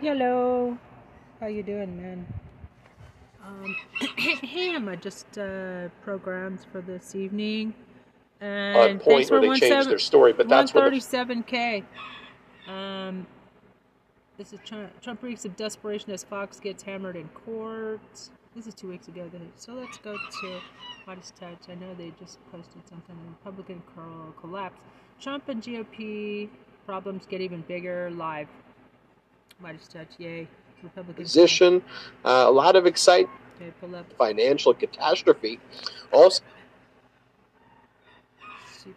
Hello. 0.00 0.78
How 1.40 1.48
you 1.48 1.64
doing, 1.64 2.00
man? 2.00 2.26
Um, 3.44 3.76
Ham, 4.46 4.88
I 4.88 4.94
just 4.94 5.36
uh, 5.36 5.88
programs 6.04 6.64
for 6.70 6.80
this 6.80 7.16
evening. 7.16 7.74
And 8.40 8.76
On 8.76 8.98
point 9.00 9.28
where 9.28 9.40
they 9.40 9.58
changed 9.58 9.90
their 9.90 9.98
story, 9.98 10.32
but 10.32 10.48
that's 10.48 10.72
where 10.72 10.88
the 10.88 10.96
137K. 10.98 11.82
Um, 12.68 13.26
this 14.36 14.52
is 14.52 14.60
Trump, 14.64 14.88
Trump 15.00 15.20
reeks 15.20 15.44
of 15.44 15.56
desperation 15.56 16.12
as 16.12 16.22
Fox 16.22 16.60
gets 16.60 16.84
hammered 16.84 17.16
in 17.16 17.28
court. 17.30 18.00
This 18.54 18.68
is 18.68 18.74
two 18.74 18.88
weeks 18.88 19.08
ago. 19.08 19.28
So 19.56 19.72
let's 19.72 19.98
go 19.98 20.14
to 20.14 20.60
Midas 21.08 21.32
Touch. 21.38 21.58
I 21.68 21.74
know 21.74 21.92
they 21.96 22.12
just 22.20 22.38
posted 22.52 22.88
something. 22.88 23.16
Republican 23.30 23.82
curl 23.96 24.32
collapse. 24.40 24.78
Trump 25.20 25.48
and 25.48 25.60
GOP 25.60 26.48
problems 26.86 27.26
get 27.26 27.40
even 27.40 27.62
bigger 27.62 28.10
live. 28.12 28.46
Midas 29.60 29.88
Touch, 29.88 30.08
yay. 30.18 30.48
Republican 30.82 31.24
position. 31.24 31.82
Uh, 32.24 32.44
a 32.46 32.50
lot 32.50 32.76
of 32.76 32.86
excitement, 32.86 33.36
Okay, 33.60 34.02
financial 34.16 34.72
catastrophe. 34.72 35.58
Also, 36.12 36.42
Super. 38.72 38.94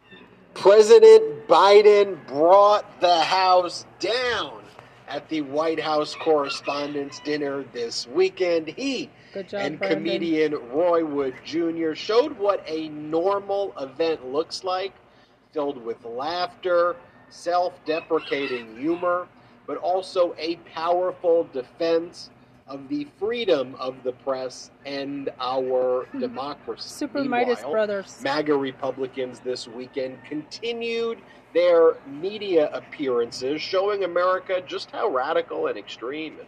President 0.54 1.48
Biden 1.48 2.26
brought 2.28 3.02
the 3.02 3.22
House 3.22 3.86
down 4.00 4.62
at 5.08 5.28
the 5.30 5.42
White 5.42 5.80
House 5.80 6.16
Correspondents' 6.16 7.20
Dinner 7.22 7.64
this 7.74 8.08
weekend. 8.08 8.68
He 8.68 9.10
job, 9.34 9.54
and 9.54 9.80
Brandon. 9.80 9.98
comedian 9.98 10.54
Roy 10.70 11.04
Wood 11.04 11.34
Jr. 11.44 11.94
showed 11.96 12.38
what 12.38 12.64
a 12.68 12.90
normal 12.90 13.74
event 13.80 14.26
looks 14.32 14.64
like, 14.64 14.94
filled 15.52 15.84
with 15.84 16.04
laughter, 16.06 16.96
self 17.30 17.84
deprecating 17.86 18.78
humor, 18.78 19.28
but 19.72 19.78
also 19.78 20.36
a 20.38 20.58
powerful 20.76 21.48
defense 21.54 22.30
of 22.68 22.90
the 22.90 23.08
freedom 23.18 23.74
of 23.80 23.96
the 24.04 24.12
press 24.12 24.70
and 24.86 25.30
our 25.40 26.06
democracy. 26.20 26.90
Super 26.90 27.24
Midas 27.24 27.62
Brothers. 27.62 28.20
MAGA 28.22 28.54
Republicans 28.54 29.40
this 29.40 29.70
weekend 29.70 30.22
continued 30.26 31.20
their 31.54 31.96
media 32.06 32.70
appearances, 32.74 33.62
showing 33.62 34.04
America 34.04 34.62
just 34.68 34.92
how 34.92 35.08
radical 35.08 35.68
and 35.68 35.78
extreme 35.78 36.38
and 36.40 36.48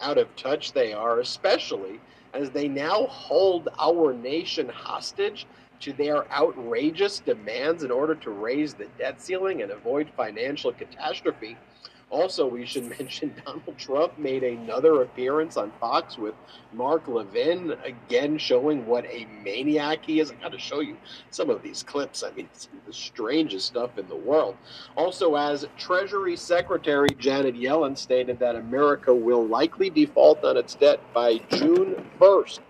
out 0.00 0.18
of 0.18 0.34
touch 0.34 0.72
they 0.72 0.92
are, 0.92 1.20
especially 1.20 2.00
as 2.32 2.50
they 2.50 2.66
now 2.66 3.06
hold 3.06 3.68
our 3.78 4.12
nation 4.12 4.68
hostage 4.68 5.46
to 5.78 5.92
their 5.92 6.28
outrageous 6.32 7.20
demands 7.20 7.84
in 7.84 7.92
order 7.92 8.16
to 8.16 8.30
raise 8.30 8.74
the 8.74 8.88
debt 8.98 9.20
ceiling 9.20 9.62
and 9.62 9.70
avoid 9.70 10.10
financial 10.16 10.72
catastrophe. 10.72 11.56
Also, 12.14 12.46
we 12.46 12.64
should 12.64 12.88
mention 12.98 13.34
Donald 13.44 13.76
Trump 13.76 14.16
made 14.18 14.44
another 14.44 15.02
appearance 15.02 15.56
on 15.56 15.72
Fox 15.80 16.16
with 16.16 16.36
Mark 16.72 17.08
Levin, 17.08 17.74
again 17.84 18.38
showing 18.38 18.86
what 18.86 19.04
a 19.06 19.26
maniac 19.42 20.04
he 20.04 20.20
is. 20.20 20.30
I 20.30 20.34
got 20.34 20.52
to 20.52 20.58
show 20.58 20.78
you 20.78 20.96
some 21.30 21.50
of 21.50 21.60
these 21.60 21.82
clips. 21.82 22.22
I 22.22 22.30
mean, 22.30 22.48
it's 22.52 22.68
the 22.86 22.92
strangest 22.92 23.66
stuff 23.66 23.98
in 23.98 24.06
the 24.06 24.14
world. 24.16 24.56
Also, 24.96 25.34
as 25.34 25.66
Treasury 25.76 26.36
Secretary 26.36 27.08
Janet 27.18 27.56
Yellen 27.56 27.98
stated 27.98 28.38
that 28.38 28.54
America 28.54 29.12
will 29.12 29.44
likely 29.44 29.90
default 29.90 30.44
on 30.44 30.56
its 30.56 30.76
debt 30.76 31.00
by 31.12 31.38
June 31.50 32.08
1st. 32.20 32.60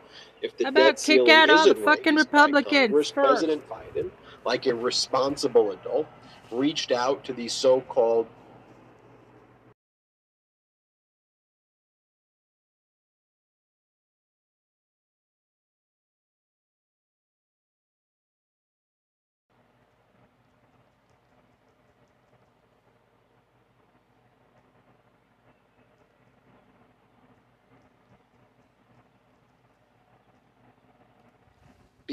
If 0.41 0.56
the 0.56 0.65
How 0.65 0.70
debt 0.70 0.83
about 0.87 1.03
kick 1.03 1.28
out 1.28 1.50
all 1.50 1.69
the 1.69 1.75
fucking 1.75 2.15
Republicans 2.15 2.89
Congress, 2.89 3.11
first? 3.11 3.28
President 3.28 3.69
Biden, 3.69 4.11
like 4.47 4.65
a 4.65 4.75
responsible 4.75 5.72
adult, 5.72 6.06
reached 6.50 6.92
out 6.92 7.25
to 7.25 7.34
the 7.34 7.48
so-called 7.48 8.27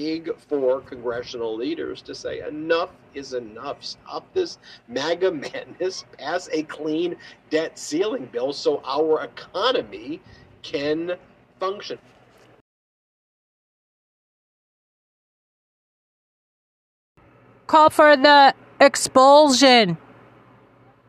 big 0.01 0.35
four 0.49 0.81
congressional 0.81 1.55
leaders 1.55 2.01
to 2.01 2.15
say 2.15 2.41
enough 2.47 2.89
is 3.13 3.33
enough. 3.33 3.77
Stop 3.83 4.25
this 4.33 4.57
MAGA 4.87 5.31
madness. 5.45 6.05
Pass 6.17 6.49
a 6.51 6.63
clean 6.63 7.15
debt 7.51 7.77
ceiling 7.77 8.27
bill 8.31 8.51
so 8.51 8.81
our 8.83 9.23
economy 9.23 10.19
can 10.63 11.17
function. 11.59 11.99
Call 17.67 17.91
for 17.91 18.17
the 18.17 18.55
expulsion 18.79 19.97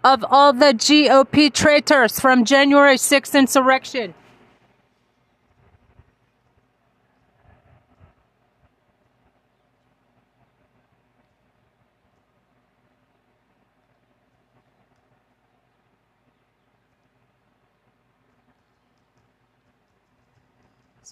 of 0.04 0.22
all 0.28 0.53
the 0.53 0.74
GOP 0.74 1.50
traitors 1.50 2.20
from 2.20 2.44
January 2.44 2.97
6th 2.97 3.38
insurrection. 3.38 4.14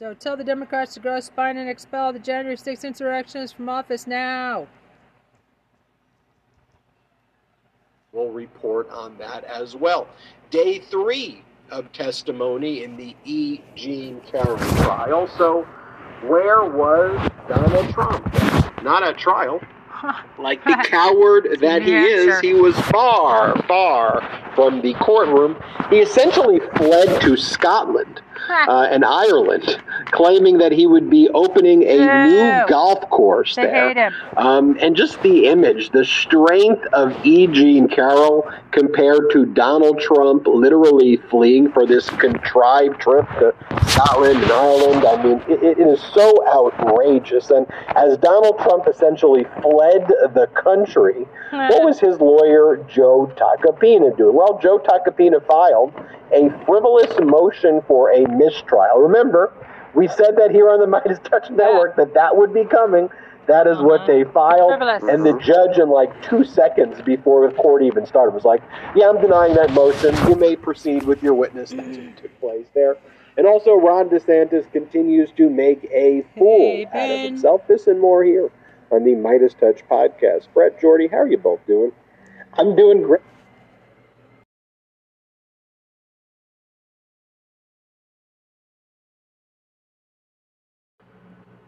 So 0.01 0.15
tell 0.15 0.35
the 0.35 0.45
Democrats 0.45 0.95
to 0.95 1.01
grow 1.01 1.19
a 1.19 1.21
spine 1.21 1.59
and 1.59 1.69
expel 1.69 2.11
the 2.11 2.19
January 2.19 2.57
6th 2.57 2.85
insurrectionists 2.85 3.55
from 3.55 3.69
office 3.69 4.07
now. 4.07 4.67
We'll 8.11 8.31
report 8.31 8.89
on 8.89 9.19
that 9.19 9.45
as 9.45 9.77
well. 9.77 10.09
Day 10.51 10.79
three 10.79 11.45
of 11.71 11.93
testimony 11.93 12.83
in 12.83 12.97
the 12.97 13.15
E. 13.27 13.61
Jean 13.77 14.23
Carroll 14.23 14.57
trial. 14.57 15.29
So, 15.37 15.65
where 16.27 16.65
was 16.65 17.31
Donald 17.47 17.93
Trump? 17.93 18.83
Not 18.83 19.03
at 19.03 19.19
trial. 19.19 19.61
Like 20.39 20.65
the 20.65 20.83
coward 20.89 21.59
that 21.61 21.83
he 21.83 21.91
New 21.91 21.99
is, 21.99 22.31
Hampshire. 22.33 22.49
he 22.49 22.55
was 22.55 22.75
far, 22.87 23.55
far 23.65 24.51
from 24.55 24.81
the 24.81 24.95
courtroom. 24.95 25.63
He 25.91 25.99
essentially 25.99 26.61
fled 26.77 27.21
to 27.21 27.37
Scotland 27.37 28.23
uh, 28.51 28.89
and 28.91 29.05
Ireland, 29.05 29.83
claiming 30.11 30.59
that 30.59 30.73
he 30.73 30.87
would 30.87 31.09
be 31.09 31.29
opening 31.31 31.83
a 31.85 31.97
Ew. 31.97 32.31
new 32.31 32.69
golf 32.69 33.09
course 33.11 33.57
They 33.57 33.63
there. 33.63 34.15
Um, 34.37 34.77
and 34.81 34.97
just 34.97 35.23
the 35.23 35.47
image, 35.47 35.91
the 35.91 36.05
strength 36.05 36.85
of 36.93 37.15
E. 37.25 37.47
Jean 37.47 37.89
Carroll 37.89 38.51
compared 38.71 39.31
to 39.33 39.47
Donald 39.47 40.01
Trump 40.01 40.47
literally 40.47 41.17
fleeing 41.17 41.71
for 41.73 41.87
this 41.87 42.09
contrived 42.11 43.01
trip 43.01 43.27
to 43.39 43.55
Scotland 43.87 44.43
and 44.43 44.53
Ireland. 44.53 45.05
I 45.05 45.23
mean, 45.23 45.43
it, 45.49 45.79
it 45.79 45.79
is 45.79 46.01
so 46.01 46.47
outrageous. 46.49 47.51
And 47.51 47.67
as 47.97 48.17
Donald 48.19 48.59
Trump 48.59 48.87
essentially 48.89 49.45
fled 49.63 50.07
the 50.35 50.49
country, 50.55 51.27
what 51.51 51.85
was 51.85 51.99
his 51.99 52.21
lawyer, 52.21 52.85
Joe 52.89 53.33
Tacopina, 53.37 54.17
doing? 54.17 54.37
Well, 54.37 54.59
Joe 54.63 54.79
Tacopina 54.79 55.45
filed 55.47 55.93
a 56.33 56.49
frivolous 56.65 57.13
motion 57.21 57.83
for 57.89 58.13
a 58.13 58.29
mistrial. 58.29 58.99
Remember, 58.99 59.53
we 59.95 60.09
said 60.09 60.37
that 60.37 60.51
here 60.51 60.69
on 60.71 60.81
the 60.81 60.87
Midas 61.05 61.19
Touch 61.25 61.51
Network 61.51 61.97
that 61.97 62.15
that 62.15 62.37
would 62.37 62.53
be 62.53 62.65
coming. 62.65 63.09
That 63.47 63.67
is 63.67 63.79
what 63.79 64.03
uh-huh. 64.03 64.07
they 64.07 64.25
filed. 64.25 64.81
And 65.11 65.27
the 65.27 65.37
judge, 65.43 65.79
in 65.79 65.89
like 65.89 66.23
two 66.23 66.45
seconds 66.45 67.03
before 67.03 67.49
the 67.49 67.55
court 67.57 67.83
even 67.83 68.07
started, 68.07 68.33
was 68.33 68.45
like, 68.45 68.63
Yeah, 68.95 69.09
I'm 69.09 69.21
denying 69.21 69.55
that 69.55 69.73
motion. 69.73 70.15
You 70.29 70.37
may 70.37 70.55
proceed 70.57 71.03
with 71.03 71.23
your 71.23 71.35
witness. 71.35 71.71
That's 71.71 71.99
what 71.99 72.17
took 72.17 72.41
place 72.41 72.67
there. 72.75 72.97
And 73.37 73.47
also, 73.47 73.75
Ron 73.75 74.09
DeSantis 74.09 74.71
continues 74.73 75.31
to 75.37 75.49
make 75.49 75.85
a 75.91 76.25
fool 76.37 76.59
Hey, 76.59 76.87
out 76.93 77.11
of 77.11 77.21
himself. 77.21 77.63
This 77.67 77.87
and 77.87 78.01
more 78.01 78.23
here 78.23 78.51
on 78.91 79.05
the 79.05 79.15
Midas 79.15 79.55
Touch 79.55 79.83
podcast. 79.91 80.47
Brett, 80.53 80.81
Jordy, 80.81 81.09
how 81.09 81.19
are 81.19 81.29
you 81.29 81.39
both 81.39 81.65
doing? 81.67 81.93
I'm 82.55 82.77
doing 82.77 83.03
great. 83.03 83.23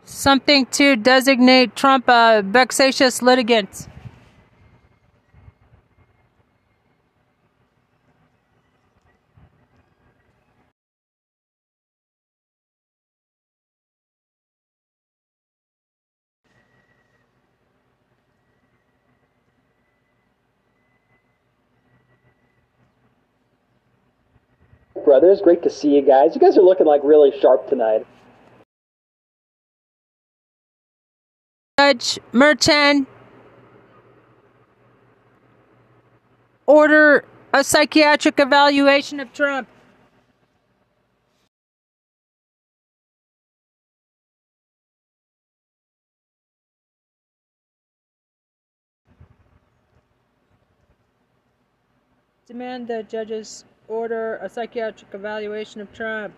Something 0.04 0.66
to 0.66 0.96
designate 0.96 1.76
Trump 1.76 2.08
a 2.08 2.42
vexatious 2.44 3.22
litigant. 3.22 3.88
brothers. 25.12 25.42
Great 25.42 25.62
to 25.62 25.68
see 25.68 25.94
you 25.94 26.00
guys. 26.02 26.34
You 26.34 26.40
guys 26.40 26.56
are 26.56 26.62
looking 26.62 26.86
like 26.86 27.02
really 27.04 27.38
sharp 27.40 27.68
tonight. 27.68 28.06
Judge 31.92 32.18
Merchan 32.32 33.06
order 36.66 37.26
a 37.52 37.62
psychiatric 37.62 38.40
evaluation 38.40 39.20
of 39.20 39.30
Trump. 39.34 39.68
Demand 52.46 52.88
the 52.88 53.02
judges 53.02 53.66
order 53.88 54.36
a 54.36 54.48
psychiatric 54.48 55.12
evaluation 55.12 55.82
of 55.82 55.92
Trump. 55.92 56.32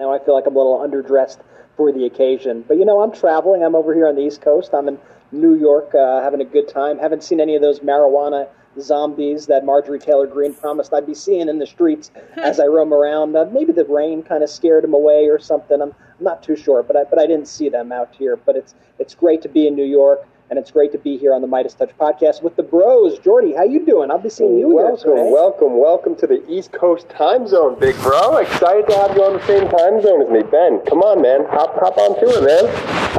Now 0.00 0.14
I 0.14 0.18
feel 0.18 0.34
like 0.34 0.46
I'm 0.46 0.56
a 0.56 0.58
little 0.58 0.78
underdressed 0.78 1.40
for 1.76 1.92
the 1.92 2.06
occasion. 2.06 2.64
But 2.66 2.78
you 2.78 2.86
know, 2.86 3.02
I'm 3.02 3.12
traveling. 3.12 3.62
I'm 3.62 3.74
over 3.74 3.94
here 3.94 4.08
on 4.08 4.16
the 4.16 4.22
East 4.22 4.40
Coast. 4.40 4.72
I'm 4.72 4.88
in 4.88 4.98
New 5.30 5.54
York 5.54 5.94
uh, 5.94 6.22
having 6.22 6.40
a 6.40 6.44
good 6.44 6.68
time. 6.68 6.98
Haven't 6.98 7.22
seen 7.22 7.38
any 7.38 7.54
of 7.54 7.60
those 7.60 7.80
marijuana 7.80 8.48
zombies 8.78 9.46
that 9.46 9.64
Marjorie 9.64 9.98
Taylor 9.98 10.26
Greene 10.26 10.54
promised 10.54 10.94
I'd 10.94 11.06
be 11.06 11.14
seeing 11.14 11.48
in 11.48 11.58
the 11.58 11.66
streets 11.66 12.10
as 12.36 12.58
I 12.58 12.64
roam 12.64 12.94
around. 12.94 13.36
Uh, 13.36 13.44
maybe 13.52 13.72
the 13.72 13.84
rain 13.84 14.22
kind 14.22 14.42
of 14.42 14.48
scared 14.48 14.84
them 14.84 14.94
away 14.94 15.28
or 15.28 15.38
something. 15.38 15.82
I'm, 15.82 15.90
I'm 16.18 16.24
not 16.24 16.42
too 16.42 16.56
sure, 16.56 16.82
but 16.82 16.96
I, 16.96 17.04
but 17.04 17.18
I 17.18 17.26
didn't 17.26 17.48
see 17.48 17.68
them 17.68 17.92
out 17.92 18.14
here. 18.14 18.36
But 18.36 18.56
it's 18.56 18.74
it's 18.98 19.14
great 19.14 19.42
to 19.42 19.50
be 19.50 19.66
in 19.66 19.74
New 19.74 19.84
York 19.84 20.26
and 20.50 20.58
it's 20.58 20.72
great 20.72 20.90
to 20.90 20.98
be 20.98 21.16
here 21.16 21.32
on 21.32 21.40
the 21.40 21.46
Midas 21.46 21.74
Touch 21.74 21.96
podcast 21.96 22.42
with 22.42 22.56
the 22.56 22.62
bros. 22.62 23.20
Jordy, 23.20 23.54
how 23.54 23.62
you 23.62 23.86
doing? 23.86 24.10
I'll 24.10 24.18
be 24.18 24.28
seeing 24.28 24.58
you 24.58 24.68
welcome, 24.68 25.12
again. 25.12 25.30
Welcome, 25.30 25.78
welcome, 25.78 25.80
welcome 25.80 26.16
to 26.16 26.26
the 26.26 26.42
East 26.50 26.72
Coast 26.72 27.08
time 27.08 27.46
zone, 27.46 27.78
big 27.78 27.94
bro. 28.02 28.38
Excited 28.38 28.88
to 28.88 28.96
have 28.98 29.16
you 29.16 29.22
on 29.22 29.38
the 29.38 29.46
same 29.46 29.70
time 29.70 30.02
zone 30.02 30.20
as 30.22 30.28
me, 30.28 30.42
Ben. 30.42 30.82
Come 30.90 31.06
on, 31.06 31.22
man, 31.22 31.46
hop, 31.46 31.78
hop 31.78 31.96
on 31.98 32.18
to 32.18 32.26
it, 32.26 32.42
man. 32.42 32.66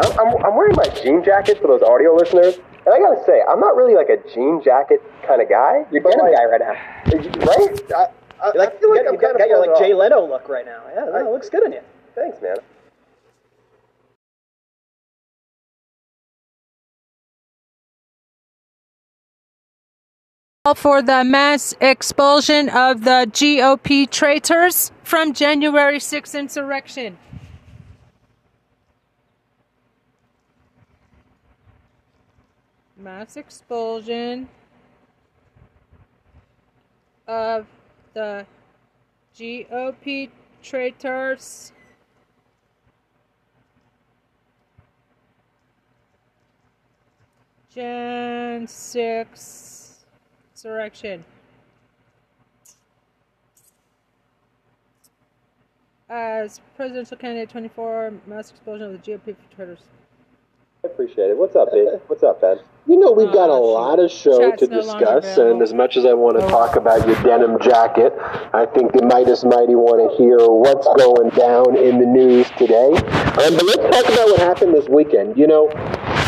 I'm, 0.04 0.12
I'm, 0.20 0.46
I'm 0.46 0.56
wearing 0.58 0.76
my 0.76 0.92
jean 1.02 1.24
jacket 1.24 1.58
for 1.62 1.68
those 1.68 1.82
audio 1.82 2.14
listeners, 2.14 2.60
and 2.84 2.92
I 2.92 3.00
gotta 3.00 3.24
say, 3.24 3.40
I'm 3.48 3.62
not 3.64 3.80
really 3.80 3.96
like 3.96 4.12
a 4.12 4.20
jean 4.28 4.62
jacket 4.62 5.00
kind 5.24 5.42
of 5.42 5.48
guy. 5.48 5.88
You're 5.88 6.04
denim 6.04 6.28
like, 6.28 6.36
guy 6.36 6.46
right 6.52 6.60
now, 6.60 6.76
right? 7.48 7.72
I, 7.96 8.12
I, 8.44 8.52
like, 8.60 8.76
I 8.76 8.80
feel 8.80 8.92
like 8.92 9.08
you 9.08 9.08
I'm 9.08 9.16
got, 9.16 9.40
kind 9.40 9.40
got 9.40 9.48
of 9.48 9.56
your 9.56 9.68
like 9.72 9.80
Jay 9.80 9.94
Leno 9.94 10.28
look 10.28 10.50
right 10.50 10.66
now. 10.68 10.84
Yeah, 10.92 11.16
I, 11.16 11.24
looks 11.24 11.48
good 11.48 11.64
on 11.64 11.72
you. 11.72 11.82
Thanks, 12.12 12.42
man. 12.42 12.58
For 20.76 21.02
the 21.02 21.24
mass 21.24 21.74
expulsion 21.82 22.70
of 22.70 23.04
the 23.04 23.28
GOP 23.32 24.10
traitors 24.10 24.92
from 25.04 25.34
January 25.34 25.98
6th 25.98 26.38
insurrection. 26.38 27.18
Mass 32.98 33.38
expulsion 33.38 34.48
of 37.28 37.66
the 38.14 38.46
GOP 39.36 40.30
traitors 40.62 41.72
Jan 47.74 48.68
6 48.68 49.81
insurrection. 50.64 51.26
As 56.10 56.60
presidential 56.76 57.18
candidate 57.18 57.50
24, 57.50 58.14
mass 58.28 58.52
explosion 58.52 58.88
of 58.88 58.92
the 58.92 59.12
GOP 59.12 59.36
traitors. 59.56 59.80
I 60.84 60.88
appreciate 60.88 61.30
it. 61.30 61.38
What's 61.38 61.56
up, 61.56 61.72
B? 61.72 61.88
What's 62.08 62.24
up, 62.24 62.42
Ben? 62.42 62.60
You 62.88 63.00
know, 63.00 63.12
we've 63.12 63.32
got 63.32 63.50
a 63.50 63.54
Oh, 63.54 63.74
lot 63.74 64.00
of 64.00 64.12
show 64.12 64.50
Chat's 64.50 64.62
to 64.64 64.68
no 64.68 64.82
discuss, 64.82 65.38
and 65.38 65.62
as 65.62 65.74
much 65.74 65.96
as 65.96 66.06
I 66.06 66.14
want 66.14 66.40
to 66.40 66.48
talk 66.48 66.76
about 66.76 67.08
your 67.08 67.16
denim 67.24 67.60
jacket, 67.62 68.14
I 68.54 68.66
think 68.66 68.92
the 68.92 69.06
Midas 69.06 69.46
Mighty 69.46 69.76
want 69.76 70.02
to 70.02 70.18
hear 70.18 70.38
what's 70.42 70.88
going 70.98 71.30
down 71.38 71.78
in 71.78 72.00
the 72.00 72.06
news 72.06 72.50
today. 72.58 72.90
Um, 72.98 73.54
but 73.54 73.64
let's 73.64 73.78
talk 73.78 74.06
about 74.14 74.28
what 74.30 74.40
happened 74.40 74.74
this 74.74 74.90
weekend. 74.90 75.38
You 75.38 75.46
know, 75.48 75.70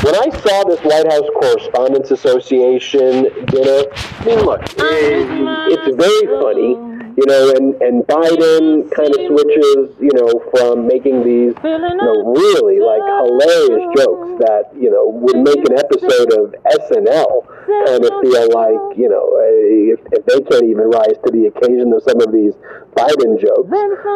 when 0.03 0.15
I 0.15 0.29
saw 0.41 0.65
this 0.65 0.81
White 0.81 1.09
House 1.09 1.29
Correspondents 1.39 2.11
Association 2.11 3.23
dinner, 3.45 3.85
I 3.94 4.25
mean, 4.25 4.39
look, 4.39 4.61
it, 4.61 5.27
it's 5.71 5.95
very 5.95 6.27
funny. 6.41 6.92
You 7.15 7.25
know, 7.27 7.54
and, 7.56 7.75
and 7.81 8.04
Biden 8.04 8.89
kind 8.89 9.13
of 9.13 9.21
switches, 9.30 9.94
you 10.01 10.10
know, 10.13 10.42
from 10.50 10.88
making 10.88 11.24
these, 11.24 11.54
you 11.63 11.98
know, 11.98 12.33
really 12.33 12.80
like 12.80 13.06
hilarious 13.06 13.86
jokes 13.98 14.42
that, 14.42 14.74
you 14.74 14.89
know, 14.89 15.06
would 15.07 15.38
make 15.38 15.62
an 15.69 15.77
episode 15.77 16.33
of 16.33 16.56
SNL 16.89 17.45
kind 17.86 18.04
of 18.04 18.12
feel 18.21 18.48
like, 18.50 18.98
you 18.98 19.10
know, 19.10 19.38
if, 19.42 20.00
if 20.12 20.25
they 20.25 20.42
can't 20.42 20.65
even 20.65 20.89
rise 20.89 21.18
to 21.25 21.30
the 21.31 21.54
occasion 21.54 21.94
of 21.94 22.01
some 22.04 22.19
of 22.21 22.33
these 22.33 22.54
Biden 22.98 23.38
jokes. 23.38 23.69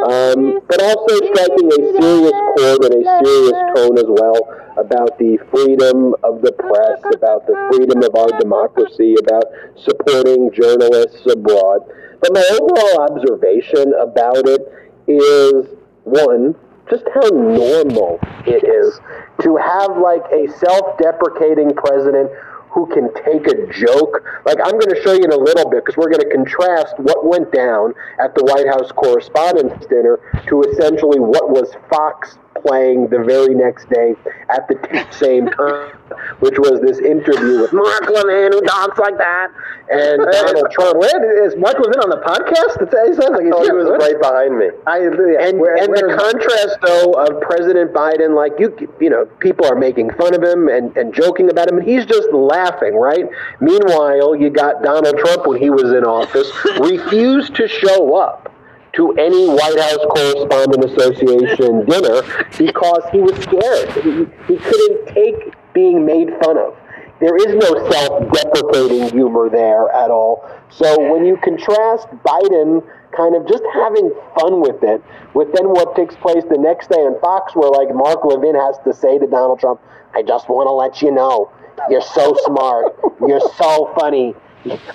Um, 0.09 0.61
but 0.67 0.81
also 0.81 1.13
striking 1.33 1.69
a 1.69 1.79
serious 2.01 2.37
chord 2.57 2.81
and 2.85 2.93
a 2.97 3.03
serious 3.21 3.57
tone 3.75 3.97
as 3.97 4.09
well 4.09 4.41
about 4.77 5.17
the 5.17 5.37
freedom 5.49 6.13
of 6.23 6.41
the 6.41 6.51
press, 6.53 7.01
about 7.13 7.45
the 7.47 7.57
freedom 7.73 8.01
of 8.03 8.13
our 8.15 8.39
democracy, 8.39 9.15
about 9.19 9.45
supporting 9.75 10.51
journalists 10.53 11.25
abroad. 11.25 11.81
But 12.21 12.33
my 12.33 12.43
overall 12.59 13.11
observation 13.11 13.93
about 13.99 14.47
it 14.47 14.61
is 15.07 15.67
one, 16.03 16.55
just 16.89 17.03
how 17.13 17.27
normal 17.29 18.19
it 18.45 18.63
is 18.63 18.99
to 19.41 19.57
have 19.57 19.97
like 19.97 20.23
a 20.31 20.47
self-deprecating 20.57 21.75
president 21.75 22.31
who 22.71 22.85
can 22.87 23.13
take 23.25 23.47
a 23.47 23.67
joke. 23.73 24.23
Like 24.45 24.57
I'm 24.63 24.77
going 24.79 24.93
to 24.93 25.01
show 25.03 25.13
you 25.13 25.23
in 25.23 25.31
a 25.31 25.37
little 25.37 25.69
bit 25.69 25.83
because 25.83 25.97
we're 25.97 26.11
going 26.11 26.21
to 26.21 26.29
contrast 26.29 26.95
what 26.97 27.25
went 27.25 27.51
down 27.51 27.93
at 28.19 28.35
the 28.35 28.43
White 28.43 28.67
House 28.67 28.91
Correspondents' 28.91 29.85
Dinner 29.87 30.19
to 30.47 30.61
essentially 30.63 31.19
what 31.19 31.49
was 31.49 31.73
Fox 31.89 32.37
playing 32.61 33.07
the 33.07 33.19
very 33.19 33.53
next 33.55 33.89
day 33.89 34.15
at 34.49 34.67
the 34.67 34.75
t- 34.75 35.11
same 35.17 35.47
time, 35.57 35.91
which 36.39 36.57
was 36.59 36.81
this 36.81 36.99
interview 36.99 37.61
with 37.61 37.73
Mark 37.73 38.09
Levin 38.09 38.51
who 38.53 38.61
talks 38.61 38.97
like 38.99 39.17
that 39.17 39.49
and 39.89 40.21
Donald 40.31 40.69
Trump. 40.71 40.97
Where 40.97 41.45
is 41.47 41.55
Mark 41.55 41.75
Levin 41.79 41.99
on 42.01 42.09
the 42.09 42.17
podcast? 42.17 42.81
It 42.81 42.91
sounds 43.15 43.31
like 43.31 43.43
he's 43.45 43.53
Oh, 43.55 43.63
he 43.63 43.71
was 43.71 43.89
right 43.99 44.19
behind 44.19 44.57
me. 44.59 44.69
I, 44.85 44.99
yeah, 44.99 45.47
and 45.47 45.59
where- 45.59 45.75
and 45.77 45.95
the 45.95 46.07
where- 46.07 46.17
contrast 46.17 46.77
though 46.81 47.13
of 47.13 47.39
President 47.41 47.93
Biden, 47.93 48.35
like 48.35 48.53
you, 48.59 48.75
you 48.99 49.09
know, 49.09 49.25
people 49.39 49.65
are 49.65 49.75
making 49.75 50.11
fun 50.11 50.33
of 50.35 50.43
him 50.43 50.67
and, 50.67 50.95
and 50.97 51.13
joking 51.13 51.49
about 51.49 51.69
him, 51.69 51.77
and 51.77 51.87
he's 51.87 52.05
just 52.05 52.31
laughing, 52.33 52.95
right? 52.95 53.25
Meanwhile, 53.61 54.35
you 54.35 54.49
got 54.49 54.83
Donald 54.83 55.17
Trump 55.17 55.47
when 55.47 55.59
he 55.59 55.69
was 55.69 55.91
in 55.93 56.03
office 56.03 56.51
refused 56.79 57.55
to 57.55 57.67
show 57.67 58.15
up 58.15 58.51
to 58.97 59.11
any 59.13 59.47
White 59.47 59.79
House 59.79 60.03
Correspondent 60.09 60.83
Association 60.83 61.85
dinner 61.85 62.21
because 62.57 63.03
he 63.11 63.19
was 63.19 63.37
scared. 63.43 63.89
He, 64.03 64.25
he 64.51 64.59
couldn't 64.59 65.07
take 65.13 65.53
being 65.73 66.03
made 66.03 66.29
fun 66.43 66.57
of. 66.57 66.75
There 67.19 67.37
is 67.37 67.53
no 67.55 67.89
self-deprecating 67.89 69.09
humor 69.11 69.49
there 69.49 69.89
at 69.89 70.11
all. 70.11 70.49
So 70.69 71.11
when 71.11 71.25
you 71.25 71.37
contrast 71.37 72.07
Biden 72.25 72.83
kind 73.15 73.35
of 73.35 73.47
just 73.47 73.63
having 73.73 74.11
fun 74.39 74.61
with 74.61 74.83
it, 74.83 75.03
with 75.33 75.53
then 75.53 75.69
what 75.69 75.95
takes 75.95 76.15
place 76.15 76.43
the 76.49 76.57
next 76.57 76.89
day 76.89 76.97
on 76.97 77.19
Fox, 77.21 77.55
where 77.55 77.69
like 77.69 77.93
Mark 77.93 78.25
Levin 78.25 78.55
has 78.55 78.77
to 78.83 78.93
say 78.93 79.17
to 79.17 79.27
Donald 79.27 79.59
Trump, 79.59 79.79
"I 80.13 80.21
just 80.21 80.49
want 80.49 80.67
to 80.67 80.71
let 80.71 81.01
you 81.01 81.11
know, 81.11 81.51
you're 81.89 82.01
so 82.01 82.35
smart, 82.45 82.95
you're 83.27 83.47
so 83.57 83.93
funny." 83.97 84.35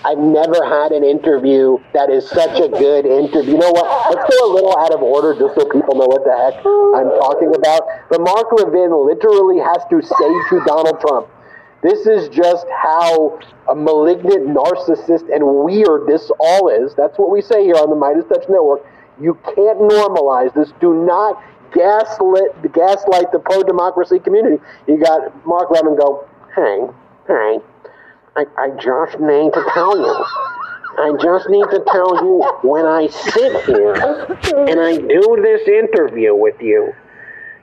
I've 0.04 0.18
never 0.18 0.64
had 0.64 0.92
an 0.92 1.04
interview 1.04 1.78
that 1.94 2.10
is 2.10 2.28
such 2.28 2.58
a 2.58 2.68
good 2.68 3.06
interview. 3.06 3.52
You 3.52 3.58
know 3.58 3.70
what? 3.70 4.14
Let's 4.14 4.28
go 4.28 4.38
a 4.44 4.52
little 4.52 4.76
out 4.78 4.92
of 4.92 5.02
order 5.02 5.34
just 5.34 5.54
so 5.54 5.64
people 5.68 5.94
know 5.96 6.06
what 6.06 6.24
the 6.24 6.34
heck 6.34 6.58
I'm 6.64 7.10
talking 7.20 7.54
about. 7.54 7.82
But 8.10 8.20
Mark 8.20 8.52
Levin 8.52 8.92
literally 8.92 9.58
has 9.58 9.82
to 9.90 10.02
say 10.02 10.30
to 10.50 10.64
Donald 10.66 11.00
Trump, 11.00 11.28
this 11.82 12.06
is 12.06 12.28
just 12.28 12.66
how 12.70 13.40
a 13.68 13.74
malignant 13.74 14.46
narcissist 14.54 15.34
and 15.34 15.42
weird 15.42 16.06
this 16.06 16.30
all 16.38 16.68
is. 16.68 16.94
That's 16.94 17.18
what 17.18 17.30
we 17.30 17.42
say 17.42 17.64
here 17.64 17.74
on 17.74 17.90
the 17.90 17.96
Midas 17.96 18.24
Touch 18.28 18.48
Network. 18.48 18.86
You 19.20 19.34
can't 19.54 19.78
normalize 19.78 20.54
this. 20.54 20.72
Do 20.80 20.94
not 20.94 21.42
gaslit 21.72 22.72
gaslight 22.72 23.32
the 23.32 23.38
pro 23.38 23.62
democracy 23.62 24.18
community. 24.18 24.62
You 24.86 24.98
got 24.98 25.34
Mark 25.46 25.70
Levin 25.70 25.96
go, 25.96 26.28
hey, 26.54 26.86
hey, 27.26 27.58
I, 28.36 28.46
I 28.56 28.70
just 28.80 29.20
need 29.20 29.52
to 29.52 29.64
tell 29.74 29.96
you. 29.96 30.24
I 30.98 31.16
just 31.22 31.48
need 31.48 31.64
to 31.70 31.82
tell 31.90 32.16
you 32.22 32.42
when 32.62 32.84
I 32.84 33.08
sit 33.08 33.64
here 33.64 33.94
and 33.94 34.80
I 34.80 34.96
do 34.96 35.38
this 35.42 35.66
interview 35.66 36.34
with 36.34 36.60
you 36.60 36.92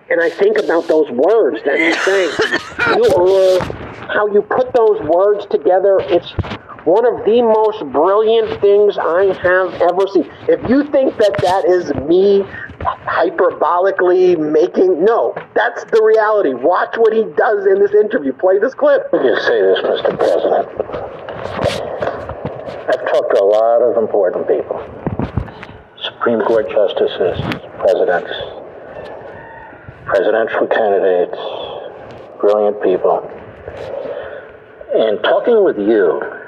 and 0.09 0.21
I 0.21 0.29
think 0.29 0.57
about 0.57 0.87
those 0.87 1.09
words 1.11 1.63
that 1.65 1.79
you 1.79 1.93
say. 1.93 2.23
You, 2.95 3.59
how 4.09 4.27
you 4.27 4.41
put 4.41 4.73
those 4.73 4.99
words 5.01 5.45
together, 5.51 5.99
it's 6.01 6.33
one 6.85 7.05
of 7.05 7.25
the 7.25 7.41
most 7.41 7.83
brilliant 7.91 8.61
things 8.61 8.97
I 8.97 9.33
have 9.43 9.73
ever 9.81 10.07
seen. 10.07 10.31
If 10.47 10.69
you 10.69 10.83
think 10.91 11.17
that 11.17 11.35
that 11.41 11.65
is 11.65 11.93
me 12.07 12.43
hyperbolically 12.81 14.39
making, 14.39 15.03
no, 15.03 15.35
that's 15.55 15.83
the 15.85 16.01
reality. 16.01 16.53
Watch 16.53 16.95
what 16.97 17.13
he 17.13 17.23
does 17.35 17.65
in 17.65 17.79
this 17.79 17.93
interview. 17.93 18.33
Play 18.33 18.59
this 18.59 18.73
clip. 18.73 19.11
Just 19.11 19.47
say 19.47 19.61
this, 19.61 19.79
Mr. 19.79 20.17
President. 20.17 20.67
I've 22.89 23.05
talked 23.11 23.35
to 23.35 23.41
a 23.41 23.45
lot 23.45 23.81
of 23.81 23.97
important 23.97 24.47
people 24.47 24.81
Supreme 26.01 26.41
Court 26.41 26.69
justices, 26.69 27.39
presidents, 27.79 28.31
presidential 30.05 30.67
candidates, 30.67 31.37
brilliant 32.39 32.81
people. 32.81 33.29
And 34.95 35.21
talking 35.23 35.63
with 35.63 35.77
you 35.77 36.38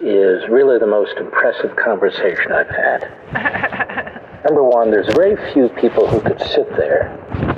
is 0.00 0.48
really 0.48 0.78
the 0.78 0.86
most 0.86 1.16
impressive 1.16 1.74
conversation 1.76 2.52
I've 2.52 2.70
had. 2.70 3.02
Number 4.44 4.62
one, 4.62 4.90
there's 4.90 5.12
very 5.14 5.36
few 5.52 5.68
people 5.80 6.06
who 6.06 6.20
could 6.20 6.40
sit 6.40 6.68
there 6.76 7.08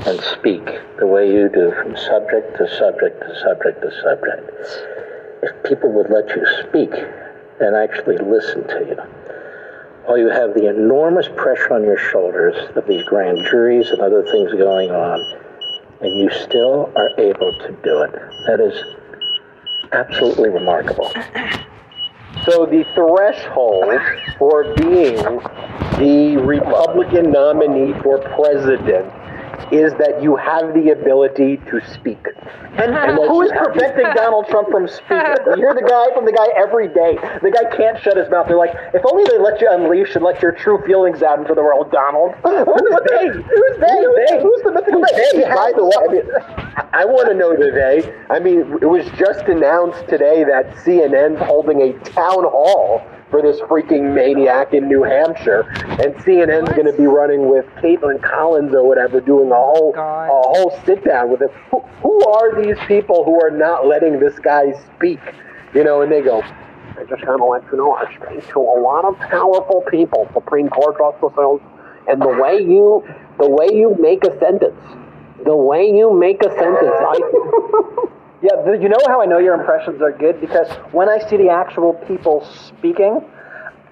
and 0.06 0.18
speak 0.20 0.64
the 0.98 1.06
way 1.06 1.30
you 1.30 1.50
do 1.50 1.72
from 1.72 1.94
subject 1.96 2.56
to 2.56 2.66
subject 2.78 3.20
to 3.20 3.40
subject 3.40 3.82
to 3.82 3.90
subject. 4.02 4.50
If 5.42 5.62
people 5.64 5.92
would 5.92 6.10
let 6.10 6.28
you 6.34 6.46
speak 6.66 6.90
and 7.60 7.76
actually 7.76 8.16
listen 8.16 8.66
to 8.68 8.86
you, 8.88 8.96
while 10.06 10.16
you 10.16 10.28
have 10.28 10.54
the 10.54 10.68
enormous 10.68 11.28
pressure 11.36 11.74
on 11.74 11.84
your 11.84 11.98
shoulders 11.98 12.56
of 12.74 12.86
these 12.86 13.04
grand 13.04 13.44
juries 13.50 13.90
and 13.90 14.00
other 14.00 14.22
things 14.24 14.50
going 14.52 14.90
on, 14.90 15.20
and 16.00 16.16
you 16.16 16.30
still 16.30 16.90
are 16.96 17.10
able 17.20 17.52
to 17.52 17.76
do 17.84 18.02
it. 18.02 18.12
That 18.46 18.60
is 18.60 18.82
absolutely 19.92 20.48
remarkable. 20.48 21.12
So 22.44 22.64
the 22.64 22.84
threshold 22.94 24.00
for 24.38 24.74
being 24.74 25.16
the 25.98 26.36
Republican 26.40 27.30
nominee 27.30 27.92
for 28.02 28.18
president 28.18 29.12
is 29.72 29.92
that 29.94 30.22
you 30.22 30.34
have 30.36 30.74
the 30.74 30.90
ability 30.90 31.58
to 31.70 31.80
speak. 31.94 32.18
And, 32.74 32.94
and 32.94 33.14
who 33.14 33.42
is 33.42 33.52
preventing 33.54 34.06
Donald 34.14 34.46
Trump 34.48 34.70
from 34.70 34.88
speaking? 34.88 35.36
You 35.46 35.56
hear 35.56 35.74
the 35.74 35.86
guy 35.86 36.14
from 36.14 36.24
the 36.24 36.32
guy 36.32 36.48
every 36.56 36.88
day. 36.88 37.14
The 37.42 37.50
guy 37.50 37.76
can't 37.76 38.00
shut 38.02 38.16
his 38.16 38.28
mouth. 38.30 38.48
They're 38.48 38.56
like, 38.56 38.74
if 38.94 39.02
only 39.06 39.24
they 39.30 39.38
let 39.38 39.60
you 39.60 39.68
unleash 39.70 40.14
and 40.16 40.24
let 40.24 40.42
your 40.42 40.52
true 40.52 40.82
feelings 40.86 41.22
out 41.22 41.38
into 41.38 41.54
the 41.54 41.62
world, 41.62 41.92
Donald. 41.92 42.34
Who's 42.42 42.98
they? 43.10 43.28
Who's 43.30 43.76
they? 43.78 43.96
Who's 44.00 44.16
they? 44.26 44.42
Who's 44.42 44.62
the 44.62 44.72
mythical 44.74 45.04
Hey, 45.14 45.44
by 45.54 45.72
the 45.76 45.84
way, 45.86 46.22
I, 46.92 47.04
want 47.04 47.28
to 47.28 47.34
know 47.34 47.54
today. 47.56 48.12
I 48.30 48.38
mean, 48.38 48.60
it 48.82 48.86
was 48.86 49.04
just 49.16 49.46
announced 49.48 50.08
today 50.08 50.44
that 50.44 50.74
CNN's 50.84 51.40
holding 51.40 51.82
a 51.82 51.92
town 52.10 52.44
hall 52.44 53.06
for 53.30 53.40
this 53.42 53.60
freaking 53.60 54.12
maniac 54.12 54.74
in 54.74 54.88
New 54.88 55.04
Hampshire, 55.04 55.62
and 56.02 56.14
CNN's 56.16 56.70
going 56.70 56.86
to 56.86 56.96
be 56.96 57.06
running 57.06 57.48
with 57.48 57.64
Kaitlan 57.76 58.20
Collins 58.22 58.74
or 58.74 58.86
whatever, 58.86 59.20
doing 59.20 59.50
a 59.50 59.54
whole 59.54 59.90
oh 59.90 59.92
God. 59.94 60.24
a 60.24 60.28
whole 60.28 60.80
sit 60.84 61.04
down 61.04 61.30
with 61.30 61.42
it. 61.42 61.50
Who, 61.70 61.80
who 62.02 62.24
are 62.26 62.62
these 62.62 62.76
people 62.88 63.24
who 63.24 63.40
are 63.40 63.50
not 63.50 63.86
letting 63.86 64.18
this 64.18 64.38
guy 64.40 64.72
speak? 64.96 65.20
You 65.74 65.84
know, 65.84 66.02
and 66.02 66.10
they 66.10 66.22
go. 66.22 66.42
I 66.42 67.04
just 67.04 67.24
want 67.24 67.38
to 67.40 67.44
let 67.44 67.72
you 67.72 67.78
know, 67.78 67.94
I 67.94 68.12
speak 68.14 68.52
to 68.52 68.58
a 68.58 68.78
lot 68.80 69.04
of 69.04 69.16
powerful 69.18 69.82
people, 69.90 70.28
Supreme 70.34 70.68
Court 70.68 70.98
justices, 70.98 71.60
and 72.08 72.20
the 72.20 72.28
way 72.28 72.60
you, 72.60 73.06
the 73.38 73.48
way 73.48 73.68
you 73.72 73.96
make 73.98 74.24
a 74.24 74.36
sentence, 74.38 74.76
the 75.50 75.56
way 75.56 75.82
you 75.82 76.14
make 76.14 76.40
a 76.42 76.50
sentence, 76.50 76.94
I. 77.12 78.06
Yeah, 78.42 78.72
you 78.72 78.88
know 78.88 78.96
how 79.06 79.20
I 79.20 79.26
know 79.26 79.36
your 79.36 79.52
impressions 79.52 80.00
are 80.00 80.12
good? 80.12 80.40
Because 80.40 80.66
when 80.92 81.10
I 81.10 81.18
see 81.28 81.36
the 81.36 81.50
actual 81.50 81.92
people 82.08 82.42
speaking, 82.68 83.22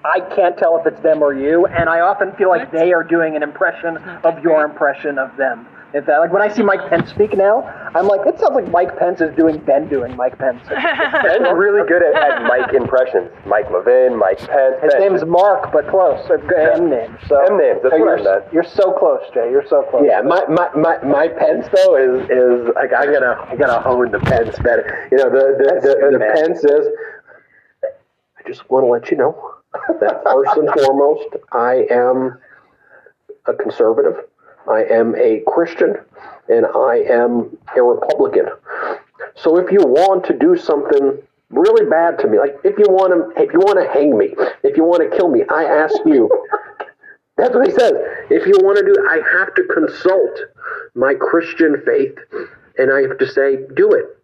I 0.03 0.21
can't 0.35 0.57
tell 0.57 0.75
if 0.79 0.87
it's 0.87 0.99
them 1.01 1.21
or 1.21 1.35
you, 1.35 1.67
and 1.67 1.87
I 1.87 1.99
often 1.99 2.31
feel 2.31 2.49
like 2.49 2.71
they 2.71 2.91
are 2.91 3.03
doing 3.03 3.35
an 3.35 3.43
impression 3.43 3.97
of 3.97 4.41
your 4.41 4.65
impression 4.65 5.19
of 5.19 5.37
them. 5.37 5.67
If 5.91 6.05
that, 6.05 6.19
like 6.19 6.31
when 6.31 6.43
I 6.43 6.49
see 6.49 6.61
Mike 6.61 6.87
Pence 6.87 7.09
speak 7.09 7.35
now, 7.35 7.63
I'm 7.95 8.07
like, 8.07 8.21
it 8.27 8.39
sounds 8.39 8.53
like 8.53 8.69
Mike 8.69 8.95
Pence 8.99 9.21
is 9.21 9.35
doing 9.35 9.57
Ben 9.57 9.89
doing 9.89 10.15
Mike 10.15 10.37
Pence. 10.37 10.61
Ben's 10.69 11.49
really 11.55 11.87
good 11.87 12.03
at, 12.03 12.13
at 12.13 12.43
Mike 12.43 12.73
impressions. 12.75 13.31
Mike 13.47 13.71
Levin, 13.71 14.15
Mike 14.15 14.37
Pence. 14.37 14.75
His 14.83 14.93
Ben. 14.93 15.01
name's 15.01 15.25
Mark, 15.25 15.71
but 15.73 15.87
close. 15.89 16.23
Or 16.29 16.37
M 16.53 16.91
names. 16.91 17.17
So 17.27 17.41
M 17.41 17.57
names, 17.57 17.79
that's 17.81 17.95
so 17.95 17.99
what 17.99 18.19
I 18.19 18.21
you're, 18.21 18.39
meant. 18.39 18.53
You're 18.53 18.63
so 18.63 18.93
close, 18.93 19.21
Jay. 19.33 19.49
You're 19.49 19.67
so 19.67 19.81
close. 19.89 20.03
Yeah, 20.05 20.21
my, 20.21 20.45
my, 20.45 20.69
my, 20.75 21.01
my 21.03 21.27
Pence 21.27 21.65
though 21.73 21.97
is 21.97 22.29
is 22.29 22.69
like 22.75 22.93
I 22.93 23.05
gotta 23.05 23.47
I 23.49 23.55
gotta 23.55 23.81
hone 23.81 24.11
the 24.11 24.19
Pence 24.19 24.57
better. 24.59 25.09
You 25.11 25.17
know 25.17 25.29
the 25.31 25.57
the, 25.57 25.81
the, 25.81 25.95
good, 25.99 26.13
the 26.13 26.19
man. 26.19 26.35
Pence 26.35 26.63
is. 26.65 26.87
I 27.83 28.47
just 28.47 28.69
want 28.69 28.83
to 28.83 28.87
let 28.87 29.09
you 29.09 29.17
know 29.17 29.55
that 29.99 30.21
first 30.23 30.57
and 30.57 30.69
foremost, 30.85 31.35
I 31.51 31.87
am 31.89 32.37
a 33.47 33.53
conservative. 33.53 34.28
I 34.69 34.83
am 34.83 35.15
a 35.15 35.41
Christian, 35.47 35.95
and 36.47 36.65
I 36.65 37.03
am 37.09 37.57
a 37.75 37.81
Republican. 37.81 38.47
So 39.35 39.57
if 39.57 39.71
you 39.71 39.79
want 39.79 40.25
to 40.25 40.37
do 40.37 40.57
something 40.57 41.21
really 41.49 41.89
bad 41.89 42.19
to 42.19 42.27
me, 42.27 42.37
like 42.37 42.57
if 42.63 42.77
you 42.77 42.85
want 42.89 43.11
to 43.13 43.41
if 43.41 43.51
you 43.53 43.59
want 43.59 43.79
to 43.79 43.91
hang 43.91 44.17
me, 44.17 44.35
if 44.63 44.77
you 44.77 44.83
want 44.83 45.09
to 45.09 45.17
kill 45.17 45.29
me, 45.29 45.43
I 45.49 45.63
ask 45.63 45.95
you. 46.05 46.29
That's 47.37 47.55
what 47.55 47.67
he 47.67 47.71
says. 47.71 47.93
If 48.29 48.45
you 48.45 48.59
want 48.61 48.77
to 48.77 48.83
do, 48.83 48.95
I 49.09 49.21
have 49.39 49.55
to 49.55 49.63
consult 49.73 50.39
my 50.93 51.13
Christian 51.13 51.81
faith, 51.85 52.17
and 52.77 52.91
I 52.91 53.01
have 53.07 53.17
to 53.17 53.27
say, 53.27 53.65
do 53.75 53.93
it. 53.93 54.17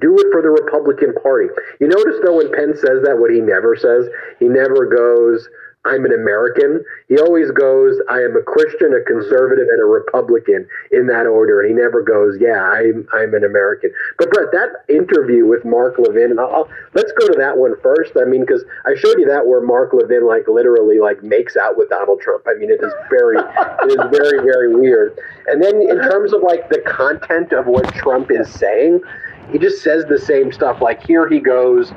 Do 0.00 0.16
it 0.16 0.32
for 0.32 0.40
the 0.40 0.48
Republican 0.48 1.12
Party. 1.22 1.48
You 1.78 1.88
notice 1.88 2.16
though 2.24 2.38
when 2.38 2.50
Penn 2.50 2.72
says 2.74 3.04
that, 3.04 3.18
what 3.18 3.30
he 3.30 3.40
never 3.40 3.76
says, 3.76 4.08
he 4.40 4.48
never 4.48 4.86
goes, 4.86 5.46
I'm 5.86 6.04
an 6.06 6.14
American. 6.14 6.82
He 7.08 7.18
always 7.18 7.50
goes, 7.50 8.00
I 8.08 8.20
am 8.20 8.34
a 8.36 8.42
Christian, 8.42 8.94
a 8.94 9.04
conservative, 9.04 9.68
and 9.68 9.80
a 9.82 9.84
Republican 9.84 10.66
in 10.92 11.06
that 11.08 11.26
order. 11.26 11.60
And 11.60 11.68
he 11.68 11.74
never 11.76 12.02
goes, 12.02 12.38
yeah, 12.40 12.62
I'm, 12.62 13.06
I'm 13.12 13.34
an 13.34 13.44
American. 13.44 13.92
But 14.16 14.30
Brett, 14.30 14.48
that 14.52 14.84
interview 14.88 15.46
with 15.46 15.64
Mark 15.64 15.98
Levin, 15.98 16.30
and 16.30 16.40
I'll, 16.40 16.68
let's 16.94 17.12
go 17.12 17.28
to 17.28 17.36
that 17.38 17.58
one 17.58 17.74
first. 17.82 18.12
I 18.16 18.24
mean, 18.24 18.40
because 18.40 18.64
I 18.86 18.94
showed 18.94 19.18
you 19.18 19.26
that 19.26 19.46
where 19.46 19.60
Mark 19.60 19.92
Levin, 19.92 20.26
like, 20.26 20.48
literally, 20.48 21.00
like, 21.00 21.22
makes 21.22 21.54
out 21.56 21.76
with 21.76 21.90
Donald 21.90 22.20
Trump. 22.22 22.44
I 22.48 22.54
mean, 22.54 22.70
it 22.70 22.82
is 22.82 22.92
very, 23.10 23.36
it 23.36 23.90
is 23.90 24.18
very, 24.18 24.40
very 24.40 24.74
weird. 24.74 25.18
And 25.48 25.62
then 25.62 25.82
in 25.82 26.00
terms 26.00 26.32
of, 26.32 26.42
like, 26.42 26.70
the 26.70 26.80
content 26.80 27.52
of 27.52 27.66
what 27.66 27.92
Trump 27.94 28.30
is 28.30 28.50
saying, 28.50 29.00
he 29.52 29.58
just 29.58 29.82
says 29.82 30.06
the 30.06 30.18
same 30.18 30.50
stuff. 30.50 30.80
Like, 30.80 31.04
here 31.04 31.28
he 31.28 31.40
goes, 31.40 31.92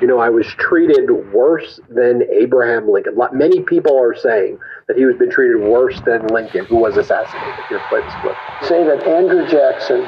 you 0.00 0.06
know, 0.06 0.18
I 0.18 0.28
was 0.28 0.46
treated 0.58 1.10
worse 1.32 1.80
than 1.88 2.22
Abraham 2.30 2.90
Lincoln. 2.90 3.16
Many 3.32 3.60
people 3.60 3.98
are 3.98 4.14
saying 4.14 4.58
that 4.88 4.96
he 4.96 5.04
was 5.04 5.16
been 5.16 5.30
treated 5.30 5.60
worse 5.60 6.00
than 6.02 6.26
Lincoln, 6.28 6.64
who 6.66 6.76
was 6.76 6.96
assassinated. 6.96 7.64
Here, 7.68 7.80
play 7.88 8.00
this 8.02 8.68
say 8.68 8.84
that 8.84 9.06
Andrew 9.06 9.48
Jackson 9.48 10.06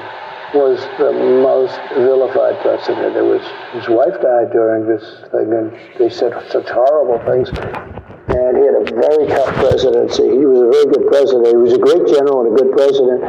was 0.54 0.80
the 0.96 1.12
most 1.12 1.76
vilified 1.96 2.60
president. 2.60 3.16
It 3.16 3.24
was 3.24 3.44
his 3.72 3.88
wife 3.88 4.16
died 4.20 4.52
during 4.52 4.88
this 4.88 5.04
thing, 5.32 5.52
and 5.52 5.72
they 5.98 6.08
said 6.08 6.32
such 6.48 6.68
horrible 6.68 7.20
things. 7.28 7.48
And 8.28 8.56
he 8.56 8.64
had 8.64 8.76
a 8.76 8.84
very 8.92 9.26
tough 9.28 9.52
presidency. 9.56 10.28
He 10.28 10.44
was 10.44 10.60
a 10.60 10.68
very 10.68 10.88
good 10.92 11.06
president. 11.08 11.48
He 11.48 11.56
was 11.56 11.72
a 11.72 11.80
great 11.80 12.04
general 12.12 12.44
and 12.44 12.52
a 12.52 12.56
good 12.60 12.72
president. 12.76 13.20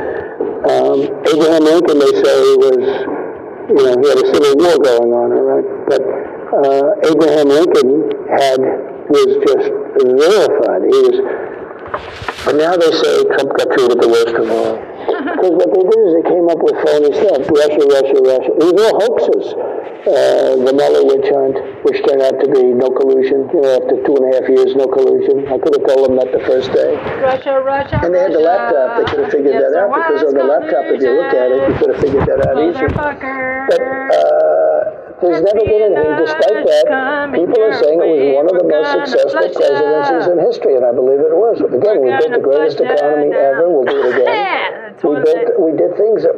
Um, 0.67 0.99
Abraham 1.23 1.63
Lincoln, 1.63 1.99
they 2.03 2.13
say, 2.19 2.35
was, 2.59 2.83
you 3.71 3.79
know, 3.79 3.95
he 3.95 4.05
had 4.11 4.19
a 4.19 4.27
civil 4.27 4.59
war 4.59 4.75
going 4.75 5.11
on, 5.15 5.31
right? 5.31 5.67
But 5.87 6.28
uh, 6.53 7.09
Abraham 7.09 7.47
Lincoln 7.49 8.09
had 8.29 8.59
was 9.09 9.29
just 9.45 9.67
vilified. 10.05 10.81
He 10.85 10.97
was 11.09 11.17
and 12.47 12.57
now 12.57 12.75
they 12.77 12.91
say 12.91 13.23
Trump 13.35 13.49
got 13.57 13.67
treated 13.73 13.99
the 13.99 14.07
worst 14.09 14.35
of 14.37 14.47
all. 14.49 14.77
Because 15.09 15.55
what 15.55 15.71
they 15.73 15.83
did 15.83 15.99
is 16.05 16.11
they 16.21 16.25
came 16.29 16.47
up 16.47 16.59
with 16.61 16.75
phony 16.85 17.11
stuff. 17.15 17.41
Russia, 17.49 17.83
Russia, 17.89 18.19
Russia. 18.23 18.51
These 18.59 18.75
were 18.77 18.93
hoaxes. 18.93 19.45
Uh, 20.07 20.55
the 20.63 20.71
Mueller 20.71 21.03
witch 21.03 21.27
hunt, 21.27 21.55
which 21.83 21.99
turned 22.07 22.21
out 22.23 22.39
to 22.39 22.47
be 22.47 22.71
no 22.75 22.87
collusion. 22.91 23.49
You 23.51 23.61
know, 23.61 23.71
after 23.83 23.99
two 24.05 24.15
and 24.15 24.25
a 24.27 24.31
half 24.37 24.45
years, 24.47 24.75
no 24.75 24.87
collusion. 24.87 25.47
I 25.49 25.57
could 25.59 25.75
have 25.75 25.85
told 25.87 26.07
them 26.07 26.15
that 26.21 26.31
the 26.31 26.39
first 26.45 26.71
day. 26.71 26.95
Russia, 27.19 27.59
Russia, 27.63 27.99
And 28.03 28.13
they 28.13 28.19
had 28.19 28.33
the 28.33 28.39
laptop. 28.43 28.99
They 28.99 29.05
could 29.11 29.19
have 29.25 29.31
figured 29.31 29.53
Yes, 29.59 29.71
that 29.73 29.79
out 29.79 29.91
because 29.95 30.23
on 30.23 30.33
the 30.37 30.47
laptop, 30.47 30.83
if 30.93 31.01
you 31.01 31.11
look 31.19 31.33
at 31.33 31.51
it, 31.51 31.59
you 31.67 31.73
could 31.79 31.89
have 31.95 31.99
figured 31.99 32.25
that 32.27 32.39
out 32.47 32.55
easier. 32.59 32.89
But 32.93 33.81
uh, 33.81 35.08
there's 35.21 35.41
never 35.41 35.63
been 35.65 35.81
anything. 35.93 36.15
Despite 36.23 36.65
that, 36.65 37.31
people 37.35 37.59
are 37.61 37.75
saying 37.83 37.99
it 37.99 38.09
was 38.09 38.23
one 38.35 38.47
of 38.49 38.55
the 38.57 38.67
most 38.67 38.89
successful 39.11 39.49
presidencies 39.51 40.27
in 40.31 40.39
history, 40.39 40.75
and 40.75 40.85
I 40.85 40.91
believe 40.91 41.19
it 41.19 41.35
was. 41.35 41.59
Again, 41.61 42.01
we 42.01 42.09
built 42.09 42.31
the 42.31 42.43
greatest 42.43 42.79
economy 42.79 43.31
ever. 43.35 43.69
We'll 43.69 43.85
do 43.85 43.99
it 43.99 44.15
again. 44.15 44.88
That's 45.01 45.03
We 45.03 45.33
built, 45.33 45.47
they- 45.57 45.63
we 45.63 45.71
did 45.77 45.95
things, 45.97 46.25
uh, 46.25 46.33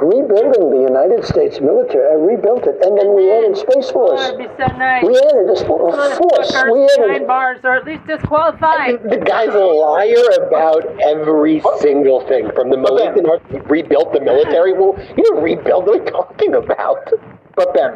rebuilding 0.00 0.70
the 0.70 0.80
United 0.80 1.24
States 1.24 1.60
military. 1.60 2.06
I 2.10 2.14
rebuilt 2.14 2.66
it, 2.66 2.82
and 2.84 2.96
then 2.98 3.12
we 3.14 3.30
added 3.30 3.56
Space 3.56 3.90
Oh, 3.90 4.06
Force. 4.06 4.28
it'd 4.28 4.38
be 4.38 4.48
so 4.58 4.66
nice. 4.78 5.04
We 5.04 5.16
added 5.16 5.50
a 5.50 5.56
sp- 5.56 5.68
a 5.68 5.92
force. 5.92 6.18
Motherfuckers 6.18 6.72
We 6.72 6.86
behind 6.86 7.10
added. 7.16 7.26
bars 7.26 7.58
or 7.64 7.72
at 7.72 7.84
least 7.84 8.06
disqualified. 8.06 9.02
The 9.02 9.18
guy's 9.18 9.54
a 9.54 9.58
liar 9.58 10.24
about 10.46 10.86
every 11.02 11.60
single 11.76 12.20
thing. 12.22 12.50
From 12.52 12.70
the 12.70 12.76
moment 12.76 13.16
he 13.50 13.58
rebuilt 13.68 14.12
the 14.12 14.20
military, 14.20 14.72
well, 14.72 14.96
you 15.16 15.24
didn't 15.24 15.42
rebuild. 15.42 15.86
What 15.86 15.96
are 16.00 16.04
you 16.04 16.10
talking 16.10 16.54
about? 16.54 17.12
But 17.56 17.74
Ben, 17.74 17.92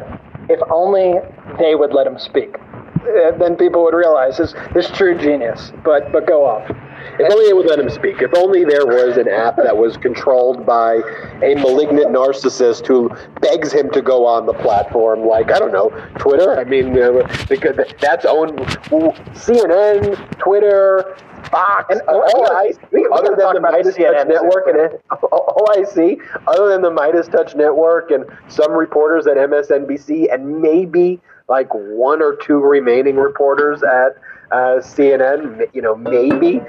if 0.49 0.59
only 0.69 1.19
they 1.57 1.75
would 1.75 1.93
let 1.93 2.05
him 2.05 2.19
speak. 2.19 2.57
Uh, 3.03 3.31
then 3.31 3.55
people 3.57 3.83
would 3.83 3.93
realize 3.93 4.37
this 4.37 4.53
his 4.73 4.89
true 4.91 5.15
genius. 5.15 5.73
But 5.83 6.11
but 6.11 6.25
go 6.25 6.45
off. 6.45 6.63
If 7.19 7.31
only 7.31 7.47
they 7.47 7.53
would 7.53 7.67
let 7.67 7.79
him 7.79 7.89
speak. 7.89 8.21
If 8.21 8.33
only 8.35 8.63
there 8.65 8.85
was 8.85 9.17
an 9.17 9.27
app 9.27 9.57
that 9.57 9.75
was 9.75 9.97
controlled 9.97 10.65
by 10.65 10.95
a 11.41 11.55
malignant 11.55 12.07
narcissist 12.07 12.87
who 12.87 13.09
begs 13.41 13.71
him 13.71 13.89
to 13.91 14.01
go 14.01 14.25
on 14.25 14.45
the 14.45 14.53
platform, 14.53 15.25
like 15.25 15.51
I 15.51 15.59
don't 15.59 15.71
know, 15.71 15.89
Twitter. 16.17 16.59
I 16.59 16.63
mean, 16.63 16.97
uh, 16.97 17.27
because 17.49 17.77
that's 17.99 18.25
owned 18.25 18.57
CNN, 19.35 20.39
Twitter, 20.39 21.15
Fox, 21.53 21.85
And 21.91 22.01
all 22.07 22.23
all 22.33 22.51
I, 22.51 22.73
we 22.91 23.07
other 23.13 23.35
than 23.35 23.53
the 23.53 23.59
Midas 23.59 23.95
CNN 23.95 24.13
Touch 24.13 24.27
Network, 24.27 24.67
and 24.67 25.87
see, 25.87 26.17
other 26.47 26.69
than 26.69 26.81
the 26.81 26.91
Midas 26.91 27.27
Touch 27.27 27.55
Network 27.55 28.11
and 28.11 28.25
some 28.47 28.71
reporters 28.71 29.27
at 29.27 29.37
MSNBC, 29.37 30.33
and 30.33 30.61
maybe 30.61 31.21
like 31.49 31.67
one 31.73 32.21
or 32.21 32.35
two 32.35 32.59
remaining 32.59 33.17
reporters 33.17 33.83
at 33.83 34.15
uh, 34.51 34.79
CNN, 34.79 35.67
you 35.73 35.81
know, 35.81 35.95
maybe 35.95 36.61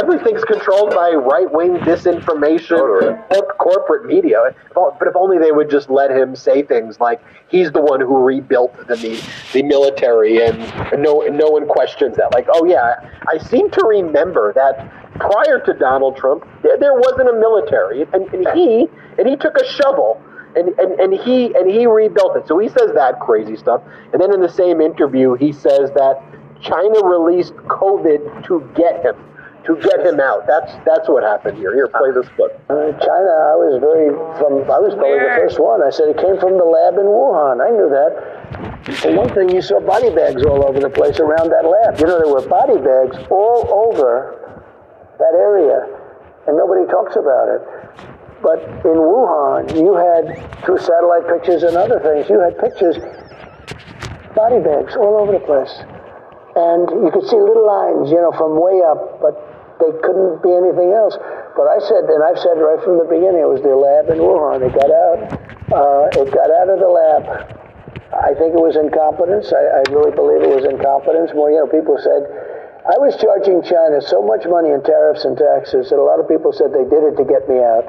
everything's 0.00 0.42
controlled 0.44 0.94
by 0.94 1.10
right-wing 1.10 1.76
disinformation, 1.78 3.28
corp- 3.28 3.58
corporate 3.58 4.06
media. 4.06 4.54
But 4.74 5.06
if 5.06 5.14
only 5.14 5.38
they 5.38 5.52
would 5.52 5.70
just 5.70 5.88
let 5.90 6.10
him 6.10 6.34
say 6.34 6.62
things 6.62 6.98
like 7.00 7.20
he's 7.48 7.70
the 7.70 7.80
one 7.80 8.00
who 8.00 8.22
rebuilt 8.24 8.76
the 8.88 8.96
the 9.52 9.62
military, 9.62 10.44
and, 10.44 10.60
and 10.92 11.02
no 11.02 11.20
no 11.20 11.48
one 11.48 11.66
questions 11.68 12.16
that. 12.16 12.32
Like, 12.32 12.46
oh 12.50 12.64
yeah, 12.64 13.08
I 13.28 13.38
seem 13.38 13.70
to 13.70 13.84
remember 13.84 14.52
that 14.54 14.90
prior 15.14 15.60
to 15.64 15.74
Donald 15.74 16.16
Trump, 16.16 16.46
there, 16.62 16.78
there 16.78 16.94
wasn't 16.94 17.28
a 17.28 17.34
military, 17.34 18.02
and, 18.12 18.26
and 18.34 18.48
he 18.54 18.86
and 19.18 19.28
he 19.28 19.36
took 19.36 19.56
a 19.56 19.64
shovel 19.64 20.22
and, 20.56 20.68
and, 20.78 20.98
and 20.98 21.12
he 21.14 21.54
and 21.54 21.70
he 21.70 21.86
rebuilt 21.86 22.36
it. 22.36 22.46
So 22.48 22.58
he 22.58 22.68
says 22.68 22.92
that 22.94 23.20
crazy 23.20 23.56
stuff, 23.56 23.82
and 24.12 24.20
then 24.20 24.32
in 24.32 24.40
the 24.40 24.48
same 24.48 24.80
interview, 24.80 25.34
he 25.34 25.52
says 25.52 25.90
that 25.94 26.22
China 26.62 27.04
released 27.04 27.54
COVID 27.70 28.46
to 28.46 28.60
get 28.74 29.04
him, 29.04 29.16
to 29.64 29.76
get 29.76 30.00
him 30.04 30.18
out. 30.20 30.46
That's 30.46 30.72
that's 30.84 31.08
what 31.08 31.22
happened 31.22 31.58
here. 31.58 31.74
Here, 31.74 31.88
play 31.88 32.10
this 32.12 32.28
clip. 32.34 32.58
Uh, 32.68 32.92
China, 32.98 33.32
I 33.52 33.56
was 33.58 33.78
very 33.80 34.10
from. 34.38 34.66
I 34.70 34.78
was 34.82 34.94
probably 34.94 35.22
the 35.22 35.34
first 35.38 35.58
one. 35.60 35.82
I 35.82 35.90
said 35.90 36.08
it 36.08 36.18
came 36.18 36.38
from 36.38 36.58
the 36.58 36.66
lab 36.66 36.98
in 36.98 37.06
Wuhan. 37.06 37.62
I 37.62 37.70
knew 37.70 37.88
that. 37.90 38.38
For 38.98 39.12
one 39.12 39.28
thing, 39.34 39.50
you 39.50 39.60
saw 39.60 39.80
body 39.80 40.10
bags 40.10 40.42
all 40.44 40.64
over 40.66 40.80
the 40.80 40.90
place 40.90 41.20
around 41.20 41.50
that 41.50 41.62
lab. 41.62 42.00
You 42.00 42.06
know, 42.06 42.18
there 42.18 42.32
were 42.32 42.46
body 42.48 42.80
bags 42.80 43.20
all 43.30 43.68
over 43.68 44.34
that 45.18 45.34
area, 45.36 45.86
and 46.46 46.56
nobody 46.56 46.88
talks 46.90 47.14
about 47.16 47.48
it. 47.48 47.62
But 48.40 48.62
in 48.86 48.96
Wuhan, 48.96 49.74
you 49.76 49.94
had 49.94 50.64
through 50.64 50.78
satellite 50.78 51.26
pictures 51.28 51.62
and 51.64 51.76
other 51.76 51.98
things, 52.00 52.30
you 52.30 52.38
had 52.38 52.56
pictures, 52.58 52.96
body 54.34 54.62
bags 54.62 54.94
all 54.94 55.18
over 55.18 55.32
the 55.32 55.42
place, 55.42 55.82
and 56.58 56.90
you 57.06 57.10
could 57.14 57.22
see 57.30 57.38
little 57.38 57.66
lines, 57.66 58.10
you 58.10 58.18
know, 58.18 58.34
from 58.34 58.58
way 58.58 58.82
up, 58.82 59.22
but 59.22 59.38
they 59.78 59.94
couldn't 60.02 60.42
be 60.42 60.50
anything 60.50 60.90
else. 60.90 61.14
But 61.54 61.70
I 61.70 61.78
said, 61.78 62.10
and 62.10 62.18
I've 62.18 62.38
said 62.38 62.58
right 62.58 62.82
from 62.82 62.98
the 62.98 63.06
beginning, 63.06 63.46
it 63.46 63.50
was 63.50 63.62
the 63.62 63.78
lab 63.78 64.10
in 64.10 64.18
Wuhan. 64.18 64.66
It 64.66 64.74
got 64.74 64.90
out. 64.90 65.18
Uh, 65.70 66.18
it 66.18 66.28
got 66.34 66.50
out 66.50 66.66
of 66.66 66.82
the 66.82 66.90
lab. 66.90 67.22
I 68.10 68.34
think 68.34 68.58
it 68.58 68.62
was 68.62 68.74
incompetence. 68.74 69.54
I, 69.54 69.78
I 69.78 69.82
really 69.94 70.10
believe 70.10 70.42
it 70.42 70.50
was 70.50 70.66
incompetence. 70.66 71.30
More, 71.30 71.54
you 71.54 71.62
know, 71.62 71.70
people 71.70 71.94
said 72.02 72.26
I 72.88 72.96
was 72.98 73.14
charging 73.20 73.62
China 73.62 74.02
so 74.02 74.24
much 74.24 74.48
money 74.48 74.74
in 74.74 74.82
tariffs 74.82 75.22
and 75.28 75.36
taxes 75.38 75.92
that 75.92 76.00
a 76.00 76.02
lot 76.02 76.18
of 76.18 76.26
people 76.26 76.50
said 76.50 76.74
they 76.74 76.88
did 76.88 77.04
it 77.04 77.14
to 77.20 77.24
get 77.28 77.46
me 77.46 77.62
out. 77.62 77.84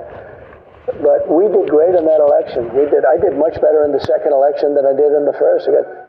But 1.02 1.26
we 1.26 1.48
did 1.50 1.72
great 1.72 1.96
in 1.96 2.06
that 2.06 2.22
election. 2.22 2.70
We 2.76 2.86
did. 2.86 3.08
I 3.08 3.18
did 3.18 3.34
much 3.40 3.58
better 3.58 3.82
in 3.88 3.96
the 3.96 4.04
second 4.04 4.34
election 4.34 4.76
than 4.76 4.86
I 4.86 4.94
did 4.94 5.16
in 5.16 5.26
the 5.26 5.34
first. 5.34 5.70
I 5.70 5.80
got 5.80 6.09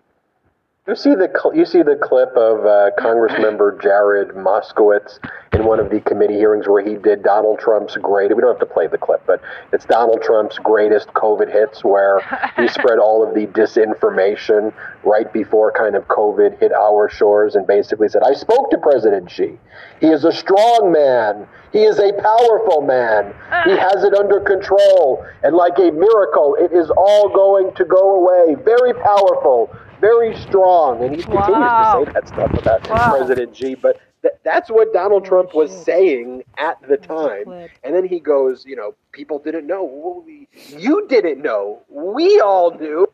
You 0.90 0.96
see 0.96 1.14
the 1.14 1.30
cl- 1.32 1.54
you 1.54 1.64
see 1.66 1.82
the 1.82 1.94
clip 1.94 2.30
of 2.30 2.66
uh, 2.66 2.90
Congressmember 2.98 3.80
Jared 3.82 4.30
Moskowitz 4.30 5.20
in 5.52 5.64
one 5.64 5.78
of 5.78 5.88
the 5.88 6.00
committee 6.00 6.34
hearings 6.34 6.66
where 6.66 6.84
he 6.84 6.96
did 6.96 7.22
Donald 7.22 7.60
Trump's 7.60 7.96
great. 7.96 8.34
We 8.34 8.40
don't 8.40 8.50
have 8.50 8.68
to 8.68 8.74
play 8.74 8.88
the 8.88 8.98
clip, 8.98 9.22
but 9.24 9.40
it's 9.72 9.84
Donald 9.84 10.20
Trump's 10.20 10.58
greatest 10.58 11.06
COVID 11.10 11.46
hits 11.48 11.84
where 11.84 12.18
he 12.56 12.66
spread 12.76 12.98
all 12.98 13.22
of 13.22 13.36
the 13.36 13.46
disinformation 13.46 14.74
right 15.04 15.32
before 15.32 15.70
kind 15.70 15.94
of 15.94 16.08
COVID 16.08 16.58
hit 16.58 16.72
our 16.72 17.08
shores 17.08 17.54
and 17.54 17.68
basically 17.68 18.08
said, 18.08 18.24
"I 18.24 18.34
spoke 18.34 18.72
to 18.72 18.78
President 18.78 19.30
Xi. 19.30 19.60
He 20.00 20.08
is 20.08 20.24
a 20.24 20.32
strong 20.32 20.90
man. 20.90 21.46
He 21.72 21.84
is 21.84 22.00
a 22.00 22.12
powerful 22.14 22.82
man. 22.82 23.32
He 23.64 23.76
has 23.76 24.02
it 24.02 24.12
under 24.14 24.40
control, 24.40 25.24
and 25.44 25.54
like 25.54 25.78
a 25.78 25.92
miracle, 25.92 26.56
it 26.58 26.72
is 26.72 26.90
all 26.90 27.28
going 27.28 27.72
to 27.74 27.84
go 27.84 28.16
away. 28.16 28.56
Very 28.64 28.92
powerful." 28.94 29.70
Very 30.00 30.36
strong, 30.36 31.04
and 31.04 31.14
he 31.14 31.22
Wow. 31.30 31.44
continues 31.46 31.72
to 31.72 32.06
say 32.06 32.12
that 32.12 32.28
stuff 32.28 32.52
about 32.58 32.88
Wow. 32.90 33.10
President 33.10 33.56
Xi. 33.56 33.74
But 33.74 33.98
th- 34.22 34.34
that's 34.44 34.70
what 34.70 34.92
Donald 34.92 35.24
Trump 35.24 35.54
was 35.54 35.70
saying 35.84 36.44
at 36.58 36.78
the 36.88 36.96
time. 36.96 37.44
And 37.84 37.94
then 37.94 38.04
he 38.04 38.20
goes, 38.20 38.64
you 38.66 38.76
know, 38.76 38.94
people 39.12 39.38
didn't 39.38 39.66
know. 39.66 39.84
Well, 39.84 40.22
we, 40.26 40.48
you 40.78 41.06
didn't 41.08 41.42
know. 41.42 41.82
We 41.88 42.40
all 42.40 42.72
knew. 42.72 43.06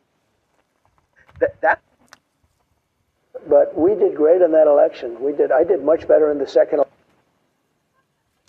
That, 1.41 1.61
that 1.63 1.81
But 3.49 3.77
we 3.79 3.95
did 3.95 4.17
great 4.17 4.43
in 4.43 4.53
that 4.53 4.67
election. 4.67 5.21
We 5.21 5.33
did. 5.33 5.53
I 5.53 5.65
did 5.65 5.85
much 5.85 6.09
better 6.09 6.31
in 6.31 6.39
the 6.39 6.47
second. 6.47 6.83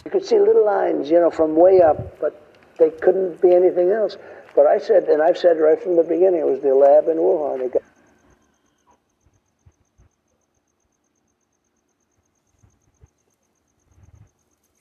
You 0.06 0.12
could 0.12 0.26
see 0.26 0.40
little 0.40 0.66
lines, 0.66 1.10
you 1.12 1.20
know, 1.20 1.30
from 1.30 1.56
way 1.56 1.82
up, 1.82 2.20
but 2.22 2.42
they 2.80 2.90
couldn't 2.92 3.42
be 3.42 3.54
anything 3.54 3.92
else. 3.92 4.18
But 4.56 4.66
I 4.68 4.78
said, 4.80 5.04
and 5.06 5.22
I've 5.22 5.38
said 5.38 5.60
right 5.60 5.82
from 5.82 5.98
the 5.98 6.04
beginning, 6.04 6.40
it 6.42 6.46
was 6.48 6.62
the 6.62 6.74
lab 6.74 7.08
in 7.10 7.18
Wuhan. 7.18 7.72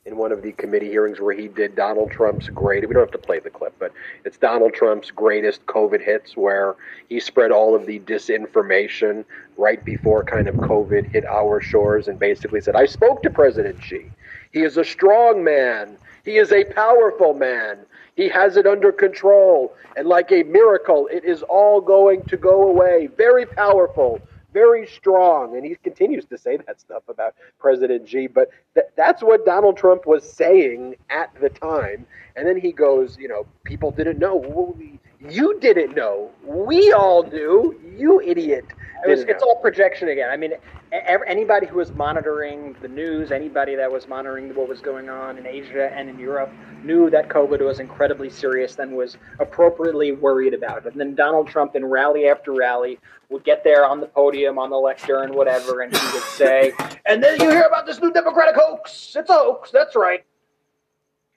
In 0.07 0.16
one 0.16 0.31
of 0.31 0.40
the 0.40 0.53
committee 0.53 0.88
hearings 0.88 1.21
where 1.21 1.35
he 1.35 1.49
did 1.49 1.75
Donald 1.75 2.11
Trump's 2.11 2.49
great. 2.49 2.87
We 2.87 2.95
don't 2.95 3.03
have 3.03 3.11
to 3.11 3.27
play 3.27 3.40
the 3.40 3.51
clip, 3.51 3.75
but 3.79 3.92
it's 4.25 4.38
Donald 4.38 4.73
Trump's 4.73 5.11
greatest 5.11 5.66
COVID 5.66 6.01
hits 6.01 6.37
where 6.37 6.77
he 7.09 7.19
spread 7.19 7.51
all 7.51 7.75
of 7.75 7.87
the 7.87 7.99
disinformation 8.01 9.25
right 9.57 9.85
before 9.85 10.23
kind 10.23 10.47
of 10.47 10.55
COVID 10.57 11.11
hit 11.11 11.25
our 11.27 11.61
shores 11.61 12.07
and 12.07 12.19
basically 12.19 12.61
said, 12.61 12.77
I 12.77 12.87
spoke 12.87 13.23
to 13.25 13.31
President 13.31 13.83
Xi. 13.83 14.07
He 14.53 14.62
is 14.62 14.77
a 14.77 14.85
strong 14.85 15.42
man. 15.42 15.99
He 16.25 16.37
is 16.37 16.53
a 16.53 16.64
powerful 16.64 17.35
man. 17.35 17.79
He 18.14 18.29
has 18.29 18.57
it 18.57 18.66
under 18.66 18.92
control. 18.92 19.75
And 19.97 20.07
like 20.09 20.31
a 20.31 20.45
miracle, 20.45 21.09
it 21.12 21.25
is 21.25 21.42
all 21.42 21.81
going 21.81 22.23
to 22.29 22.37
go 22.37 22.69
away. 22.69 23.09
Very 23.16 23.45
powerful, 23.45 24.21
very 24.57 24.87
strong. 24.87 25.55
And 25.55 25.66
he 25.66 25.75
continues 25.77 26.25
to 26.27 26.38
say 26.38 26.57
that 26.66 26.81
stuff 26.81 27.03
about 27.11 27.35
President 27.59 28.09
Xi. 28.09 28.27
But 28.27 28.49
th- 28.73 28.87
that's 28.97 29.23
what 29.23 29.45
Donald 29.45 29.77
Trump 29.77 30.07
was 30.07 30.25
saying 30.25 30.97
at 31.11 31.29
the 31.42 31.51
time. 31.51 32.07
And 32.37 32.49
then 32.49 32.59
he 32.59 32.73
goes, 32.73 33.19
you 33.19 33.29
know, 33.29 33.45
people 33.64 33.90
didn't 33.90 34.19
know. 34.19 34.35
Well, 34.37 34.75
we- 34.79 34.99
you 35.20 35.59
didn't 35.61 35.94
know. 35.94 36.31
We 36.44 36.92
all 36.92 37.24
knew. 37.24 37.79
You 37.96 38.20
idiot. 38.20 38.66
It 39.05 39.11
was, 39.11 39.20
it's 39.22 39.42
all 39.42 39.57
projection 39.57 40.09
again. 40.09 40.31
I 40.31 40.37
mean, 40.37 40.52
anybody 40.92 41.66
who 41.66 41.76
was 41.76 41.92
monitoring 41.92 42.76
the 42.83 42.88
news, 42.88 43.31
anybody 43.31 43.76
that 43.76 43.90
was 43.90 44.09
monitoring 44.09 44.55
what 44.55 44.68
was 44.68 44.81
going 44.81 45.09
on 45.09 45.38
in 45.38 45.46
Asia 45.46 45.90
and 45.94 46.09
in 46.09 46.18
Europe, 46.18 46.50
knew 46.83 47.09
that 47.11 47.29
COVID 47.29 47.64
was 47.64 47.79
incredibly 47.79 48.31
serious 48.31 48.79
and 48.79 48.96
was 48.96 49.16
appropriately 49.38 50.12
worried 50.12 50.55
about 50.55 50.87
it. 50.87 50.92
And 50.92 51.00
then 51.00 51.14
Donald 51.14 51.48
Trump, 51.48 51.76
in 51.76 51.85
rally 51.85 52.29
after 52.29 52.52
rally, 52.52 52.98
would 53.29 53.44
get 53.44 53.64
there 53.64 53.87
on 53.87 54.00
the 54.00 54.07
podium, 54.07 54.59
on 54.59 54.70
the 54.70 54.76
lectern, 54.76 55.35
whatever, 55.35 55.83
and 55.83 55.96
he 55.96 56.12
would 56.12 56.22
say, 56.22 56.72
"And 57.07 57.22
then 57.22 57.40
you 57.40 57.50
hear 57.50 57.64
about 57.64 57.87
this 57.87 58.00
new 58.00 58.12
Democratic 58.12 58.57
hoax. 58.57 59.14
It's 59.16 59.31
a 59.31 59.35
hoax. 59.35 59.70
That's 59.70 59.96
right." 59.96 60.24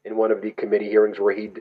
in 0.06 0.16
one 0.16 0.32
of 0.32 0.42
the 0.42 0.52
committee 0.52 0.90
hearings 0.90 1.20
where 1.20 1.36
he 1.36 1.52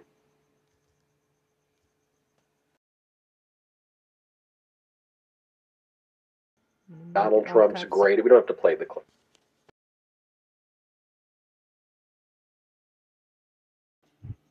Donald 7.13 7.47
Trump's 7.47 7.83
cuts. 7.83 7.91
great. 7.91 8.23
We 8.23 8.29
don't 8.29 8.39
have 8.39 8.47
to 8.47 8.55
play 8.55 8.75
the 8.75 8.85
clip. 8.85 9.05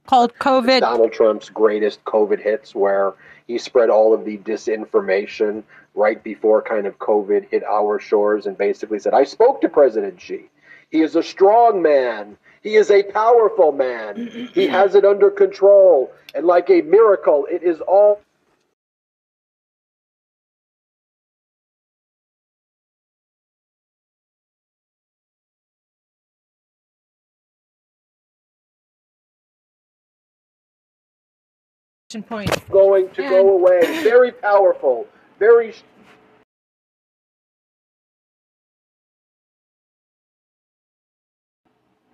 Called 0.05 0.33
COVID. 0.35 0.79
Donald 0.79 1.11
Trump's 1.11 1.49
greatest 1.49 2.03
COVID 2.05 2.41
hits 2.41 2.73
where 2.73 3.13
he 3.45 3.57
spread 3.57 3.89
all 3.89 4.13
of 4.13 4.23
the 4.23 4.37
disinformation 4.37 5.63
right 5.95 6.23
before 6.23 6.61
kind 6.61 6.85
of 6.87 6.97
COVID 6.99 7.49
hit 7.49 7.63
our 7.65 7.99
shores 7.99 8.45
and 8.45 8.57
basically 8.57 8.99
said, 8.99 9.13
I 9.13 9.25
spoke 9.25 9.59
to 9.61 9.69
President 9.69 10.21
Xi. 10.21 10.49
He 10.91 11.01
is 11.01 11.15
a 11.15 11.23
strong 11.23 11.81
man. 11.81 12.37
He 12.63 12.75
is 12.75 12.89
a 12.89 13.03
powerful 13.03 13.73
man. 13.73 14.49
he 14.53 14.67
has 14.67 14.95
it 14.95 15.03
under 15.03 15.29
control. 15.29 16.11
And 16.33 16.45
like 16.45 16.69
a 16.69 16.81
miracle, 16.83 17.45
it 17.51 17.63
is 17.63 17.81
all 17.81 18.21
Point. 32.09 32.69
going 32.69 33.09
to 33.09 33.21
go 33.23 33.49
away. 33.49 33.81
Very 34.03 34.31
powerful, 34.31 35.05
very 35.39 35.73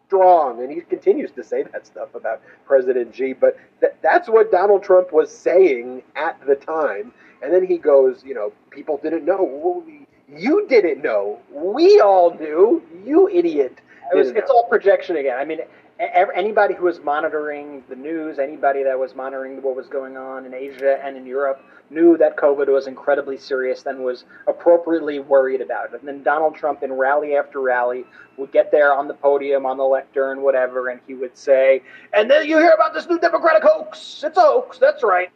strong, 0.07 0.63
and 0.63 0.71
he 0.71 0.81
continues 0.81 1.29
to 1.33 1.43
say 1.43 1.61
that 1.71 1.85
stuff 1.85 2.15
about 2.15 2.41
President 2.65 3.13
Xi. 3.13 3.33
But 3.33 3.55
th- 3.81 3.93
that's 4.01 4.27
what 4.27 4.51
Donald 4.51 4.81
Trump 4.81 5.13
was 5.13 5.31
saying 5.31 6.01
at 6.15 6.43
the 6.47 6.55
time. 6.55 7.13
And 7.43 7.53
then 7.53 7.63
he 7.63 7.77
goes, 7.77 8.23
you 8.23 8.33
know, 8.33 8.51
people 8.71 8.99
didn't 9.03 9.25
know. 9.25 9.43
Well, 9.43 9.83
you 10.27 10.65
didn't 10.69 11.03
know. 11.03 11.39
We 11.51 11.99
all 11.99 12.33
knew. 12.33 12.81
You 13.05 13.29
idiot. 13.29 13.79
It 14.11 14.17
was, 14.17 14.29
it's 14.29 14.49
know. 14.49 14.55
all 14.55 14.67
projection 14.67 15.17
again. 15.17 15.37
I 15.37 15.45
mean, 15.45 15.59
ev- 15.61 15.67
anybody 15.99 16.73
who 16.73 16.85
was 16.85 16.99
monitoring 16.99 17.83
the 17.89 17.95
news, 17.95 18.39
anybody 18.39 18.83
that 18.83 18.97
was 18.97 19.15
monitoring 19.15 19.61
what 19.61 19.75
was 19.75 19.87
going 19.87 20.17
on 20.17 20.45
in 20.45 20.53
Asia 20.53 20.99
and 21.03 21.15
in 21.15 21.25
Europe, 21.25 21.61
knew 21.89 22.17
that 22.17 22.37
COVID 22.37 22.67
was 22.67 22.87
incredibly 22.87 23.37
serious 23.37 23.85
and 23.85 24.03
was 24.03 24.25
appropriately 24.47 25.19
worried 25.19 25.61
about 25.61 25.93
it. 25.93 25.99
And 25.99 26.07
then 26.07 26.23
Donald 26.23 26.55
Trump, 26.55 26.81
in 26.81 26.91
rally 26.93 27.35
after 27.35 27.61
rally, 27.61 28.05
would 28.37 28.51
get 28.51 28.71
there 28.71 28.93
on 28.93 29.07
the 29.07 29.13
podium, 29.13 29.65
on 29.65 29.77
the 29.77 29.83
lectern, 29.83 30.41
whatever, 30.41 30.89
and 30.89 30.99
he 31.05 31.13
would 31.13 31.37
say, 31.37 31.83
"And 32.13 32.29
then 32.29 32.47
you 32.47 32.57
hear 32.57 32.71
about 32.71 32.93
this 32.93 33.07
new 33.07 33.19
Democratic 33.19 33.63
hoax? 33.63 34.23
It's 34.23 34.37
a 34.37 34.41
hoax. 34.41 34.79
That's 34.79 35.03
right." 35.03 35.29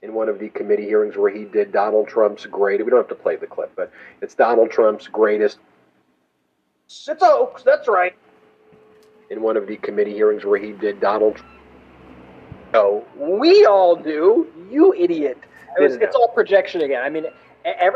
in 0.00 0.14
one 0.14 0.28
of 0.28 0.38
the 0.38 0.48
committee 0.50 0.84
hearings 0.84 1.16
where 1.16 1.30
he 1.30 1.44
did 1.44 1.72
Donald 1.72 2.06
Trump's 2.06 2.46
great. 2.46 2.84
We 2.84 2.90
don't 2.90 3.00
have 3.00 3.08
to 3.08 3.14
play 3.14 3.36
the 3.36 3.48
clip, 3.48 3.72
but 3.74 3.90
it's 4.22 4.34
Donald 4.34 4.70
Trump's 4.70 5.08
greatest. 5.08 5.58
It's 6.86 7.08
a 7.08 7.16
hoax. 7.20 7.64
That's 7.64 7.88
right. 7.88 8.14
In 9.30 9.42
one 9.42 9.56
of 9.56 9.66
the 9.66 9.76
committee 9.76 10.14
hearings 10.14 10.44
where 10.44 10.58
he 10.58 10.72
did 10.72 11.00
Donald. 11.00 11.42
No, 12.72 13.04
we 13.16 13.64
all 13.66 13.96
knew. 13.96 14.50
You 14.70 14.94
idiot. 14.94 15.38
It 15.78 15.82
was, 15.82 15.96
it's 15.96 16.16
all 16.16 16.28
projection 16.28 16.80
again. 16.80 17.02
I 17.04 17.10
mean, 17.10 17.26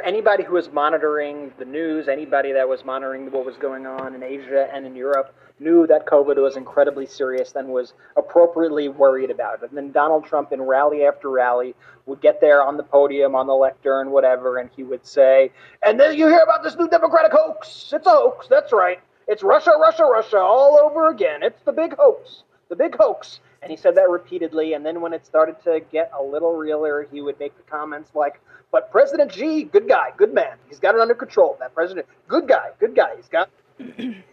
anybody 0.04 0.44
who 0.44 0.54
was 0.54 0.70
monitoring 0.70 1.52
the 1.58 1.64
news, 1.64 2.08
anybody 2.08 2.52
that 2.52 2.68
was 2.68 2.84
monitoring 2.84 3.30
what 3.30 3.44
was 3.44 3.56
going 3.56 3.86
on 3.86 4.14
in 4.14 4.22
Asia 4.22 4.68
and 4.72 4.86
in 4.86 4.94
Europe, 4.94 5.34
knew 5.58 5.86
that 5.86 6.06
COVID 6.06 6.36
was 6.42 6.56
incredibly 6.56 7.06
serious 7.06 7.52
and 7.54 7.68
was 7.68 7.94
appropriately 8.16 8.88
worried 8.88 9.30
about 9.30 9.62
it. 9.62 9.68
And 9.70 9.76
then 9.76 9.92
Donald 9.92 10.24
Trump, 10.24 10.52
in 10.52 10.60
rally 10.60 11.04
after 11.04 11.30
rally, 11.30 11.74
would 12.06 12.20
get 12.20 12.40
there 12.40 12.62
on 12.62 12.76
the 12.76 12.82
podium, 12.82 13.34
on 13.34 13.46
the 13.46 13.54
lectern, 13.54 14.10
whatever, 14.10 14.58
and 14.58 14.70
he 14.74 14.82
would 14.82 15.06
say, 15.06 15.52
"And 15.82 16.00
then 16.00 16.16
you 16.16 16.26
hear 16.26 16.40
about 16.40 16.62
this 16.62 16.76
new 16.76 16.88
Democratic 16.88 17.32
hoax? 17.32 17.92
It's 17.92 18.06
a 18.06 18.10
hoax. 18.10 18.48
That's 18.48 18.72
right. 18.72 19.00
It's 19.28 19.42
Russia, 19.42 19.72
Russia, 19.80 20.04
Russia 20.04 20.38
all 20.38 20.78
over 20.78 21.08
again. 21.08 21.42
It's 21.42 21.60
the 21.62 21.72
big 21.72 21.96
hoax. 21.96 22.42
The 22.68 22.76
big 22.76 22.96
hoax." 22.96 23.40
And 23.62 23.70
he 23.70 23.76
said 23.76 23.94
that 23.94 24.10
repeatedly. 24.10 24.74
And 24.74 24.84
then 24.84 25.00
when 25.00 25.12
it 25.12 25.24
started 25.24 25.62
to 25.64 25.80
get 25.92 26.10
a 26.18 26.22
little 26.22 26.56
realer, 26.56 27.06
he 27.10 27.20
would 27.20 27.38
make 27.38 27.56
the 27.56 27.62
comments 27.64 28.10
like, 28.14 28.40
"But 28.70 28.90
President 28.90 29.32
Xi, 29.32 29.64
good 29.64 29.88
guy, 29.88 30.12
good 30.16 30.34
man. 30.34 30.56
He's 30.68 30.80
got 30.80 30.94
it 30.94 31.00
under 31.00 31.14
control. 31.14 31.56
That 31.60 31.74
president, 31.74 32.06
good 32.26 32.48
guy, 32.48 32.70
good 32.78 32.94
guy. 32.94 33.16
He's 33.16 33.28
got." 33.28 33.48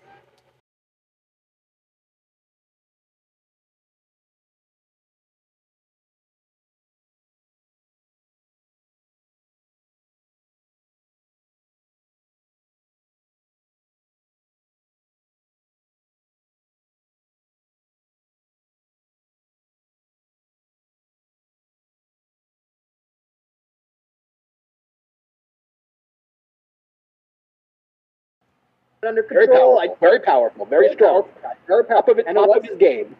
under 29.07 29.23
Very 29.23 29.47
control. 29.47 29.77
powerful. 29.77 29.97
Very 29.99 30.19
powerful. 30.19 30.65
Very 30.65 30.93
strong. 30.93 31.23
Very 31.67 31.85
Top 31.85 32.07
of 32.09 32.19
it. 32.19 32.25
And 32.27 32.35
Top 32.35 32.55
of 32.55 32.63
his 32.63 32.77
game. 32.77 33.15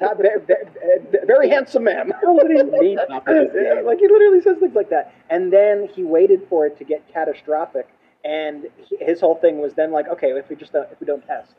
Top, 0.00 0.16
very, 0.16 0.40
very, 0.40 0.64
very 1.26 1.48
handsome 1.48 1.84
man. 1.84 2.12
what 2.22 2.48
do 2.48 2.54
you 2.54 2.64
mean, 2.64 2.96
top 2.96 3.28
of 3.28 3.36
his 3.36 3.52
game? 3.52 3.84
like 3.84 3.98
he 3.98 4.08
literally 4.08 4.40
says 4.40 4.56
things 4.58 4.74
like 4.74 4.90
that. 4.90 5.14
And 5.30 5.52
then 5.52 5.88
he 5.94 6.02
waited 6.02 6.42
for 6.48 6.66
it 6.66 6.76
to 6.78 6.84
get 6.84 7.06
catastrophic, 7.12 7.86
and 8.24 8.66
he, 8.78 8.96
his 9.04 9.20
whole 9.20 9.36
thing 9.36 9.58
was 9.60 9.74
then 9.74 9.92
like, 9.92 10.08
okay, 10.08 10.28
if 10.30 10.48
we 10.48 10.56
just 10.56 10.72
don't, 10.72 10.90
if 10.90 10.98
we 10.98 11.06
don't 11.06 11.24
test, 11.26 11.52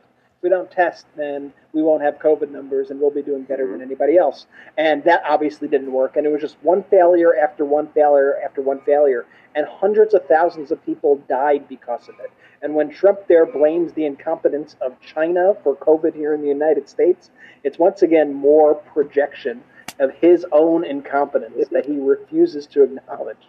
we 0.44 0.50
don't 0.50 0.70
test, 0.70 1.06
then 1.16 1.52
we 1.72 1.82
won't 1.82 2.02
have 2.02 2.18
COVID 2.18 2.50
numbers, 2.50 2.90
and 2.90 3.00
we'll 3.00 3.10
be 3.10 3.22
doing 3.22 3.42
better 3.42 3.64
than 3.64 3.76
mm-hmm. 3.76 3.82
anybody 3.82 4.16
else. 4.16 4.46
And 4.76 5.02
that 5.04 5.22
obviously 5.26 5.66
didn't 5.66 5.90
work, 5.90 6.16
and 6.16 6.24
it 6.26 6.30
was 6.30 6.42
just 6.42 6.58
one 6.62 6.84
failure 6.84 7.36
after 7.36 7.64
one 7.64 7.88
failure 7.88 8.38
after 8.44 8.62
one 8.62 8.80
failure, 8.82 9.26
and 9.56 9.66
hundreds 9.66 10.14
of 10.14 10.24
thousands 10.26 10.70
of 10.70 10.84
people 10.84 11.16
died 11.28 11.66
because 11.68 12.08
of 12.08 12.14
it. 12.20 12.30
And 12.62 12.74
when 12.74 12.90
Trump 12.90 13.26
there 13.26 13.46
blames 13.46 13.92
the 13.94 14.04
incompetence 14.04 14.76
of 14.80 15.00
China 15.00 15.54
for 15.64 15.74
COVID 15.76 16.14
here 16.14 16.34
in 16.34 16.42
the 16.42 16.48
United 16.48 16.88
States, 16.88 17.30
it's 17.64 17.78
once 17.78 18.02
again 18.02 18.32
more 18.32 18.74
projection 18.74 19.62
of 19.98 20.10
his 20.12 20.44
own 20.52 20.84
incompetence 20.84 21.68
that 21.70 21.86
he 21.86 21.98
refuses 21.98 22.66
to 22.66 22.82
acknowledge. 22.82 23.48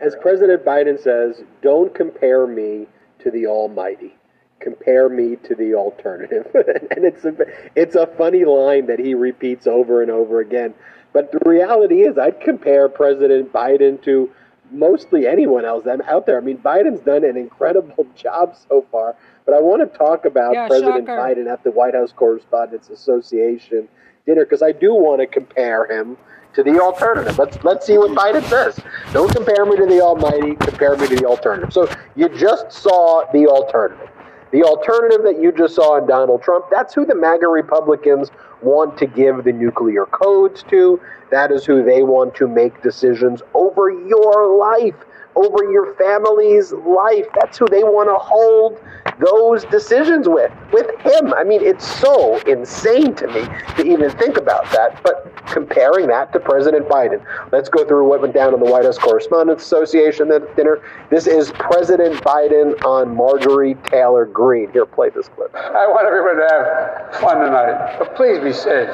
As 0.00 0.16
President 0.20 0.64
Biden 0.64 1.00
says, 1.00 1.44
don't 1.62 1.94
compare 1.94 2.46
me 2.46 2.86
to 3.20 3.30
the 3.30 3.46
Almighty. 3.46 4.16
Compare 4.60 5.08
me 5.08 5.36
to 5.44 5.54
the 5.54 5.74
alternative. 5.74 6.46
and 6.54 7.04
it's 7.04 7.24
a, 7.24 7.34
it's 7.74 7.94
a 7.94 8.06
funny 8.06 8.44
line 8.44 8.86
that 8.86 8.98
he 8.98 9.14
repeats 9.14 9.66
over 9.66 10.02
and 10.02 10.10
over 10.10 10.40
again. 10.40 10.74
But 11.12 11.32
the 11.32 11.40
reality 11.48 12.02
is, 12.02 12.18
I'd 12.18 12.40
compare 12.40 12.88
President 12.88 13.52
Biden 13.52 14.02
to 14.04 14.30
mostly 14.70 15.26
anyone 15.26 15.64
else 15.64 15.86
out 15.86 16.26
there. 16.26 16.36
I 16.36 16.40
mean, 16.40 16.58
Biden's 16.58 17.00
done 17.00 17.24
an 17.24 17.36
incredible 17.36 18.06
job 18.16 18.56
so 18.68 18.86
far. 18.90 19.16
But 19.44 19.54
I 19.54 19.60
want 19.60 19.90
to 19.90 19.98
talk 19.98 20.24
about 20.24 20.54
Yeah, 20.54 20.66
President 20.68 21.06
shocker. 21.06 21.20
Biden 21.20 21.50
at 21.50 21.62
the 21.64 21.70
White 21.70 21.94
House 21.94 22.12
Correspondents 22.12 22.90
Association 22.90 23.88
dinner 24.26 24.44
because 24.44 24.62
I 24.62 24.72
do 24.72 24.92
want 24.92 25.20
to 25.20 25.26
compare 25.26 25.86
him 25.86 26.16
to 26.54 26.62
the 26.62 26.80
alternative. 26.80 27.38
Let's 27.38 27.62
let's 27.62 27.86
see 27.86 27.96
what 27.96 28.10
Biden 28.10 28.42
says. 28.48 28.78
Don't 29.12 29.32
compare 29.32 29.64
me 29.66 29.76
to 29.76 29.86
the 29.86 30.00
Almighty. 30.00 30.56
Compare 30.56 30.96
me 30.96 31.06
to 31.08 31.16
the 31.16 31.26
alternative. 31.26 31.72
So 31.72 31.88
you 32.16 32.28
just 32.30 32.72
saw 32.72 33.30
the 33.32 33.46
alternative. 33.46 34.08
The 34.52 34.62
alternative 34.62 35.22
that 35.24 35.40
you 35.40 35.50
just 35.50 35.74
saw 35.74 35.98
in 35.98 36.06
Donald 36.06 36.42
Trump, 36.42 36.66
that's 36.70 36.94
who 36.94 37.04
the 37.04 37.14
MAGA 37.14 37.48
Republicans 37.48 38.30
want 38.62 38.96
to 38.98 39.06
give 39.06 39.44
the 39.44 39.52
nuclear 39.52 40.06
codes 40.06 40.62
to. 40.70 41.00
That 41.30 41.50
is 41.50 41.64
who 41.64 41.82
they 41.82 42.02
want 42.02 42.34
to 42.36 42.46
make 42.46 42.80
decisions 42.82 43.42
over 43.54 43.90
your 43.90 44.56
life, 44.56 44.94
over 45.36 45.70
your 45.70 45.94
family's 45.94 46.72
life. 46.72 47.26
That's 47.38 47.58
who 47.58 47.66
they 47.66 47.84
want 47.84 48.08
to 48.08 48.16
hold 48.16 48.80
those 49.18 49.64
decisions 49.66 50.28
with, 50.28 50.50
with 50.72 50.88
him. 51.00 51.32
I 51.34 51.44
mean, 51.44 51.62
it's 51.62 51.86
so 51.86 52.38
insane 52.40 53.14
to 53.16 53.26
me 53.28 53.46
to 53.76 53.86
even 53.86 54.10
think 54.10 54.36
about 54.36 54.64
that. 54.72 55.00
But 55.02 55.32
comparing 55.46 56.08
that 56.08 56.32
to 56.32 56.40
President 56.40 56.88
Biden, 56.88 57.24
let's 57.52 57.68
go 57.68 57.86
through 57.86 58.08
what 58.08 58.20
went 58.20 58.34
down 58.34 58.54
in 58.54 58.60
the 58.60 58.70
White 58.70 58.84
House 58.84 58.98
Correspondents 58.98 59.64
Association 59.64 60.28
dinner. 60.56 60.82
This 61.10 61.26
is 61.26 61.52
President 61.52 62.16
Biden 62.22 62.82
on 62.84 63.14
Marjorie 63.14 63.76
Taylor 63.84 64.24
Greene. 64.24 64.70
Here, 64.72 64.86
play 64.86 65.10
this 65.10 65.28
clip. 65.28 65.54
I 65.54 65.86
want 65.86 66.06
everyone 66.06 66.36
to 66.36 66.48
have 66.50 67.20
fun 67.20 67.38
tonight, 67.40 67.98
but 67.98 68.14
please 68.16 68.38
be 68.40 68.52
safe. 68.52 68.88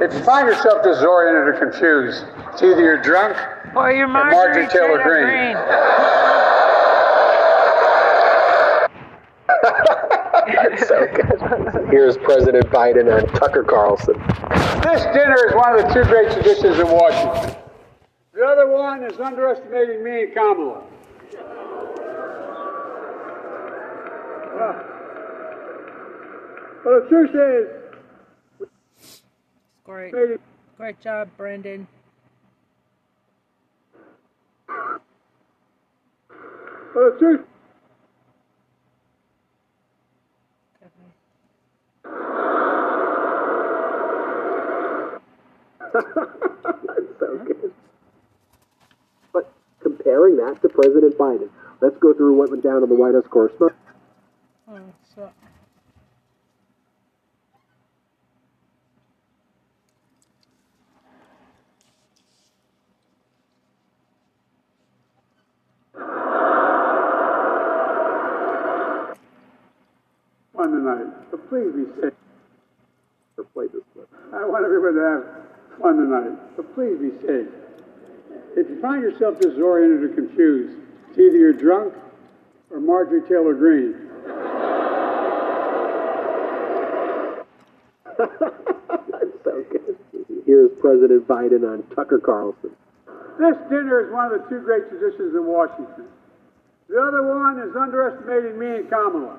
If 0.00 0.12
you 0.14 0.22
find 0.24 0.46
yourself 0.48 0.82
disoriented 0.82 1.48
or 1.48 1.58
confused, 1.58 2.24
it's 2.52 2.62
either 2.62 2.80
you're 2.80 3.02
drunk 3.02 3.36
Or 3.74 3.92
your 3.92 4.08
Marjorie 4.08 4.32
Marjorie, 4.32 4.68
Taylor 4.68 4.98
Taylor 4.98 5.02
Greene. 5.02 5.54
Greene. 5.54 5.56
so 10.86 11.06
good. 11.14 11.90
Here's 11.90 12.16
President 12.18 12.66
Biden 12.70 13.18
and 13.18 13.28
Tucker 13.34 13.64
Carlson. 13.64 14.14
This 14.82 15.02
dinner 15.14 15.36
is 15.48 15.54
one 15.54 15.78
of 15.78 15.82
the 15.82 15.94
two 15.94 16.04
great 16.08 16.32
traditions 16.32 16.78
in 16.78 16.88
Washington. 16.88 17.56
The 18.32 18.44
other 18.44 18.68
one 18.70 19.02
is 19.02 19.18
underestimating 19.18 20.02
me 20.04 20.22
and 20.24 20.34
Kamala. 20.34 20.82
Well, 26.84 27.02
the 27.02 27.08
truth 27.08 27.30
is, 27.34 27.87
Great. 29.88 30.12
Great 30.76 31.00
job, 31.00 31.30
Brandon. 31.38 31.88
well, 36.94 37.10
the 37.10 37.16
truth. 37.18 37.40
so 47.18 47.38
good. 47.46 47.72
But 49.32 49.50
comparing 49.80 50.36
that 50.36 50.60
to 50.60 50.68
President 50.68 51.16
Biden, 51.16 51.48
let's 51.80 51.96
go 51.96 52.12
through 52.12 52.36
what 52.36 52.50
went 52.50 52.62
down 52.62 52.82
in 52.82 52.90
the 52.90 52.94
White 52.94 53.14
House 53.14 53.24
correspondence. 53.30 53.80
Oh, 54.68 54.78
so. 55.14 55.30
Fun 70.58 70.72
tonight, 70.72 71.06
but 71.30 71.48
please 71.48 71.70
be 71.70 71.86
safe. 72.02 72.12
Or 73.38 73.44
play 73.54 73.66
this 73.72 73.82
clip. 73.94 74.08
I 74.34 74.44
want 74.44 74.64
everybody 74.64 74.96
to 74.96 75.06
have 75.06 75.24
fun 75.80 75.96
tonight, 75.96 76.34
but 76.56 76.74
please 76.74 76.98
be 76.98 77.14
safe. 77.24 77.46
If 78.56 78.68
you 78.68 78.80
find 78.82 79.00
yourself 79.00 79.38
disoriented 79.38 80.10
or 80.10 80.14
confused, 80.14 80.76
it's 81.10 81.18
either 81.18 81.38
you're 81.38 81.52
drunk 81.52 81.94
or 82.70 82.80
Marjorie 82.80 83.22
Taylor 83.28 83.54
Greene. 83.54 83.94
That's 88.18 89.38
so 89.44 89.62
good. 89.70 89.96
Here's 90.44 90.72
President 90.80 91.28
Biden 91.28 91.62
on 91.70 91.84
Tucker 91.94 92.18
Carlson. 92.18 92.74
This 93.38 93.56
dinner 93.70 94.08
is 94.08 94.12
one 94.12 94.32
of 94.32 94.42
the 94.42 94.48
two 94.48 94.58
great 94.64 94.88
traditions 94.90 95.36
in 95.36 95.46
Washington. 95.46 96.08
The 96.88 96.98
other 97.00 97.22
one 97.22 97.60
is 97.60 97.76
underestimating 97.76 98.58
me 98.58 98.78
and 98.78 98.90
Kamala. 98.90 99.38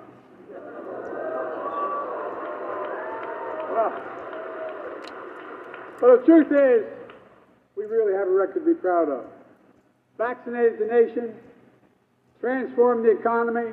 But 6.00 6.22
the 6.22 6.26
truth 6.26 6.52
is, 6.52 6.86
we 7.76 7.86
really 7.86 8.14
have 8.14 8.28
a 8.28 8.32
record 8.32 8.66
to 8.66 8.74
be 8.74 8.74
proud 8.74 9.10
of. 9.10 9.26
Vaccinated 10.18 10.80
the 10.80 10.86
nation, 10.86 11.34
transformed 12.40 13.06
the 13.06 13.12
economy, 13.12 13.72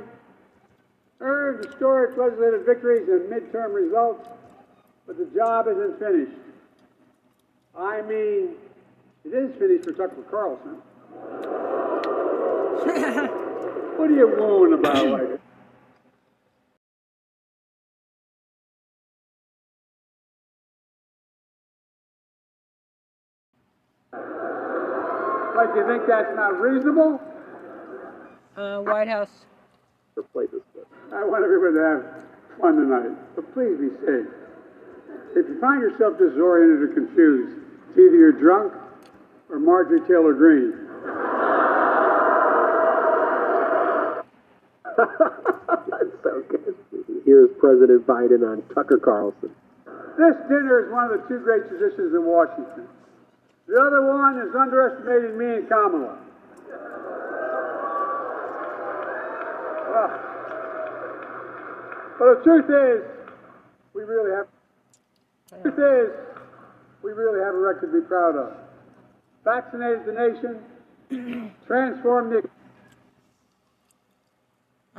earned 1.20 1.64
historic 1.64 2.16
legislative 2.16 2.66
victories 2.66 3.08
and 3.08 3.30
midterm 3.30 3.74
results, 3.74 4.28
but 5.06 5.16
the 5.18 5.26
job 5.34 5.66
isn't 5.68 5.98
finished. 5.98 6.36
I 7.76 8.02
mean, 8.02 8.50
it 9.24 9.34
is 9.34 9.54
finished 9.58 9.84
for 9.84 9.92
Tucker 9.92 10.22
Carlson. 10.30 10.82
what 13.96 14.10
are 14.10 14.14
you 14.14 14.28
wooing 14.38 14.72
about 14.74 15.06
like 15.08 15.35
you 25.76 25.86
think 25.86 26.06
that's 26.08 26.34
not 26.34 26.58
reasonable? 26.60 27.20
Uh, 28.56 28.80
White 28.80 29.08
House. 29.08 29.44
Or 30.16 30.46
this. 30.46 30.62
I 31.12 31.24
want 31.24 31.44
everybody 31.44 31.74
to 31.74 31.84
have 31.84 32.02
fun 32.58 32.76
tonight, 32.76 33.12
but 33.36 33.52
please 33.52 33.76
be 33.76 33.90
safe. 34.00 34.26
If 35.36 35.46
you 35.48 35.60
find 35.60 35.82
yourself 35.82 36.16
disoriented 36.16 36.80
or 36.80 36.88
confused, 36.94 37.60
it's 37.90 37.98
either 37.98 38.16
you're 38.16 38.32
drunk 38.32 38.72
or 39.50 39.58
Marjorie 39.60 40.00
Taylor 40.08 40.32
Greene. 40.32 40.72
That's 44.96 46.16
so 46.24 46.42
good. 46.48 46.74
Here's 47.26 47.50
President 47.60 48.06
Biden 48.06 48.50
on 48.50 48.62
Tucker 48.74 48.98
Carlson. 48.98 49.50
This 50.16 50.36
dinner 50.48 50.86
is 50.86 50.92
one 50.92 51.12
of 51.12 51.20
the 51.20 51.28
two 51.28 51.40
great 51.44 51.68
traditions 51.68 52.14
in 52.14 52.24
Washington. 52.24 52.88
The 53.66 53.80
other 53.80 54.06
one 54.06 54.38
is 54.38 54.54
underestimating 54.54 55.38
me 55.38 55.56
and 55.56 55.68
Kamala. 55.68 56.18
But 62.18 62.38
the 62.38 62.44
truth 62.44 62.64
is, 62.64 63.04
we 63.94 64.02
really 64.04 64.30
have. 64.32 64.46
The 65.62 65.70
truth 65.70 65.78
is, 65.78 66.10
we 67.02 67.12
really 67.12 67.40
have 67.40 67.54
a 67.54 67.58
record 67.58 67.92
to 67.92 68.00
be 68.00 68.06
proud 68.06 68.36
of. 68.36 68.52
Vaccinated 69.44 70.06
the 70.06 70.12
nation, 71.10 71.52
transformed 71.66 72.32
the. 72.32 72.48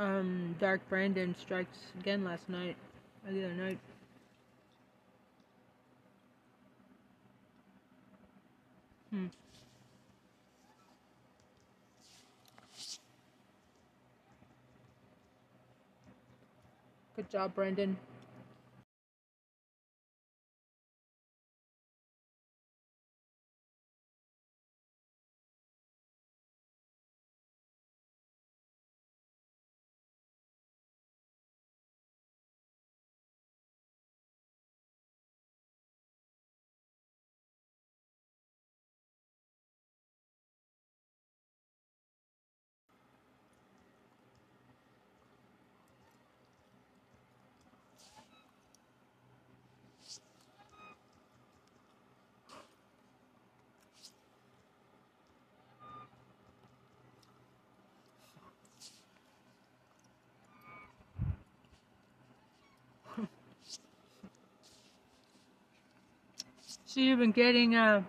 Um, 0.00 0.54
Dark 0.60 0.80
Brandon 0.88 1.34
strikes 1.40 1.76
again 1.98 2.22
last 2.22 2.48
night, 2.48 2.76
the 3.28 3.44
other 3.44 3.54
night. 3.54 3.78
Good 9.10 9.30
job, 17.30 17.54
Brandon. 17.54 17.96
You've 66.98 67.20
been 67.20 67.30
getting 67.30 67.76
uh 67.76 68.02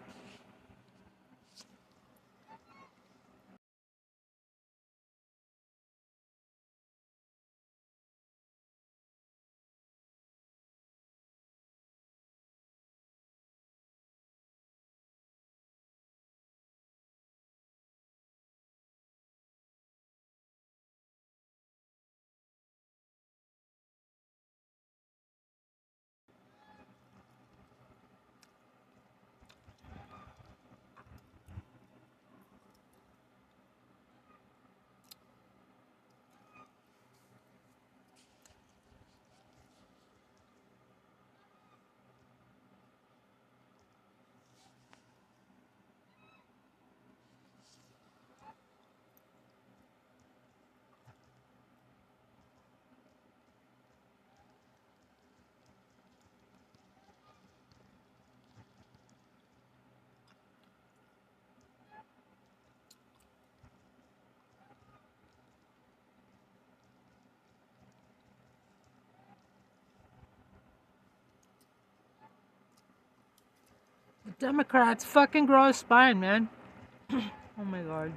Democrats 74.40 75.04
fucking 75.04 75.46
grow 75.46 75.68
a 75.68 75.74
spine, 75.74 76.18
man. 76.18 76.48
oh 77.12 77.66
my 77.66 77.82
god. 77.82 78.14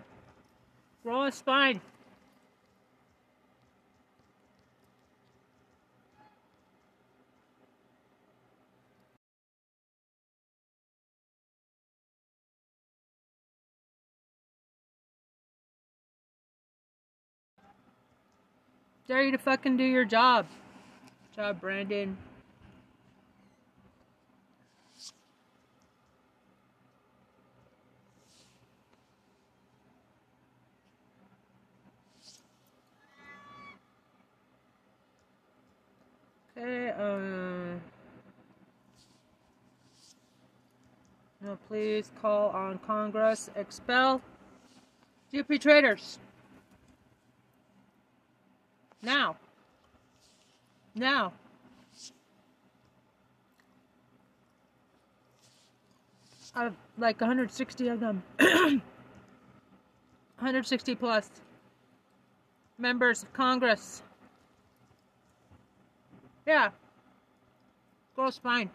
Grow 1.02 1.24
a 1.24 1.32
spine. 1.32 1.80
Dare 19.08 19.24
you 19.24 19.32
to 19.32 19.38
fucking 19.38 19.76
do 19.76 19.82
your 19.82 20.04
job. 20.04 20.46
Job, 21.34 21.60
Brandon. 21.60 22.16
Okay, 36.56 36.90
um. 36.90 37.80
Please 41.68 42.12
call 42.20 42.50
on 42.50 42.78
Congress. 42.78 43.50
Expel 43.56 44.22
GOP 45.32 45.60
traitors. 45.60 46.20
Now. 49.02 49.36
Now. 50.94 51.32
Have 56.54 56.76
like 56.98 57.18
160 57.18 57.88
of 57.88 57.98
them. 57.98 58.22
160 58.38 60.94
plus 60.96 61.30
members 62.78 63.22
of 63.22 63.32
Congress. 63.32 64.02
Yeah. 66.46 66.70
Girl's 68.16 68.38
fine. 68.38 68.70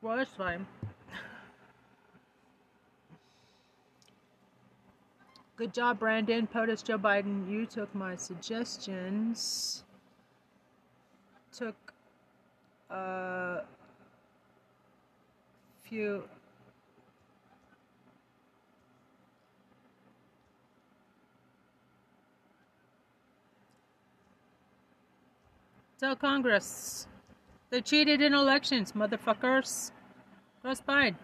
Well, 0.00 0.16
that's 0.16 0.30
fine. 0.30 0.66
Good 5.56 5.74
job, 5.74 5.98
Brandon. 5.98 6.46
POTUS 6.46 6.84
Joe 6.84 6.98
Biden. 6.98 7.50
You 7.50 7.66
took 7.66 7.92
my 7.92 8.14
suggestions. 8.14 9.82
Took 11.52 11.92
a 12.90 13.62
few. 15.82 16.22
Tell 25.98 26.14
Congress. 26.14 27.08
They 27.70 27.80
cheated 27.80 28.22
in 28.22 28.32
elections, 28.32 28.92
motherfuckers. 28.92 29.90
That's 30.62 30.80
fine. 30.80 31.18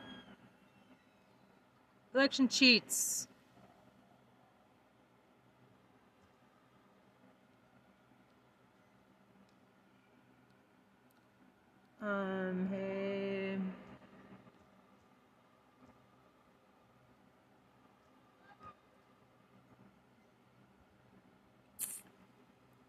Election 2.13 2.49
cheats. 2.49 3.29
Um, 12.03 12.69
hey. 12.73 13.59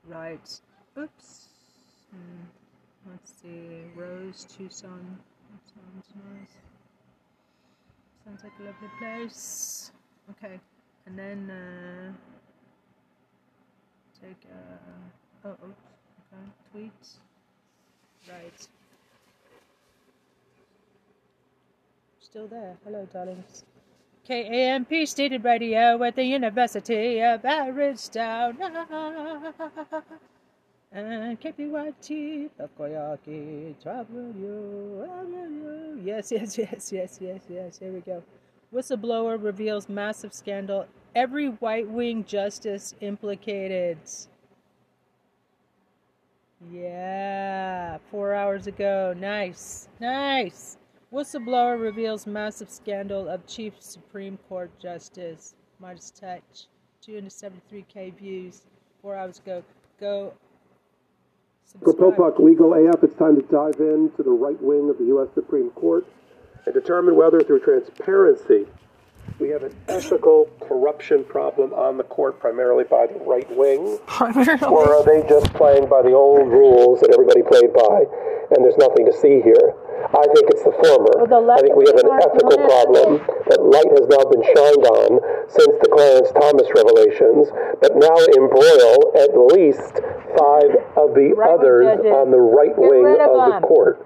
Right. 0.07 0.59
Oops. 0.97 1.44
Let's 3.09 3.31
see. 3.41 3.83
Rose, 3.95 4.45
Tucson. 4.45 5.19
That 5.51 5.61
sounds 5.73 6.07
nice. 6.33 6.49
Sounds 8.25 8.43
like 8.43 8.53
a 8.59 8.63
lovely 8.63 8.89
place. 8.99 9.91
Okay. 10.31 10.59
And 11.05 11.17
then, 11.17 11.51
uh, 11.51 12.11
take, 14.19 14.41
uh, 14.51 15.47
oh, 15.47 15.67
oops. 15.67 15.83
Okay. 16.33 16.51
Tweet. 16.71 17.07
Right. 18.27 18.67
Still 22.19 22.47
there. 22.47 22.75
Hello, 22.83 23.07
darlings. 23.13 23.63
KAMP 24.27 25.07
Stated 25.07 25.43
Radio 25.43 26.01
at 26.03 26.15
the 26.15 26.23
University 26.23 27.21
of 27.21 27.43
Bridgetown. 27.43 28.57
And 30.95 31.37
KPYT, 31.41 32.51
Takoyaki, 32.57 33.75
Travel 33.83 34.33
You, 34.39 36.01
Yes, 36.01 36.31
yes, 36.31 36.57
yes, 36.57 36.89
yes, 36.89 37.19
yes, 37.21 37.41
yes. 37.49 37.77
Here 37.77 37.91
we 37.91 37.99
go. 37.99 38.23
Whistleblower 38.73 39.41
reveals 39.43 39.89
massive 39.89 40.33
scandal. 40.33 40.85
Every 41.13 41.47
white 41.47 41.89
wing 41.89 42.23
justice 42.23 42.95
implicated. 43.01 43.97
Yeah, 46.71 47.97
four 48.09 48.33
hours 48.33 48.67
ago. 48.67 49.13
Nice, 49.17 49.89
nice. 49.99 50.77
Whistleblower 51.11 51.77
reveals 51.77 52.25
massive 52.25 52.69
scandal 52.69 53.27
of 53.27 53.45
Chief 53.47 53.73
Supreme 53.81 54.39
Court 54.47 54.71
Justice 54.79 55.55
Midas 55.81 56.11
Touch. 56.11 56.67
273k 57.05 58.17
views 58.17 58.61
four 59.01 59.17
hours 59.17 59.39
ago. 59.39 59.61
Go. 59.99 60.33
For 61.83 61.91
subscribe. 61.91 62.15
Popok 62.15 62.39
Legal 62.39 62.73
AF, 62.73 63.03
it's 63.03 63.15
time 63.15 63.35
to 63.35 63.41
dive 63.41 63.79
into 63.79 64.23
the 64.23 64.31
right 64.31 64.61
wing 64.61 64.89
of 64.89 64.97
the 64.97 65.05
U.S. 65.05 65.29
Supreme 65.33 65.69
Court 65.71 66.05
and 66.65 66.73
determine 66.73 67.15
whether, 67.15 67.41
through 67.41 67.59
transparency, 67.59 68.65
we 69.39 69.49
have 69.49 69.63
an 69.63 69.75
ethical 69.87 70.49
corruption 70.61 71.23
problem 71.25 71.73
on 71.73 71.97
the 71.97 72.03
court, 72.03 72.39
primarily 72.39 72.83
by 72.85 73.07
the 73.07 73.19
right 73.25 73.49
wing, 73.55 73.99
or 74.63 74.87
are 74.95 75.03
they 75.03 75.27
just 75.27 75.53
playing 75.53 75.89
by 75.89 76.01
the 76.01 76.13
old 76.13 76.47
rules 76.47 77.01
that 77.01 77.11
everybody 77.11 77.43
played 77.43 77.73
by, 77.73 78.05
and 78.55 78.63
there's 78.63 78.77
nothing 78.77 79.05
to 79.05 79.13
see 79.13 79.41
here? 79.43 79.75
I 80.05 80.23
think 80.31 80.45
it's 80.53 80.63
the 80.63 80.71
former. 80.71 81.11
Well, 81.17 81.27
the 81.27 81.41
I 81.51 81.59
think 81.59 81.75
we 81.75 81.83
have 81.89 81.99
an 81.99 82.11
ethical 82.21 82.57
problem 82.63 83.09
that 83.49 83.59
light 83.59 83.91
has 83.99 84.05
now 84.07 84.23
been 84.31 84.45
shined 84.53 84.85
on 84.85 85.09
since 85.49 85.75
the 85.81 85.89
Clarence 85.91 86.29
Thomas 86.31 86.67
revelations, 86.71 87.49
but 87.81 87.91
now 87.97 88.15
embroil 88.39 89.11
at 89.17 89.33
least 89.51 89.99
five 90.37 90.71
of 90.95 91.11
the 91.17 91.33
Right-wing 91.35 91.57
others 91.59 91.85
judges. 91.99 92.11
on 92.13 92.31
the 92.31 92.39
right 92.39 92.75
Get 92.75 92.79
wing 92.79 93.17
of 93.19 93.33
of 93.33 93.61
the 93.61 93.67
court. 93.67 93.99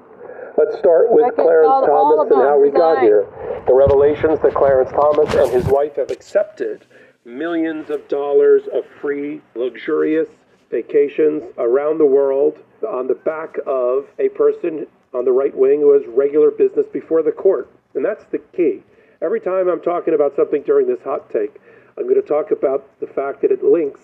Let's 0.58 0.78
start 0.78 1.12
with 1.12 1.36
Clarence 1.36 1.86
Thomas 1.86 2.32
and 2.32 2.42
how 2.42 2.60
we 2.60 2.72
got 2.72 3.02
here. 3.02 3.28
The 3.68 3.74
revelations 3.74 4.40
that 4.42 4.54
Clarence 4.54 4.90
Thomas 4.92 5.34
and 5.36 5.52
his 5.52 5.66
wife 5.66 5.96
have 5.96 6.12
accepted 6.12 6.86
millions 7.26 7.90
of 7.90 8.08
dollars 8.08 8.64
of 8.74 8.84
free, 9.02 9.42
luxurious 9.56 10.28
vacations 10.72 11.44
around 11.58 11.98
the 11.98 12.06
world 12.06 12.58
on 12.88 13.08
the 13.08 13.16
back 13.16 13.58
of 13.68 14.08
a 14.20 14.30
person 14.30 14.88
on 15.14 15.26
the 15.26 15.32
right 15.32 15.56
wing 15.56 15.82
who 15.82 15.94
has 15.94 16.04
regular 16.08 16.52
business 16.52 16.86
before 16.92 17.24
the 17.24 17.32
court. 17.32 17.70
And 17.96 18.04
that's 18.04 18.24
the 18.26 18.40
key. 18.56 18.84
Every 19.22 19.40
time 19.40 19.68
I'm 19.68 19.82
talking 19.82 20.14
about 20.14 20.36
something 20.36 20.64
during 20.64 20.88
this 20.88 21.02
hot 21.04 21.30
take, 21.30 21.60
I'm 21.98 22.04
going 22.04 22.16
to 22.16 22.22
talk 22.22 22.52
about 22.52 22.88
the 23.00 23.08
fact 23.08 23.42
that 23.42 23.52
it 23.52 23.64
links 23.64 24.02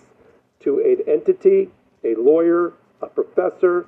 to 0.60 0.78
an 0.80 0.98
entity, 1.06 1.70
a 2.04 2.14
lawyer, 2.14 2.72
a 3.00 3.06
professor, 3.06 3.86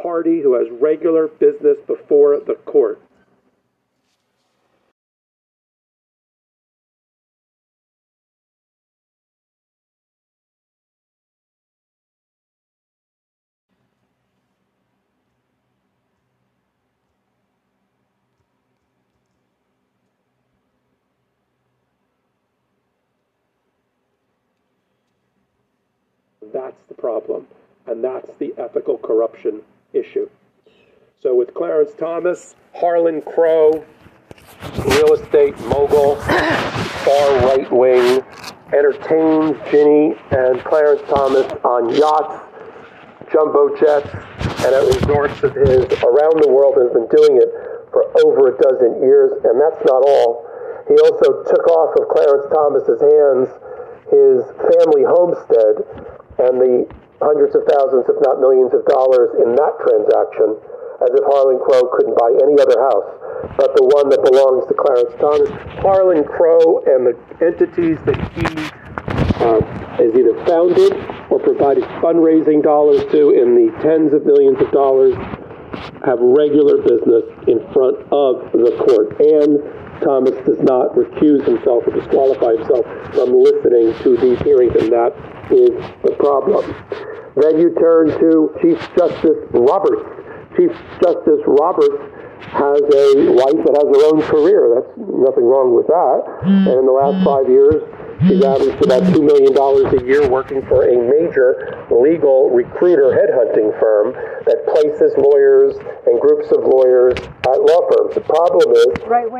party 0.00 0.40
who 0.40 0.54
has 0.54 0.68
regular 0.80 1.28
business 1.28 1.78
before 1.86 2.40
the 2.40 2.54
court. 2.66 3.00
That's 26.52 26.76
the 26.88 26.94
problem. 26.94 27.46
And 27.88 28.04
that's 28.04 28.30
the 28.38 28.52
ethical 28.58 28.98
corruption 28.98 29.62
issue. 29.94 30.28
So 31.20 31.34
with 31.34 31.54
Clarence 31.54 31.92
Thomas, 31.98 32.54
Harlan 32.74 33.22
Crow, 33.22 33.84
real 34.84 35.14
estate 35.14 35.58
mogul, 35.60 36.16
far 37.02 37.40
right 37.46 37.72
wing, 37.72 38.22
entertains 38.72 39.56
Ginny 39.70 40.14
and 40.30 40.62
Clarence 40.64 41.02
Thomas 41.08 41.50
on 41.64 41.88
yachts, 41.94 42.44
jumbo 43.32 43.74
jets, 43.76 44.12
and 44.64 44.74
at 44.74 44.84
resorts 44.84 45.42
of 45.42 45.54
his 45.54 45.84
around 46.04 46.42
the 46.44 46.50
world 46.52 46.76
has 46.76 46.92
been 46.92 47.08
doing 47.08 47.40
it 47.40 47.48
for 47.90 48.04
over 48.22 48.54
a 48.54 48.58
dozen 48.60 49.00
years, 49.00 49.32
and 49.44 49.58
that's 49.58 49.82
not 49.86 50.04
all. 50.06 50.44
He 50.88 50.94
also 50.94 51.42
took 51.44 51.66
off 51.68 51.96
of 51.96 52.08
Clarence 52.08 52.46
Thomas's 52.52 53.00
hands 53.00 53.48
his 54.08 54.44
family 54.56 55.04
homestead 55.04 55.84
and 56.38 56.60
the 56.60 56.86
hundreds 57.20 57.54
of 57.54 57.66
thousands, 57.66 58.06
if 58.06 58.18
not 58.22 58.38
millions 58.40 58.72
of 58.74 58.86
dollars 58.86 59.34
in 59.42 59.54
that 59.58 59.74
transaction, 59.82 60.58
as 61.02 61.10
if 61.14 61.24
Harlan 61.26 61.58
Crow 61.62 61.86
couldn't 61.94 62.18
buy 62.18 62.30
any 62.42 62.58
other 62.58 62.78
house 62.78 63.28
but 63.56 63.74
the 63.76 63.86
one 63.94 64.08
that 64.10 64.22
belongs 64.22 64.66
to 64.66 64.74
Clarence 64.74 65.14
Thomas. 65.18 65.50
Harlan 65.82 66.24
Crow 66.24 66.82
and 66.86 67.06
the 67.06 67.14
entities 67.38 67.98
that 68.06 68.18
he 68.34 68.46
uh, 69.42 69.60
has 69.98 70.10
either 70.14 70.34
founded 70.46 70.94
or 71.30 71.38
provided 71.38 71.84
fundraising 72.02 72.62
dollars 72.62 73.02
to 73.12 73.30
in 73.30 73.54
the 73.54 73.70
tens 73.82 74.12
of 74.12 74.26
millions 74.26 74.58
of 74.60 74.70
dollars 74.72 75.14
have 76.04 76.18
regular 76.18 76.82
business 76.82 77.26
in 77.46 77.62
front 77.72 77.98
of 78.10 78.50
the 78.52 78.74
court. 78.82 79.14
And 79.22 79.62
Thomas 80.00 80.34
does 80.46 80.60
not 80.60 80.94
recuse 80.94 81.44
himself 81.44 81.86
or 81.86 81.92
disqualify 81.92 82.56
himself 82.56 82.84
from 83.14 83.34
listening 83.34 83.94
to 84.02 84.16
these 84.16 84.38
hearings, 84.40 84.74
and 84.80 84.92
that 84.92 85.12
is 85.50 85.70
the 86.02 86.14
problem. 86.18 86.74
Then 87.36 87.58
you 87.58 87.74
turn 87.78 88.08
to 88.18 88.54
Chief 88.60 88.78
Justice 88.96 89.38
Roberts. 89.50 90.02
Chief 90.56 90.72
Justice 91.02 91.42
Roberts 91.46 92.02
has 92.50 92.80
a 92.80 93.30
wife 93.30 93.60
that 93.62 93.74
has 93.78 93.88
her 93.92 94.02
own 94.10 94.22
career. 94.22 94.74
That's 94.74 94.92
nothing 94.96 95.44
wrong 95.44 95.74
with 95.74 95.86
that. 95.86 96.20
Mm. 96.42 96.66
And 96.66 96.76
in 96.82 96.86
the 96.86 96.92
last 96.92 97.22
five 97.24 97.48
years, 97.48 97.82
she's 98.26 98.42
averaged 98.42 98.82
about 98.82 99.02
$2 99.14 99.22
million 99.22 99.54
a 99.54 100.00
year 100.02 100.26
working 100.28 100.62
for 100.66 100.82
a 100.88 100.96
major 100.96 101.86
legal 101.90 102.50
recruiter 102.50 103.14
headhunting 103.14 103.70
firm 103.78 104.12
that 104.46 104.66
places 104.66 105.14
lawyers 105.18 105.78
and 106.06 106.20
groups 106.20 106.50
of 106.50 106.66
lawyers 106.66 107.14
at 107.18 107.58
law 107.62 107.82
firms. 107.90 108.14
The 108.14 108.26
problem 108.26 108.74
is 108.74 108.90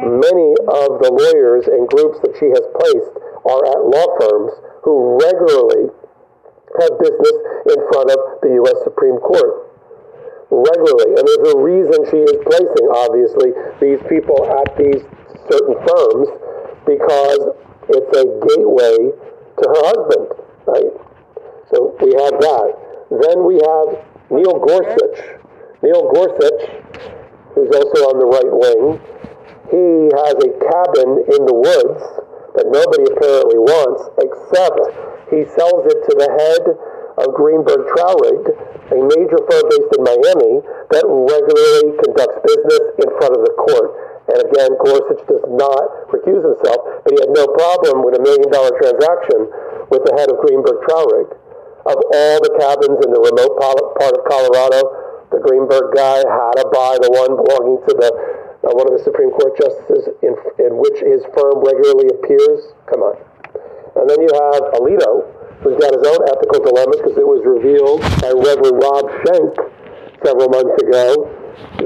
many 0.06 0.48
of 0.70 1.02
the 1.02 1.10
lawyers 1.10 1.66
and 1.66 1.88
groups 1.90 2.22
that 2.22 2.34
she 2.38 2.46
has 2.54 2.64
placed 2.78 3.12
are 3.46 3.62
at 3.66 3.80
law 3.88 4.08
firms 4.20 4.52
who 4.84 5.18
regularly 5.18 5.90
have 6.78 6.92
business 7.00 7.36
in 7.74 7.80
front 7.90 8.08
of 8.14 8.20
the 8.46 8.52
U.S. 8.62 8.78
Supreme 8.84 9.18
Court 9.18 9.68
regularly. 10.50 11.18
And 11.18 11.24
there's 11.26 11.46
a 11.50 11.58
reason 11.58 11.98
she 12.08 12.22
is 12.22 12.36
placing, 12.46 12.86
obviously, 12.94 13.50
these 13.80 14.00
people 14.06 14.38
at 14.46 14.70
these 14.78 15.02
certain 15.50 15.76
firms 15.82 16.28
because 16.86 17.56
it's 17.88 18.12
a 18.16 18.24
gateway 18.44 18.96
to 19.12 19.64
her 19.64 19.82
husband, 19.88 20.26
right? 20.66 20.92
So 21.72 21.96
we 22.00 22.12
have 22.16 22.36
that. 22.40 22.68
Then 23.10 23.44
we 23.44 23.56
have 23.60 24.04
Neil 24.30 24.60
Gorsuch. 24.60 25.18
Neil 25.82 26.12
Gorsuch, 26.12 26.62
who's 27.54 27.72
also 27.72 27.98
on 28.12 28.16
the 28.20 28.28
right 28.28 28.52
wing, 28.52 29.00
he 29.68 30.08
has 30.16 30.36
a 30.40 30.50
cabin 30.64 31.10
in 31.28 31.40
the 31.44 31.56
woods 31.56 32.02
that 32.56 32.66
nobody 32.72 33.04
apparently 33.12 33.60
wants, 33.60 34.00
except 34.16 34.80
he 35.28 35.44
sells 35.52 35.84
it 35.92 35.98
to 36.08 36.12
the 36.16 36.28
head 36.28 36.64
of 37.20 37.34
Greenberg 37.34 37.84
Traurig, 37.92 38.48
a 38.88 38.98
major 38.98 39.40
firm 39.44 39.64
based 39.68 39.92
in 39.92 40.02
Miami 40.08 40.64
that 40.88 41.04
regularly 41.04 42.00
conducts 42.00 42.40
business 42.48 42.84
in 43.04 43.08
front 43.20 43.36
of 43.36 43.42
the 43.44 43.54
court. 43.60 44.07
And 44.28 44.44
again, 44.44 44.76
Gorsuch 44.84 45.24
does 45.24 45.44
not 45.48 46.12
recuse 46.12 46.44
himself, 46.44 47.00
but 47.04 47.16
he 47.16 47.18
had 47.20 47.32
no 47.32 47.48
problem 47.56 48.04
with 48.04 48.12
a 48.12 48.22
million 48.22 48.52
dollar 48.52 48.76
transaction 48.76 49.48
with 49.88 50.04
the 50.04 50.12
head 50.20 50.28
of 50.28 50.36
Greenberg 50.44 50.84
Traurig. 50.84 51.32
Of 51.88 51.96
all 51.96 52.36
the 52.44 52.52
cabins 52.60 53.00
in 53.00 53.10
the 53.16 53.22
remote 53.24 53.56
part 53.56 54.12
of 54.12 54.20
Colorado, 54.28 55.24
the 55.32 55.40
Greenberg 55.40 55.96
guy 55.96 56.20
had 56.20 56.60
to 56.60 56.68
buy 56.68 57.00
the 57.00 57.08
one 57.08 57.40
belonging 57.40 57.80
to 57.88 57.92
the 57.96 58.10
uh, 58.68 58.74
one 58.74 58.90
of 58.90 58.94
the 58.98 59.04
Supreme 59.06 59.30
Court 59.30 59.54
justices 59.56 60.10
in, 60.20 60.34
in 60.58 60.76
which 60.76 60.98
his 61.00 61.22
firm 61.32 61.62
regularly 61.62 62.10
appears. 62.10 62.74
Come 62.90 63.06
on. 63.06 63.16
And 63.96 64.10
then 64.10 64.18
you 64.20 64.28
have 64.34 64.74
Alito, 64.76 65.30
who's 65.62 65.78
got 65.78 65.94
his 65.94 66.04
own 66.04 66.20
ethical 66.26 66.66
dilemmas 66.66 66.98
because 66.98 67.16
it 67.16 67.24
was 67.26 67.40
revealed 67.46 68.02
by 68.18 68.34
Reverend 68.34 68.82
Rob 68.82 69.06
Schenck 69.22 69.54
several 70.24 70.48
months 70.48 70.82
ago 70.82 71.30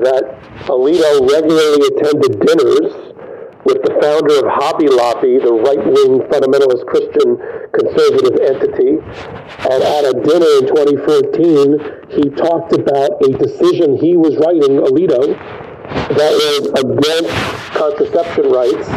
that 0.03 0.25
Alito 0.69 1.11
regularly 1.31 1.81
attended 1.97 2.41
dinners 2.41 3.13
with 3.65 3.79
the 3.85 3.95
founder 4.03 4.43
of 4.43 4.47
Hobby 4.51 4.89
Lobby, 4.89 5.39
the 5.39 5.53
right-wing 5.53 6.27
fundamentalist 6.27 6.85
Christian 6.87 7.39
conservative 7.71 8.35
entity. 8.43 8.99
And 8.99 9.81
at 9.83 10.03
a 10.05 10.15
dinner 10.19 10.51
in 10.59 10.67
2014, 10.67 12.03
he 12.11 12.31
talked 12.31 12.73
about 12.75 13.23
a 13.23 13.31
decision 13.39 13.97
he 13.97 14.17
was 14.17 14.37
writing, 14.43 14.83
Alito, 14.83 15.39
that 16.17 16.33
was 16.35 16.75
against 16.83 17.31
contraception 17.79 18.51
rights 18.51 18.89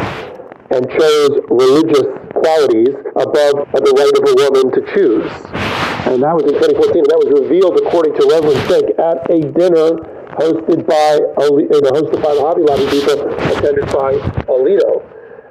and 0.70 0.82
chose 0.98 1.30
religious 1.48 2.08
qualities 2.34 2.94
above 3.14 3.70
the 3.70 3.92
right 3.94 4.14
of 4.18 4.24
a 4.26 4.34
woman 4.50 4.72
to 4.74 4.82
choose. 4.92 5.85
And 6.06 6.22
that 6.22 6.38
was 6.38 6.46
in 6.46 6.54
2014, 6.54 7.02
and 7.02 7.10
that 7.10 7.18
was 7.18 7.30
revealed 7.34 7.74
according 7.82 8.14
to 8.14 8.22
Reverend 8.30 8.62
Schenck 8.70 8.94
at 8.94 9.26
a 9.26 9.42
dinner 9.50 9.98
hosted 10.38 10.86
by 10.86 11.18
hosted 11.34 12.22
by 12.22 12.30
the 12.30 12.42
Hobby 12.46 12.62
Lobby 12.62 12.86
people, 12.86 13.26
attended 13.50 13.90
by 13.90 14.14
Alito. 14.46 15.02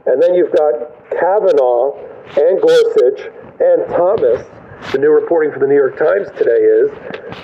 And 0.07 0.21
then 0.23 0.31
you've 0.31 0.55
got 0.55 0.95
Kavanaugh 1.11 1.99
and 2.39 2.55
Gorsuch 2.63 3.27
and 3.59 3.83
Thomas. 3.91 4.47
The 4.95 4.99
new 5.03 5.11
reporting 5.11 5.51
from 5.51 5.59
the 5.59 5.67
New 5.67 5.75
York 5.75 5.99
Times 5.99 6.31
today 6.39 6.63
is 6.63 6.87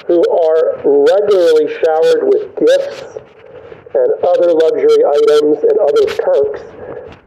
who 0.07 0.23
are 0.23 0.79
regularly 0.87 1.67
showered 1.67 2.31
with 2.31 2.55
gifts 2.55 3.19
and 3.91 4.09
other 4.23 4.55
luxury 4.55 5.03
items 5.03 5.59
and 5.67 5.75
other 5.83 6.05
perks 6.15 6.63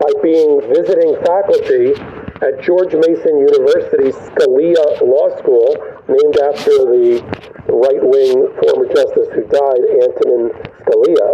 by 0.00 0.08
being 0.24 0.64
visiting 0.72 1.12
faculty 1.28 1.92
at 2.42 2.62
George 2.62 2.94
Mason 2.94 3.38
University's 3.38 4.14
Scalia 4.32 5.00
Law 5.02 5.30
School, 5.38 5.70
named 6.08 6.36
after 6.42 6.74
the 6.90 7.22
right 7.70 8.02
wing 8.02 8.50
former 8.58 8.86
justice 8.90 9.28
who 9.34 9.42
died, 9.46 9.82
Antonin 10.02 10.50
Scalia. 10.82 11.30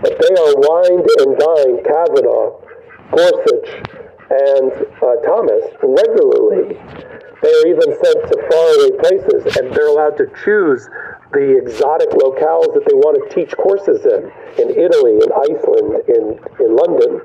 But 0.00 0.16
they 0.16 0.32
are 0.32 0.54
wined 0.56 1.06
and 1.20 1.36
dined 1.36 1.84
Kavanaugh, 1.84 2.56
Gorsuch, 3.12 3.68
and 4.30 4.72
uh, 5.02 5.16
Thomas 5.28 5.64
regularly. 5.82 6.78
They 7.42 7.52
are 7.52 7.66
even 7.68 7.88
sent 8.00 8.18
to 8.28 8.36
faraway 8.48 8.90
places, 9.00 9.56
and 9.56 9.72
they're 9.74 9.88
allowed 9.88 10.16
to 10.18 10.26
choose 10.44 10.88
the 11.32 11.56
exotic 11.56 12.10
locales 12.10 12.74
that 12.74 12.84
they 12.88 12.96
want 12.96 13.16
to 13.16 13.34
teach 13.34 13.56
courses 13.56 14.04
in, 14.04 14.30
in 14.60 14.68
Italy, 14.76 15.20
in 15.20 15.30
Iceland, 15.32 16.04
in, 16.08 16.24
in 16.64 16.76
London. 16.76 17.20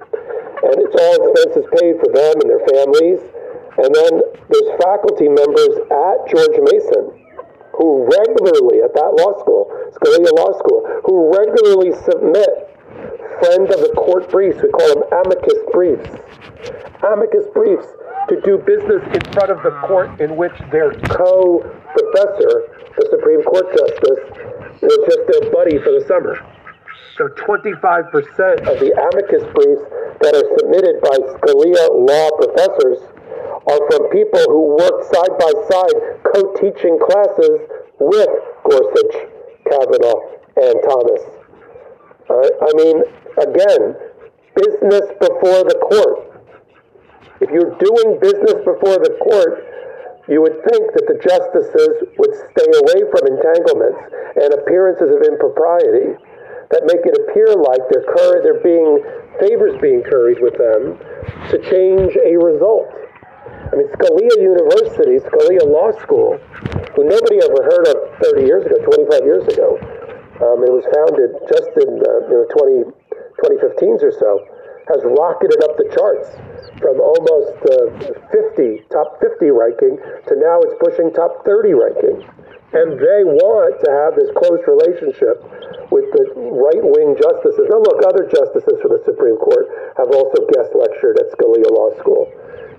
And 0.66 0.76
it's 0.82 0.98
all 0.98 1.16
expenses 1.22 1.66
paid 1.78 1.96
for 2.02 2.10
them 2.10 2.34
and 2.42 2.50
their 2.50 2.66
families. 2.74 3.22
And 3.78 3.90
then 3.94 4.14
there's 4.50 4.72
faculty 4.82 5.30
members 5.30 5.74
at 5.90 6.18
George 6.32 6.58
Mason 6.66 7.26
who 7.78 8.08
regularly, 8.08 8.80
at 8.82 8.96
that 8.96 9.12
law 9.20 9.36
school, 9.44 9.68
Scalia 9.92 10.32
Law 10.32 10.58
School, 10.60 10.82
who 11.04 11.28
regularly 11.36 11.92
submit 12.08 12.72
friend 13.40 13.68
of 13.68 13.80
the 13.84 13.92
court 13.98 14.32
briefs, 14.32 14.62
we 14.64 14.70
call 14.72 14.88
them 14.96 15.04
amicus 15.12 15.60
briefs, 15.74 16.08
amicus 17.04 17.46
briefs 17.54 17.88
to 18.30 18.40
do 18.42 18.58
business 18.64 19.04
in 19.14 19.22
front 19.34 19.52
of 19.52 19.62
the 19.62 19.76
court 19.86 20.20
in 20.22 20.36
which 20.36 20.56
their 20.72 20.94
co-professor 21.12 22.76
the 22.96 23.08
Supreme 23.12 23.44
Court 23.44 23.68
justice 23.76 24.24
was 24.82 25.00
just 25.04 25.24
their 25.28 25.52
buddy 25.52 25.78
for 25.80 25.92
the 25.92 26.06
summer. 26.08 26.40
So 27.16 27.32
25% 27.48 28.12
of 28.68 28.76
the 28.84 28.92
amicus 28.92 29.48
briefs 29.56 29.88
that 30.20 30.36
are 30.36 30.48
submitted 30.60 31.00
by 31.00 31.16
Scalia 31.40 31.88
law 31.96 32.28
professors 32.36 33.00
are 33.72 33.82
from 33.88 34.12
people 34.12 34.44
who 34.52 34.76
work 34.76 35.00
side 35.08 35.32
by 35.40 35.52
side 35.64 35.98
co-teaching 36.28 37.00
classes 37.00 37.72
with 38.04 38.28
Gorsuch, 38.68 39.32
Kavanaugh, 39.64 40.20
and 40.60 40.76
Thomas. 40.84 41.24
Uh, 42.28 42.52
I 42.52 42.72
mean, 42.84 43.00
again, 43.40 43.96
business 44.52 45.08
before 45.16 45.64
the 45.72 45.80
court. 45.88 46.20
If 47.40 47.48
you're 47.48 47.80
doing 47.80 48.20
business 48.20 48.60
before 48.68 49.00
the 49.00 49.16
court, 49.24 49.64
you 50.28 50.44
would 50.44 50.60
think 50.68 50.84
that 51.00 51.08
the 51.08 51.16
justices 51.24 52.12
would 52.20 52.34
stay 52.36 52.70
away 52.76 53.08
from 53.08 53.24
entanglements 53.24 54.04
and 54.36 54.52
appearances 54.52 55.16
of 55.16 55.24
impropriety 55.24 56.20
that 56.72 56.86
make 56.86 57.04
it 57.06 57.16
appear 57.26 57.54
like 57.54 57.82
they're, 57.92 58.08
cur- 58.10 58.42
they're 58.42 58.64
being 58.64 59.04
favors 59.40 59.76
being 59.82 60.02
curried 60.04 60.40
with 60.40 60.56
them 60.58 60.98
to 61.52 61.58
change 61.70 62.16
a 62.16 62.38
result. 62.40 62.88
I 63.72 63.76
mean, 63.76 63.90
Scalia 63.98 64.36
University, 64.40 65.20
Scalia 65.20 65.66
Law 65.68 65.92
School, 66.00 66.38
who 66.96 67.04
nobody 67.04 67.42
ever 67.44 67.62
heard 67.66 67.86
of 67.92 67.98
30 68.24 68.46
years 68.46 68.64
ago, 68.66 68.78
25 68.80 69.26
years 69.26 69.46
ago, 69.52 69.76
um, 70.44 70.64
it 70.64 70.72
was 70.72 70.86
founded 70.92 71.32
just 71.48 71.72
in 71.80 71.92
uh, 72.00 72.28
you 72.30 72.44
know, 72.44 72.48
20, 72.56 72.92
2015s 73.42 74.04
or 74.04 74.14
so, 74.16 74.32
has 74.88 75.02
rocketed 75.18 75.58
up 75.66 75.76
the 75.82 75.90
charts 75.98 76.30
from 76.78 77.02
almost 77.02 77.58
uh, 77.66 78.20
50, 78.30 78.86
top 78.94 79.18
50 79.20 79.50
ranking, 79.50 79.98
to 80.28 80.34
now 80.38 80.62
it's 80.62 80.78
pushing 80.78 81.10
top 81.12 81.44
30 81.46 81.74
ranking. 81.74 82.22
And 82.74 82.98
they 82.98 83.22
want 83.24 83.78
to 83.86 83.90
have 83.94 84.18
this 84.18 84.32
close 84.36 84.60
relationship 84.66 85.44
with 85.94 86.10
the 86.18 86.26
right 86.34 86.82
wing 86.82 87.14
justices. 87.16 87.70
Now, 87.70 87.80
look, 87.86 88.02
other 88.04 88.26
justices 88.26 88.82
for 88.82 88.90
the 88.90 89.02
Supreme 89.06 89.38
Court 89.38 89.96
have 89.98 90.10
also 90.12 90.44
guest 90.52 90.74
lectured 90.74 91.22
at 91.22 91.30
Scalia 91.38 91.70
Law 91.70 91.94
School. 92.02 92.26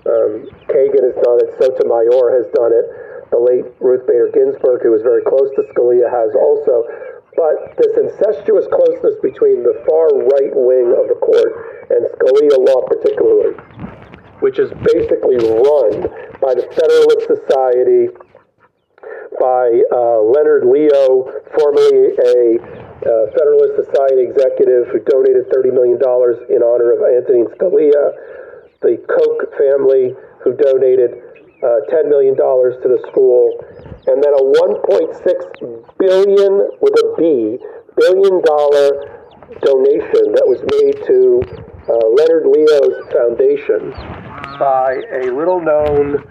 Um, 0.05 0.47
Kagan 0.71 1.03
has 1.03 1.17
done 1.23 1.39
it, 1.43 1.49
Sotomayor 1.59 2.31
has 2.35 2.47
done 2.55 2.71
it, 2.71 2.85
the 3.31 3.39
late 3.39 3.67
Ruth 3.79 4.07
Bader 4.07 4.31
Ginsburg, 4.31 4.83
who 4.83 4.91
was 4.91 5.03
very 5.03 5.23
close 5.23 5.51
to 5.55 5.63
Scalia, 5.71 6.07
has 6.07 6.31
also. 6.35 6.87
But 7.35 7.77
this 7.77 7.93
incestuous 7.95 8.65
closeness 8.71 9.15
between 9.21 9.61
the 9.61 9.77
far 9.85 10.09
right 10.09 10.53
wing 10.55 10.95
of 10.95 11.05
the 11.11 11.19
court 11.21 11.51
and 11.91 12.01
Scalia 12.17 12.57
law, 12.59 12.81
particularly, 12.87 13.53
which 14.39 14.59
is 14.59 14.71
basically 14.83 15.37
run 15.37 16.07
by 16.41 16.55
the 16.55 16.65
Federalist 16.71 17.27
Society, 17.29 18.09
by 19.39 19.69
uh, 19.91 20.21
Leonard 20.21 20.65
Leo, 20.65 21.31
formerly 21.53 22.15
a 22.17 22.57
uh, 22.97 23.31
Federalist 23.37 23.85
Society 23.85 24.25
executive 24.25 24.89
who 24.89 24.99
donated 25.05 25.45
$30 25.53 25.73
million 25.73 25.99
in 26.49 26.59
honor 26.65 26.91
of 26.91 26.99
Antonin 27.05 27.47
Scalia, 27.53 28.13
the 28.81 28.97
Koch 29.05 29.53
family 29.57 30.15
who 30.43 30.53
donated 30.57 31.21
uh, 31.63 31.81
$10 31.89 32.09
million 32.09 32.35
to 32.35 32.87
the 32.87 33.01
school, 33.09 33.53
and 34.07 34.21
then 34.21 34.33
a 34.33 34.43
1.6 34.61 35.97
billion, 35.97 36.69
with 36.81 36.93
a 37.01 37.07
B 37.17 37.57
billion 37.97 38.41
dollar 38.45 39.17
donation 39.65 40.37
that 40.37 40.45
was 40.45 40.61
made 40.77 41.01
to 41.09 41.41
uh, 41.89 42.05
Leonard 42.13 42.45
Leo's 42.45 42.97
foundation 43.09 43.89
by 44.59 45.01
a 45.23 45.33
little 45.33 45.59
known 45.59 46.21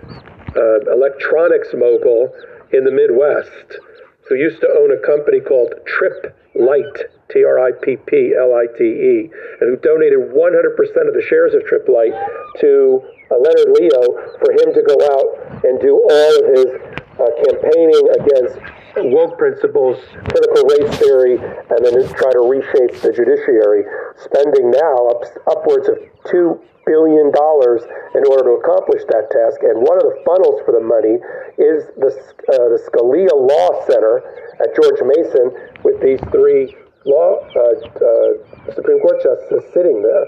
uh, 0.54 0.92
electronics 0.94 1.74
mogul 1.74 2.30
in 2.76 2.84
the 2.84 2.92
Midwest. 2.92 3.80
Who 4.28 4.34
used 4.34 4.60
to 4.60 4.68
own 4.68 4.90
a 4.90 5.00
company 5.06 5.40
called 5.40 5.72
Tripp 5.86 6.36
Lite, 6.54 7.08
T 7.30 7.44
R 7.44 7.58
I 7.58 7.72
P 7.72 7.96
P 7.96 8.34
L 8.36 8.54
I 8.54 8.66
T 8.76 8.84
E, 8.84 9.30
and 9.60 9.70
who 9.70 9.76
donated 9.76 10.18
100% 10.18 11.08
of 11.08 11.14
the 11.14 11.24
shares 11.26 11.54
of 11.54 11.64
Tripp 11.64 11.88
Lite 11.88 12.16
to 12.60 13.02
uh, 13.30 13.38
Leonard 13.38 13.70
Leo 13.78 14.02
for 14.42 14.50
him 14.52 14.74
to 14.74 14.82
go 14.82 14.98
out 15.14 15.64
and 15.64 15.80
do 15.80 15.94
all 15.94 16.32
of 16.38 16.46
his 16.58 16.68
uh, 17.16 17.30
campaigning 17.48 18.04
against 18.18 18.58
woke 18.96 19.36
principles, 19.38 19.96
critical 20.32 20.64
race 20.72 20.92
theory, 20.98 21.36
and 21.36 21.80
then 21.84 21.94
try 22.16 22.32
to 22.32 22.42
reshape 22.48 22.96
the 23.02 23.12
judiciary, 23.12 23.84
spending 24.16 24.70
now 24.70 25.08
up, 25.12 25.22
upwards 25.46 25.88
of 25.88 25.98
two 26.30 26.60
billion 26.86 27.34
dollars 27.34 27.82
in 28.14 28.22
order 28.30 28.46
to 28.46 28.54
accomplish 28.62 29.02
that 29.10 29.26
task. 29.34 29.60
And 29.66 29.82
one 29.82 29.98
of 29.98 30.06
the 30.06 30.16
funnels 30.24 30.62
for 30.64 30.72
the 30.72 30.80
money 30.80 31.18
is 31.58 31.90
the 31.98 32.14
uh, 32.14 32.70
the 32.72 32.80
Scalia 32.88 33.34
Law 33.34 33.84
Center 33.84 34.22
at 34.62 34.72
George 34.78 35.02
Mason, 35.04 35.50
with 35.82 36.00
these 36.00 36.22
three 36.30 36.72
law 37.04 37.42
uh, 37.54 37.74
uh, 37.84 38.72
Supreme 38.72 39.00
Court 39.00 39.22
justices 39.22 39.66
sitting 39.74 40.00
there, 40.02 40.26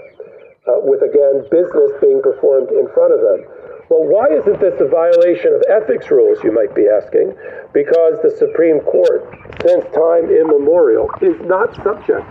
uh, 0.67 0.79
with 0.85 1.01
again 1.01 1.47
business 1.49 1.91
being 2.03 2.21
performed 2.21 2.69
in 2.69 2.87
front 2.93 3.15
of 3.15 3.21
them. 3.23 3.58
Well, 3.89 4.05
why 4.05 4.29
isn't 4.29 4.61
this 4.61 4.77
a 4.77 4.85
violation 4.85 5.49
of 5.49 5.65
ethics 5.65 6.11
rules, 6.13 6.37
you 6.43 6.53
might 6.53 6.75
be 6.77 6.85
asking? 6.85 7.33
Because 7.73 8.21
the 8.21 8.29
Supreme 8.37 8.85
Court, 8.85 9.25
since 9.65 9.81
time 9.97 10.29
immemorial, 10.29 11.09
is 11.25 11.33
not 11.49 11.73
subject 11.81 12.21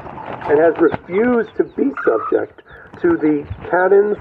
and 0.47 0.55
has 0.63 0.79
refused 0.79 1.51
to 1.59 1.67
be 1.75 1.91
subject 2.07 2.63
to 3.03 3.19
the 3.19 3.43
canons 3.75 4.15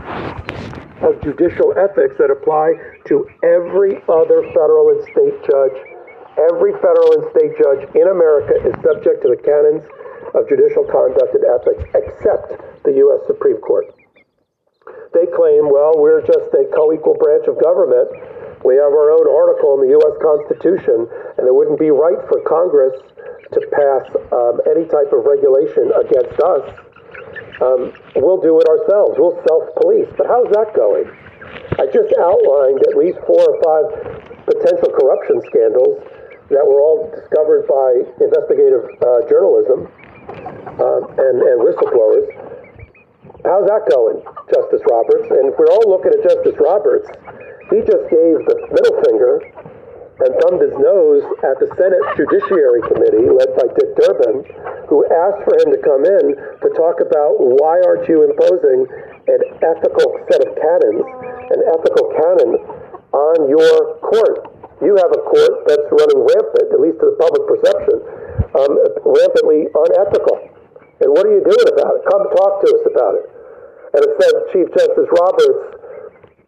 of 1.05 1.21
judicial 1.21 1.77
ethics 1.77 2.17
that 2.17 2.33
apply 2.33 2.73
to 3.05 3.29
every 3.45 4.01
other 4.09 4.41
federal 4.57 4.97
and 4.97 5.01
state 5.05 5.37
judge. 5.45 5.77
Every 6.41 6.73
federal 6.81 7.21
and 7.21 7.23
state 7.37 7.53
judge 7.61 7.85
in 7.93 8.09
America 8.09 8.65
is 8.65 8.73
subject 8.81 9.21
to 9.21 9.37
the 9.37 9.41
canons 9.45 9.85
of 10.33 10.49
judicial 10.49 10.89
conduct 10.89 11.37
and 11.37 11.45
ethics, 11.45 11.85
except 11.93 12.81
the 12.81 12.97
U.S. 12.97 13.21
Supreme 13.29 13.57
Court. 13.57 13.93
They 15.13 15.27
claim, 15.31 15.71
well, 15.71 15.95
we're 15.95 16.25
just 16.25 16.51
a 16.53 16.67
co 16.75 16.91
equal 16.91 17.15
branch 17.15 17.47
of 17.47 17.55
government. 17.61 18.11
We 18.65 18.75
have 18.75 18.91
our 18.91 19.11
own 19.13 19.27
article 19.29 19.77
in 19.79 19.87
the 19.87 19.93
U.S. 19.95 20.15
Constitution, 20.19 21.07
and 21.37 21.47
it 21.47 21.53
wouldn't 21.53 21.79
be 21.79 21.93
right 21.93 22.19
for 22.27 22.41
Congress 22.43 22.95
to 23.53 23.59
pass 23.71 24.03
um, 24.33 24.59
any 24.67 24.83
type 24.89 25.13
of 25.15 25.23
regulation 25.23 25.93
against 25.95 26.35
us. 26.41 26.65
Um, 27.61 27.93
we'll 28.19 28.41
do 28.41 28.59
it 28.59 28.67
ourselves. 28.67 29.15
We'll 29.17 29.39
self 29.47 29.71
police. 29.81 30.09
But 30.17 30.27
how's 30.27 30.49
that 30.51 30.75
going? 30.75 31.07
I 31.79 31.85
just 31.89 32.11
outlined 32.17 32.81
at 32.89 32.97
least 32.97 33.17
four 33.25 33.39
or 33.39 33.55
five 33.61 33.85
potential 34.45 34.89
corruption 34.93 35.41
scandals 35.49 36.01
that 36.49 36.63
were 36.63 36.81
all 36.81 37.11
discovered 37.11 37.67
by 37.67 38.07
investigative 38.23 38.87
uh, 39.03 39.27
journalism 39.27 39.87
um, 40.79 41.01
and, 41.17 41.37
and 41.43 41.57
whistleblowers. 41.59 42.56
How's 43.47 43.63
that 43.71 43.87
going, 43.87 44.19
Justice 44.51 44.83
Roberts? 44.91 45.31
And 45.31 45.47
if 45.47 45.55
we're 45.55 45.71
all 45.71 45.87
looking 45.87 46.11
at 46.11 46.19
Justice 46.19 46.59
Roberts, 46.59 47.07
he 47.71 47.79
just 47.79 48.03
gave 48.11 48.43
the 48.43 48.57
middle 48.75 48.99
finger 49.07 49.39
and 50.19 50.35
thumbed 50.43 50.59
his 50.59 50.75
nose 50.75 51.23
at 51.47 51.55
the 51.63 51.71
Senate 51.79 52.03
Judiciary 52.19 52.83
Committee, 52.91 53.23
led 53.23 53.47
by 53.55 53.71
Dick 53.71 53.95
Durbin, 54.03 54.43
who 54.91 55.07
asked 55.07 55.47
for 55.47 55.55
him 55.63 55.71
to 55.71 55.79
come 55.79 56.03
in 56.03 56.35
to 56.59 56.69
talk 56.75 56.99
about 56.99 57.39
why 57.39 57.79
aren't 57.87 58.03
you 58.11 58.27
imposing 58.27 58.83
an 59.31 59.41
ethical 59.63 60.11
set 60.27 60.43
of 60.43 60.51
canons, 60.51 61.07
an 61.47 61.61
ethical 61.71 62.05
canon 62.19 62.51
on 63.15 63.47
your 63.47 63.95
court. 64.03 64.43
You 64.83 64.99
have 64.99 65.11
a 65.15 65.23
court 65.23 65.71
that's 65.71 65.87
running 65.87 66.19
rampant, 66.19 66.67
at 66.67 66.83
least 66.83 66.99
to 66.99 67.15
the 67.15 67.17
public 67.21 67.47
perception, 67.47 67.97
um, 68.59 68.75
rampantly 69.07 69.71
unethical. 69.71 70.35
And 70.99 71.15
what 71.15 71.23
are 71.23 71.31
you 71.31 71.45
doing 71.47 71.67
about 71.77 71.95
it? 71.95 72.01
Come 72.11 72.27
talk 72.35 72.65
to 72.65 72.67
us 72.75 72.83
about 72.91 73.15
it. 73.21 73.36
And 73.97 74.05
instead, 74.05 74.33
Chief 74.53 74.67
Justice 74.77 75.09
Roberts 75.09 75.61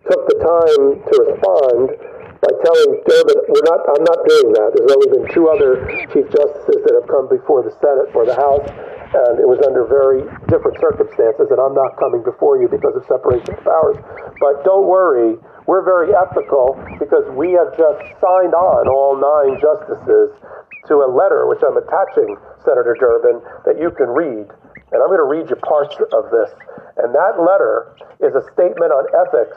took 0.05 0.21
the 0.29 0.37
time 0.37 0.83
to 1.01 1.13
respond 1.25 1.97
by 2.45 2.51
telling 2.61 3.01
Durbin, 3.09 3.39
"We're 3.49 3.65
not. 3.65 3.89
I'm 3.89 4.05
not 4.05 4.21
doing 4.21 4.53
that." 4.53 4.77
There's 4.77 4.93
only 4.93 5.09
been 5.17 5.27
two 5.33 5.49
other 5.49 5.81
chief 6.13 6.29
justices 6.29 6.85
that 6.85 6.93
have 6.93 7.07
come 7.09 7.25
before 7.25 7.63
the 7.63 7.73
Senate 7.81 8.13
or 8.13 8.29
the 8.29 8.37
House, 8.37 8.69
and 8.69 9.39
it 9.41 9.49
was 9.49 9.59
under 9.65 9.83
very 9.83 10.21
different 10.45 10.77
circumstances. 10.79 11.49
And 11.49 11.59
I'm 11.59 11.73
not 11.73 11.97
coming 11.97 12.21
before 12.21 12.57
you 12.61 12.69
because 12.69 12.95
of 12.95 13.03
separation 13.09 13.49
of 13.57 13.63
powers. 13.65 13.97
But 14.39 14.63
don't 14.63 14.85
worry, 14.85 15.39
we're 15.65 15.81
very 15.81 16.13
ethical 16.13 16.77
because 16.99 17.25
we 17.33 17.53
have 17.53 17.75
just 17.75 17.99
signed 18.21 18.53
on 18.53 18.87
all 18.87 19.17
nine 19.17 19.59
justices 19.59 20.37
to 20.85 21.01
a 21.01 21.09
letter 21.09 21.45
which 21.47 21.63
I'm 21.65 21.77
attaching, 21.77 22.37
Senator 22.63 22.93
Durbin, 22.93 23.41
that 23.65 23.79
you 23.79 23.89
can 23.91 24.09
read. 24.09 24.47
And 24.91 25.01
I'm 25.01 25.09
going 25.09 25.21
to 25.21 25.29
read 25.29 25.49
you 25.49 25.55
parts 25.61 25.95
of 25.99 26.31
this. 26.31 26.49
And 26.97 27.13
that 27.13 27.37
letter 27.39 27.95
is 28.19 28.33
a 28.33 28.43
statement 28.53 28.91
on 28.91 29.05
ethics, 29.13 29.55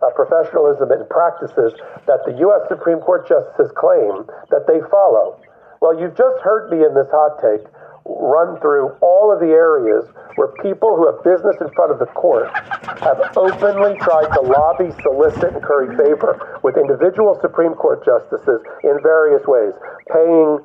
uh, 0.00 0.10
professionalism, 0.16 0.90
and 0.90 1.08
practices 1.08 1.76
that 2.06 2.24
the 2.24 2.34
U.S. 2.48 2.66
Supreme 2.68 2.98
Court 2.98 3.28
justices 3.28 3.70
claim 3.76 4.26
that 4.50 4.64
they 4.66 4.80
follow. 4.90 5.38
Well, 5.80 5.98
you've 5.98 6.16
just 6.16 6.40
heard 6.42 6.70
me 6.70 6.84
in 6.84 6.94
this 6.94 7.10
hot 7.10 7.42
take 7.42 7.66
run 8.04 8.58
through 8.60 8.90
all 9.00 9.30
of 9.32 9.38
the 9.38 9.54
areas 9.54 10.10
where 10.34 10.48
people 10.62 10.96
who 10.96 11.06
have 11.06 11.22
business 11.22 11.54
in 11.60 11.70
front 11.74 11.92
of 11.92 11.98
the 11.98 12.10
court 12.18 12.50
have 12.98 13.18
openly 13.36 13.94
tried 14.02 14.26
to 14.34 14.40
lobby, 14.42 14.90
solicit, 15.02 15.54
and 15.54 15.62
curry 15.62 15.94
favor 15.96 16.58
with 16.62 16.76
individual 16.76 17.38
Supreme 17.40 17.74
Court 17.74 18.04
justices 18.04 18.58
in 18.82 18.98
various 19.02 19.46
ways, 19.46 19.74
paying 20.10 20.58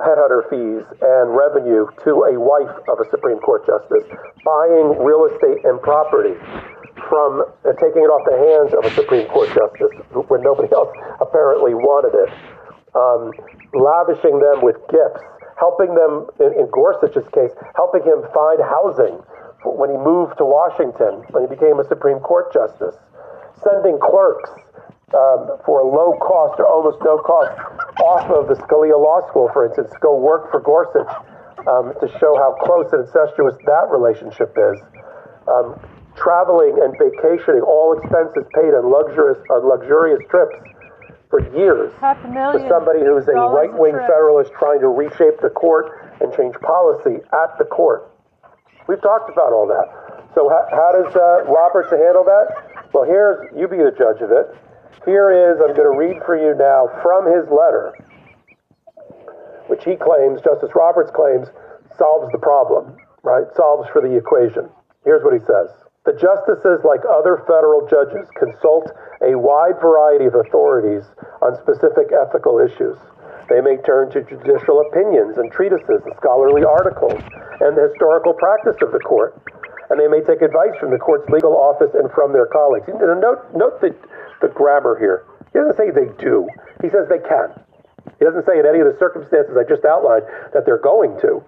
headhunter 0.00 0.44
fees 0.50 0.84
and 1.00 1.32
revenue 1.32 1.88
to 2.04 2.28
a 2.28 2.34
wife 2.36 2.74
of 2.88 3.00
a 3.00 3.06
Supreme 3.10 3.38
Court 3.40 3.64
justice, 3.64 4.04
buying 4.44 5.00
real 5.00 5.24
estate 5.24 5.64
and 5.64 5.80
property 5.80 6.36
from 7.08 7.44
uh, 7.64 7.72
taking 7.80 8.02
it 8.04 8.10
off 8.10 8.24
the 8.28 8.36
hands 8.36 8.70
of 8.76 8.82
a 8.84 8.92
Supreme 8.92 9.28
Court 9.28 9.48
justice 9.52 9.94
when 10.28 10.42
nobody 10.42 10.68
else 10.72 10.90
apparently 11.20 11.72
wanted 11.72 12.12
it, 12.12 12.30
um, 12.96 13.32
lavishing 13.72 14.40
them 14.40 14.60
with 14.64 14.76
gifts, 14.88 15.22
helping 15.56 15.94
them, 15.94 16.28
in, 16.40 16.52
in 16.56 16.66
Gorsuch's 16.72 17.28
case, 17.32 17.52
helping 17.76 18.02
him 18.04 18.24
find 18.34 18.60
housing 18.60 19.20
when 19.64 19.90
he 19.90 19.96
moved 19.96 20.36
to 20.38 20.44
Washington, 20.44 21.24
when 21.32 21.44
he 21.44 21.50
became 21.50 21.80
a 21.80 21.86
Supreme 21.88 22.20
Court 22.20 22.52
justice, 22.52 22.96
sending 23.64 23.98
clerks 23.98 24.50
um, 25.14 25.62
for 25.62 25.86
low 25.86 26.18
cost 26.18 26.58
or 26.58 26.66
almost 26.66 26.98
no 27.06 27.18
cost 27.22 27.54
off 28.02 28.26
of 28.26 28.50
the 28.50 28.58
Scalia 28.58 28.98
Law 28.98 29.22
School, 29.30 29.46
for 29.52 29.64
instance, 29.66 29.90
to 29.94 29.98
go 30.02 30.18
work 30.18 30.50
for 30.50 30.58
Gorsuch 30.58 31.06
um, 31.70 31.94
to 32.02 32.10
show 32.18 32.34
how 32.34 32.58
close 32.66 32.90
and 32.90 33.06
incestuous 33.06 33.54
that 33.70 33.86
relationship 33.86 34.50
is. 34.58 34.82
Um, 35.46 35.78
traveling 36.18 36.74
and 36.82 36.90
vacationing, 36.98 37.62
all 37.62 37.94
expenses 37.94 38.50
paid 38.58 38.74
on 38.74 38.90
luxurious, 38.90 39.38
on 39.54 39.62
luxurious 39.62 40.18
trips 40.26 40.58
for 41.30 41.38
years 41.54 41.92
Half 42.00 42.24
a 42.24 42.30
for 42.54 42.62
somebody 42.66 43.06
who's 43.06 43.28
a 43.28 43.38
right 43.50 43.70
wing 43.70 43.94
federalist 44.10 44.50
trying 44.58 44.80
to 44.80 44.88
reshape 44.88 45.38
the 45.38 45.50
court 45.50 46.18
and 46.18 46.34
change 46.34 46.54
policy 46.62 47.22
at 47.30 47.50
the 47.58 47.66
court. 47.66 48.10
We've 48.88 49.02
talked 49.02 49.30
about 49.30 49.52
all 49.52 49.66
that. 49.70 49.86
So, 50.34 50.48
how, 50.48 50.66
how 50.70 50.90
does 50.98 51.14
uh, 51.14 51.46
Roberts 51.50 51.90
handle 51.90 52.24
that? 52.26 52.90
Well, 52.94 53.04
here's 53.04 53.50
you 53.54 53.66
be 53.68 53.78
the 53.78 53.94
judge 53.94 54.22
of 54.22 54.30
it. 54.30 54.50
Here 55.06 55.30
is, 55.30 55.62
I'm 55.62 55.70
going 55.70 55.86
to 55.86 55.94
read 55.94 56.18
for 56.26 56.34
you 56.34 56.58
now 56.58 56.90
from 56.98 57.30
his 57.30 57.46
letter, 57.46 57.94
which 59.70 59.86
he 59.86 59.94
claims, 59.94 60.42
Justice 60.42 60.74
Roberts 60.74 61.14
claims, 61.14 61.46
solves 61.94 62.26
the 62.34 62.42
problem, 62.42 62.98
right? 63.22 63.46
Solves 63.54 63.86
for 63.94 64.02
the 64.02 64.10
equation. 64.10 64.66
Here's 65.06 65.22
what 65.22 65.32
he 65.32 65.40
says. 65.46 65.70
The 66.06 66.18
justices, 66.18 66.82
like 66.82 67.06
other 67.06 67.38
federal 67.46 67.86
judges, 67.86 68.26
consult 68.34 68.90
a 69.22 69.38
wide 69.38 69.78
variety 69.78 70.26
of 70.26 70.34
authorities 70.34 71.06
on 71.38 71.54
specific 71.62 72.10
ethical 72.10 72.58
issues. 72.58 72.98
They 73.46 73.62
may 73.62 73.78
turn 73.86 74.10
to 74.10 74.26
judicial 74.26 74.82
opinions 74.90 75.38
and 75.38 75.50
treatises 75.54 76.02
and 76.02 76.14
scholarly 76.18 76.66
articles 76.66 77.22
and 77.62 77.78
the 77.78 77.94
historical 77.94 78.34
practice 78.34 78.74
of 78.82 78.90
the 78.90 78.98
court. 79.06 79.38
And 79.86 80.02
they 80.02 80.10
may 80.10 80.18
take 80.26 80.42
advice 80.42 80.74
from 80.82 80.90
the 80.90 80.98
court's 80.98 81.30
legal 81.30 81.54
office 81.54 81.94
and 81.94 82.10
from 82.10 82.34
their 82.34 82.50
colleagues. 82.50 82.90
Note, 82.90 83.46
note 83.54 83.78
the, 83.78 83.94
the 84.40 84.48
grammar 84.48 84.98
here. 84.98 85.24
He 85.52 85.58
doesn't 85.58 85.76
say 85.76 85.90
they 85.90 86.10
do, 86.20 86.48
he 86.82 86.88
says 86.90 87.08
they 87.08 87.22
can. 87.22 87.54
He 88.18 88.24
doesn't 88.24 88.46
say 88.46 88.58
in 88.58 88.66
any 88.66 88.80
of 88.80 88.88
the 88.88 88.96
circumstances 88.98 89.56
I 89.56 89.64
just 89.64 89.84
outlined 89.84 90.24
that 90.54 90.64
they're 90.64 90.82
going 90.82 91.18
to. 91.20 91.42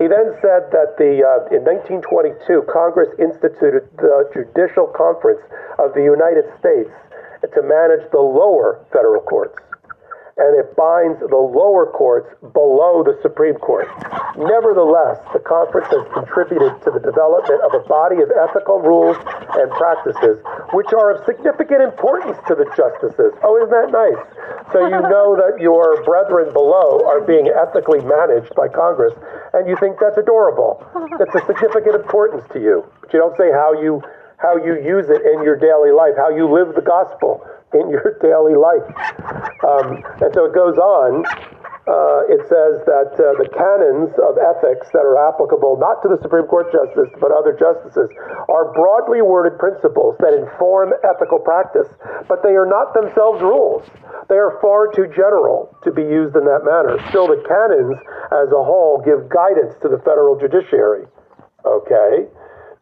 He 0.00 0.08
then 0.08 0.32
said 0.40 0.72
that 0.72 0.96
the, 0.96 1.20
uh, 1.20 1.52
in 1.52 1.60
1922, 1.60 2.64
Congress 2.72 3.12
instituted 3.20 3.84
the 4.00 4.24
Judicial 4.32 4.88
Conference 4.96 5.44
of 5.76 5.92
the 5.92 6.00
United 6.00 6.48
States 6.56 6.88
to 7.44 7.60
manage 7.60 8.08
the 8.08 8.20
lower 8.20 8.80
federal 8.92 9.20
courts 9.20 9.60
binds 10.76 11.20
the 11.20 11.40
lower 11.40 11.90
courts 11.90 12.28
below 12.52 13.02
the 13.02 13.18
Supreme 13.22 13.56
Court. 13.58 13.88
Nevertheless, 14.36 15.18
the 15.32 15.40
conference 15.40 15.88
has 15.90 16.06
contributed 16.12 16.76
to 16.84 16.90
the 16.90 17.00
development 17.00 17.60
of 17.62 17.74
a 17.74 17.82
body 17.88 18.22
of 18.22 18.30
ethical 18.30 18.80
rules 18.80 19.16
and 19.58 19.68
practices 19.74 20.38
which 20.72 20.92
are 20.94 21.14
of 21.14 21.24
significant 21.26 21.82
importance 21.82 22.38
to 22.46 22.54
the 22.54 22.66
justices. 22.76 23.34
Oh, 23.42 23.58
isn't 23.58 23.74
that 23.74 23.90
nice? 23.90 24.22
So 24.72 24.86
you 24.86 25.00
know 25.12 25.34
that 25.34 25.58
your 25.58 26.02
brethren 26.04 26.52
below 26.52 27.02
are 27.06 27.20
being 27.20 27.50
ethically 27.50 28.00
managed 28.00 28.54
by 28.54 28.68
Congress, 28.68 29.14
and 29.52 29.68
you 29.68 29.76
think 29.76 29.98
that's 29.98 30.18
adorable. 30.18 30.82
That's 31.18 31.34
a 31.34 31.44
significant 31.46 31.94
importance 31.96 32.44
to 32.52 32.60
you. 32.60 32.86
But 33.00 33.12
you 33.12 33.18
don't 33.18 33.36
say 33.36 33.50
how 33.50 33.74
you 33.74 34.02
how 34.38 34.56
you 34.56 34.80
use 34.80 35.04
it 35.10 35.20
in 35.20 35.44
your 35.44 35.54
daily 35.54 35.92
life, 35.92 36.16
how 36.16 36.30
you 36.30 36.48
live 36.48 36.74
the 36.74 36.80
gospel 36.80 37.44
in 37.74 37.90
your 37.90 38.18
daily 38.20 38.54
life. 38.54 38.86
Um, 39.62 40.02
and 40.20 40.30
so 40.34 40.44
it 40.46 40.54
goes 40.54 40.76
on. 40.78 41.24
Uh, 41.88 42.22
it 42.30 42.44
says 42.46 42.78
that 42.86 43.10
uh, 43.18 43.34
the 43.40 43.48
canons 43.50 44.12
of 44.22 44.38
ethics 44.38 44.86
that 44.94 45.02
are 45.02 45.18
applicable 45.18 45.74
not 45.80 45.98
to 46.04 46.12
the 46.12 46.20
Supreme 46.22 46.46
Court 46.46 46.70
justice 46.70 47.10
but 47.18 47.32
other 47.32 47.56
justices 47.56 48.06
are 48.46 48.70
broadly 48.76 49.24
worded 49.24 49.58
principles 49.58 50.14
that 50.20 50.30
inform 50.30 50.92
ethical 51.02 51.40
practice, 51.40 51.88
but 52.28 52.44
they 52.46 52.54
are 52.54 52.68
not 52.68 52.94
themselves 52.94 53.42
rules. 53.42 53.82
They 54.28 54.38
are 54.38 54.60
far 54.62 54.92
too 54.92 55.10
general 55.10 55.74
to 55.82 55.90
be 55.90 56.04
used 56.04 56.36
in 56.36 56.44
that 56.46 56.62
manner. 56.62 57.00
Still, 57.10 57.26
the 57.26 57.42
canons 57.42 57.98
as 58.30 58.52
a 58.54 58.62
whole 58.62 59.02
give 59.02 59.26
guidance 59.26 59.74
to 59.82 59.88
the 59.90 59.98
federal 60.06 60.38
judiciary. 60.38 61.10
Okay? 61.66 62.30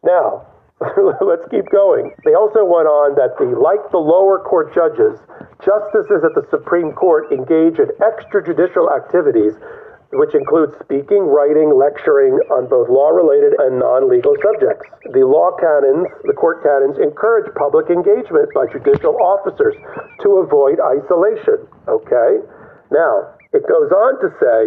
Now, 0.03 0.45
Let's 1.21 1.43
keep 1.51 1.67
going. 1.71 2.15
They 2.23 2.33
also 2.33 2.63
went 2.63 2.87
on 2.87 3.15
that 3.19 3.35
the 3.35 3.51
like 3.51 3.91
the 3.91 3.99
lower 3.99 4.39
court 4.39 4.73
judges, 4.73 5.19
justices 5.59 6.23
at 6.23 6.33
the 6.35 6.47
Supreme 6.49 6.93
Court 6.93 7.31
engage 7.31 7.79
in 7.79 7.91
extrajudicial 7.99 8.87
activities 8.87 9.59
which 10.11 10.33
include 10.33 10.73
speaking, 10.81 11.29
writing, 11.29 11.69
lecturing 11.69 12.33
on 12.49 12.65
both 12.65 12.89
law 12.89 13.13
related 13.13 13.53
and 13.61 13.77
non 13.77 14.09
legal 14.09 14.33
subjects. 14.41 14.89
The 15.13 15.21
law 15.21 15.53
canons, 15.53 16.09
the 16.25 16.33
court 16.33 16.65
canons, 16.65 16.97
encourage 16.97 17.53
public 17.53 17.93
engagement 17.93 18.49
by 18.57 18.65
judicial 18.73 19.13
officers 19.21 19.77
to 20.25 20.41
avoid 20.41 20.81
isolation. 20.81 21.61
Okay? 21.85 22.41
Now, 22.89 23.37
it 23.53 23.61
goes 23.69 23.93
on 23.93 24.17
to 24.25 24.29
say 24.41 24.61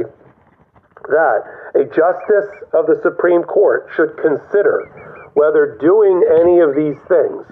that 1.10 1.40
a 1.74 1.84
justice 1.90 2.50
of 2.70 2.86
the 2.86 3.02
Supreme 3.02 3.42
Court 3.42 3.90
should 3.98 4.14
consider 4.22 4.86
whether 5.34 5.78
doing 5.80 6.22
any 6.40 6.60
of 6.60 6.76
these 6.76 6.98
things, 7.08 7.46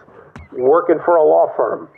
working 0.52 0.98
for 1.04 1.16
a 1.16 1.24
law 1.24 1.48
firm, 1.56 1.88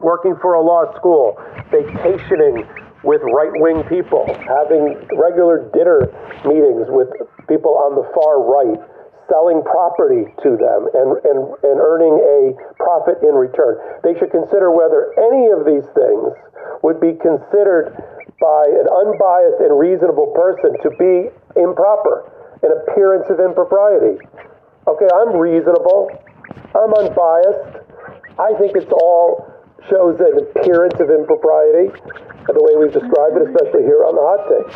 working 0.00 0.36
for 0.40 0.54
a 0.54 0.62
law 0.62 0.92
school, 0.96 1.38
vacationing 1.70 2.66
with 3.04 3.22
right 3.22 3.54
wing 3.62 3.82
people, 3.88 4.26
having 4.46 4.98
regular 5.14 5.70
dinner 5.72 6.10
meetings 6.44 6.86
with 6.90 7.08
people 7.48 7.78
on 7.78 7.94
the 7.94 8.04
far 8.14 8.42
right, 8.42 8.78
selling 9.30 9.62
property 9.62 10.24
to 10.42 10.56
them 10.56 10.88
and, 10.96 11.20
and, 11.28 11.38
and 11.62 11.76
earning 11.78 12.16
a 12.16 12.56
profit 12.80 13.20
in 13.22 13.36
return. 13.36 13.76
They 14.02 14.18
should 14.18 14.32
consider 14.32 14.72
whether 14.72 15.12
any 15.20 15.52
of 15.52 15.68
these 15.68 15.86
things 15.94 16.32
would 16.82 16.98
be 16.98 17.14
considered 17.20 17.92
by 18.40 18.64
an 18.70 18.86
unbiased 18.88 19.60
and 19.60 19.78
reasonable 19.78 20.32
person 20.32 20.72
to 20.82 20.90
be 20.96 21.28
improper, 21.60 22.30
an 22.62 22.72
appearance 22.72 23.28
of 23.30 23.38
impropriety. 23.38 24.18
Okay, 24.88 25.08
I'm 25.20 25.36
reasonable. 25.36 26.08
I'm 26.72 26.88
unbiased. 26.96 27.84
I 28.40 28.56
think 28.56 28.72
it's 28.72 28.88
all 28.88 29.44
shows 29.92 30.16
an 30.16 30.32
appearance 30.32 30.96
of 30.96 31.12
impropriety, 31.12 31.92
the 32.48 32.62
way 32.64 32.72
we've 32.80 32.96
described 32.96 33.36
it, 33.36 33.52
especially 33.52 33.84
here 33.84 34.08
on 34.08 34.16
the 34.16 34.24
hot 34.24 34.48
take. 34.48 34.72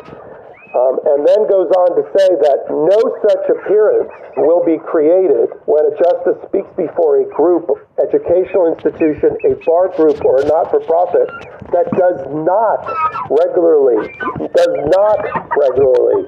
Um, 0.77 1.01
and 1.17 1.25
then 1.25 1.49
goes 1.49 1.73
on 1.73 1.97
to 1.97 2.05
say 2.13 2.29
that 2.29 2.69
no 2.69 3.01
such 3.25 3.45
appearance 3.57 4.13
will 4.37 4.61
be 4.61 4.77
created 4.85 5.49
when 5.65 5.85
a 5.89 5.93
justice 5.97 6.37
speaks 6.45 6.69
before 6.77 7.25
a 7.25 7.27
group, 7.33 7.73
educational 7.97 8.69
institution, 8.69 9.33
a 9.49 9.57
bar 9.65 9.97
group, 9.97 10.21
or 10.29 10.41
a 10.41 10.47
not-for-profit 10.49 11.29
that 11.73 11.89
does 11.97 12.21
not 12.37 12.85
regularly, 13.33 14.13
does 14.53 14.75
not 14.93 15.21
regularly 15.57 16.25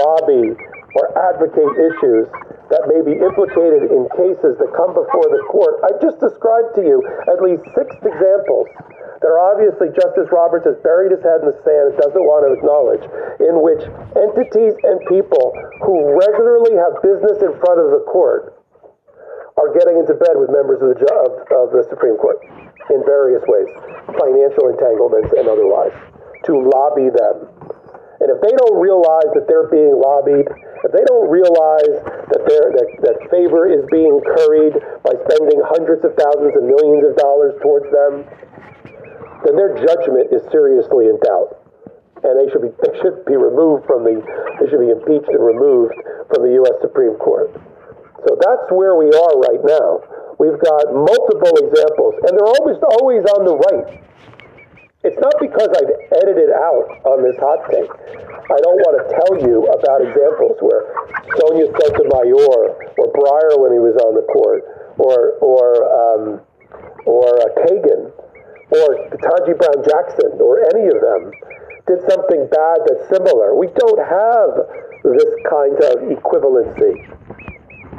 lobby 0.00 0.56
or 0.96 1.04
advocate 1.16 1.72
issues 1.76 2.28
that 2.70 2.86
may 2.86 3.02
be 3.02 3.18
implicated 3.18 3.90
in 3.90 4.06
cases 4.14 4.54
that 4.62 4.70
come 4.72 4.94
before 4.94 5.26
the 5.26 5.42
court. 5.50 5.82
I've 5.82 5.98
just 5.98 6.22
described 6.22 6.78
to 6.78 6.82
you 6.86 7.02
at 7.26 7.42
least 7.42 7.66
six 7.74 7.90
examples 8.02 8.70
that 9.20 9.28
are 9.28 9.42
obviously 9.42 9.92
Justice 9.92 10.30
Roberts 10.32 10.64
has 10.64 10.78
buried 10.80 11.12
his 11.12 11.20
head 11.20 11.44
in 11.44 11.52
the 11.52 11.58
sand 11.60 11.92
and 11.92 11.96
doesn't 12.00 12.24
want 12.24 12.46
to 12.48 12.56
acknowledge, 12.56 13.04
in 13.42 13.60
which 13.60 13.84
entities 14.16 14.72
and 14.86 14.96
people 15.12 15.52
who 15.84 16.16
regularly 16.16 16.72
have 16.78 16.96
business 17.04 17.36
in 17.44 17.52
front 17.60 17.82
of 17.84 17.92
the 17.92 18.02
court 18.08 18.56
are 19.60 19.76
getting 19.76 20.00
into 20.00 20.16
bed 20.16 20.40
with 20.40 20.48
members 20.48 20.80
of 20.80 20.96
the, 20.96 20.98
of, 21.20 21.32
of 21.52 21.68
the 21.76 21.84
Supreme 21.92 22.16
Court 22.16 22.40
in 22.88 23.04
various 23.04 23.44
ways, 23.44 23.68
financial 24.16 24.72
entanglements 24.72 25.28
and 25.36 25.46
otherwise, 25.52 25.92
to 26.48 26.56
lobby 26.56 27.12
them. 27.12 27.50
And 28.20 28.28
if 28.28 28.38
they 28.44 28.52
don't 28.52 28.76
realize 28.76 29.32
that 29.32 29.48
they're 29.48 29.72
being 29.72 29.96
lobbied, 29.96 30.44
if 30.84 30.92
they 30.92 31.04
don't 31.08 31.32
realize 31.32 31.96
that, 32.28 32.42
that, 32.44 32.86
that 33.00 33.16
favor 33.32 33.64
is 33.64 33.80
being 33.88 34.20
curried 34.20 34.76
by 35.00 35.16
spending 35.24 35.56
hundreds 35.72 36.04
of 36.04 36.12
thousands 36.20 36.52
and 36.52 36.68
millions 36.68 37.04
of 37.08 37.16
dollars 37.16 37.56
towards 37.64 37.88
them, 37.88 38.28
then 39.48 39.56
their 39.56 39.72
judgment 39.72 40.28
is 40.36 40.44
seriously 40.52 41.08
in 41.08 41.16
doubt. 41.24 41.56
And 42.20 42.36
they 42.36 42.52
should 42.52 42.60
be 42.60 42.68
they 42.84 42.92
should 43.00 43.24
be 43.24 43.40
removed 43.40 43.88
from 43.88 44.04
the 44.04 44.20
they 44.60 44.68
should 44.68 44.84
be 44.84 44.92
impeached 44.92 45.32
and 45.32 45.40
removed 45.40 45.96
from 46.28 46.44
the 46.44 46.52
US 46.60 46.76
Supreme 46.84 47.16
Court. 47.16 47.48
So 48.28 48.36
that's 48.36 48.68
where 48.68 49.00
we 49.00 49.08
are 49.08 49.34
right 49.48 49.64
now. 49.64 50.04
We've 50.36 50.60
got 50.60 50.92
multiple 50.92 51.56
examples, 51.56 52.20
and 52.28 52.36
they're 52.36 52.52
almost 52.52 52.84
always 53.00 53.24
on 53.32 53.48
the 53.48 53.56
right. 53.56 54.04
It's 55.00 55.16
not 55.16 55.32
because 55.40 55.72
I've 55.72 55.92
edited 56.20 56.52
out 56.52 56.84
on 57.08 57.24
this 57.24 57.32
hot 57.40 57.64
take. 57.72 57.88
I 57.88 58.58
don't 58.60 58.80
want 58.84 59.00
to 59.00 59.04
tell 59.08 59.32
you 59.40 59.64
about 59.72 60.04
examples 60.04 60.60
where 60.60 60.92
Sonia 61.40 61.72
Sotomayor 61.72 62.76
or 63.00 63.06
Breyer 63.08 63.56
when 63.64 63.72
he 63.72 63.80
was 63.80 63.96
on 64.04 64.12
the 64.12 64.28
court, 64.28 64.60
or 65.00 65.40
or 65.40 65.64
um, 65.88 66.22
or 67.08 67.32
uh, 67.32 67.48
Kagan, 67.64 68.12
or 68.76 68.88
Ketanji 69.08 69.56
Brown 69.56 69.80
Jackson, 69.88 70.36
or 70.36 70.68
any 70.68 70.92
of 70.92 71.00
them 71.00 71.32
did 71.88 72.04
something 72.04 72.44
bad 72.52 72.84
that's 72.84 73.08
similar. 73.08 73.56
We 73.56 73.72
don't 73.72 74.04
have 74.04 74.52
this 75.00 75.32
kind 75.48 75.80
of 75.80 76.12
equivalency. 76.12 77.08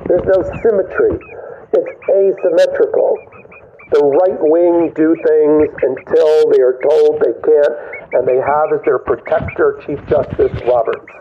There's 0.05 0.27
no 0.29 0.45
symmetry. 0.61 1.17
It's 1.73 1.91
asymmetrical 2.13 3.17
the 3.91 3.99
right 3.99 4.39
wing 4.39 4.91
do 4.95 5.15
things 5.19 5.67
until 5.83 6.47
they 6.51 6.63
are 6.63 6.79
told 6.79 7.19
they 7.19 7.35
can't, 7.43 7.75
and 8.15 8.23
they 8.27 8.39
have 8.39 8.71
as 8.71 8.79
their 8.87 8.99
protector 8.99 9.83
Chief 9.85 9.99
Justice 10.07 10.55
Roberts, 10.63 11.11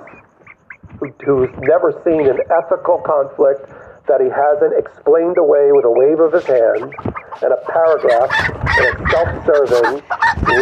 who, 0.99 1.11
who's 1.27 1.51
never 1.67 1.91
seen 2.07 2.31
an 2.31 2.39
ethical 2.47 3.03
conflict 3.03 3.67
that 4.07 4.23
he 4.23 4.31
hasn't 4.31 4.75
explained 4.79 5.39
away 5.39 5.75
with 5.75 5.85
a 5.85 5.91
wave 5.91 6.23
of 6.23 6.33
his 6.33 6.47
hand 6.47 6.95
and 7.43 7.51
a 7.51 7.61
paragraph 7.67 8.31
in 8.79 8.87
a 8.87 8.95
self-serving 9.11 10.03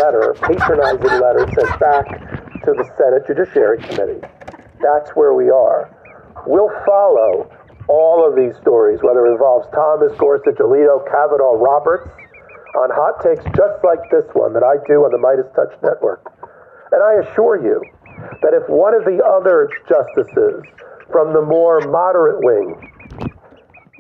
letter, 0.01 0.33
patronizing 0.41 1.17
letter 1.21 1.45
sent 1.57 1.81
back 1.81 2.05
to 2.65 2.73
the 2.73 2.85
Senate 2.97 3.25
Judiciary 3.27 3.79
Committee. 3.85 4.21
That's 4.81 5.11
where 5.13 5.35
we 5.35 5.51
are. 5.51 5.93
We'll 6.47 6.73
follow 6.87 7.51
all 7.89 8.21
of 8.27 8.37
these 8.37 8.53
stories, 8.61 9.01
whether 9.03 9.27
it 9.27 9.33
involves 9.33 9.67
Thomas, 9.73 10.13
Gorsuch, 10.19 10.61
Alito, 10.61 11.05
Kavanaugh, 11.09 11.57
Roberts, 11.57 12.09
on 12.77 12.91
hot 12.93 13.25
takes 13.25 13.43
just 13.57 13.83
like 13.83 13.99
this 14.13 14.29
one 14.35 14.53
that 14.53 14.63
I 14.63 14.77
do 14.87 15.09
on 15.09 15.11
the 15.11 15.19
Midas 15.19 15.49
Touch 15.57 15.73
Network. 15.83 16.21
And 16.93 17.03
I 17.03 17.25
assure 17.25 17.57
you 17.57 17.81
that 18.43 18.53
if 18.53 18.69
one 18.69 18.95
of 18.95 19.05
the 19.05 19.25
other 19.25 19.69
justices 19.89 20.63
from 21.11 21.33
the 21.33 21.43
more 21.43 21.81
moderate 21.89 22.45
wing, 22.45 22.77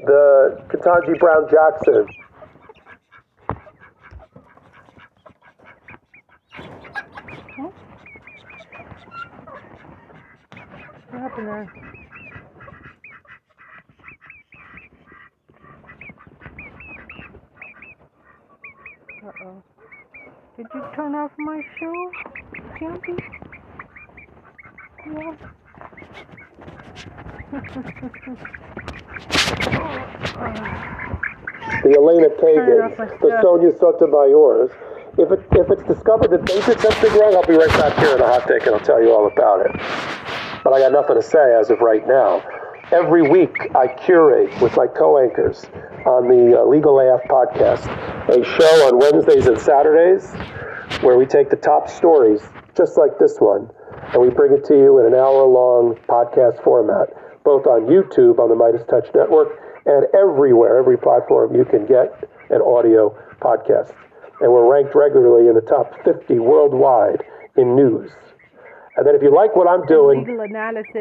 the 0.04 0.62
Ketanji 0.68 1.18
Brown 1.18 1.48
Jackson, 1.50 2.06
What 11.10 11.22
happened 11.22 11.48
there? 11.48 11.87
Uh-oh. 19.28 19.62
Did 20.56 20.66
you 20.74 20.82
turn 20.96 21.14
off 21.14 21.30
my 21.36 21.60
show, 21.78 22.10
Campy? 22.80 23.18
Yeah. 25.04 25.36
the 31.82 31.94
Elena 31.94 32.28
Kagan, 32.40 33.20
the. 33.20 33.38
Sonia 33.42 33.72
Sotomayor's. 33.78 34.70
If, 35.18 35.30
it, 35.30 35.44
if 35.52 35.70
it's 35.72 35.82
discovered 35.82 36.30
that 36.30 36.46
they 36.46 36.60
did 36.62 36.80
something 36.80 37.12
wrong, 37.20 37.34
I'll 37.34 37.46
be 37.46 37.52
right 37.52 37.68
back 37.68 37.98
here 37.98 38.14
in 38.14 38.22
a 38.22 38.26
hot 38.26 38.48
take 38.48 38.64
and 38.64 38.76
I'll 38.76 38.80
tell 38.80 39.02
you 39.02 39.10
all 39.12 39.26
about 39.26 39.66
it. 39.66 39.72
But 40.64 40.72
I 40.72 40.80
got 40.80 40.92
nothing 40.92 41.16
to 41.16 41.22
say 41.22 41.54
as 41.60 41.68
of 41.68 41.80
right 41.80 42.06
now. 42.08 42.42
Every 42.90 43.20
week, 43.20 43.54
I 43.76 43.86
curate 43.86 44.48
with 44.62 44.74
my 44.74 44.86
co-anchors 44.86 45.66
on 46.06 46.26
the 46.26 46.58
uh, 46.58 46.64
Legal 46.64 46.98
AF 47.00 47.20
podcast 47.28 47.84
a 48.28 48.42
show 48.42 48.88
on 48.88 48.98
Wednesdays 48.98 49.46
and 49.46 49.58
Saturdays 49.58 50.32
where 51.02 51.18
we 51.18 51.26
take 51.26 51.50
the 51.50 51.56
top 51.56 51.90
stories, 51.90 52.40
just 52.74 52.96
like 52.96 53.18
this 53.18 53.36
one, 53.40 53.68
and 54.14 54.22
we 54.22 54.30
bring 54.30 54.54
it 54.54 54.64
to 54.64 54.74
you 54.74 55.00
in 55.00 55.06
an 55.06 55.14
hour-long 55.14 55.96
podcast 56.08 56.64
format, 56.64 57.12
both 57.44 57.66
on 57.66 57.86
YouTube 57.92 58.38
on 58.38 58.48
the 58.48 58.56
Midas 58.56 58.86
Touch 58.88 59.08
Network 59.14 59.60
and 59.84 60.06
everywhere, 60.14 60.78
every 60.78 60.96
platform 60.96 61.54
you 61.54 61.66
can 61.66 61.84
get 61.84 62.08
an 62.48 62.62
audio 62.62 63.14
podcast. 63.42 63.92
And 64.40 64.50
we're 64.50 64.64
ranked 64.64 64.94
regularly 64.94 65.48
in 65.48 65.54
the 65.54 65.60
top 65.60 65.92
50 66.04 66.38
worldwide 66.38 67.22
in 67.56 67.76
news. 67.76 68.12
And 68.96 69.06
then 69.06 69.14
if 69.14 69.22
you 69.22 69.34
like 69.34 69.54
what 69.56 69.68
I'm 69.68 69.84
doing, 69.86 70.24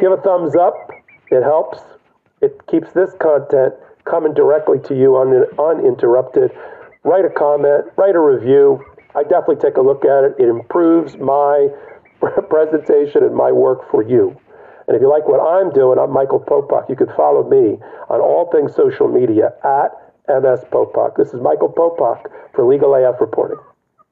give 0.01 0.11
a 0.11 0.17
thumbs 0.17 0.53
up. 0.55 0.91
It 1.31 1.43
helps. 1.43 1.79
It 2.41 2.65
keeps 2.67 2.91
this 2.93 3.11
content 3.19 3.73
coming 4.05 4.33
directly 4.33 4.79
to 4.87 4.95
you 4.95 5.17
un- 5.17 5.45
uninterrupted. 5.59 6.51
Write 7.03 7.25
a 7.25 7.29
comment, 7.29 7.85
write 7.97 8.15
a 8.15 8.19
review. 8.19 8.83
I 9.15 9.23
definitely 9.23 9.57
take 9.57 9.77
a 9.77 9.81
look 9.81 10.05
at 10.05 10.23
it. 10.23 10.35
It 10.39 10.47
improves 10.47 11.17
my 11.17 11.69
presentation 12.49 13.23
and 13.23 13.35
my 13.35 13.51
work 13.51 13.89
for 13.89 14.03
you. 14.03 14.39
And 14.87 14.95
if 14.95 15.01
you 15.01 15.09
like 15.09 15.27
what 15.27 15.39
I'm 15.39 15.71
doing, 15.73 15.99
I'm 15.99 16.11
Michael 16.11 16.39
Popok. 16.39 16.89
You 16.89 16.95
can 16.95 17.07
follow 17.15 17.43
me 17.47 17.77
on 18.09 18.21
all 18.21 18.49
things 18.51 18.73
social 18.73 19.07
media 19.07 19.51
at 19.63 19.91
MS 20.29 20.63
Popok. 20.71 21.17
This 21.17 21.33
is 21.33 21.41
Michael 21.41 21.71
Popok 21.71 22.31
for 22.53 22.65
Legal 22.65 22.95
AF 22.95 23.19
Reporting. 23.19 23.57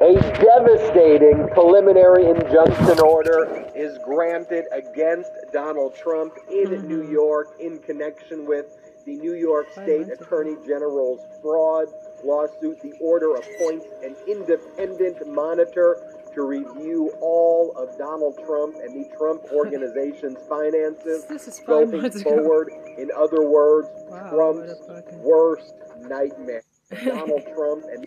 A 0.00 0.14
devastating 0.14 1.48
preliminary 1.48 2.26
injunction 2.26 3.00
order 3.00 3.68
is 3.74 3.98
granted 4.04 4.66
against 4.70 5.30
Donald 5.52 5.96
Trump 5.96 6.34
in 6.48 6.66
mm-hmm. 6.68 6.86
New 6.86 7.10
York 7.10 7.48
in 7.58 7.80
connection 7.80 8.46
with 8.46 8.66
the 9.06 9.16
New 9.16 9.34
York 9.34 9.72
State 9.72 10.06
Attorney 10.08 10.54
General's 10.64 11.20
fraud 11.42 11.88
lawsuit. 12.22 12.80
The 12.80 12.92
order 13.00 13.34
appoints 13.34 13.86
an 14.04 14.14
independent 14.28 15.26
monitor 15.26 15.96
to 16.32 16.42
review 16.42 17.12
all 17.20 17.72
of 17.76 17.98
Donald 17.98 18.38
Trump 18.46 18.76
and 18.76 18.94
the 18.94 19.16
Trump 19.16 19.42
Organization's 19.52 20.38
finances 20.48 21.24
This 21.24 21.48
is 21.48 21.58
five 21.58 21.90
going 21.90 22.12
forward. 22.22 22.72
In 22.96 23.10
other 23.16 23.42
words, 23.42 23.88
Wow, 24.08 24.30
Trump's 24.30 24.74
fucking- 24.86 25.22
worst 25.24 25.74
nightmare. 26.02 26.62
Donald 27.04 27.42
Trump 27.54 27.84
and 27.92 28.06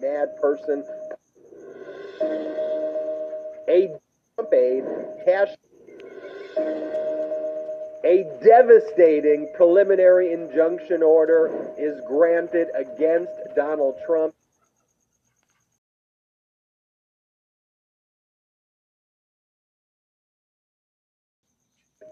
mad 0.00 0.36
person. 0.40 0.84
A 3.68 3.88
Trump 4.34 4.52
aide 4.52 4.84
Kash. 5.24 5.48
A 8.04 8.24
devastating 8.44 9.48
preliminary 9.56 10.32
injunction 10.32 11.02
order 11.02 11.74
is 11.76 12.00
granted 12.06 12.68
against 12.74 13.32
Donald 13.54 13.96
Trump. 14.06 14.34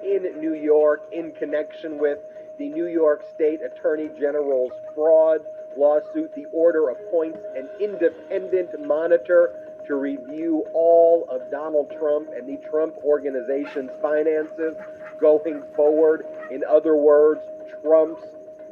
in 0.02 0.38
New 0.38 0.54
York 0.54 1.00
in 1.12 1.32
connection 1.32 1.98
with 1.98 2.18
the 2.58 2.68
New 2.68 2.86
York 2.86 3.22
State 3.34 3.60
Attorney 3.62 4.10
General's 4.20 4.72
fraud 4.94 5.40
lawsuit. 5.76 6.34
The 6.34 6.46
order 6.52 6.90
appoints 6.90 7.38
an 7.56 7.68
independent 7.80 8.86
monitor 8.86 9.54
to 9.86 9.96
review 9.96 10.64
all 10.72 11.26
of 11.30 11.50
Donald 11.50 11.92
Trump 11.98 12.28
and 12.34 12.48
the 12.48 12.56
Trump 12.68 12.96
Organization's 13.04 13.90
finances 14.00 14.74
going 15.20 15.62
forward. 15.76 16.26
In 16.50 16.64
other 16.64 16.96
words, 16.96 17.40
Trump's 17.82 18.22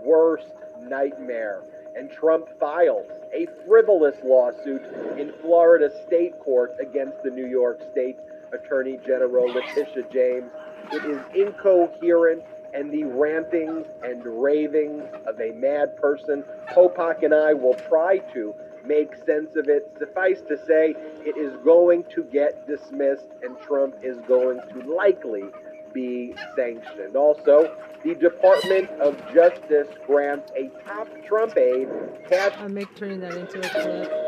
worst 0.02 0.46
nightmare. 0.80 1.62
And 1.94 2.10
Trump 2.10 2.48
files 2.58 3.06
a 3.34 3.46
frivolous 3.66 4.16
lawsuit 4.24 4.82
in 5.18 5.32
Florida 5.42 5.90
state 6.06 6.38
court 6.40 6.72
against 6.80 7.22
the 7.22 7.30
New 7.30 7.46
York 7.46 7.80
State 7.90 8.16
Attorney 8.52 8.98
General 9.06 9.46
Letitia 9.52 10.04
James. 10.10 10.50
It 10.90 11.04
is 11.04 11.20
incoherent 11.34 12.42
and 12.72 12.90
the 12.90 13.04
rantings 13.04 13.86
and 14.02 14.24
ravings 14.24 15.04
of 15.26 15.40
a 15.40 15.52
mad 15.52 15.96
person. 15.96 16.44
Popok 16.70 17.22
and 17.22 17.34
I 17.34 17.52
will 17.54 17.74
try 17.74 18.18
to 18.32 18.54
make 18.84 19.14
sense 19.24 19.56
of 19.56 19.68
it. 19.68 19.92
Suffice 19.98 20.40
to 20.48 20.56
say, 20.66 20.94
it 21.24 21.36
is 21.36 21.56
going 21.64 22.04
to 22.14 22.24
get 22.24 22.66
dismissed 22.66 23.28
and 23.42 23.58
Trump 23.60 23.94
is 24.02 24.18
going 24.26 24.60
to 24.72 24.94
likely 24.94 25.44
be 25.92 26.34
sanctioned. 26.56 27.16
Also, 27.16 27.76
the 28.04 28.14
Department 28.14 28.88
of 29.00 29.16
Justice 29.32 29.88
grants 30.06 30.50
a 30.56 30.68
top 30.86 31.08
Trump 31.26 31.56
aide 31.56 31.88
Kash 32.28 32.52
I'll 32.58 32.68
make 32.68 32.94
turning 32.96 33.20
that 33.20 33.36
into 33.36 33.58
a 33.58 33.68
clip. 33.68 34.22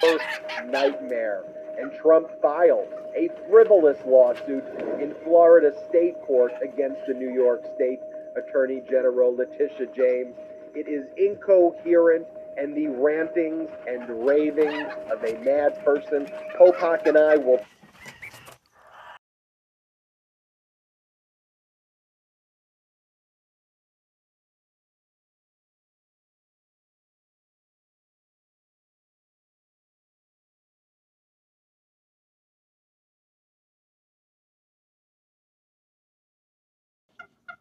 first 0.00 0.70
nightmare. 0.70 1.44
And 1.78 1.92
Trump 2.00 2.30
files 2.40 2.88
a 3.16 3.28
frivolous 3.48 3.98
lawsuit 4.06 4.64
in 5.00 5.14
Florida 5.24 5.72
state 5.88 6.14
court 6.26 6.52
against 6.62 7.06
the 7.06 7.14
New 7.14 7.32
York 7.32 7.62
State 7.74 8.00
Attorney 8.36 8.82
General 8.88 9.34
Letitia 9.34 9.86
James. 9.94 10.34
It 10.74 10.88
is 10.88 11.06
incoherent 11.16 12.26
and 12.56 12.76
the 12.76 12.88
rantings 12.88 13.70
and 13.86 14.26
ravings 14.26 14.92
of 15.10 15.22
a 15.24 15.38
mad 15.44 15.82
person. 15.84 16.26
Popok 16.58 17.06
and 17.06 17.16
I 17.16 17.36
will 17.36 17.64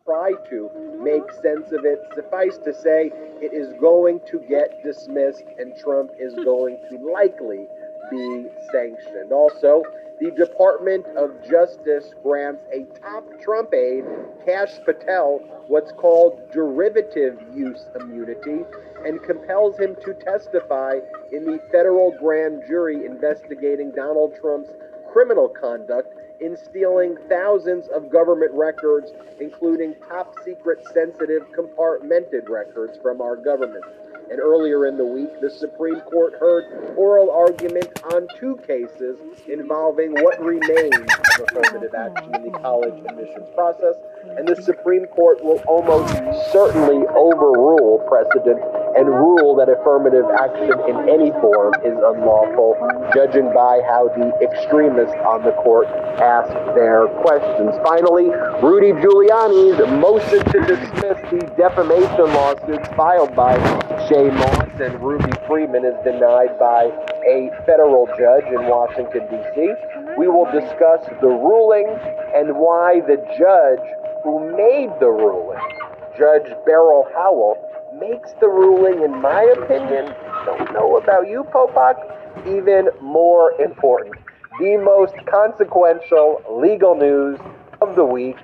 try 0.10 0.32
to 0.49 0.72
make 0.99 1.32
sense 1.34 1.72
of 1.72 1.86
it. 1.86 2.01
Suffice 2.16 2.57
to 2.66 2.74
say, 2.74 3.12
it 3.41 3.53
is 3.53 3.74
going 3.80 4.20
to 4.26 4.39
get 4.49 4.84
dismissed, 4.84 5.43
and 5.60 5.78
Trump 5.78 6.10
is 6.18 6.34
going 6.34 6.80
to 6.89 6.97
likely 7.14 7.68
be 8.10 8.47
sanctioned. 8.72 9.32
Also, 9.32 9.84
the 10.20 10.32
Department 10.32 11.05
of 11.16 11.32
Justice 11.47 12.16
grants 12.24 12.64
a 12.74 12.86
top 12.99 13.24
Trump 13.39 13.72
aide, 13.72 14.03
Kash 14.45 14.80
Patel, 14.84 15.41
what's 15.68 15.91
called 15.91 16.41
derivative 16.51 17.39
use 17.53 17.86
immunity, 18.01 18.66
and 19.05 19.22
compels 19.22 19.78
him 19.78 19.95
to 20.03 20.16
testify 20.16 20.95
in 21.32 21.45
the 21.45 21.60
federal 21.72 22.18
grand 22.20 22.64
jury 22.68 23.05
investigating 23.05 23.91
Donald 23.91 24.34
Trump's 24.41 24.72
criminal 25.14 25.47
conduct 25.47 26.16
in 26.41 26.57
stealing 26.57 27.17
thousands 27.27 27.87
of 27.89 28.09
government 28.09 28.51
records, 28.53 29.11
including 29.39 29.95
top 30.07 30.35
secret, 30.43 30.79
sensitive, 30.93 31.43
compartmented 31.51 32.49
records 32.49 32.97
from 33.01 33.21
our 33.21 33.35
government. 33.35 33.83
And 34.29 34.39
earlier 34.39 34.85
in 34.85 34.95
the 34.95 35.05
week, 35.05 35.41
the 35.41 35.49
Supreme 35.49 35.99
Court 36.01 36.33
heard 36.39 36.95
oral 36.95 37.31
argument 37.31 37.99
on 38.13 38.27
two 38.39 38.57
cases 38.67 39.17
involving 39.47 40.11
what 40.11 40.39
remains 40.39 40.93
of 40.93 41.47
affirmative 41.49 41.95
action 41.95 42.35
in 42.35 42.51
the 42.51 42.59
college 42.59 42.93
admissions 43.05 43.47
process. 43.55 43.95
And 44.38 44.47
the 44.47 44.61
Supreme 44.61 45.05
Court 45.07 45.43
will 45.43 45.63
almost 45.67 46.13
certainly 46.51 47.07
overrule 47.15 48.03
precedent 48.07 48.59
and 48.97 49.07
rule 49.07 49.55
that 49.55 49.70
affirmative 49.70 50.26
action 50.36 50.76
in 50.91 51.07
any 51.07 51.32
form 51.39 51.74
is 51.86 51.95
unlawful, 51.95 52.76
judging 53.13 53.47
by 53.53 53.80
how 53.88 54.11
the 54.15 54.32
extremists 54.43 55.15
on 55.24 55.43
the 55.43 55.51
court 55.63 55.88
ask 56.20 56.51
their 56.76 57.07
questions. 57.24 57.72
Finally, 57.84 58.28
Rudy 58.59 58.91
Giuliani's 58.99 59.80
motion 59.99 60.43
to 60.51 60.59
dismiss 60.67 61.20
the 61.32 61.47
defamation 61.55 62.28
lawsuits 62.36 62.88
filed 62.95 63.36
by 63.36 63.55
Shaye 64.09 64.34
Moss 64.34 64.82
and 64.82 64.99
Ruby 65.01 65.32
Freeman 65.47 65.86
is 65.86 65.95
denied 66.03 66.57
by 66.59 66.91
a 67.28 67.51
federal 67.65 68.07
judge 68.17 68.45
in 68.47 68.67
Washington, 68.67 69.28
D.C. 69.30 69.74
We 70.17 70.28
will 70.28 70.49
discuss 70.51 71.05
the 71.22 71.28
ruling 71.28 71.88
and 72.34 72.55
why 72.55 73.01
the 73.01 73.17
judge 73.38 73.98
who 74.24 74.39
made 74.55 74.89
the 74.99 75.09
ruling, 75.09 75.59
Judge 76.17 76.51
Beryl 76.65 77.07
Howell, 77.13 77.57
makes 77.99 78.32
the 78.39 78.47
ruling, 78.47 79.03
in 79.03 79.22
my 79.22 79.43
opinion, 79.57 80.13
don't 80.45 80.74
know 80.74 80.97
about 80.97 81.28
you, 81.28 81.43
Popok, 81.53 81.95
even 82.47 82.89
more 83.01 83.53
important. 83.61 84.15
The 84.59 84.78
most 84.78 85.13
consequential 85.26 86.41
legal 86.49 86.95
news 86.95 87.39
of 87.82 87.95
the 87.95 88.05
week, 88.05 88.38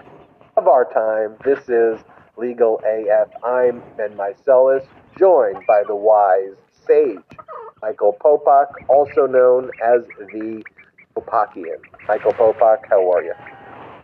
of 0.57 0.67
our 0.67 0.85
time. 0.93 1.35
This 1.43 1.67
is 1.67 2.03
Legal 2.37 2.81
AF. 2.85 3.29
I'm 3.43 3.81
Ben 3.97 4.11
Meiselas, 4.15 4.85
joined 5.17 5.65
by 5.67 5.83
the 5.87 5.95
wise 5.95 6.55
sage, 6.87 7.19
Michael 7.81 8.17
Popok, 8.23 8.67
also 8.87 9.25
known 9.25 9.71
as 9.83 10.05
the 10.17 10.63
Popokian. 11.15 11.79
Michael 12.07 12.33
Popok, 12.33 12.79
how 12.89 13.11
are 13.11 13.23
you? 13.23 13.33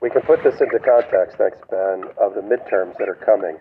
We 0.01 0.09
can 0.09 0.23
put 0.23 0.43
this 0.43 0.59
into 0.59 0.79
context, 0.79 1.37
thanks, 1.37 1.59
Ben, 1.69 2.09
of 2.17 2.33
the 2.33 2.41
midterms 2.41 2.97
that 2.97 3.07
are 3.07 3.21
coming. 3.21 3.59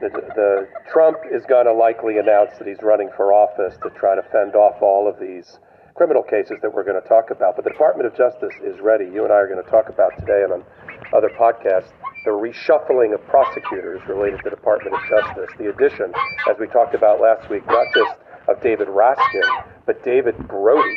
The, 0.00 0.08
the 0.08 0.68
Trump 0.92 1.18
is 1.26 1.44
going 1.44 1.66
to 1.66 1.72
likely 1.72 2.18
announce 2.18 2.56
that 2.58 2.68
he's 2.68 2.80
running 2.82 3.10
for 3.16 3.32
office 3.32 3.74
to 3.82 3.90
try 3.90 4.14
to 4.14 4.22
fend 4.30 4.54
off 4.54 4.80
all 4.80 5.10
of 5.10 5.18
these 5.18 5.58
criminal 5.94 6.22
cases 6.22 6.58
that 6.62 6.72
we're 6.72 6.84
going 6.84 7.02
to 7.02 7.08
talk 7.08 7.30
about. 7.30 7.56
But 7.56 7.64
the 7.64 7.70
Department 7.70 8.06
of 8.06 8.16
Justice 8.16 8.54
is 8.62 8.78
ready. 8.80 9.04
You 9.04 9.24
and 9.24 9.32
I 9.32 9.42
are 9.42 9.48
going 9.50 9.62
to 9.62 9.68
talk 9.68 9.88
about 9.88 10.14
today 10.20 10.46
and 10.46 10.52
on 10.52 10.64
other 11.12 11.30
podcasts 11.34 11.90
the 12.24 12.30
reshuffling 12.30 13.12
of 13.12 13.20
prosecutors 13.26 14.00
related 14.06 14.36
to 14.38 14.42
the 14.44 14.50
Department 14.50 14.94
of 14.94 15.00
Justice. 15.08 15.50
The 15.58 15.70
addition, 15.70 16.12
as 16.48 16.56
we 16.60 16.68
talked 16.68 16.94
about 16.94 17.20
last 17.20 17.50
week, 17.50 17.66
not 17.66 17.86
just 17.92 18.14
of 18.46 18.62
David 18.62 18.88
Raskin, 18.88 19.64
but 19.84 20.04
David 20.04 20.36
Rody, 20.48 20.96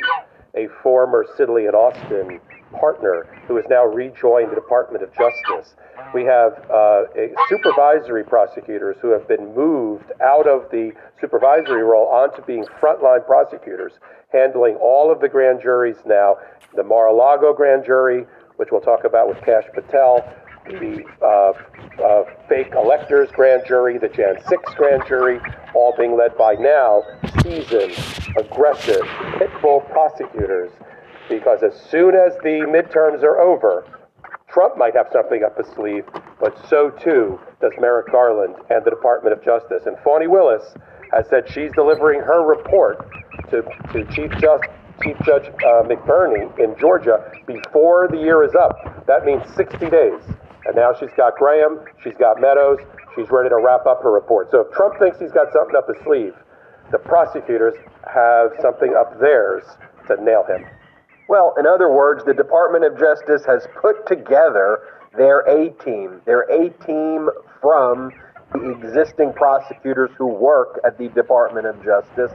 a 0.56 0.68
former 0.84 1.26
Sidley 1.38 1.66
and 1.66 1.76
Austin 1.76 2.40
partner 2.80 3.28
who 3.48 3.56
has 3.56 3.66
now 3.70 3.86
rejoined 3.86 4.52
the 4.52 4.56
Department 4.56 5.04
of 5.04 5.10
Justice. 5.14 5.76
We 6.14 6.24
have 6.26 6.54
uh, 6.70 7.04
supervisory 7.50 8.24
prosecutors 8.24 8.98
who 9.02 9.10
have 9.10 9.28
been 9.28 9.54
moved 9.56 10.12
out 10.22 10.48
of 10.48 10.70
the 10.72 10.92
supervisory 11.20 11.84
role 11.84 12.08
onto 12.08 12.42
being 12.44 12.66
frontline 12.82 13.26
prosecutors, 13.26 13.94
handling 14.32 14.76
all 14.76 15.12
of 15.12 15.22
the 15.22 15.30
grand 15.30 15.62
juries 15.62 15.98
now. 16.06 16.38
The 16.76 16.84
Mar-a-Lago 16.84 17.54
grand 17.54 17.86
jury, 17.86 18.26
which 18.58 18.70
we'll 18.72 18.82
talk 18.82 19.04
about 19.04 19.28
with 19.28 19.38
Kash 19.46 19.66
Patel, 19.74 20.24
the 20.66 21.04
uh, 21.22 21.54
uh, 22.04 22.24
fake 22.48 22.74
electors 22.76 23.30
grand 23.34 23.64
jury, 23.68 23.98
the 23.98 24.08
Jan 24.10 24.36
6 24.48 24.74
grand 24.76 25.04
jury, 25.08 25.40
all 25.74 25.94
being 25.98 26.18
led 26.18 26.38
by 26.38 26.54
now 26.56 27.04
seasoned, 27.42 27.94
aggressive, 28.38 29.02
pitbull 29.38 29.90
prosecutors. 29.92 30.72
Because 31.30 31.64
as 31.64 31.74
soon 31.90 32.16
as 32.16 32.34
the 32.44 32.66
midterms 32.68 33.24
are 33.24 33.40
over, 33.40 33.86
Trump 34.50 34.78
might 34.78 34.96
have 34.96 35.08
something 35.12 35.44
up 35.44 35.58
his 35.58 35.68
sleeve, 35.74 36.06
but 36.40 36.56
so 36.70 36.92
too 36.92 37.40
does 37.60 37.72
Merrick 37.80 38.12
Garland 38.12 38.56
and 38.70 38.86
the 38.86 38.92
Department 38.92 39.34
of 39.34 39.44
Justice. 39.44 39.84
And 39.86 39.98
Fani 40.04 40.28
Willis 40.28 40.76
has 41.12 41.28
said 41.30 41.50
she's 41.50 41.72
delivering 41.74 42.20
her 42.22 42.46
report 42.46 43.10
to, 43.50 43.64
to 43.94 44.06
Chief. 44.14 44.32
Chief 45.02 45.18
Judge 45.26 45.48
uh, 45.48 45.84
McBurney 45.84 46.48
in 46.60 46.78
Georgia 46.80 47.32
before 47.48 48.08
the 48.10 48.18
year 48.18 48.44
is 48.44 48.54
up. 48.54 49.06
That 49.08 49.26
means 49.26 49.42
60 49.56 49.90
days. 49.90 50.22
And 50.66 50.76
now 50.76 50.94
she's 50.94 51.10
got 51.18 51.36
Graham, 51.36 51.80
she's 52.04 52.16
got 52.16 52.40
Meadows, 52.40 52.78
she's 53.16 53.30
ready 53.32 53.50
to 53.50 53.58
wrap 53.58 53.86
up 53.86 54.04
her 54.04 54.12
report. 54.12 54.52
So 54.52 54.62
if 54.62 54.72
Trump 54.72 55.00
thinks 55.00 55.20
he's 55.20 55.32
got 55.32 55.52
something 55.52 55.76
up 55.76 55.88
his 55.88 56.02
sleeve, 56.04 56.34
the 56.92 57.00
prosecutors 57.00 57.74
have 58.14 58.52
something 58.62 58.94
up 58.96 59.20
theirs 59.20 59.64
to 60.08 60.24
nail 60.24 60.46
him. 60.48 60.64
Well, 61.28 61.54
in 61.58 61.66
other 61.66 61.90
words, 61.90 62.24
the 62.26 62.34
Department 62.34 62.84
of 62.84 63.00
Justice 63.00 63.46
has 63.46 63.66
put 63.82 64.06
together 64.08 64.80
their 65.16 65.40
A 65.42 65.70
team, 65.84 66.22
their 66.26 66.42
A 66.42 66.70
team 66.86 67.30
from 67.62 68.12
the 68.52 68.72
existing 68.72 69.34
prosecutors 69.34 70.12
who 70.18 70.28
work 70.28 70.80
at 70.84 70.98
the 70.98 71.08
Department 71.10 71.66
of 71.66 71.82
Justice. 71.84 72.32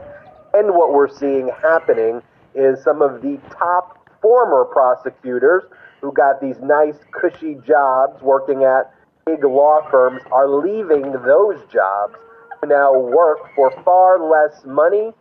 And 0.53 0.73
what 0.73 0.93
we're 0.93 1.07
seeing 1.07 1.49
happening 1.61 2.21
is 2.55 2.83
some 2.83 3.01
of 3.01 3.21
the 3.21 3.39
top 3.51 4.07
former 4.21 4.65
prosecutors 4.65 5.63
who 6.01 6.11
got 6.11 6.41
these 6.41 6.59
nice, 6.61 6.95
cushy 7.11 7.55
jobs 7.65 8.21
working 8.21 8.63
at 8.63 8.91
big 9.25 9.43
law 9.43 9.87
firms 9.91 10.21
are 10.31 10.49
leaving 10.49 11.11
those 11.11 11.59
jobs 11.71 12.15
to 12.61 12.67
now 12.67 12.97
work 12.97 13.37
for 13.55 13.71
far 13.83 14.19
less 14.19 14.65
money 14.65 15.11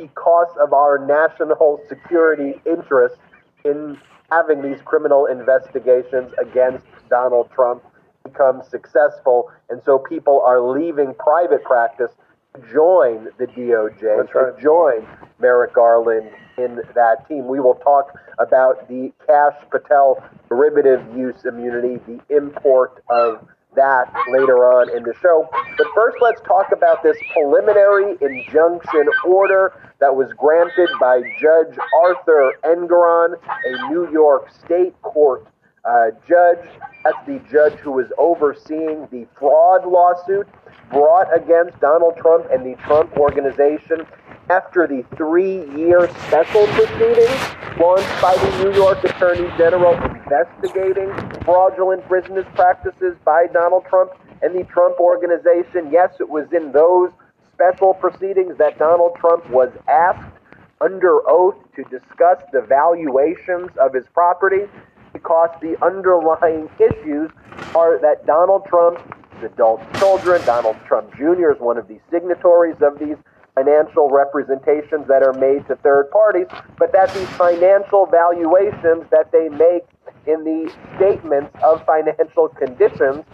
because 0.00 0.48
of 0.60 0.72
our 0.72 0.98
national 0.98 1.78
security 1.88 2.60
interest 2.66 3.16
in 3.64 3.98
having 4.32 4.62
these 4.62 4.80
criminal 4.84 5.26
investigations 5.26 6.32
against 6.40 6.86
Donald 7.10 7.50
Trump 7.52 7.82
become 8.24 8.62
successful. 8.62 9.50
And 9.68 9.82
so 9.84 9.98
people 9.98 10.40
are 10.40 10.60
leaving 10.60 11.14
private 11.14 11.62
practice 11.64 12.12
to 12.54 12.60
join 12.72 13.28
the 13.38 13.46
DOJ, 13.46 14.02
right. 14.02 14.56
to 14.56 14.62
join 14.62 15.06
Merrick 15.38 15.74
Garland 15.74 16.30
in 16.58 16.80
that 16.94 17.28
team. 17.28 17.46
We 17.46 17.60
will 17.60 17.76
talk 17.76 18.18
about 18.38 18.88
the 18.88 19.12
Kash 19.26 19.54
Patel 19.70 20.22
derivative 20.48 21.00
use 21.16 21.44
immunity, 21.44 22.00
the 22.06 22.20
import 22.34 23.02
of 23.10 23.46
that 23.76 24.12
later 24.30 24.66
on 24.66 24.94
in 24.96 25.02
the 25.02 25.14
show. 25.20 25.48
But 25.76 25.86
first, 25.94 26.18
let's 26.20 26.40
talk 26.42 26.72
about 26.72 27.02
this 27.02 27.16
preliminary 27.32 28.16
injunction 28.20 29.08
order 29.26 29.72
that 30.00 30.14
was 30.14 30.32
granted 30.36 30.88
by 31.00 31.20
Judge 31.40 31.76
Arthur 32.02 32.52
Engoron, 32.64 33.34
a 33.48 33.92
New 33.92 34.10
York 34.10 34.48
State 34.64 35.00
Court 35.02 35.46
uh, 35.84 36.10
judge. 36.28 36.66
That's 37.04 37.26
the 37.26 37.40
judge 37.50 37.74
who 37.80 37.92
was 37.92 38.06
overseeing 38.18 39.08
the 39.10 39.26
fraud 39.38 39.86
lawsuit 39.86 40.46
brought 40.90 41.28
against 41.34 41.78
Donald 41.80 42.16
Trump 42.16 42.46
and 42.52 42.64
the 42.64 42.80
Trump 42.82 43.16
Organization 43.16 44.06
after 44.50 44.86
the 44.86 45.04
three 45.16 45.64
year 45.78 46.08
special 46.26 46.66
proceedings 46.68 47.40
launched 47.78 48.20
by 48.20 48.34
the 48.34 48.64
New 48.64 48.74
York 48.74 49.02
Attorney 49.04 49.48
General 49.56 49.94
investigating 50.02 51.14
fraudulent 51.44 52.02
business 52.10 52.46
practices 52.54 53.16
by 53.24 53.46
Donald 53.52 53.84
Trump 53.88 54.10
and 54.42 54.54
the 54.58 54.64
Trump 54.64 54.98
Organization. 54.98 55.90
Yes, 55.90 56.14
it 56.18 56.28
was 56.28 56.46
in 56.52 56.72
those 56.72 57.10
special 57.54 57.94
proceedings 57.94 58.56
that 58.58 58.78
Donald 58.78 59.14
Trump 59.16 59.48
was 59.50 59.70
asked 59.88 60.34
under 60.80 61.20
oath 61.28 61.56
to 61.76 61.82
discuss 61.84 62.42
the 62.52 62.62
valuations 62.62 63.70
of 63.80 63.94
his 63.94 64.04
property 64.14 64.64
because 65.12 65.50
the 65.60 65.76
underlying 65.84 66.68
issues 66.78 67.30
are 67.74 68.00
that 68.00 68.24
Donald 68.26 68.64
Trump's 68.66 69.02
adult 69.42 69.80
children, 69.94 70.44
Donald 70.44 70.76
Trump 70.86 71.14
Jr. 71.16 71.52
is 71.52 71.60
one 71.60 71.78
of 71.78 71.88
the 71.88 71.98
signatories 72.10 72.76
of 72.80 72.98
these 72.98 73.16
financial 73.54 74.08
representations 74.10 75.06
that 75.08 75.22
are 75.22 75.32
made 75.32 75.66
to 75.66 75.76
third 75.76 76.10
parties, 76.10 76.46
but 76.78 76.92
that 76.92 77.12
these 77.14 77.28
financial 77.30 78.06
valuations 78.06 79.04
that 79.10 79.30
they 79.32 79.48
make 79.48 79.84
in 80.26 80.44
the 80.44 80.72
statements 80.96 81.50
of 81.62 81.84
financial 81.84 82.48
conditions, 82.48 83.24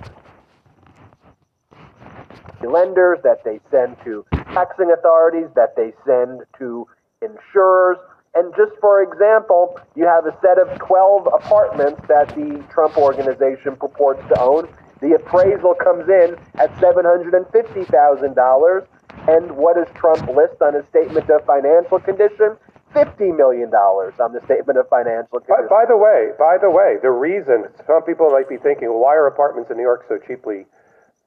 lenders 2.62 3.18
that 3.22 3.44
they 3.44 3.60
send 3.70 3.96
to 4.04 4.24
taxing 4.52 4.90
authorities, 4.90 5.46
that 5.54 5.76
they 5.76 5.92
send 6.04 6.40
to 6.58 6.86
insurers. 7.22 7.98
And 8.34 8.52
just 8.56 8.72
for 8.80 9.02
example, 9.02 9.78
you 9.94 10.04
have 10.04 10.26
a 10.26 10.36
set 10.40 10.58
of 10.58 10.78
12 10.78 11.26
apartments 11.26 12.00
that 12.08 12.28
the 12.34 12.62
Trump 12.70 12.98
organization 12.98 13.76
purports 13.76 14.22
to 14.28 14.40
own. 14.40 14.68
The 15.00 15.14
appraisal 15.14 15.74
comes 15.74 16.08
in 16.08 16.36
at 16.54 16.72
$750,000 16.76 18.86
and 19.28 19.56
what 19.56 19.76
does 19.76 19.88
Trump 19.94 20.26
list 20.28 20.62
on 20.62 20.74
his 20.74 20.86
statement 20.86 21.28
of 21.30 21.44
financial 21.44 21.98
condition? 21.98 22.56
$50 22.94 23.36
million 23.36 23.74
on 23.74 24.32
the 24.32 24.40
statement 24.46 24.78
of 24.78 24.88
financial 24.88 25.40
condition. 25.40 25.66
By, 25.68 25.84
by, 25.84 25.88
the 25.88 25.96
way, 25.96 26.30
by 26.38 26.56
the 26.56 26.70
way, 26.70 26.96
the 27.02 27.10
reason 27.10 27.66
some 27.86 28.02
people 28.04 28.30
might 28.30 28.48
be 28.48 28.56
thinking, 28.56 28.88
well, 28.88 29.00
why 29.00 29.14
are 29.14 29.26
apartments 29.26 29.70
in 29.70 29.76
New 29.76 29.82
York 29.82 30.06
so 30.08 30.18
cheaply 30.26 30.64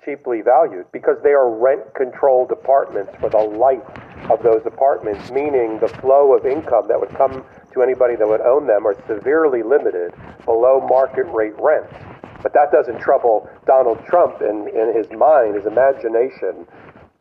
cheaply 0.06 0.42
valued? 0.42 0.86
Because 0.92 1.18
they 1.22 1.32
are 1.32 1.50
rent 1.52 1.94
controlled 1.94 2.52
apartments 2.52 3.12
for 3.20 3.30
the 3.30 3.38
life 3.38 3.84
of 4.32 4.42
those 4.42 4.66
apartments, 4.66 5.30
meaning 5.30 5.78
the 5.80 5.90
flow 6.00 6.34
of 6.34 6.46
income 6.46 6.88
that 6.88 7.00
would 7.00 7.14
come 7.16 7.44
to 7.74 7.84
anybody 7.84 8.16
that 8.16 8.28
would 8.28 8.42
own 8.42 8.66
them 8.66 8.88
are 8.88 8.96
severely 9.06 9.62
limited 9.62 10.14
below 10.46 10.80
market 10.80 11.28
rate 11.34 11.54
rent. 11.60 11.86
But 12.42 12.54
that 12.54 12.72
doesn't 12.72 13.00
trouble 13.00 13.50
Donald 13.66 14.00
Trump 14.06 14.42
in, 14.42 14.70
in 14.70 14.96
his 14.96 15.10
mind, 15.12 15.56
his 15.56 15.66
imagination 15.66 16.66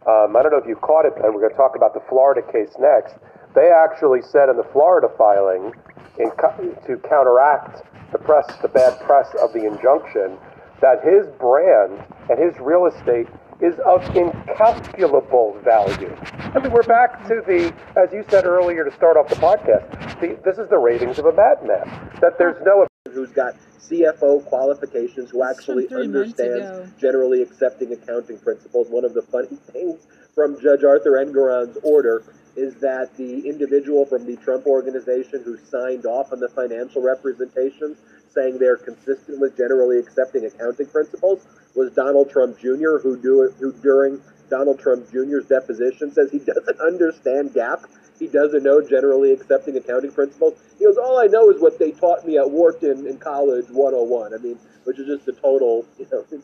um, 0.09 0.37
I 0.37 0.43
don't 0.43 0.53
know 0.53 0.59
if 0.59 0.67
you 0.67 0.77
caught 0.77 1.05
it, 1.05 1.13
but 1.17 1.35
we're 1.35 1.45
going 1.45 1.53
to 1.53 1.57
talk 1.57 1.77
about 1.77 1.93
the 1.93 2.01
Florida 2.09 2.41
case 2.41 2.73
next. 2.81 3.17
They 3.55 3.69
actually 3.69 4.23
said 4.23 4.49
in 4.49 4.57
the 4.57 4.65
Florida 4.73 5.09
filing, 5.19 5.75
in 6.19 6.31
to 6.33 6.97
counteract 7.07 7.85
the 8.11 8.19
press, 8.19 8.47
the 8.63 8.69
bad 8.69 8.99
press 9.05 9.29
of 9.43 9.53
the 9.53 9.67
injunction, 9.67 10.39
that 10.81 11.05
his 11.05 11.27
brand 11.37 12.01
and 12.31 12.39
his 12.39 12.59
real 12.59 12.87
estate 12.87 13.29
is 13.61 13.75
of 13.85 14.01
incalculable 14.17 15.61
value. 15.63 16.17
I 16.57 16.59
mean, 16.61 16.73
we're 16.73 16.85
back 16.85 17.29
to 17.29 17.43
the, 17.47 17.75
as 18.01 18.11
you 18.11 18.25
said 18.31 18.47
earlier 18.47 18.85
to 18.85 18.93
start 18.93 19.19
off 19.19 19.29
the 19.29 19.37
podcast, 19.37 20.21
the, 20.21 20.41
this 20.43 20.57
is 20.57 20.71
the 20.71 20.79
ratings 20.79 21.19
of 21.19 21.27
a 21.27 21.33
madman. 21.33 21.85
That 22.23 22.39
there's 22.39 22.57
no 22.65 22.88
who's 23.19 23.31
got 23.31 23.55
CFO 23.81 24.45
qualifications, 24.45 25.31
who 25.31 25.43
actually 25.43 25.87
from 25.87 25.97
three 25.99 26.09
months 26.09 26.39
understands 26.39 27.01
generally 27.01 27.43
accepting 27.43 27.93
accounting 27.93 28.39
principles. 28.39 28.89
One 28.89 29.05
of 29.05 29.15
the 29.15 29.23
funny 29.23 29.57
things 29.73 30.07
from 30.35 30.61
Judge 30.61 30.85
Arthur 30.85 31.19
Engoron's 31.19 31.77
order 31.83 32.23
is 32.57 32.75
that 32.77 33.17
the 33.17 33.49
individual 33.49 34.05
from 34.05 34.25
the 34.27 34.37
Trump 34.37 34.67
organization 34.67 35.43
who 35.45 35.57
signed 35.57 36.07
off 36.07 36.33
on 36.33 36.41
the 36.41 36.49
financial 36.49 37.03
representations 37.03 37.99
saying 38.35 38.59
they're 38.59 38.77
consistent 38.77 39.41
with 39.41 39.57
generally 39.57 39.99
accepting 39.99 40.45
accounting 40.45 40.87
principles 40.87 41.47
was 41.75 41.93
Donald 41.93 42.31
Trump 42.31 42.59
Jr., 42.59 42.99
who, 43.03 43.17
do, 43.21 43.53
who 43.59 43.73
during 43.73 44.21
Donald 44.51 44.79
Trump 44.81 45.11
Jr.'s 45.11 45.47
deposition 45.47 46.13
says 46.13 46.31
he 46.31 46.39
doesn't 46.53 46.81
understand 46.81 47.51
GAAP. 47.51 47.85
He 48.19 48.27
doesn't 48.27 48.63
know 48.63 48.81
generally 48.81 49.33
accepting 49.33 49.77
accounting 49.77 50.13
principles. 50.13 50.55
He 50.79 50.85
goes, 50.85 50.97
all 50.97 51.19
I 51.19 51.27
know 51.27 51.51
is 51.51 51.61
what 51.61 51.79
they 51.79 51.93
taught 51.93 52.27
me 52.27 52.37
at 52.37 52.51
Wharton 52.51 53.07
in 53.07 53.19
college 53.19 53.67
101. 53.71 54.35
I 54.35 54.39
mean, 54.39 54.59
which 54.85 54.99
is 54.99 55.07
just 55.07 55.29
a 55.29 55.33
total, 55.41 55.87
you 55.99 56.07
know. 56.11 56.25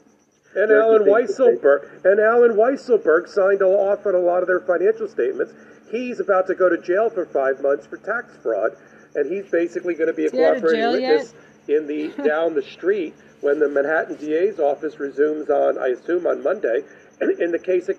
And 0.57 0.71
Alan 0.71 1.03
thing. 1.03 1.13
Weisselberg 1.13 2.05
and 2.05 2.21
Alan 2.21 2.53
Weisselberg 2.53 3.29
signed 3.29 3.61
off 3.61 4.07
on 4.07 4.15
a 4.15 4.19
lot 4.19 4.41
of 4.41 4.47
their 4.47 4.61
financial 4.61 5.09
statements. 5.09 5.53
He's 5.91 6.21
about 6.21 6.47
to 6.47 6.55
go 6.55 6.69
to 6.69 6.81
jail 6.81 7.11
for 7.11 7.27
five 7.27 7.61
months 7.61 7.87
for 7.87 7.97
tax 7.97 8.37
fraud, 8.41 8.77
and 9.17 9.31
he's 9.31 9.51
basically 9.51 9.95
going 9.95 10.07
to 10.07 10.13
be 10.13 10.23
a 10.23 10.27
Is 10.27 10.33
he 10.33 10.45
out 10.45 10.57
of 10.57 10.63
cooperating 10.63 10.81
jail 10.81 10.93
witness 10.93 11.35
in 11.67 11.89
the 11.89 12.09
down 12.25 12.55
the 12.55 12.63
street 12.63 13.15
when 13.41 13.59
the 13.59 13.69
Manhattan 13.69 14.17
DA's 14.17 14.59
office 14.59 14.99
resumes 14.99 15.51
on, 15.51 15.77
I 15.77 15.89
assume, 15.89 16.27
on 16.27 16.43
Monday. 16.43 16.83
In 17.21 17.53
the 17.53 17.59
case 17.59 17.89
of 17.89 17.97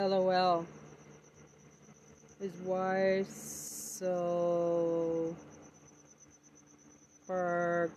LOL. 0.00 0.64
Is 2.40 2.56
why 2.64 3.22
so 3.28 5.36
Berg 7.28 7.90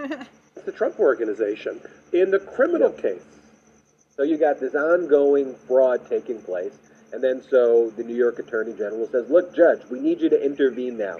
the 0.64 0.72
Trump 0.72 0.98
organization, 0.98 1.80
in 2.12 2.30
the 2.30 2.38
criminal 2.38 2.90
case, 2.90 3.22
So 4.16 4.22
you 4.22 4.36
got 4.36 4.60
this 4.60 4.74
ongoing 4.74 5.54
fraud 5.66 6.08
taking 6.08 6.40
place, 6.42 6.74
and 7.12 7.22
then 7.22 7.42
so 7.42 7.90
the 7.96 8.04
New 8.04 8.14
York 8.14 8.38
Attorney 8.38 8.72
General 8.72 9.08
says, 9.08 9.28
"Look, 9.30 9.54
Judge, 9.54 9.80
we 9.90 10.00
need 10.00 10.20
you 10.20 10.28
to 10.28 10.44
intervene 10.44 10.96
now. 10.98 11.16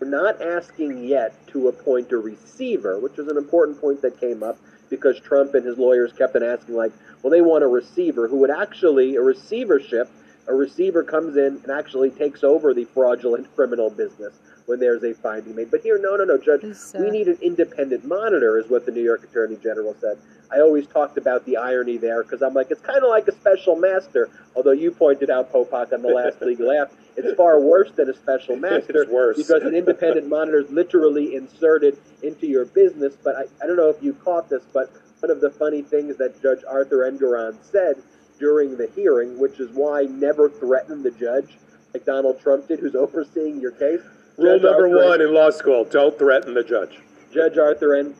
We're 0.00 0.08
not 0.08 0.42
asking 0.42 1.04
yet 1.04 1.34
to 1.48 1.68
appoint 1.68 2.12
a 2.12 2.18
receiver, 2.18 2.98
which 2.98 3.18
is 3.18 3.28
an 3.28 3.36
important 3.36 3.80
point 3.80 4.02
that 4.02 4.20
came 4.20 4.42
up 4.42 4.58
because 4.90 5.18
Trump 5.20 5.54
and 5.54 5.64
his 5.64 5.78
lawyers 5.78 6.12
kept 6.12 6.36
on 6.36 6.42
asking, 6.42 6.74
like, 6.74 6.92
well, 7.22 7.30
they 7.30 7.40
want 7.40 7.64
a 7.64 7.68
receiver 7.68 8.28
who 8.28 8.36
would 8.38 8.50
actually 8.50 9.16
a 9.16 9.22
receivership. 9.22 10.10
A 10.46 10.54
receiver 10.54 11.02
comes 11.02 11.36
in 11.36 11.60
and 11.62 11.70
actually 11.70 12.10
takes 12.10 12.44
over 12.44 12.74
the 12.74 12.84
fraudulent 12.84 13.52
criminal 13.56 13.90
business 13.90 14.34
when 14.66 14.80
there's 14.80 15.02
a 15.04 15.14
finding 15.14 15.54
made. 15.54 15.70
But 15.70 15.82
here, 15.82 15.98
no, 16.00 16.16
no, 16.16 16.24
no, 16.24 16.38
Judge, 16.38 16.62
This, 16.62 16.94
we 16.98 17.08
uh, 17.08 17.10
need 17.10 17.28
an 17.28 17.38
independent 17.42 18.04
monitor, 18.04 18.58
is 18.58 18.68
what 18.68 18.86
the 18.86 18.92
New 18.92 19.02
York 19.02 19.22
Attorney 19.24 19.56
General 19.56 19.94
said. 20.00 20.18
I 20.50 20.60
always 20.60 20.86
talked 20.86 21.18
about 21.18 21.44
the 21.46 21.56
irony 21.56 21.96
there 21.96 22.22
because 22.22 22.42
I'm 22.42 22.54
like, 22.54 22.70
it's 22.70 22.80
kind 22.80 23.02
of 23.02 23.10
like 23.10 23.26
a 23.28 23.32
special 23.32 23.76
master. 23.76 24.30
Although 24.54 24.72
you 24.72 24.90
pointed 24.90 25.30
out, 25.30 25.52
Popok, 25.52 25.92
on 25.92 26.02
the 26.02 26.08
last 26.08 26.40
Legal 26.42 26.70
AF, 26.70 26.92
it's 27.16 27.36
far 27.36 27.60
worse 27.60 27.90
than 27.92 28.08
a 28.08 28.14
special 28.14 28.56
master 28.68 29.02
It's 29.02 29.10
worse. 29.10 29.36
because 29.36 29.62
an 29.62 29.74
independent 29.74 30.28
monitor 30.28 30.60
is 30.60 30.70
literally 30.70 31.34
inserted 31.34 31.98
into 32.22 32.46
your 32.46 32.64
business. 32.64 33.14
But 33.22 33.36
I, 33.36 33.42
I 33.62 33.66
don't 33.66 33.76
know 33.76 33.88
if 33.88 34.02
you 34.02 34.14
caught 34.14 34.48
this, 34.48 34.62
but 34.72 34.90
one 35.20 35.30
of 35.30 35.40
the 35.40 35.50
funny 35.50 35.82
things 35.82 36.16
that 36.18 36.40
Judge 36.42 36.60
Arthur 36.68 37.10
Engoron 37.10 37.56
said 37.62 37.96
during 38.38 38.76
the 38.76 38.88
hearing, 38.94 39.38
which 39.38 39.60
is 39.60 39.70
why 39.72 40.02
never 40.02 40.48
threaten 40.48 41.02
the 41.02 41.10
judge 41.10 41.56
like 41.94 42.04
Donald 42.04 42.40
Trump 42.40 42.68
did, 42.68 42.80
who's 42.80 42.94
overseeing 42.94 43.60
your 43.60 43.70
case. 43.70 44.00
Rule 44.36 44.58
Judge 44.58 44.62
number 44.62 44.84
Arthur 44.84 44.96
one 45.08 45.20
in 45.20 45.34
law 45.34 45.50
school: 45.50 45.84
don't 45.84 46.18
threaten 46.18 46.54
the 46.54 46.64
judge. 46.64 47.00
Judge 47.32 47.58
Arthur 47.58 47.94
N. 47.96 48.14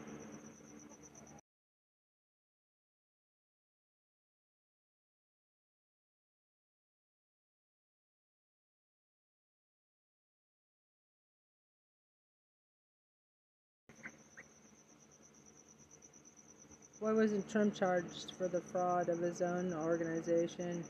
Why 17.00 17.12
wasn't 17.12 17.50
Trump 17.50 17.74
charged 17.74 18.32
for 18.38 18.48
the 18.48 18.62
fraud 18.62 19.10
of 19.10 19.18
his 19.18 19.42
own 19.42 19.74
organization? 19.74 20.82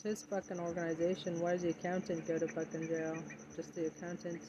It's 0.00 0.22
his 0.22 0.22
fucking 0.30 0.58
organization. 0.58 1.38
Why 1.40 1.52
does 1.52 1.60
the 1.60 1.70
accountant 1.70 2.26
go 2.26 2.38
to 2.38 2.48
fucking 2.48 2.88
jail? 2.88 3.22
Just 3.54 3.74
the 3.74 3.88
accountant. 3.88 4.40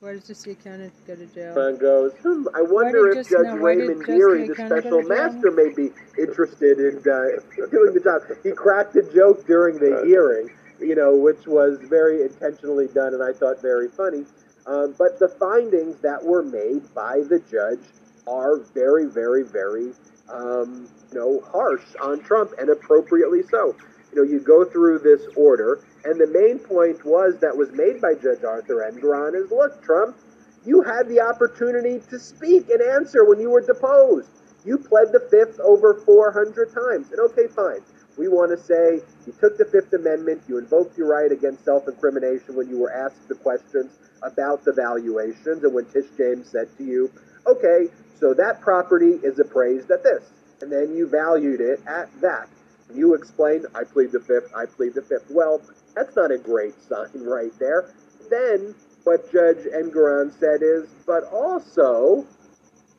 Why 0.00 0.12
does 0.12 0.26
just 0.26 0.44
the 0.44 0.50
accountant 0.50 0.92
go 1.06 1.16
to 1.16 1.24
jail? 1.24 1.54
Brown 1.54 1.78
goes, 1.78 2.12
hmm, 2.22 2.46
I 2.54 2.60
wonder 2.60 3.08
if 3.08 3.14
just- 3.14 3.30
Judge 3.30 3.46
no, 3.46 3.56
Raymond 3.56 3.96
just 3.96 4.06
the 4.06 4.12
Dearie, 4.12 4.46
the 4.48 4.54
special 4.54 4.90
go 4.90 5.00
to 5.00 5.08
jail? 5.08 5.32
master, 5.32 5.50
may 5.52 5.72
be 5.72 5.90
interested 6.18 6.78
in 6.78 6.98
uh, 6.98 7.66
doing 7.70 7.94
the 7.94 8.00
job. 8.04 8.20
He 8.42 8.50
cracked 8.50 8.94
a 8.96 9.10
joke 9.10 9.46
during 9.46 9.78
the 9.78 10.04
hearing, 10.04 10.50
you 10.80 10.94
know, 10.94 11.16
which 11.16 11.46
was 11.46 11.78
very 11.88 12.20
intentionally 12.20 12.88
done 12.88 13.14
and 13.14 13.22
I 13.22 13.32
thought 13.32 13.62
very 13.62 13.88
funny. 13.88 14.26
Um, 14.66 14.94
but 14.98 15.18
the 15.18 15.28
findings 15.28 15.96
that 16.02 16.22
were 16.22 16.42
made 16.42 16.92
by 16.92 17.22
the 17.26 17.38
judge 17.50 17.80
are 18.26 18.58
very, 18.74 19.06
very, 19.06 19.44
very, 19.44 19.92
um, 20.28 20.90
you 21.10 21.18
know, 21.18 21.40
harsh 21.50 21.94
on 22.02 22.20
Trump 22.20 22.50
and 22.58 22.68
appropriately 22.68 23.42
so. 23.50 23.74
You 24.16 24.24
know, 24.24 24.30
you 24.30 24.40
go 24.40 24.64
through 24.64 25.00
this 25.00 25.26
order, 25.36 25.84
and 26.06 26.18
the 26.18 26.26
main 26.26 26.58
point 26.58 27.04
was 27.04 27.38
that 27.40 27.54
was 27.54 27.70
made 27.72 28.00
by 28.00 28.14
Judge 28.14 28.44
Arthur 28.44 28.76
Engoron 28.90 29.36
is, 29.36 29.50
look, 29.50 29.84
Trump, 29.84 30.16
you 30.64 30.80
had 30.80 31.06
the 31.06 31.20
opportunity 31.20 32.00
to 32.08 32.18
speak 32.18 32.70
and 32.70 32.80
answer 32.80 33.26
when 33.26 33.38
you 33.38 33.50
were 33.50 33.60
deposed. 33.60 34.30
You 34.64 34.78
pled 34.78 35.12
the 35.12 35.20
fifth 35.30 35.60
over 35.60 36.00
400 36.00 36.72
times. 36.72 37.12
And 37.12 37.20
okay, 37.28 37.46
fine. 37.46 37.80
We 38.16 38.28
want 38.28 38.56
to 38.56 38.64
say 38.64 39.04
you 39.26 39.34
took 39.38 39.58
the 39.58 39.66
Fifth 39.66 39.92
Amendment, 39.92 40.40
you 40.48 40.56
invoked 40.56 40.96
your 40.96 41.08
right 41.08 41.30
against 41.30 41.66
self 41.66 41.86
incrimination 41.86 42.56
when 42.56 42.70
you 42.70 42.78
were 42.78 42.90
asked 42.90 43.28
the 43.28 43.34
questions 43.34 43.98
about 44.22 44.64
the 44.64 44.72
valuations, 44.72 45.62
and 45.62 45.74
when 45.74 45.84
Tish 45.92 46.08
James 46.16 46.48
said 46.48 46.68
to 46.78 46.84
you, 46.84 47.12
okay, 47.46 47.88
so 48.18 48.32
that 48.32 48.62
property 48.62 49.20
is 49.22 49.38
appraised 49.38 49.90
at 49.90 50.02
this, 50.02 50.24
and 50.62 50.72
then 50.72 50.96
you 50.96 51.06
valued 51.06 51.60
it 51.60 51.82
at 51.86 52.08
that. 52.22 52.48
You 52.94 53.14
explained, 53.14 53.66
I 53.74 53.84
plead 53.84 54.12
the 54.12 54.20
fifth, 54.20 54.52
I 54.54 54.66
plead 54.66 54.94
the 54.94 55.02
fifth. 55.02 55.30
Well, 55.30 55.60
that's 55.94 56.16
not 56.16 56.30
a 56.30 56.38
great 56.38 56.74
sign 56.82 57.10
right 57.14 57.56
there. 57.58 57.90
Then 58.30 58.74
what 59.04 59.30
Judge 59.32 59.64
Engoron 59.74 60.32
said 60.38 60.62
is, 60.62 60.88
but 61.06 61.24
also, 61.24 62.26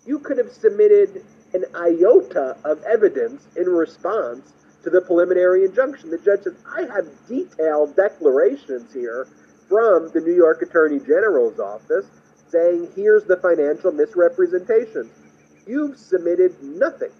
you 0.05 0.19
could 0.19 0.37
have 0.37 0.51
submitted 0.51 1.23
an 1.53 1.65
iota 1.75 2.57
of 2.63 2.81
evidence 2.83 3.47
in 3.55 3.65
response 3.65 4.53
to 4.83 4.89
the 4.89 5.01
preliminary 5.01 5.65
injunction. 5.65 6.09
The 6.09 6.17
judge 6.17 6.43
says, 6.43 6.55
I 6.65 6.81
have 6.93 7.07
detailed 7.27 7.95
declarations 7.95 8.93
here 8.93 9.27
from 9.67 10.09
the 10.13 10.21
New 10.21 10.33
York 10.33 10.61
Attorney 10.61 10.99
General's 10.99 11.59
office 11.59 12.05
saying, 12.49 12.89
here's 12.95 13.25
the 13.25 13.37
financial 13.37 13.91
misrepresentations. 13.91 15.11
You've 15.65 15.97
submitted 15.97 16.55
nothing. 16.63 17.11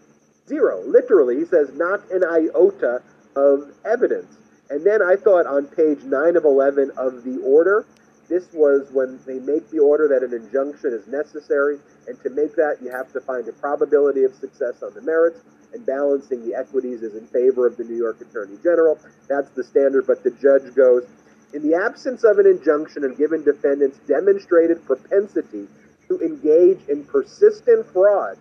Zero. 0.47 0.83
Literally, 0.85 1.37
he 1.37 1.45
says, 1.45 1.71
not 1.73 2.09
an 2.11 2.23
iota 2.23 3.01
of 3.35 3.73
evidence. 3.85 4.37
And 4.69 4.85
then 4.85 5.01
I 5.01 5.15
thought 5.15 5.45
on 5.45 5.67
page 5.67 6.03
9 6.03 6.35
of 6.35 6.45
11 6.45 6.91
of 6.97 7.23
the 7.23 7.39
order, 7.43 7.85
this 8.29 8.51
was 8.53 8.89
when 8.91 9.19
they 9.25 9.39
make 9.39 9.69
the 9.71 9.79
order 9.79 10.07
that 10.09 10.23
an 10.23 10.33
injunction 10.33 10.91
is 10.91 11.07
necessary, 11.07 11.79
and 12.07 12.21
to 12.23 12.29
make 12.29 12.55
that, 12.55 12.77
you 12.81 12.91
have 12.91 13.11
to 13.13 13.21
find 13.21 13.47
a 13.47 13.53
probability 13.53 14.23
of 14.23 14.35
success 14.35 14.83
on 14.83 14.93
the 14.93 15.01
merits, 15.01 15.39
and 15.73 15.85
balancing 15.85 16.45
the 16.45 16.55
equities 16.55 17.03
is 17.03 17.15
in 17.15 17.25
favor 17.27 17.65
of 17.65 17.77
the 17.77 17.83
New 17.83 17.95
York 17.95 18.19
Attorney 18.19 18.57
General. 18.63 18.99
That's 19.29 19.49
the 19.51 19.63
standard, 19.63 20.07
but 20.07 20.23
the 20.23 20.31
judge 20.31 20.73
goes, 20.75 21.07
in 21.53 21.61
the 21.61 21.75
absence 21.75 22.23
of 22.25 22.39
an 22.39 22.45
injunction 22.45 23.05
and 23.05 23.17
given 23.17 23.43
defendants 23.43 23.99
demonstrated 24.07 24.85
propensity 24.85 25.67
to 26.09 26.19
engage 26.19 26.79
in 26.89 27.05
persistent 27.05 27.85
fraud, 27.93 28.37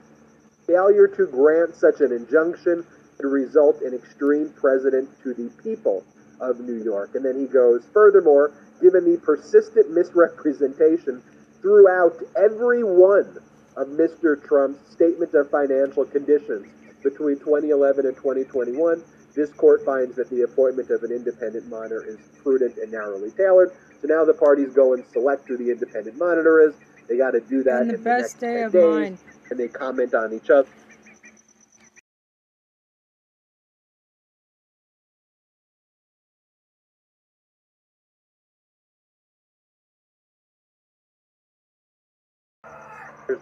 failure 0.66 1.08
to 1.08 1.26
grant 1.26 1.74
such 1.74 2.00
an 2.00 2.12
injunction 2.12 2.84
would 3.18 3.28
result 3.28 3.82
in 3.82 3.94
extreme 3.94 4.50
precedent 4.50 5.08
to 5.22 5.34
the 5.34 5.50
people 5.62 6.04
of 6.40 6.60
New 6.60 6.82
York. 6.82 7.14
And 7.14 7.24
then 7.24 7.38
he 7.38 7.46
goes, 7.46 7.84
furthermore, 7.92 8.52
given 8.80 9.10
the 9.10 9.18
persistent 9.18 9.90
misrepresentation 9.90 11.22
throughout 11.62 12.16
every 12.36 12.84
one 12.84 13.38
of 13.76 13.88
Mr. 13.88 14.42
Trump's 14.46 14.92
statement 14.92 15.34
of 15.34 15.50
financial 15.50 16.04
conditions 16.04 16.66
between 17.02 17.38
2011 17.38 18.06
and 18.06 18.16
2021, 18.16 19.02
this 19.34 19.52
court 19.52 19.84
finds 19.84 20.16
that 20.16 20.30
the 20.30 20.42
appointment 20.42 20.90
of 20.90 21.02
an 21.02 21.12
independent 21.12 21.68
monitor 21.68 22.04
is 22.06 22.16
prudent 22.42 22.76
and 22.78 22.90
narrowly 22.90 23.30
tailored. 23.32 23.70
So 24.00 24.08
now 24.08 24.24
the 24.24 24.34
parties 24.34 24.72
go 24.72 24.94
and 24.94 25.04
select 25.12 25.46
who 25.48 25.56
the 25.56 25.70
independent 25.70 26.18
monitor 26.18 26.68
is. 26.68 26.74
They 27.08 27.18
got 27.18 27.32
to 27.32 27.40
do 27.40 27.62
that 27.64 27.82
And 27.82 27.90
the 27.90 27.94
in 27.94 28.02
best 28.02 28.40
the 28.40 28.46
day 28.46 28.62
of 28.62 28.72
days, 28.72 28.82
mine. 28.82 29.18
And 29.50 29.60
they 29.60 29.68
comment 29.68 30.14
on 30.14 30.32
each 30.32 30.50
other. 30.50 30.68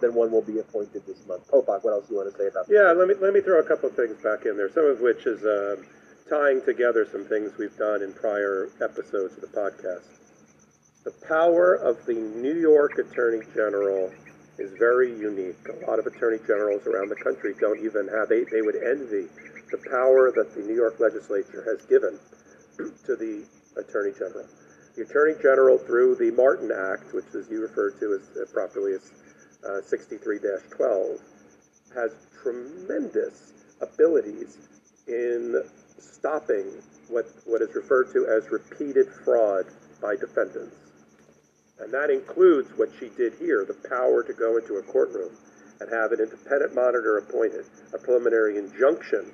Then 0.01 0.13
one 0.13 0.31
will 0.31 0.41
be 0.41 0.59
appointed 0.59 1.05
this 1.05 1.25
month. 1.27 1.47
Popok, 1.49 1.83
what 1.83 1.91
else 1.91 2.07
do 2.07 2.15
you 2.15 2.19
want 2.19 2.31
to 2.31 2.37
say 2.37 2.47
about 2.47 2.67
this? 2.67 2.75
Yeah, 2.75 2.91
let 2.91 3.07
me 3.07 3.13
let 3.21 3.33
me 3.33 3.41
throw 3.41 3.59
a 3.59 3.63
couple 3.63 3.89
of 3.89 3.95
things 3.95 4.17
back 4.17 4.45
in 4.45 4.57
there. 4.57 4.69
Some 4.71 4.85
of 4.85 4.99
which 4.99 5.25
is 5.25 5.43
uh, 5.43 5.77
tying 6.29 6.61
together 6.65 7.07
some 7.11 7.25
things 7.25 7.51
we've 7.57 7.75
done 7.77 8.01
in 8.01 8.11
prior 8.13 8.69
episodes 8.81 9.35
of 9.35 9.41
the 9.41 9.47
podcast. 9.47 10.03
The 11.03 11.13
power 11.27 11.75
of 11.75 12.03
the 12.05 12.15
New 12.15 12.55
York 12.55 12.97
Attorney 12.97 13.45
General 13.53 14.11
is 14.57 14.71
very 14.79 15.11
unique. 15.11 15.57
A 15.67 15.89
lot 15.89 15.99
of 15.99 16.05
attorney 16.05 16.39
generals 16.47 16.85
around 16.87 17.09
the 17.09 17.15
country 17.15 17.53
don't 17.59 17.79
even 17.83 18.07
have. 18.07 18.29
They 18.29 18.43
they 18.45 18.61
would 18.61 18.75
envy 18.75 19.27
the 19.71 19.77
power 19.89 20.31
that 20.31 20.53
the 20.55 20.61
New 20.61 20.75
York 20.75 20.99
Legislature 20.99 21.63
has 21.67 21.85
given 21.85 22.19
to 22.77 23.15
the 23.15 23.45
Attorney 23.77 24.11
General. 24.11 24.45
The 24.95 25.03
Attorney 25.03 25.35
General, 25.41 25.77
through 25.77 26.15
the 26.15 26.31
Martin 26.31 26.71
Act, 26.71 27.13
which 27.13 27.25
as 27.35 27.49
you 27.49 27.61
referred 27.61 27.99
to 27.99 28.13
as 28.13 28.37
uh, 28.37 28.45
properly 28.53 28.93
as 28.93 29.11
uh, 29.65 29.81
63-12, 29.83 31.19
has 31.93 32.11
tremendous 32.41 33.53
abilities 33.81 34.57
in 35.07 35.63
stopping 35.99 36.71
what, 37.09 37.25
what 37.45 37.61
is 37.61 37.73
referred 37.75 38.11
to 38.13 38.27
as 38.27 38.49
repeated 38.51 39.07
fraud 39.23 39.65
by 40.01 40.15
defendants. 40.15 40.84
And 41.79 41.93
that 41.93 42.09
includes 42.09 42.71
what 42.77 42.89
she 42.99 43.09
did 43.09 43.33
here, 43.39 43.65
the 43.65 43.75
power 43.89 44.23
to 44.23 44.33
go 44.33 44.57
into 44.57 44.75
a 44.77 44.83
courtroom 44.83 45.31
and 45.81 45.91
have 45.91 46.11
an 46.13 46.21
independent 46.21 46.75
monitor 46.75 47.17
appointed, 47.17 47.65
a 47.93 47.97
preliminary 47.97 48.57
injunction 48.57 49.31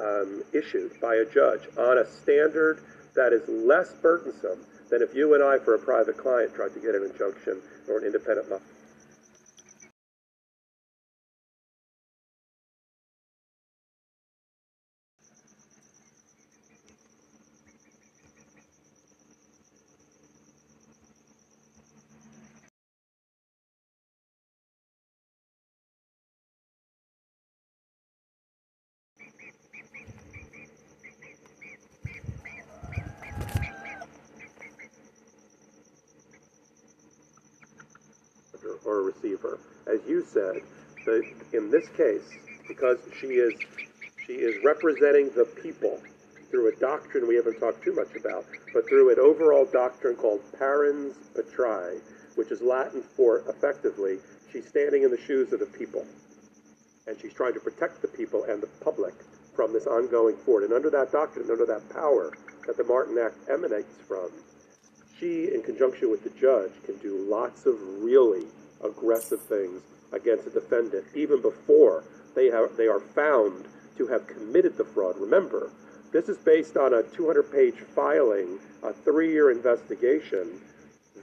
um, 0.00 0.42
issued 0.52 1.00
by 1.00 1.16
a 1.16 1.24
judge 1.26 1.62
on 1.78 1.98
a 1.98 2.06
standard 2.06 2.82
that 3.14 3.32
is 3.32 3.42
less 3.48 3.92
burdensome 4.02 4.60
than 4.90 5.02
if 5.02 5.14
you 5.14 5.34
and 5.34 5.42
I, 5.42 5.58
for 5.58 5.74
a 5.74 5.78
private 5.78 6.16
client, 6.16 6.54
tried 6.54 6.74
to 6.74 6.80
get 6.80 6.94
an 6.94 7.04
injunction 7.10 7.60
or 7.88 7.98
an 7.98 8.06
independent 8.06 8.48
monitor. 8.50 8.64
or 38.84 39.00
a 39.00 39.02
receiver. 39.02 39.58
As 39.86 40.00
you 40.08 40.24
said, 40.26 40.62
the, 41.04 41.22
in 41.52 41.70
this 41.70 41.88
case, 41.96 42.28
because 42.68 42.98
she 43.20 43.26
is 43.26 43.54
she 44.26 44.34
is 44.34 44.62
representing 44.64 45.30
the 45.34 45.44
people 45.62 46.00
through 46.50 46.68
a 46.68 46.76
doctrine 46.76 47.26
we 47.26 47.36
haven't 47.36 47.58
talked 47.58 47.82
too 47.82 47.94
much 47.94 48.14
about, 48.16 48.44
but 48.72 48.88
through 48.88 49.10
an 49.10 49.18
overall 49.18 49.64
doctrine 49.64 50.16
called 50.16 50.40
parens 50.58 51.16
patriae, 51.34 52.00
which 52.34 52.50
is 52.50 52.60
Latin 52.60 53.02
for 53.02 53.38
effectively, 53.48 54.18
she's 54.52 54.66
standing 54.66 55.04
in 55.04 55.10
the 55.10 55.20
shoes 55.26 55.52
of 55.52 55.60
the 55.60 55.66
people. 55.66 56.04
And 57.06 57.18
she's 57.20 57.32
trying 57.32 57.54
to 57.54 57.60
protect 57.60 58.02
the 58.02 58.08
people 58.08 58.44
and 58.44 58.62
the 58.62 58.68
public 58.84 59.14
from 59.54 59.72
this 59.72 59.86
ongoing 59.86 60.36
fraud. 60.44 60.62
And 60.64 60.72
under 60.72 60.90
that 60.90 61.12
doctrine, 61.12 61.50
under 61.50 61.66
that 61.66 61.88
power 61.90 62.32
that 62.66 62.76
the 62.76 62.84
Martin 62.84 63.18
Act 63.18 63.36
emanates 63.48 63.96
from, 64.06 64.30
she, 65.18 65.52
in 65.52 65.62
conjunction 65.62 66.10
with 66.10 66.22
the 66.22 66.30
judge, 66.30 66.72
can 66.84 66.96
do 66.98 67.26
lots 67.28 67.66
of 67.66 67.74
really 68.02 68.46
aggressive 68.82 69.40
things 69.42 69.82
against 70.12 70.46
a 70.46 70.50
defendant, 70.50 71.04
even 71.14 71.40
before 71.40 72.04
they, 72.34 72.46
have, 72.46 72.76
they 72.76 72.86
are 72.86 73.00
found 73.00 73.64
to 73.96 74.06
have 74.06 74.26
committed 74.26 74.76
the 74.76 74.84
fraud. 74.84 75.16
Remember, 75.18 75.70
this 76.12 76.28
is 76.28 76.38
based 76.38 76.76
on 76.76 76.94
a 76.94 77.02
200 77.02 77.52
page 77.52 77.76
filing, 77.94 78.58
a 78.82 78.92
three 78.92 79.32
year 79.32 79.50
investigation, 79.50 80.60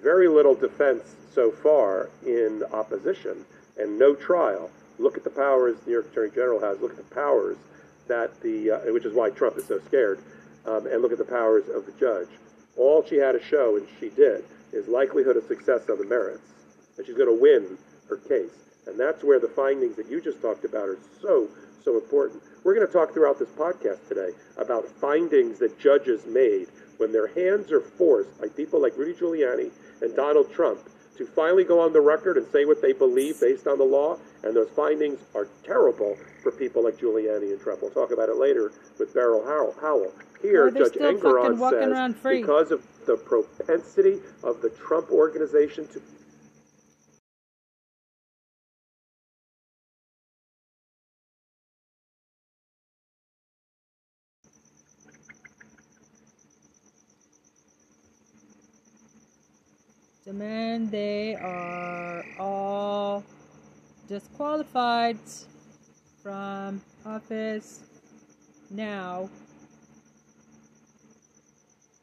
very 0.02 0.28
little 0.28 0.56
defense 0.56 1.16
so 1.34 1.52
far 1.52 2.10
in 2.26 2.64
opposition, 2.72 3.46
and 3.78 3.98
no 3.98 4.16
trial. 4.16 4.70
Look 5.00 5.18
at 5.18 5.24
the 5.24 5.30
powers 5.30 5.78
the 5.80 5.88
New 5.88 5.94
York 5.94 6.12
Attorney 6.12 6.32
General 6.32 6.60
has. 6.62 6.80
Look 6.80 6.92
at 6.92 6.98
the 6.98 7.16
powers 7.16 7.58
that 8.08 8.40
the, 8.42 8.72
uh, 8.72 8.94
which 8.94 9.06
is 9.06 9.14
why 9.14 9.30
Trump 9.30 9.58
is 9.58 9.66
so 9.66 9.80
scared, 9.80 10.20
um, 10.66 10.88
and 10.88 11.02
look 11.02 11.12
at 11.12 11.18
the 11.18 11.26
powers 11.26 11.66
of 11.70 11.86
the 11.86 11.92
judge. 12.00 12.30
All 12.78 13.04
she 13.04 13.18
had 13.18 13.34
to 13.34 13.44
show, 13.44 13.78
and 13.78 13.88
she 14.00 14.10
did, 14.10 14.44
is 14.72 14.88
likelihood 14.88 15.38
of 15.38 15.44
success 15.46 15.90
on 15.90 15.98
the 15.98 16.06
merits, 16.06 16.54
and 16.98 17.06
she's 17.06 17.16
going 17.18 17.30
to 17.30 17.42
win 17.42 17.78
her 18.10 18.18
case. 18.18 18.67
And 18.88 19.00
that's 19.00 19.24
where 19.24 19.40
the 19.40 19.50
findings 19.50 19.96
that 19.98 20.10
you 20.10 20.22
just 20.22 20.42
talked 20.42 20.66
about 20.66 20.90
are 20.90 20.98
so, 21.22 21.48
so 21.84 21.96
important. 21.96 22.42
We're 22.64 22.76
going 22.76 22.88
to 22.88 22.94
talk 22.94 23.14
throughout 23.14 23.40
this 23.40 23.50
podcast 23.50 24.08
today 24.08 24.30
about 24.58 24.88
findings 24.88 25.60
that 25.60 25.80
judges 25.80 26.26
made 26.26 26.68
when 26.98 27.12
their 27.12 27.28
hands 27.28 27.72
are 27.72 27.82
forced 27.82 28.40
by 28.40 28.48
people 28.48 28.82
like 28.82 28.98
Rudy 28.98 29.14
Giuliani 29.14 29.72
and 30.02 30.16
Donald 30.16 30.52
Trump 30.52 30.80
to 31.18 31.26
finally 31.26 31.64
go 31.64 31.80
on 31.80 31.94
the 31.94 32.02
record 32.02 32.38
and 32.38 32.48
say 32.52 32.66
what 32.66 32.82
they 32.82 32.94
believe 32.94 33.40
based 33.40 33.68
on 33.68 33.78
the 33.78 33.84
law. 33.84 34.18
And 34.44 34.56
those 34.56 34.70
findings 34.70 35.20
are 35.36 35.48
terrible 35.64 36.18
for 36.44 36.52
people 36.52 36.84
like 36.84 36.98
Giuliani 36.98 37.52
and 37.52 37.60
Trump. 37.60 37.82
We'll 37.82 37.92
talk 37.92 38.12
about 38.12 38.30
it 38.30 38.38
later 38.38 38.72
with 39.00 39.14
Beryl 39.14 39.44
Howell. 39.46 40.14
Here, 40.42 40.70
Judge 40.70 40.94
Engoron 40.94 41.58
says 41.58 42.16
because 42.24 42.72
of 42.72 42.86
the 43.08 43.18
propensity 43.18 44.20
of 44.44 44.62
the 44.62 44.70
Trump 44.70 45.12
organization 45.12 45.88
to 45.88 46.02
Demand 60.38 60.92
they 60.92 61.34
are 61.34 62.24
all 62.38 63.24
disqualified 64.08 65.18
from 66.22 66.80
office 67.04 67.82
now 68.70 69.32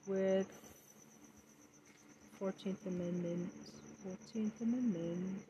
with 0.09 0.49
14th 2.41 2.85
Amendment. 2.87 3.53
14th 4.05 4.61
Amendment. 4.63 5.43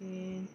14. 0.00 0.48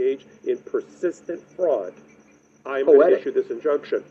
Engage 0.00 0.26
in 0.46 0.58
persistent 0.58 1.42
fraud, 1.56 1.92
I'm 2.66 2.86
going 2.86 3.10
to 3.10 3.18
issue 3.18 3.32
this 3.32 3.50
injunction. 3.50 4.04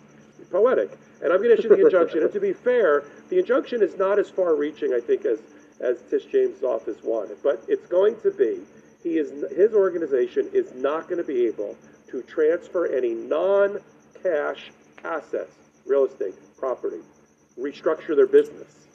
Poetic. 0.52 0.92
And 1.22 1.32
I'm 1.32 1.42
going 1.42 1.56
to 1.56 1.60
issue 1.60 1.70
the 1.70 1.86
injunction. 1.86 2.24
and 2.24 2.34
to 2.34 2.40
be 2.40 2.54
fair, 2.54 3.04
the 3.30 3.40
injunction 3.40 3.84
is 3.84 3.98
not 3.98 4.18
as 4.18 4.30
far 4.30 4.56
reaching, 4.56 4.94
I 4.94 5.00
think, 5.00 5.26
as, 5.26 5.40
as 5.80 6.02
Tish 6.10 6.26
James' 6.26 6.64
office 6.64 6.98
wanted. 7.04 7.38
But 7.44 7.64
it's 7.68 7.86
going 7.88 8.20
to 8.22 8.32
be, 8.32 8.60
he 9.04 9.18
is, 9.18 9.32
his 9.56 9.74
organization 9.74 10.50
is 10.54 10.74
not 10.76 11.08
going 11.08 11.18
to 11.18 11.28
be 11.28 11.46
able 11.46 11.76
to 12.08 12.24
transfer 12.24 12.88
any 12.88 13.14
non 13.14 13.80
cash 14.24 14.72
assets, 15.04 15.56
real 15.86 16.06
estate, 16.06 16.34
property, 16.58 17.02
restructure 17.60 18.16
their 18.16 18.28
business, 18.28 18.88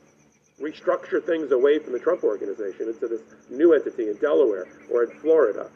restructure 0.61 1.23
things 1.23 1.53
away 1.53 1.79
from 1.79 1.93
the 1.93 2.01
Trump 2.01 2.25
organization 2.25 2.89
into 2.89 3.07
this 3.07 3.23
new 3.51 3.75
entity 3.75 4.09
in 4.09 4.17
Delaware 4.17 4.67
or 4.91 5.05
in 5.05 5.11
Florida 5.21 5.71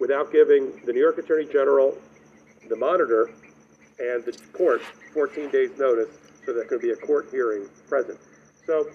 without 0.00 0.32
giving 0.32 0.72
the 0.84 0.92
New 0.92 1.00
York 1.00 1.18
Attorney 1.18 1.46
General, 1.46 1.96
the 2.68 2.76
monitor, 2.76 3.30
and 3.98 4.24
the 4.24 4.36
court 4.52 4.82
14 5.12 5.50
days 5.50 5.70
notice 5.78 6.08
so 6.44 6.52
there 6.52 6.64
could 6.64 6.80
be 6.80 6.90
a 6.90 6.96
court 6.96 7.28
hearing 7.30 7.68
present. 7.88 8.18
So 8.66 8.88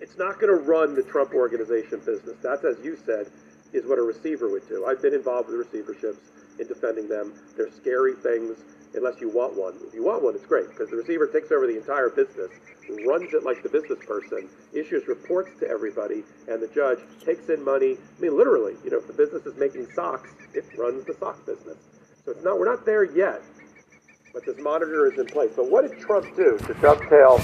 it's 0.00 0.18
not 0.18 0.40
going 0.40 0.56
to 0.56 0.62
run 0.62 0.94
the 0.94 1.02
Trump 1.02 1.34
organization 1.34 2.00
business. 2.04 2.36
That's, 2.42 2.64
as 2.64 2.76
you 2.84 2.96
said, 3.06 3.30
is 3.72 3.86
what 3.86 3.98
a 3.98 4.02
receiver 4.02 4.50
would 4.50 4.68
do. 4.68 4.86
I've 4.86 5.02
been 5.02 5.14
involved 5.14 5.48
with 5.48 5.66
receiverships 5.66 6.18
in 6.60 6.66
defending 6.68 7.08
them. 7.08 7.34
They're 7.56 7.72
scary 7.72 8.14
things 8.14 8.58
unless 8.94 9.20
you 9.20 9.28
want 9.28 9.56
one. 9.56 9.74
If 9.86 9.94
you 9.94 10.04
want 10.04 10.22
one, 10.22 10.34
it's 10.34 10.46
great 10.46 10.68
because 10.68 10.90
the 10.90 10.96
receiver 10.96 11.26
takes 11.26 11.50
over 11.52 11.66
the 11.66 11.76
entire 11.76 12.08
business, 12.08 12.50
runs 13.06 13.32
it 13.34 13.44
like 13.44 13.62
the 13.62 13.68
business 13.68 13.98
person, 14.06 14.48
issues 14.72 15.06
reports 15.08 15.50
to 15.60 15.68
everybody, 15.68 16.22
and 16.48 16.62
the 16.62 16.68
judge 16.68 16.98
takes 17.24 17.48
in 17.48 17.64
money. 17.64 17.96
I 17.96 18.20
mean, 18.20 18.36
literally, 18.36 18.74
you 18.84 18.90
know, 18.90 18.98
if 18.98 19.06
the 19.06 19.12
business 19.12 19.46
is 19.46 19.56
making 19.56 19.90
socks, 19.92 20.30
it 20.54 20.64
runs 20.78 21.04
the 21.06 21.14
sock 21.14 21.44
business. 21.46 21.76
So 22.24 22.32
it's 22.32 22.44
not, 22.44 22.58
we're 22.58 22.70
not 22.70 22.86
there 22.86 23.04
yet, 23.04 23.42
but 24.32 24.46
this 24.46 24.56
monitor 24.58 25.10
is 25.12 25.18
in 25.18 25.26
place. 25.26 25.50
But 25.54 25.70
what 25.70 25.88
did 25.88 25.98
Trump 26.00 26.26
do 26.36 26.58
to 26.58 26.74
dovetail 26.74 27.38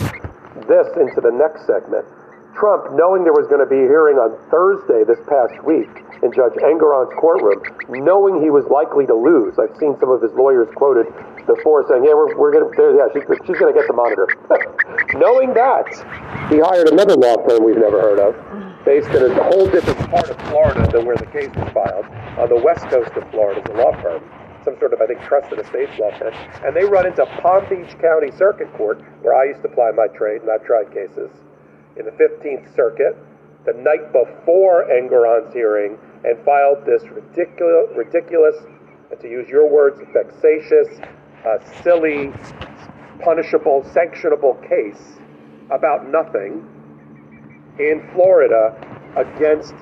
this 0.68 0.88
into 0.96 1.20
the 1.20 1.32
next 1.32 1.66
segment? 1.66 2.06
Trump, 2.54 2.92
knowing 2.92 3.22
there 3.24 3.36
was 3.36 3.46
going 3.46 3.62
to 3.62 3.70
be 3.70 3.78
a 3.78 3.88
hearing 3.88 4.18
on 4.18 4.34
Thursday 4.50 5.06
this 5.06 5.22
past 5.30 5.54
week 5.62 5.88
in 6.22 6.32
Judge 6.34 6.58
Engoron's 6.60 7.14
courtroom, 7.16 7.62
knowing 7.88 8.42
he 8.42 8.50
was 8.50 8.66
likely 8.66 9.06
to 9.06 9.14
lose. 9.14 9.58
I've 9.58 9.74
seen 9.78 9.96
some 10.02 10.10
of 10.10 10.20
his 10.20 10.32
lawyers 10.34 10.68
quoted 10.74 11.06
before 11.46 11.86
saying, 11.86 12.04
"Yeah, 12.04 12.18
we're, 12.18 12.34
we're 12.36 12.52
going 12.52 12.66
to, 12.66 12.74
yeah, 12.98 13.08
she's, 13.14 13.24
she's 13.46 13.58
going 13.58 13.72
to 13.72 13.76
get 13.78 13.86
the 13.86 13.96
monitor." 13.96 14.26
knowing 15.14 15.54
that, 15.54 15.86
he 16.50 16.58
hired 16.58 16.90
another 16.90 17.14
law 17.14 17.38
firm 17.46 17.62
we've 17.62 17.78
never 17.78 18.02
heard 18.02 18.18
of, 18.18 18.34
based 18.84 19.08
in 19.14 19.30
a 19.30 19.34
whole 19.50 19.70
different 19.70 19.98
part 20.10 20.28
of 20.28 20.36
Florida 20.50 20.84
than 20.90 21.06
where 21.06 21.16
the 21.16 21.30
case 21.30 21.50
was 21.54 21.70
filed, 21.70 22.06
on 22.36 22.48
the 22.50 22.60
west 22.60 22.84
coast 22.90 23.14
of 23.14 23.24
Florida, 23.30 23.62
the 23.64 23.78
law 23.78 23.94
firm 24.02 24.22
some 24.62 24.78
sort 24.78 24.92
of, 24.92 25.00
I 25.00 25.06
think, 25.06 25.22
trusted 25.22 25.58
estates 25.58 25.98
law 25.98 26.12
firm, 26.18 26.34
and 26.62 26.76
they 26.76 26.84
run 26.84 27.06
into 27.06 27.24
Palm 27.40 27.64
Beach 27.70 27.96
County 27.98 28.30
Circuit 28.30 28.70
Court, 28.74 29.00
where 29.22 29.34
I 29.34 29.44
used 29.44 29.62
to 29.62 29.68
ply 29.68 29.90
my 29.96 30.06
trade, 30.08 30.42
and 30.42 30.50
I've 30.50 30.66
tried 30.66 30.92
cases 30.92 31.30
in 31.96 32.04
the 32.04 32.12
15th 32.12 32.74
Circuit 32.74 33.16
the 33.66 33.72
night 33.74 34.12
before 34.12 34.86
Engoron's 34.90 35.52
hearing 35.52 35.98
and 36.24 36.42
filed 36.44 36.84
this 36.86 37.02
ridiculous, 37.10 37.90
ridiculous, 37.94 38.56
to 39.20 39.28
use 39.28 39.48
your 39.48 39.68
words, 39.68 40.00
vexatious, 40.12 40.88
uh, 41.46 41.58
silly, 41.82 42.32
punishable, 43.22 43.82
sanctionable 43.92 44.56
case 44.68 45.18
about 45.70 46.08
nothing 46.08 46.66
in 47.78 48.08
Florida 48.12 48.74
against 49.16 49.74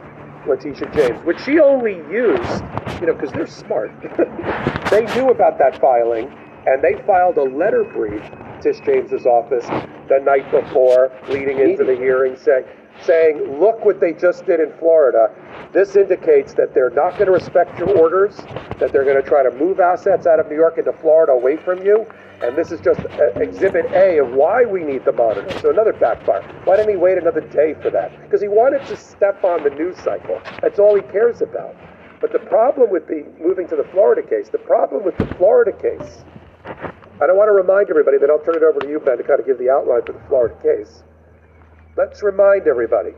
Letitia 0.47 0.91
James, 0.95 1.25
which 1.25 1.41
she 1.41 1.61
only 1.61 1.97
used, 2.11 2.63
you 3.01 3.07
know, 3.07 3.15
because 3.15 3.33
they're 3.33 3.47
smart. 3.47 3.91
they 4.91 5.05
knew 5.15 5.31
about 5.31 5.59
that 5.59 5.81
filing, 5.81 6.33
and 6.67 6.83
they 6.83 6.95
filed 7.07 7.37
a 7.37 7.43
letter 7.43 7.85
brief 7.85 8.23
Tish 8.61 8.81
James's 8.81 9.27
office 9.27 9.67
the 10.09 10.21
night 10.23 10.51
before, 10.51 11.11
leading 11.29 11.59
into 11.59 11.85
the 11.85 11.97
hearing, 11.97 12.37
say, 12.37 12.65
saying, 13.03 13.61
"Look 13.61 13.85
what 13.85 14.01
they 14.01 14.13
just 14.13 14.47
did 14.47 14.61
in 14.61 14.73
Florida. 14.79 15.31
This 15.73 15.97
indicates 15.97 16.55
that 16.55 16.75
they're 16.75 16.91
not 16.91 17.13
going 17.13 17.27
to 17.27 17.33
respect 17.33 17.79
your 17.79 17.97
orders, 17.97 18.37
that 18.79 18.93
they're 18.93 19.05
going 19.05 19.23
to 19.23 19.29
try 19.29 19.43
to 19.43 19.51
move 19.53 19.81
assets 19.81 20.27
out 20.27 20.41
of 20.41 20.49
New 20.49 20.57
York 20.57 20.79
into 20.79 20.93
Florida 20.93 21.33
away 21.33 21.57
from 21.57 21.85
you." 21.85 22.07
And 22.41 22.57
this 22.57 22.71
is 22.71 22.81
just 22.81 23.01
uh, 23.01 23.41
exhibit 23.41 23.87
A 23.93 24.19
of 24.19 24.33
why 24.33 24.65
we 24.65 24.85
need 24.85 25.05
the 25.05 25.13
monitor. 25.13 25.51
So 25.59 25.71
another 25.71 25.93
backfire. 25.93 26.43
Why 26.65 26.77
didn't 26.77 26.91
he 26.91 26.97
wait 26.97 27.19
another 27.19 27.41
day 27.41 27.75
for 27.83 27.91
that? 27.91 28.13
Because 28.23 28.41
he 28.41 28.47
wanted 28.47 28.87
to 28.87 28.97
step 28.97 29.43
on 29.43 29.65
the 29.65 29.71
news 29.71 29.97
cycle. 29.97 30.41
That's 30.63 30.79
all 30.79 30.95
he 30.95 31.03
cares 31.03 31.43
about. 31.43 31.75
But 32.21 32.33
the 32.33 32.39
problem 32.39 32.91
with 32.91 33.07
the 33.09 33.27
moving 33.41 33.67
to 33.69 33.77
the 33.77 33.85
Florida 33.93 34.23
case, 34.23 34.49
the 34.51 34.59
problem 34.59 35.05
with 35.05 35.17
the 35.19 35.27
Florida 35.35 35.73
case, 35.73 36.25
I 37.21 37.27
don't 37.27 37.37
want 37.37 37.49
to 37.49 37.53
remind 37.53 37.91
everybody, 37.91 38.17
then 38.19 38.31
I'll 38.31 38.39
turn 38.39 38.55
it 38.57 38.63
over 38.63 38.79
to 38.81 38.89
you, 38.89 39.01
Ben, 39.01 39.19
to 39.19 39.25
kind 39.25 39.41
of 39.41 39.47
give 39.47 39.59
the 39.59 39.71
outline 39.71 40.03
for 40.07 40.13
the 40.13 40.21
Florida 40.29 40.55
case. 40.63 41.03
Let's 41.97 42.23
remind 42.23 42.69
everybody 42.69 43.11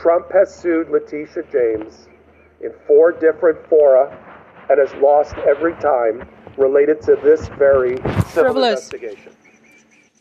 Trump 0.00 0.32
has 0.32 0.54
sued 0.54 0.88
Letitia 0.88 1.42
James 1.52 2.08
in 2.62 2.72
four 2.86 3.12
different 3.12 3.58
fora 3.68 4.08
and 4.70 4.78
has 4.78 4.92
lost 5.02 5.34
every 5.46 5.74
time 5.74 6.26
related 6.56 7.02
to 7.02 7.16
this 7.22 7.48
very 7.58 7.96
civil 7.96 8.22
Frivolous. 8.22 8.84
investigation. 8.90 9.32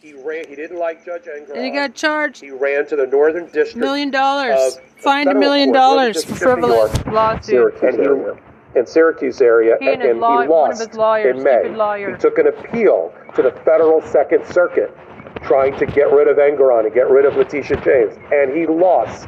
He 0.01 0.13
ran. 0.13 0.47
He 0.49 0.55
didn't 0.55 0.79
like 0.79 1.05
Judge 1.05 1.23
Engoron. 1.25 1.55
And 1.55 1.63
he 1.63 1.69
got 1.71 1.93
charged 1.93 2.41
He 2.41 2.49
ran 2.49 2.87
to 2.87 2.95
the 2.95 3.05
Northern 3.05 3.45
District. 3.45 3.75
million 3.77 4.09
dollars. 4.09 4.77
of 4.77 4.83
Fined 5.01 5.29
a 5.29 5.35
million 5.35 5.69
court, 5.69 5.75
dollars 5.75 6.23
for 6.25 6.31
District 6.31 6.51
of 6.53 6.59
New 6.59 6.67
frivolous 6.67 6.95
York, 6.95 7.07
lawsuit. 7.13 7.45
Syracuse 7.79 7.95
area. 8.07 8.37
In 8.73 8.85
Syracuse 8.87 9.41
area, 9.41 9.75
He 9.79 9.89
and 9.89 10.01
his 10.01 10.15
law- 10.17 10.41
he 10.41 10.47
one 10.47 10.71
of 10.71 10.77
lost 10.77 10.87
his 10.87 10.97
lawyers, 10.97 11.37
in 11.37 11.43
May. 11.43 11.69
lawyer. 11.75 12.11
He 12.11 12.17
took 12.17 12.37
an 12.39 12.47
appeal 12.47 13.13
to 13.35 13.41
the 13.41 13.51
federal 13.63 14.01
Second 14.01 14.45
Circuit, 14.45 14.95
trying 15.43 15.77
to 15.79 15.85
get 15.85 16.11
rid 16.11 16.27
of 16.27 16.37
Engoron 16.37 16.85
and 16.85 16.93
get 16.93 17.09
rid 17.09 17.25
of 17.25 17.35
Letitia 17.35 17.81
James, 17.83 18.17
and 18.31 18.55
he 18.55 18.67
lost. 18.67 19.27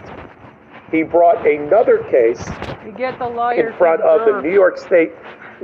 He 0.91 1.03
brought 1.03 1.47
another 1.47 2.03
case 2.11 2.45
You 2.85 2.91
get 2.91 3.17
the 3.17 3.27
lawyers 3.27 3.71
in 3.71 3.77
front 3.77 4.01
of 4.01 4.25
the. 4.25 4.41
New 4.41 4.53
York 4.53 4.77
State 4.77 5.11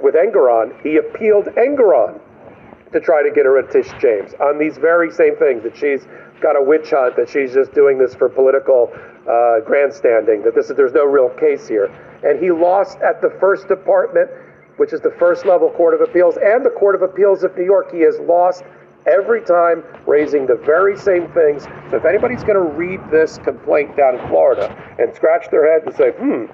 with 0.02 0.16
Engoron. 0.16 0.74
He 0.82 0.98
appealed 0.98 1.46
Engoron 1.56 2.20
to 2.92 3.00
try 3.00 3.22
to 3.22 3.30
get 3.30 3.42
rid 3.42 3.66
of 3.66 3.72
Tish 3.72 3.92
James 4.02 4.34
on 4.42 4.58
these 4.58 4.78
very 4.78 5.12
same 5.12 5.36
things 5.38 5.62
that 5.64 5.78
she's 5.78 6.08
got 6.42 6.56
a 6.56 6.64
witch 6.64 6.90
hunt, 6.90 7.16
that 7.18 7.30
she's 7.30 7.54
just 7.54 7.74
doing 7.74 7.98
this 7.98 8.16
for 8.16 8.30
political 8.30 8.92
uh, 9.30 9.60
grandstanding, 9.66 10.42
that 10.44 10.56
this 10.56 10.70
is, 10.70 10.76
there's 10.76 10.94
no 10.94 11.06
real 11.06 11.30
case 11.38 11.68
here. 11.68 11.86
And 12.24 12.42
he 12.42 12.50
lost 12.50 12.98
at 13.00 13.22
the 13.22 13.30
First 13.40 13.68
Department, 13.68 14.30
which 14.80 14.94
is 14.94 15.02
the 15.02 15.14
first 15.20 15.46
level 15.46 15.70
Court 15.70 15.94
of 15.94 16.02
Appeals, 16.02 16.38
and 16.38 16.66
the 16.66 16.70
Court 16.72 16.96
of 16.96 17.02
Appeals 17.02 17.44
of 17.44 17.56
New 17.58 17.66
York. 17.66 17.92
He 17.92 18.02
has 18.02 18.20
lost 18.22 18.64
every 19.06 19.42
time, 19.42 19.84
raising 20.08 20.46
the 20.46 20.56
very 20.56 20.98
same 20.98 21.28
things. 21.32 21.64
So 21.90 21.98
if 21.98 22.06
anybody's 22.06 22.44
going 22.44 22.56
to 22.56 22.76
read 22.76 23.00
this 23.12 23.38
complaint 23.40 23.96
down 23.98 24.18
in 24.18 24.28
Florida 24.28 24.70
and 25.00 25.14
scratch 25.16 25.50
their 25.52 25.72
head 25.72 25.86
and 25.86 25.96
say, 25.96 26.12
hmm, 26.12 26.46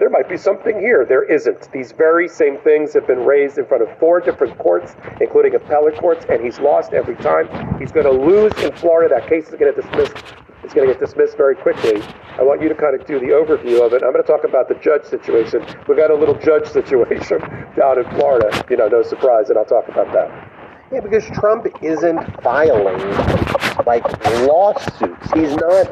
there 0.00 0.08
might 0.08 0.28
be 0.30 0.38
something 0.38 0.80
here. 0.80 1.04
There 1.04 1.22
isn't. 1.22 1.70
These 1.72 1.92
very 1.92 2.26
same 2.26 2.56
things 2.58 2.94
have 2.94 3.06
been 3.06 3.20
raised 3.20 3.58
in 3.58 3.66
front 3.66 3.82
of 3.82 3.98
four 3.98 4.18
different 4.18 4.56
courts, 4.58 4.96
including 5.20 5.54
appellate 5.54 5.98
courts, 5.98 6.24
and 6.30 6.42
he's 6.42 6.58
lost 6.58 6.94
every 6.94 7.16
time. 7.16 7.46
He's 7.78 7.92
going 7.92 8.06
to 8.06 8.12
lose 8.12 8.52
in 8.64 8.72
Florida. 8.72 9.14
That 9.14 9.28
case 9.28 9.48
is 9.48 9.54
going 9.56 9.74
to 9.74 9.80
dismiss. 9.80 10.10
It's 10.64 10.72
going 10.72 10.88
to 10.88 10.94
get 10.94 11.00
dismissed 11.00 11.36
very 11.36 11.54
quickly. 11.54 12.02
I 12.38 12.42
want 12.42 12.62
you 12.62 12.70
to 12.70 12.74
kind 12.74 12.98
of 12.98 13.06
do 13.06 13.20
the 13.20 13.26
overview 13.26 13.84
of 13.84 13.92
it. 13.92 14.02
I'm 14.02 14.12
going 14.12 14.24
to 14.24 14.26
talk 14.26 14.44
about 14.44 14.68
the 14.68 14.74
judge 14.76 15.04
situation. 15.04 15.64
We've 15.86 15.98
got 15.98 16.10
a 16.10 16.14
little 16.14 16.38
judge 16.38 16.66
situation 16.78 17.40
down 17.76 17.98
in 17.98 18.08
Florida. 18.16 18.64
You 18.70 18.78
know, 18.78 18.88
no 18.88 19.02
surprise, 19.02 19.50
and 19.50 19.58
I'll 19.58 19.66
talk 19.66 19.86
about 19.88 20.10
that. 20.14 20.59
Yeah, 20.92 21.00
because 21.00 21.24
Trump 21.38 21.68
isn't 21.82 22.42
filing 22.42 22.98
like 23.86 24.04
lawsuits. 24.46 25.30
He's 25.32 25.54
not 25.54 25.86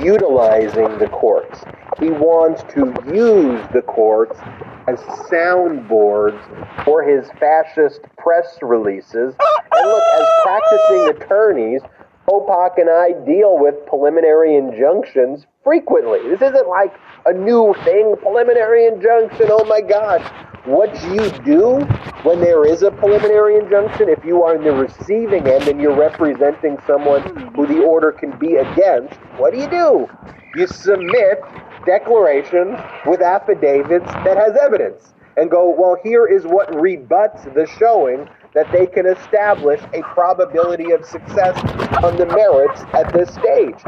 utilizing 0.00 0.98
the 0.98 1.08
courts. 1.08 1.64
He 1.98 2.10
wants 2.10 2.62
to 2.74 2.94
use 3.12 3.60
the 3.72 3.82
courts 3.82 4.38
as 4.86 5.00
soundboards 5.28 6.40
for 6.84 7.02
his 7.02 7.28
fascist 7.40 8.02
press 8.18 8.56
releases. 8.62 9.34
And 9.72 9.90
look, 9.90 10.02
as 10.14 10.26
practicing 10.44 11.08
attorneys, 11.08 11.82
Popok 12.28 12.78
and 12.78 12.88
I 12.88 13.12
deal 13.26 13.58
with 13.58 13.84
preliminary 13.86 14.56
injunctions 14.56 15.46
frequently. 15.64 16.20
This 16.28 16.40
isn't 16.40 16.68
like 16.68 16.94
a 17.26 17.32
new 17.32 17.74
thing, 17.84 18.14
preliminary 18.20 18.86
injunction. 18.86 19.48
Oh 19.50 19.64
my 19.64 19.80
gosh. 19.80 20.22
What 20.66 20.92
you 21.04 21.30
do 21.42 21.80
when 22.22 22.38
there 22.38 22.66
is 22.66 22.82
a 22.82 22.90
preliminary 22.90 23.56
injunction, 23.56 24.10
if 24.10 24.22
you 24.26 24.42
are 24.42 24.54
in 24.54 24.62
the 24.62 24.72
receiving 24.72 25.48
end 25.48 25.68
and 25.68 25.80
you're 25.80 25.96
representing 25.96 26.76
someone 26.86 27.50
who 27.54 27.66
the 27.66 27.82
order 27.82 28.12
can 28.12 28.38
be 28.38 28.56
against, 28.56 29.14
what 29.38 29.54
do 29.54 29.58
you 29.58 29.70
do? 29.70 30.06
You 30.54 30.66
submit 30.66 31.40
declarations 31.86 32.78
with 33.06 33.22
affidavits 33.22 34.04
that 34.04 34.36
has 34.36 34.54
evidence 34.60 35.14
and 35.38 35.50
go, 35.50 35.70
well, 35.70 35.96
here 36.02 36.26
is 36.26 36.44
what 36.44 36.74
rebuts 36.78 37.44
the 37.54 37.66
showing 37.78 38.28
that 38.54 38.70
they 38.70 38.86
can 38.86 39.06
establish 39.06 39.80
a 39.94 40.02
probability 40.12 40.90
of 40.90 41.06
success 41.06 41.56
on 42.04 42.18
the 42.18 42.26
merits 42.26 42.82
at 42.92 43.10
this 43.14 43.32
stage. 43.32 43.82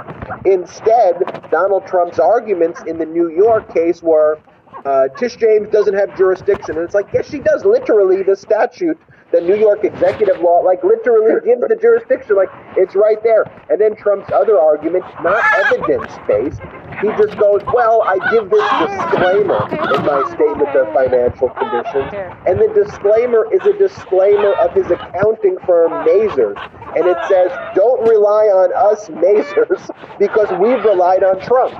Instead, 0.46 1.16
Donald 1.50 1.86
Trump's 1.86 2.18
arguments 2.18 2.80
in 2.86 2.96
the 2.96 3.04
New 3.04 3.28
York 3.28 3.74
case 3.74 4.02
were 4.02 4.38
uh, 4.84 5.08
Tish 5.18 5.36
James 5.36 5.68
doesn't 5.70 5.94
have 5.94 6.16
jurisdiction. 6.16 6.76
And 6.76 6.84
it's 6.84 6.94
like, 6.94 7.08
yes, 7.12 7.28
she 7.28 7.38
does. 7.38 7.64
Literally, 7.64 8.22
the 8.22 8.36
statute 8.36 8.98
the 9.32 9.40
New 9.40 9.56
York 9.56 9.84
executive 9.84 10.40
law, 10.40 10.60
like 10.60 10.84
literally 10.84 11.40
gives 11.44 11.62
the 11.66 11.76
jurisdiction, 11.76 12.36
like 12.36 12.50
it's 12.76 12.94
right 12.94 13.22
there. 13.22 13.44
And 13.70 13.80
then 13.80 13.96
Trump's 13.96 14.30
other 14.32 14.60
argument, 14.60 15.04
not 15.22 15.42
evidence 15.66 16.12
based, 16.28 16.60
he 17.00 17.08
just 17.16 17.36
goes, 17.38 17.62
well, 17.72 18.02
I 18.02 18.20
give 18.30 18.50
this 18.50 18.68
disclaimer 18.84 19.64
in 19.96 20.04
my 20.04 20.22
statement 20.28 20.76
of 20.76 20.92
financial 20.92 21.48
conditions. 21.48 22.12
And 22.46 22.60
the 22.60 22.70
disclaimer 22.76 23.48
is 23.52 23.64
a 23.66 23.76
disclaimer 23.78 24.52
of 24.60 24.72
his 24.72 24.90
accounting 24.90 25.56
firm, 25.66 25.90
Mazars. 26.06 26.60
And 26.94 27.08
it 27.08 27.16
says, 27.26 27.50
don't 27.74 28.06
rely 28.06 28.52
on 28.52 28.68
us, 28.92 29.08
Mazars, 29.08 29.88
because 30.18 30.52
we've 30.60 30.84
relied 30.84 31.24
on 31.24 31.40
Trump. 31.40 31.72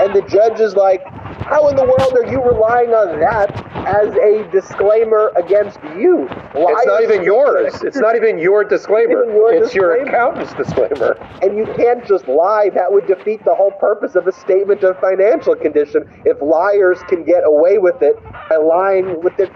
And 0.00 0.14
the 0.14 0.22
judge 0.28 0.60
is 0.60 0.76
like, 0.76 1.02
how 1.48 1.68
in 1.68 1.76
the 1.76 1.84
world 1.84 2.12
are 2.12 2.30
you 2.30 2.42
relying 2.44 2.90
on 2.90 3.18
that 3.20 3.48
as 3.88 4.12
a 4.20 4.46
disclaimer 4.52 5.32
against 5.36 5.80
you? 5.96 6.28
Why 6.52 6.84
not 7.00 7.12
even 7.12 7.24
yours. 7.24 7.82
It's 7.88 7.96
not 7.96 8.16
even 8.16 8.38
your 8.38 8.64
disclaimer. 8.64 9.24
Even 9.24 9.34
your 9.34 9.52
it's 9.52 9.74
your 9.74 10.02
accountant's 10.02 10.52
disclaimer. 10.54 11.12
And 11.42 11.56
you 11.56 11.64
can't 11.76 12.06
just 12.06 12.28
lie. 12.28 12.70
That 12.74 12.92
would 12.92 13.06
defeat 13.06 13.44
the 13.44 13.54
whole 13.54 13.70
purpose 13.72 14.14
of 14.14 14.26
a 14.26 14.32
statement 14.32 14.82
of 14.82 14.98
financial 15.00 15.54
condition 15.54 16.08
if 16.24 16.40
liars 16.42 16.98
can 17.08 17.24
get 17.24 17.42
away 17.44 17.78
with 17.78 18.02
it 18.02 18.16
by 18.48 18.56
lying 18.56 19.22
with 19.22 19.38
it. 19.38 19.50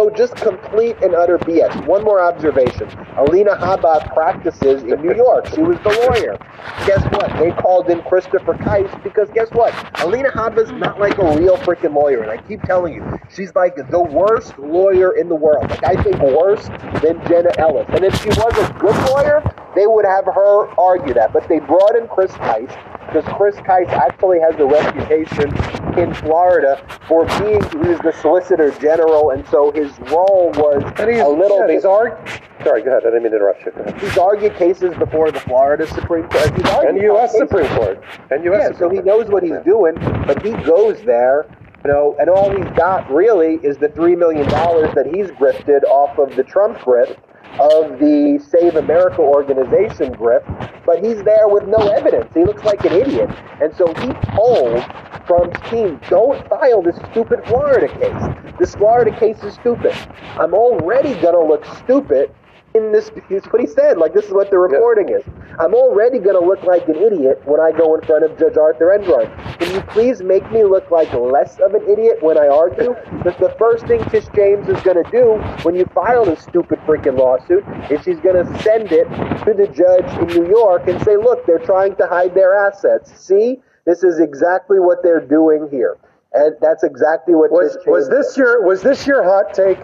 So 0.00 0.08
just 0.08 0.34
complete 0.36 0.96
and 1.02 1.14
utter 1.14 1.36
BS. 1.36 1.86
One 1.86 2.02
more 2.02 2.22
observation. 2.22 2.88
Alina 3.18 3.54
Habba 3.56 4.14
practices 4.14 4.82
in 4.82 5.02
New 5.02 5.14
York. 5.14 5.48
She 5.48 5.60
was 5.60 5.76
the 5.80 5.90
lawyer. 5.90 6.38
Guess 6.86 7.04
what? 7.12 7.28
They 7.38 7.50
called 7.50 7.90
in 7.90 8.00
Christopher 8.04 8.54
Kise 8.54 9.02
because 9.02 9.28
guess 9.34 9.50
what? 9.50 9.74
Alina 10.00 10.30
Habba's 10.30 10.70
not 10.72 10.98
like 10.98 11.18
a 11.18 11.36
real 11.36 11.58
freaking 11.58 11.94
lawyer. 11.94 12.22
And 12.22 12.30
I 12.30 12.38
keep 12.38 12.62
telling 12.62 12.94
you, 12.94 13.18
she's 13.28 13.54
like 13.54 13.76
the 13.76 14.00
worst 14.00 14.58
lawyer 14.58 15.18
in 15.18 15.28
the 15.28 15.34
world. 15.34 15.68
Like 15.68 15.84
I 15.84 16.02
think 16.02 16.18
worse 16.18 16.66
than 17.02 17.20
Jenna 17.28 17.52
Ellis. 17.58 17.84
And 17.90 18.02
if 18.02 18.18
she 18.22 18.30
was 18.30 18.56
a 18.56 18.72
good 18.78 18.96
lawyer, 19.10 19.42
they 19.74 19.86
would 19.86 20.04
have 20.04 20.24
her 20.26 20.68
argue 20.78 21.14
that. 21.14 21.32
But 21.32 21.48
they 21.48 21.60
brought 21.60 21.96
in 21.96 22.08
Chris 22.08 22.32
Kise 22.32 22.74
because 23.06 23.24
Chris 23.36 23.56
Kise 23.56 23.88
actually 23.88 24.38
has 24.40 24.54
a 24.60 24.66
reputation 24.66 25.50
in 25.98 26.14
Florida 26.14 26.80
for 27.08 27.26
being 27.40 27.60
he 27.70 27.88
was 27.88 27.98
the 28.00 28.12
Solicitor 28.20 28.70
General, 28.80 29.30
and 29.30 29.46
so 29.48 29.72
his 29.72 29.90
role 30.10 30.52
was 30.54 30.82
a 30.98 31.06
little 31.28 31.58
yeah, 31.60 31.66
bit. 31.66 31.74
he's 31.74 31.84
arg- 31.84 32.16
Sorry, 32.62 32.82
go 32.82 32.90
ahead. 32.90 33.02
I 33.06 33.10
didn't 33.10 33.22
mean 33.22 33.32
to 33.32 33.38
interrupt 33.38 33.64
you. 33.64 34.06
He's 34.06 34.18
argued 34.18 34.54
cases 34.54 34.94
before 34.98 35.30
the 35.30 35.40
Florida 35.40 35.86
Supreme 35.86 36.28
Court. 36.28 36.54
He's 36.54 36.66
argued 36.66 36.94
And 36.94 37.02
U.S. 37.04 37.32
Supreme 37.32 37.66
Court. 37.68 38.04
And 38.30 38.44
U.S. 38.44 38.70
Yeah, 38.72 38.78
so 38.78 38.90
he 38.90 39.00
knows 39.00 39.28
what 39.28 39.42
he's 39.42 39.58
doing, 39.64 39.94
but 40.26 40.42
he 40.42 40.52
goes 40.52 41.00
there, 41.02 41.46
you 41.84 41.90
know, 41.90 42.16
and 42.20 42.28
all 42.28 42.54
he's 42.54 42.70
got 42.76 43.10
really 43.10 43.54
is 43.62 43.78
the 43.78 43.88
three 43.88 44.14
million 44.14 44.46
dollars 44.48 44.94
that 44.94 45.06
he's 45.06 45.28
grifted 45.30 45.82
off 45.84 46.18
of 46.18 46.36
the 46.36 46.44
Trump 46.44 46.76
grift 46.78 47.16
of 47.58 47.98
the 47.98 48.38
Save 48.50 48.76
America 48.76 49.20
organization 49.20 50.14
grift, 50.14 50.84
but 50.86 51.04
he's 51.04 51.22
there 51.24 51.48
with 51.48 51.66
no 51.66 51.88
evidence. 51.88 52.30
He 52.34 52.44
looks 52.44 52.64
like 52.64 52.84
an 52.84 52.92
idiot. 52.92 53.30
And 53.60 53.74
so 53.76 53.86
he 53.94 54.12
told 54.34 54.82
Trump's 55.26 55.70
team, 55.70 56.00
don't 56.08 56.46
file 56.48 56.82
this 56.82 56.96
stupid 57.10 57.44
Florida 57.46 57.88
case. 57.88 58.54
This 58.58 58.74
Florida 58.74 59.16
case 59.18 59.42
is 59.42 59.54
stupid. 59.54 59.92
I'm 60.38 60.54
already 60.54 61.14
gonna 61.20 61.42
look 61.42 61.64
stupid 61.76 62.30
in 62.74 62.92
this 62.92 63.10
is 63.30 63.44
what 63.46 63.60
he 63.60 63.66
said. 63.66 63.98
Like 63.98 64.14
this 64.14 64.26
is 64.26 64.32
what 64.32 64.50
the 64.50 64.58
reporting 64.58 65.08
is. 65.08 65.22
I'm 65.58 65.74
already 65.74 66.18
going 66.18 66.40
to 66.40 66.46
look 66.46 66.62
like 66.62 66.86
an 66.88 66.96
idiot 66.96 67.42
when 67.44 67.60
I 67.60 67.72
go 67.72 67.94
in 67.94 68.00
front 68.02 68.24
of 68.24 68.38
Judge 68.38 68.56
Arthur 68.56 68.96
Engoron. 68.96 69.28
Can 69.58 69.74
you 69.74 69.80
please 69.82 70.22
make 70.22 70.50
me 70.52 70.64
look 70.64 70.90
like 70.90 71.12
less 71.12 71.58
of 71.60 71.74
an 71.74 71.88
idiot 71.88 72.22
when 72.22 72.38
I 72.38 72.46
argue? 72.46 72.94
Because 73.18 73.38
the 73.40 73.54
first 73.58 73.86
thing 73.86 74.02
Tish 74.10 74.26
James 74.34 74.68
is 74.68 74.80
going 74.82 75.02
to 75.02 75.10
do 75.10 75.36
when 75.64 75.74
you 75.74 75.84
file 75.86 76.24
this 76.24 76.42
stupid 76.42 76.78
freaking 76.80 77.18
lawsuit 77.18 77.64
is 77.90 78.02
she's 78.04 78.20
going 78.20 78.44
to 78.44 78.62
send 78.62 78.92
it 78.92 79.08
to 79.44 79.52
the 79.52 79.66
judge 79.66 80.08
in 80.20 80.42
New 80.42 80.48
York 80.48 80.88
and 80.88 81.02
say, 81.02 81.16
look, 81.16 81.44
they're 81.46 81.58
trying 81.58 81.96
to 81.96 82.06
hide 82.06 82.34
their 82.34 82.54
assets. 82.54 83.12
See, 83.20 83.60
this 83.84 84.04
is 84.04 84.20
exactly 84.20 84.78
what 84.78 85.02
they're 85.02 85.26
doing 85.26 85.68
here. 85.70 85.98
And 86.32 86.54
that's 86.60 86.84
exactly 86.84 87.34
what 87.34 87.50
Was 87.50 87.76
Tish 87.76 87.86
was 87.86 88.08
this 88.08 88.36
your 88.36 88.64
was 88.64 88.82
this 88.82 89.04
your 89.04 89.24
hot 89.24 89.52
take 89.52 89.78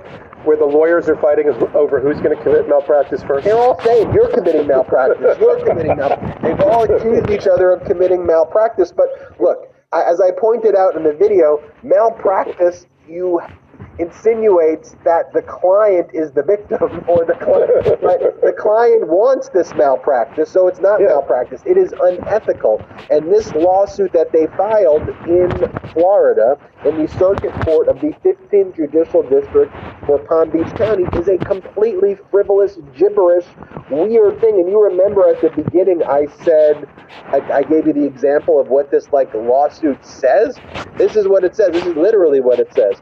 where 0.47 0.57
the 0.57 0.65
lawyers 0.65 1.09
are 1.09 1.17
fighting 1.17 1.49
over 1.75 2.01
who's 2.01 2.21
going 2.21 2.37
to 2.37 2.43
commit 2.43 2.69
malpractice 2.69 3.23
first? 3.25 3.45
They're 3.45 3.57
all 3.57 3.81
saying 3.83 4.13
you're 4.15 4.33
committing 4.33 4.67
malpractice. 4.67 5.37
You're 5.41 5.65
committing 5.65 5.97
malpractice. 5.97 6.43
They've 6.43 6.61
all 6.61 6.85
accused 6.85 7.31
each 7.31 7.47
other 7.47 7.73
of 7.73 7.85
committing 7.85 8.25
malpractice. 8.25 8.93
But 8.93 9.09
look, 9.41 9.73
as 9.93 10.21
I 10.21 10.31
pointed 10.39 10.75
out 10.75 10.97
in 10.97 11.03
the 11.03 11.13
video, 11.13 11.63
malpractice 11.83 12.87
you 13.09 13.41
insinuates 13.99 14.95
that 15.05 15.33
the 15.33 15.43
client 15.43 16.11
is 16.13 16.33
the 16.33 16.43
victim 16.43 17.05
or 17.09 17.25
the 17.25 17.35
client. 17.35 18.01
But 18.03 18.41
the 18.43 18.53
client 18.53 19.09
wants 19.09 19.49
this 19.51 19.75
malpractice, 19.75 20.51
so 20.51 20.69
it's 20.69 20.81
not 20.81 21.01
Yeah. 21.01 21.09
malpractice. 21.09 21.63
It 21.65 21.77
is 21.77 21.95
unethical. 22.01 22.83
And 23.11 23.31
this 23.33 23.53
lawsuit 23.55 24.13
that 24.13 24.33
they 24.33 24.47
filed 24.57 25.09
in 25.27 25.51
Florida 25.93 26.59
in 26.85 27.03
the 27.03 27.09
circuit 27.09 27.53
court 27.65 27.89
of 27.89 28.01
the 28.01 28.13
15th 28.25 28.77
Judicial 28.77 29.23
District 29.23 29.73
for 30.07 30.19
Palm 30.19 30.51
Beach 30.51 30.73
County 30.77 31.05
is 31.19 31.29
a 31.29 31.39
completely 31.39 32.17
frivolous, 32.31 32.79
gibberish, 32.97 33.47
weird 33.91 34.41
thing. 34.41 34.61
And 34.61 34.69
you 34.69 34.83
remember 34.83 35.29
at 35.29 35.41
the 35.41 35.51
beginning, 35.51 36.03
I 36.05 36.27
said, 36.45 36.89
I, 37.27 37.41
I 37.53 37.63
gave 37.63 37.87
you 37.87 37.93
the 37.93 38.05
example 38.05 38.61
of 38.61 38.69
what 38.69 38.91
this 38.91 39.09
like 39.13 39.33
lawsuit 39.35 40.05
says. 40.05 40.59
This 40.97 41.17
is 41.17 41.27
what 41.29 41.45
it 41.45 41.57
says. 41.57 41.73
This 41.73 41.87
is 41.87 41.97
literally 41.97 42.41
what 42.41 42.59
it 42.61 42.73
says. 42.75 42.97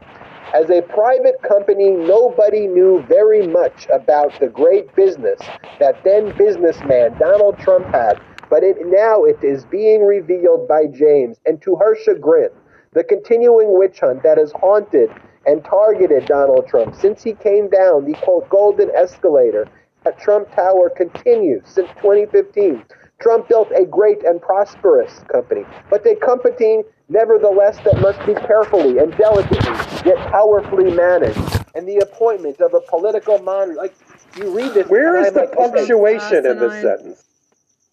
As 0.53 0.69
a 0.69 0.81
private 0.81 1.41
company, 1.41 1.91
nobody 1.91 2.67
knew 2.67 3.03
very 3.09 3.45
much 3.47 3.87
about 3.91 4.39
the 4.39 4.47
great 4.47 4.93
business 4.95 5.39
that 5.79 6.01
then 6.03 6.35
businessman 6.37 7.17
Donald 7.19 7.57
Trump 7.57 7.85
had, 7.87 8.21
but 8.49 8.63
it 8.63 8.77
now 8.85 9.23
it 9.23 9.43
is 9.43 9.65
being 9.65 10.05
revealed 10.05 10.67
by 10.67 10.85
James, 10.85 11.39
and 11.45 11.61
to 11.61 11.75
her 11.75 11.95
chagrin, 11.95 12.51
the 12.93 13.03
continuing 13.03 13.77
witch 13.77 13.99
hunt 13.99 14.23
that 14.23 14.37
has 14.37 14.51
haunted 14.53 15.09
and 15.45 15.63
targeted 15.65 16.25
Donald 16.25 16.67
Trump 16.67 16.95
since 16.95 17.23
he 17.23 17.33
came 17.33 17.69
down 17.69 18.05
the 18.05 18.13
quote 18.21 18.47
golden 18.49 18.89
escalator 18.95 19.67
at 20.05 20.19
Trump 20.19 20.49
Tower 20.55 20.89
continues 20.89 21.63
since 21.65 21.89
2015. 21.97 22.83
Trump 23.19 23.47
built 23.47 23.71
a 23.75 23.85
great 23.85 24.23
and 24.23 24.41
prosperous 24.41 25.19
company, 25.31 25.65
but 25.89 26.05
a 26.05 26.15
company 26.15 26.83
nevertheless 27.09 27.77
that 27.83 27.99
must 28.01 28.19
be 28.25 28.33
carefully 28.33 28.97
and 28.99 29.15
delicately 29.17 29.71
yet 30.05 30.17
powerfully 30.31 30.91
managed. 30.91 31.39
And 31.75 31.87
the 31.87 31.97
appointment 31.97 32.61
of 32.61 32.73
a 32.73 32.79
political 32.81 33.37
monitor, 33.39 33.75
like 33.75 33.95
you 34.37 34.55
read 34.55 34.73
this, 34.73 34.87
Where 34.87 35.17
is 35.17 35.33
the 35.33 35.41
like, 35.41 35.53
punctuation 35.53 36.45
in 36.45 36.59
this 36.59 36.81
sentence? 36.81 37.23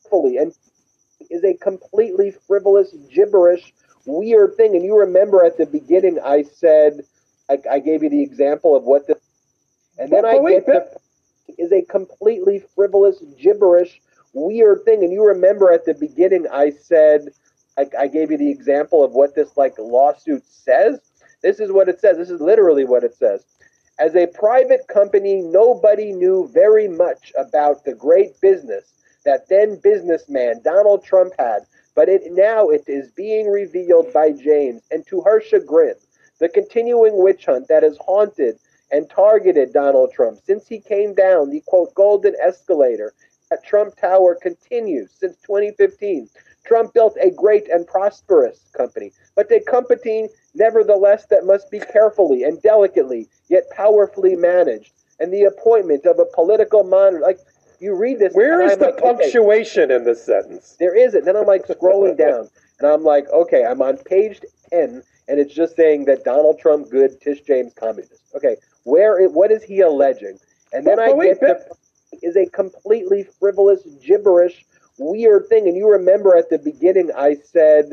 fully 0.08 0.36
and 0.36 0.52
is 1.30 1.42
a 1.44 1.54
completely 1.54 2.32
frivolous, 2.46 2.94
gibberish, 3.10 3.72
weird 4.04 4.54
thing. 4.56 4.74
And 4.74 4.84
you 4.84 4.98
remember 4.98 5.44
at 5.44 5.56
the 5.56 5.66
beginning, 5.66 6.18
I 6.24 6.42
said, 6.42 7.00
I, 7.48 7.58
I 7.70 7.78
gave 7.78 8.02
you 8.02 8.10
the 8.10 8.22
example 8.22 8.76
of 8.76 8.84
what 8.84 9.06
the, 9.06 9.16
and 9.98 10.10
then 10.10 10.24
I 10.24 10.34
But 10.34 10.42
wait, 10.42 10.66
get 10.66 10.98
the, 11.46 11.54
is 11.62 11.72
a 11.72 11.82
completely 11.82 12.62
frivolous, 12.74 13.22
gibberish, 13.40 14.00
weird 14.34 14.84
thing. 14.84 15.02
And 15.02 15.12
you 15.12 15.24
remember 15.26 15.72
at 15.72 15.84
the 15.86 15.94
beginning, 15.94 16.46
I 16.52 16.70
said, 16.70 17.28
I, 17.78 17.86
I 17.98 18.06
gave 18.08 18.30
you 18.30 18.38
the 18.38 18.50
example 18.50 19.02
of 19.04 19.12
what 19.12 19.34
this 19.34 19.56
like 19.56 19.74
lawsuit 19.78 20.44
says. 20.46 21.00
This 21.42 21.60
is 21.60 21.72
what 21.72 21.88
it 21.88 22.00
says. 22.00 22.16
This 22.16 22.30
is 22.30 22.40
literally 22.40 22.84
what 22.84 23.04
it 23.04 23.14
says. 23.14 23.44
As 23.98 24.14
a 24.14 24.26
private 24.26 24.86
company, 24.88 25.42
nobody 25.42 26.12
knew 26.12 26.48
very 26.52 26.88
much 26.88 27.32
about 27.38 27.84
the 27.84 27.94
great 27.94 28.40
business 28.40 28.94
that 29.24 29.48
then 29.48 29.78
businessman 29.82 30.60
Donald 30.64 31.04
Trump 31.04 31.32
had, 31.38 31.60
but 31.94 32.08
it 32.08 32.22
now 32.32 32.68
it 32.68 32.84
is 32.86 33.10
being 33.12 33.50
revealed 33.50 34.12
by 34.12 34.32
James, 34.32 34.82
and 34.90 35.06
to 35.06 35.20
her 35.22 35.40
chagrin, 35.40 35.94
the 36.40 36.48
continuing 36.48 37.22
witch 37.22 37.46
hunt 37.46 37.68
that 37.68 37.82
has 37.82 37.96
haunted 37.98 38.58
and 38.90 39.08
targeted 39.08 39.72
Donald 39.72 40.12
Trump 40.12 40.40
since 40.44 40.66
he 40.66 40.80
came 40.80 41.14
down 41.14 41.50
the 41.50 41.62
quote 41.66 41.94
golden 41.94 42.34
escalator 42.42 43.12
at 43.52 43.64
Trump 43.64 43.96
Tower 43.96 44.34
continues 44.34 45.10
since 45.12 45.36
2015. 45.46 46.28
Trump 46.64 46.94
built 46.94 47.16
a 47.20 47.30
great 47.30 47.68
and 47.68 47.86
prosperous 47.86 48.70
company, 48.76 49.12
but 49.34 49.50
a 49.50 49.60
company 49.60 50.28
nevertheless 50.54 51.26
that 51.26 51.44
must 51.44 51.70
be 51.70 51.80
carefully 51.80 52.44
and 52.44 52.60
delicately 52.62 53.28
yet 53.48 53.64
powerfully 53.70 54.36
managed. 54.36 54.92
And 55.20 55.32
the 55.32 55.44
appointment 55.44 56.06
of 56.06 56.18
a 56.18 56.24
political 56.34 56.84
monitor, 56.84 57.20
like 57.20 57.38
you 57.80 57.94
read 57.94 58.18
this, 58.18 58.32
Where 58.34 58.62
is 58.62 58.72
I'm 58.72 58.78
the 58.78 58.84
like, 58.86 58.94
okay, 59.02 59.02
punctuation 59.02 59.90
in 59.90 60.04
this 60.04 60.24
sentence? 60.24 60.76
there 60.78 60.96
isn't. 60.96 61.24
Then 61.24 61.36
I'm 61.36 61.46
like 61.46 61.66
scrolling 61.66 62.16
down, 62.16 62.48
and 62.78 62.88
I'm 62.88 63.04
like, 63.04 63.28
okay, 63.30 63.64
I'm 63.64 63.82
on 63.82 63.98
page 63.98 64.40
10, 64.70 65.02
and 65.28 65.40
it's 65.40 65.54
just 65.54 65.76
saying 65.76 66.06
that 66.06 66.24
Donald 66.24 66.58
Trump 66.58 66.90
good, 66.90 67.20
Tish 67.20 67.42
James 67.42 67.72
communist. 67.74 68.22
Okay, 68.34 68.56
where? 68.84 69.20
It, 69.20 69.32
what 69.32 69.50
is 69.50 69.62
he 69.62 69.80
alleging? 69.80 70.38
And 70.72 70.86
then 70.86 70.98
I 70.98 71.08
but 71.08 71.16
wait, 71.16 71.40
get 71.40 71.68
the 71.68 71.76
is 72.22 72.36
a 72.36 72.46
completely 72.46 73.24
frivolous, 73.38 73.82
gibberish, 74.04 74.64
weird 75.02 75.48
thing. 75.48 75.66
And 75.68 75.76
you 75.76 75.90
remember 75.90 76.36
at 76.36 76.50
the 76.50 76.58
beginning, 76.58 77.10
I 77.16 77.34
said, 77.34 77.92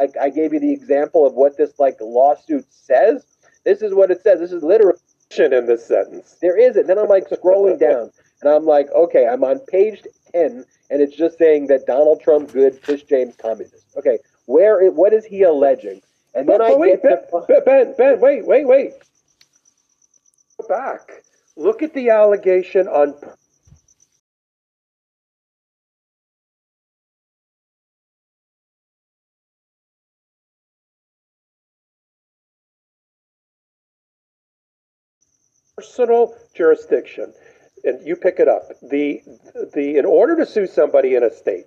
I, 0.00 0.08
I 0.20 0.30
gave 0.30 0.52
you 0.52 0.60
the 0.60 0.72
example 0.72 1.26
of 1.26 1.34
what 1.34 1.56
this 1.56 1.78
like 1.78 1.96
lawsuit 2.00 2.66
says. 2.70 3.24
This 3.64 3.82
is 3.82 3.94
what 3.94 4.10
it 4.10 4.22
says. 4.22 4.40
This 4.40 4.52
is 4.52 4.62
literally 4.62 4.98
in 5.38 5.66
this 5.66 5.86
sentence. 5.86 6.36
There 6.40 6.58
isn't. 6.58 6.86
Then 6.86 6.98
I'm 6.98 7.08
like 7.08 7.28
scrolling 7.28 7.78
down, 7.80 8.10
and 8.42 8.50
I'm 8.50 8.64
like, 8.64 8.88
okay, 8.92 9.26
I'm 9.28 9.44
on 9.44 9.60
page 9.60 10.02
ten, 10.32 10.64
and 10.90 11.02
it's 11.02 11.16
just 11.16 11.38
saying 11.38 11.68
that 11.68 11.86
Donald 11.86 12.20
Trump 12.20 12.52
good, 12.52 12.82
Tish 12.82 13.04
James 13.04 13.36
communist. 13.36 13.84
Okay, 13.96 14.18
where? 14.46 14.90
What 14.90 15.12
is 15.12 15.24
he 15.24 15.42
alleging? 15.42 16.00
And 16.34 16.48
then 16.48 16.58
But, 16.58 16.64
I 16.64 16.70
but 16.70 16.78
wait, 16.78 17.02
ben, 17.02 17.12
to 17.12 17.60
ben, 17.64 17.94
Ben, 17.96 18.20
wait, 18.20 18.46
wait, 18.46 18.66
wait. 18.66 18.92
Go 20.60 20.68
back. 20.68 21.22
Look 21.56 21.82
at 21.82 21.92
the 21.94 22.10
allegation 22.10 22.86
on 22.88 23.14
personal 35.80 36.34
jurisdiction. 36.54 37.32
And 37.84 38.06
you 38.06 38.14
pick 38.14 38.38
it 38.38 38.48
up. 38.48 38.68
The 38.82 39.22
the 39.74 39.96
in 39.96 40.04
order 40.04 40.36
to 40.36 40.44
sue 40.44 40.66
somebody 40.66 41.14
in 41.14 41.22
a 41.22 41.30
state, 41.30 41.64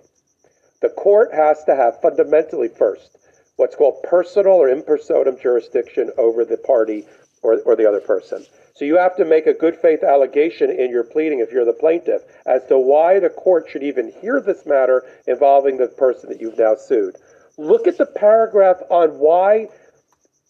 the 0.80 0.90
court 0.90 1.34
has 1.34 1.64
to 1.64 1.74
have 1.74 2.00
fundamentally 2.00 2.68
first 2.68 3.18
what's 3.56 3.74
called 3.74 4.02
personal 4.04 4.54
or 4.54 4.68
in 4.68 4.82
personam 4.82 5.40
jurisdiction 5.40 6.10
over 6.16 6.44
the 6.44 6.56
party 6.56 7.04
or, 7.42 7.60
or 7.62 7.74
the 7.76 7.88
other 7.88 8.00
person. 8.00 8.46
So 8.74 8.84
you 8.84 8.96
have 8.96 9.16
to 9.16 9.24
make 9.24 9.46
a 9.46 9.54
good 9.54 9.76
faith 9.76 10.02
allegation 10.02 10.70
in 10.70 10.90
your 10.90 11.04
pleading 11.04 11.40
if 11.40 11.52
you're 11.52 11.64
the 11.64 11.72
plaintiff 11.72 12.22
as 12.46 12.64
to 12.66 12.78
why 12.78 13.20
the 13.20 13.30
court 13.30 13.66
should 13.68 13.82
even 13.82 14.12
hear 14.20 14.40
this 14.40 14.66
matter 14.66 15.04
involving 15.26 15.78
the 15.78 15.86
person 15.86 16.28
that 16.30 16.40
you've 16.40 16.58
now 16.58 16.74
sued. 16.74 17.16
Look 17.58 17.86
at 17.86 17.98
the 17.98 18.06
paragraph 18.06 18.78
on 18.90 19.10
why 19.18 19.68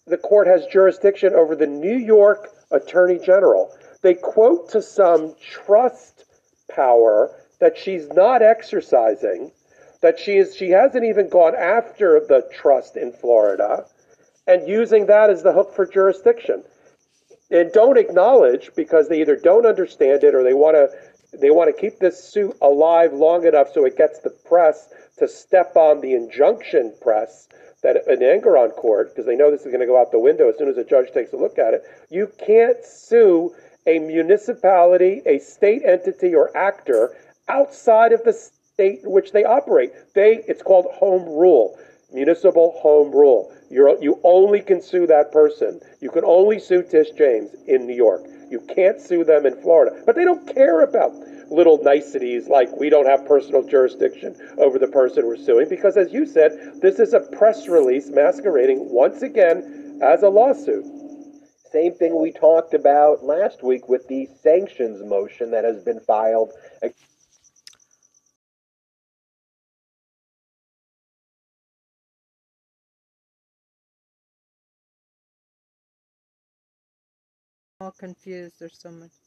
the 0.07 0.17
court 0.19 0.47
has 0.47 0.67
jurisdiction 0.67 1.35
over 1.35 1.55
the 1.55 1.67
New 1.67 1.97
York 1.97 2.54
Attorney 2.71 3.19
General. 3.19 3.71
They 4.03 4.15
quote 4.15 4.69
to 4.71 4.83
some 4.83 5.35
trust 5.41 6.25
power 6.69 7.31
that 7.61 7.79
she's 7.79 8.09
not 8.09 8.43
exercising, 8.43 9.53
that 10.03 10.19
she 10.19 10.37
is 10.37 10.55
she 10.55 10.71
hasn't 10.71 11.05
even 11.05 11.29
gone 11.29 11.55
after 11.55 12.21
the 12.21 12.49
trust 12.53 12.97
in 12.97 13.13
Florida, 13.13 13.87
and 14.47 14.69
using 14.69 15.07
that 15.07 15.31
as 15.31 15.43
the 15.43 15.53
hook 15.53 15.75
for 15.75 15.87
jurisdiction. 15.87 16.63
And 17.51 17.73
don't 17.73 17.99
acknowledge 17.99 18.71
because 18.75 19.09
they 19.09 19.21
either 19.21 19.37
don't 19.37 19.67
understand 19.67 20.25
it 20.25 20.35
or 20.35 20.43
they 20.43 20.55
want 20.55 20.77
to 20.77 20.91
they 21.39 21.51
want 21.51 21.75
to 21.75 21.81
keep 21.81 21.99
this 21.99 22.23
suit 22.23 22.57
alive 22.63 23.13
long 23.13 23.47
enough 23.47 23.73
so 23.73 23.85
it 23.85 23.97
gets 23.97 24.21
the 24.21 24.31
press 24.31 24.93
to 25.19 25.29
step 25.29 25.77
on 25.77 26.01
the 26.01 26.15
injunction 26.15 26.95
press 27.01 27.49
that 27.85 28.09
an 28.09 28.21
Engoron 28.21 28.75
court, 28.75 29.11
because 29.11 29.27
they 29.27 29.37
know 29.37 29.51
this 29.51 29.61
is 29.61 29.67
going 29.67 29.81
to 29.81 29.87
go 29.87 30.01
out 30.01 30.11
the 30.11 30.19
window 30.19 30.49
as 30.49 30.57
soon 30.57 30.69
as 30.69 30.79
a 30.79 30.85
judge 30.85 31.13
takes 31.13 31.33
a 31.33 31.37
look 31.37 31.59
at 31.59 31.75
it, 31.75 31.85
you 32.11 32.33
can't 32.45 32.83
sue 32.83 33.55
a 33.87 33.99
municipality, 33.99 35.21
a 35.27 35.39
state 35.39 35.83
entity 35.85 36.35
or 36.35 36.55
actor 36.57 37.15
outside 37.49 38.13
of 38.13 38.25
the 38.25 38.33
state 38.33 39.01
in 39.05 39.11
which 39.11 39.33
they 39.33 39.45
operate. 39.45 39.93
They 40.15 40.43
it's 40.49 40.63
called 40.63 40.87
home 40.95 41.25
rule, 41.25 41.79
municipal 42.13 42.73
home 42.81 43.13
rule. 43.13 43.53
You're, 43.71 44.03
you 44.03 44.19
only 44.25 44.61
can 44.61 44.81
sue 44.81 45.07
that 45.09 45.31
person. 45.31 45.81
You 46.01 46.11
can 46.11 46.25
only 46.25 46.59
sue 46.59 46.83
Tish 46.83 47.11
James 47.19 47.51
in 47.67 47.87
New 47.87 47.95
York. 47.95 48.23
You 48.51 48.61
can't 48.75 49.01
sue 49.01 49.25
them 49.25 49.45
in 49.45 49.61
Florida. 49.61 50.03
But 50.07 50.17
they 50.17 50.25
don't 50.25 50.47
care 50.55 50.81
about 50.83 51.13
little 51.51 51.83
niceties 51.83 52.49
like 52.49 52.71
we 52.77 52.91
don't 52.91 53.07
have 53.07 53.27
personal 53.27 53.63
jurisdiction 53.63 54.37
over 54.59 54.79
the 54.79 54.89
person 54.89 55.27
we're 55.27 55.37
suing 55.37 55.69
because, 55.69 55.97
as 55.97 56.13
you 56.13 56.27
said, 56.27 56.81
this 56.83 57.01
is 57.01 57.15
a 57.15 57.21
press 57.21 57.69
release 57.69 58.11
masquerading 58.11 58.91
once 58.91 59.23
again 59.23 60.01
as 60.03 60.23
a 60.23 60.29
lawsuit. 60.29 60.85
same 61.73 61.95
thing 61.95 62.21
we 62.21 62.33
talked 62.33 62.75
about 62.75 63.25
last 63.25 63.63
week 63.63 63.89
with 63.89 64.07
the 64.09 64.29
sanctions 64.43 65.03
motion 65.05 65.51
that 65.53 65.65
has 65.65 65.81
been 65.85 66.01
filed 66.01 66.53
all 77.81 77.93
confused. 77.93 78.57
There's 78.61 78.79
so 78.79 78.91
much. 78.91 79.24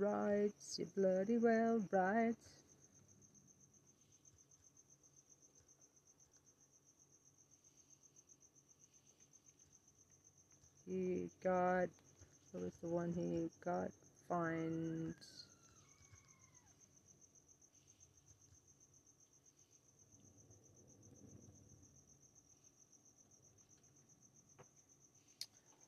Right, 0.00 0.52
you 0.78 0.86
bloody 0.96 1.38
well, 1.38 1.84
right. 1.92 2.36
He 10.86 11.30
got, 11.44 11.88
what 12.52 12.64
was 12.64 12.74
the 12.82 12.88
one 12.88 13.12
he 13.14 13.50
got 13.64 13.90
fined? 14.28 15.14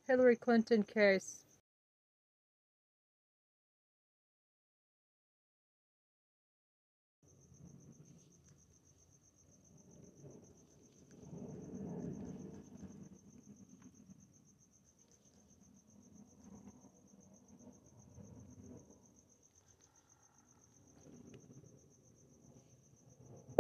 Hillary 0.09 0.36
Clinton 0.36 0.84
case. 0.84 1.41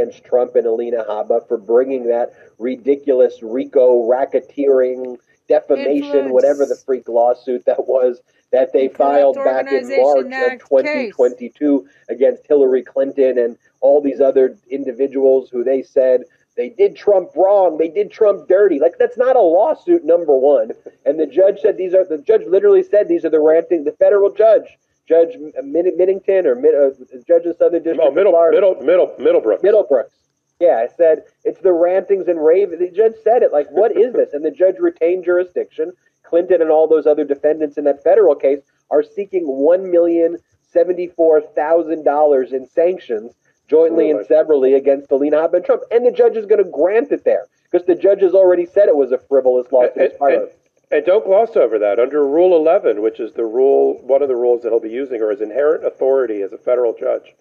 Against 0.02 0.24
Trump 0.24 0.56
and 0.56 0.66
Alina 0.66 1.04
Habba 1.08 1.46
for 1.46 1.58
bringing 1.58 2.06
that 2.08 2.32
ridiculous 2.58 3.42
RICO 3.42 4.08
racketeering 4.08 5.18
defamation, 5.48 6.04
Influence. 6.04 6.32
whatever 6.32 6.66
the 6.66 6.76
freak 6.76 7.08
lawsuit 7.08 7.64
that 7.66 7.86
was 7.86 8.20
that 8.52 8.72
they 8.72 8.88
filed 8.88 9.36
back 9.36 9.66
in 9.72 9.88
March 9.88 10.26
of 10.26 10.32
Act 10.32 10.62
2022 10.68 11.88
against 12.10 12.46
Hillary 12.46 12.82
Clinton 12.82 13.38
and 13.38 13.56
all 13.80 14.02
these 14.02 14.20
other 14.20 14.58
individuals 14.70 15.48
who 15.50 15.64
they 15.64 15.82
said 15.82 16.22
they 16.54 16.68
did 16.68 16.94
Trump 16.94 17.30
wrong, 17.34 17.78
they 17.78 17.88
did 17.88 18.10
Trump 18.10 18.46
dirty. 18.46 18.78
Like 18.78 18.94
that's 18.98 19.16
not 19.16 19.36
a 19.36 19.40
lawsuit, 19.40 20.04
number 20.04 20.36
one. 20.36 20.72
And 21.06 21.18
the 21.18 21.26
judge 21.26 21.60
said 21.60 21.78
these 21.78 21.94
are 21.94 22.04
the 22.04 22.18
judge 22.18 22.42
literally 22.46 22.82
said 22.82 23.08
these 23.08 23.24
are 23.24 23.30
the 23.30 23.40
ranting. 23.40 23.84
The 23.84 23.92
federal 23.92 24.32
judge, 24.32 24.78
Judge 25.08 25.36
Min- 25.62 25.96
Middington 25.96 26.46
or 26.46 26.54
Mid, 26.54 26.74
uh, 26.74 26.90
Judge 27.26 27.44
of 27.46 27.56
Southern 27.56 27.82
District 27.82 28.00
Oh, 28.02 28.10
middle, 28.12 28.32
middle, 28.50 28.76
middle, 28.82 29.14
Middlebrook. 29.18 29.62
Middlebrooks. 29.62 30.12
Yeah, 30.60 30.76
I 30.88 30.88
said 30.96 31.24
it's 31.44 31.60
the 31.60 31.72
rantings 31.72 32.28
and 32.28 32.42
ravings. 32.44 32.78
The 32.78 32.90
judge 32.90 33.14
said 33.24 33.42
it. 33.42 33.52
Like, 33.52 33.68
what 33.70 33.96
is 33.96 34.12
this? 34.12 34.32
And 34.32 34.44
the 34.44 34.50
judge 34.52 34.76
retained 34.78 35.24
jurisdiction. 35.24 35.92
Clinton 36.22 36.62
and 36.62 36.70
all 36.70 36.86
those 36.86 37.06
other 37.06 37.24
defendants 37.24 37.76
in 37.76 37.84
that 37.84 38.02
federal 38.04 38.34
case 38.36 38.60
are 38.90 39.02
seeking 39.02 39.42
one 39.44 39.90
million 39.90 40.38
seventy-four 40.70 41.40
thousand 41.40 42.04
dollars 42.04 42.52
in 42.52 42.66
sanctions, 42.68 43.32
jointly 43.68 44.10
and 44.10 44.24
severally, 44.26 44.74
against 44.74 45.10
Alina 45.10 45.36
Habba 45.38 45.64
Trump. 45.64 45.82
And 45.90 46.06
the 46.06 46.12
judge 46.12 46.36
is 46.36 46.46
going 46.46 46.62
to 46.64 46.70
grant 46.70 47.10
it 47.10 47.24
there 47.24 47.48
because 47.70 47.86
the 47.86 47.96
judge 47.96 48.20
has 48.22 48.32
already 48.34 48.64
said 48.64 48.88
it 48.88 48.96
was 48.96 49.10
a 49.12 49.18
frivolous 49.18 49.66
lawsuit. 49.72 49.96
And, 50.20 50.32
and-. 50.32 50.48
And 50.92 51.04
don't 51.04 51.24
gloss 51.24 51.56
over 51.56 51.78
that. 51.78 51.98
Under 51.98 52.26
Rule 52.26 52.54
11, 52.54 53.00
which 53.00 53.18
is 53.18 53.32
the 53.32 53.46
rule, 53.46 53.98
one 54.02 54.22
of 54.22 54.28
the 54.28 54.36
rules 54.36 54.62
that 54.62 54.68
he'll 54.68 54.78
be 54.78 54.90
using, 54.90 55.22
or 55.22 55.30
his 55.30 55.40
inherent 55.40 55.84
authority 55.84 56.42
as 56.42 56.52
a 56.52 56.58
federal 56.58 56.94
judge 56.94 57.34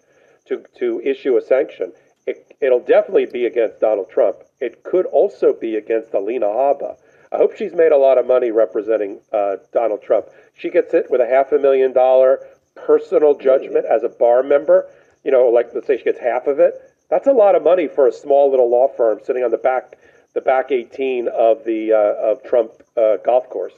to, 0.46 0.64
to 0.78 1.00
issue 1.04 1.36
a 1.36 1.42
sanction, 1.42 1.92
it, 2.26 2.56
it'll 2.60 2.80
definitely 2.80 3.26
be 3.26 3.44
against 3.44 3.78
Donald 3.78 4.08
Trump. 4.10 4.38
It 4.60 4.82
could 4.82 5.06
also 5.06 5.52
be 5.52 5.76
against 5.76 6.14
Alina 6.14 6.46
Habba. 6.46 6.96
I 7.30 7.36
hope 7.36 7.56
she's 7.56 7.74
made 7.74 7.92
a 7.92 7.96
lot 7.98 8.18
of 8.18 8.26
money 8.26 8.50
representing 8.50 9.20
uh, 9.32 9.56
Donald 9.72 10.02
Trump. 10.02 10.26
She 10.54 10.70
gets 10.70 10.92
hit 10.92 11.10
with 11.10 11.20
a 11.20 11.26
half 11.26 11.52
a 11.52 11.58
million 11.58 11.92
dollar 11.92 12.40
personal 12.74 13.36
judgment 13.36 13.84
as 13.84 14.02
a 14.02 14.08
bar 14.08 14.42
member. 14.42 14.88
You 15.24 15.30
know, 15.30 15.48
like 15.48 15.70
let's 15.74 15.86
say 15.86 15.98
she 15.98 16.04
gets 16.04 16.20
half 16.20 16.46
of 16.46 16.58
it. 16.58 16.74
That's 17.10 17.26
a 17.26 17.32
lot 17.32 17.54
of 17.54 17.62
money 17.62 17.88
for 17.88 18.06
a 18.06 18.12
small 18.12 18.50
little 18.50 18.70
law 18.70 18.88
firm 18.88 19.20
sitting 19.24 19.44
on 19.44 19.50
the 19.50 19.58
back, 19.58 19.98
the 20.34 20.40
back 20.40 20.70
18 20.70 21.28
of 21.28 21.64
the 21.64 21.92
uh, 21.92 22.30
of 22.30 22.42
Trump 22.42 22.72
uh, 22.96 23.16
golf 23.24 23.48
course. 23.48 23.74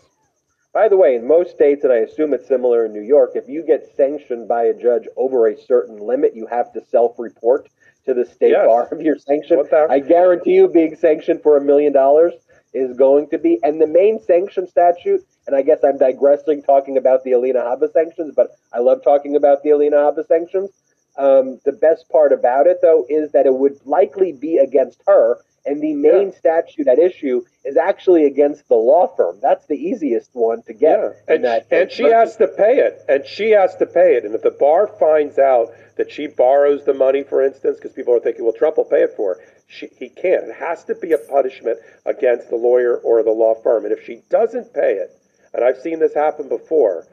By 0.72 0.88
the 0.88 0.96
way, 0.96 1.14
in 1.14 1.26
most 1.26 1.52
states, 1.52 1.84
and 1.84 1.92
I 1.92 1.98
assume 1.98 2.34
it's 2.34 2.48
similar 2.48 2.84
in 2.84 2.92
New 2.92 3.02
York, 3.02 3.32
if 3.34 3.48
you 3.48 3.62
get 3.62 3.94
sanctioned 3.96 4.48
by 4.48 4.64
a 4.64 4.74
judge 4.74 5.06
over 5.16 5.46
a 5.46 5.56
certain 5.56 5.98
limit, 5.98 6.34
you 6.34 6.46
have 6.46 6.72
to 6.72 6.84
self-report 6.84 7.68
to 8.06 8.14
the 8.14 8.24
state 8.24 8.50
Yes. 8.50 8.66
bar 8.66 8.88
of 8.90 9.00
your 9.00 9.16
sanction. 9.16 9.62
I 9.88 10.00
guarantee 10.00 10.54
you, 10.54 10.68
being 10.68 10.96
sanctioned 10.96 11.42
for 11.42 11.56
a 11.56 11.60
million 11.60 11.92
dollars, 11.92 12.34
is 12.72 12.96
going 12.96 13.28
to 13.30 13.38
be, 13.38 13.60
and 13.62 13.80
the 13.80 13.86
main 13.86 14.20
sanction 14.20 14.66
statute, 14.66 15.24
and 15.46 15.54
I 15.54 15.62
guess 15.62 15.78
I'm 15.84 15.96
digressing 15.96 16.62
talking 16.62 16.96
about 16.96 17.22
the 17.22 17.32
Alina 17.32 17.60
Habba 17.60 17.92
sanctions, 17.92 18.34
but 18.34 18.48
I 18.72 18.80
love 18.80 19.02
talking 19.04 19.36
about 19.36 19.62
the 19.62 19.70
Alina 19.70 19.96
Habba 19.96 20.26
sanctions. 20.26 20.70
Um, 21.16 21.60
the 21.64 21.72
best 21.72 22.08
part 22.08 22.32
about 22.32 22.66
it, 22.66 22.78
though, 22.82 23.06
is 23.08 23.32
that 23.32 23.46
it 23.46 23.54
would 23.54 23.78
likely 23.84 24.32
be 24.32 24.58
against 24.58 25.00
her, 25.06 25.38
and 25.66 25.80
the 25.80 25.94
main 25.94 26.28
Yeah. 26.28 26.38
statute 26.38 26.88
at 26.88 26.98
issue 26.98 27.42
is 27.64 27.76
actually 27.76 28.26
against 28.26 28.68
the 28.68 28.74
law 28.76 29.06
firm. 29.16 29.38
That's 29.40 29.64
the 29.66 29.76
easiest 29.76 30.30
one 30.34 30.62
to 30.62 30.72
get. 30.72 30.98
Yeah, 30.98 31.34
and, 31.34 31.44
that 31.44 31.66
and 31.70 31.90
she 31.90 32.04
has 32.04 32.36
to 32.36 32.48
pay 32.48 32.78
it, 32.78 33.00
and 33.08 33.24
she 33.24 33.50
has 33.52 33.76
to 33.76 33.86
pay 33.86 34.16
it. 34.16 34.24
And 34.24 34.34
if 34.34 34.42
the 34.42 34.50
bar 34.50 34.88
finds 34.98 35.38
out 35.38 35.72
that 35.96 36.10
she 36.10 36.26
borrows 36.26 36.84
the 36.84 36.94
money, 36.94 37.22
for 37.22 37.42
instance, 37.42 37.76
because 37.76 37.92
people 37.92 38.14
are 38.14 38.20
thinking, 38.20 38.44
well, 38.44 38.52
Trump 38.52 38.76
will 38.76 38.84
pay 38.84 39.02
it 39.02 39.14
for 39.16 39.34
her, 39.36 39.40
she, 39.68 39.86
he 39.96 40.08
can't. 40.08 40.44
It 40.44 40.54
has 40.56 40.84
to 40.84 40.94
be 40.94 41.12
a 41.12 41.18
punishment 41.18 41.78
against 42.04 42.50
the 42.50 42.56
lawyer 42.56 42.96
or 42.98 43.22
the 43.22 43.30
law 43.30 43.54
firm. 43.54 43.84
And 43.84 43.92
if 43.92 44.04
she 44.04 44.20
doesn't 44.28 44.74
pay 44.74 44.94
it, 44.94 45.16
and 45.54 45.64
I've 45.64 45.78
seen 45.78 46.00
this 46.00 46.12
happen 46.14 46.48
before, 46.48 47.06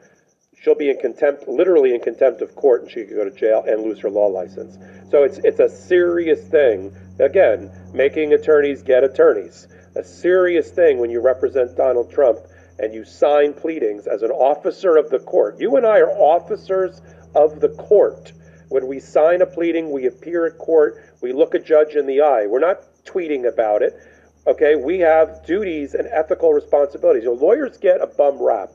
she'll 0.62 0.74
be 0.74 0.90
in 0.90 0.98
contempt, 0.98 1.48
literally 1.48 1.94
in 1.94 2.00
contempt 2.00 2.40
of 2.40 2.54
court, 2.54 2.82
and 2.82 2.90
she 2.90 3.04
could 3.04 3.16
go 3.16 3.24
to 3.24 3.30
jail 3.30 3.64
and 3.66 3.82
lose 3.82 3.98
her 4.00 4.10
law 4.10 4.26
license. 4.26 4.78
So 5.10 5.24
it's 5.24 5.38
it's 5.38 5.60
a 5.60 5.68
serious 5.68 6.40
thing. 6.48 6.96
Again, 7.18 7.70
making 7.92 8.32
attorneys 8.32 8.82
get 8.82 9.04
attorneys. 9.04 9.68
A 9.96 10.04
serious 10.04 10.70
thing 10.70 10.98
when 10.98 11.10
you 11.10 11.20
represent 11.20 11.76
Donald 11.76 12.10
Trump 12.10 12.38
and 12.78 12.94
you 12.94 13.04
sign 13.04 13.52
pleadings 13.52 14.06
as 14.06 14.22
an 14.22 14.30
officer 14.30 14.96
of 14.96 15.10
the 15.10 15.18
court. 15.18 15.60
You 15.60 15.76
and 15.76 15.84
I 15.84 15.98
are 16.00 16.10
officers 16.10 17.02
of 17.34 17.60
the 17.60 17.68
court. 17.68 18.32
When 18.68 18.86
we 18.86 19.00
sign 19.00 19.42
a 19.42 19.46
pleading, 19.46 19.90
we 19.90 20.06
appear 20.06 20.46
at 20.46 20.56
court, 20.56 21.12
we 21.20 21.32
look 21.32 21.54
a 21.54 21.58
judge 21.58 21.94
in 21.94 22.06
the 22.06 22.22
eye. 22.22 22.46
We're 22.46 22.60
not 22.60 22.80
tweeting 23.04 23.46
about 23.46 23.82
it. 23.82 23.94
Okay, 24.46 24.76
we 24.76 24.98
have 25.00 25.44
duties 25.44 25.94
and 25.94 26.08
ethical 26.08 26.52
responsibilities. 26.52 27.24
You 27.24 27.34
know, 27.34 27.40
lawyers 27.40 27.76
get 27.76 28.00
a 28.00 28.06
bum 28.06 28.42
rap, 28.42 28.70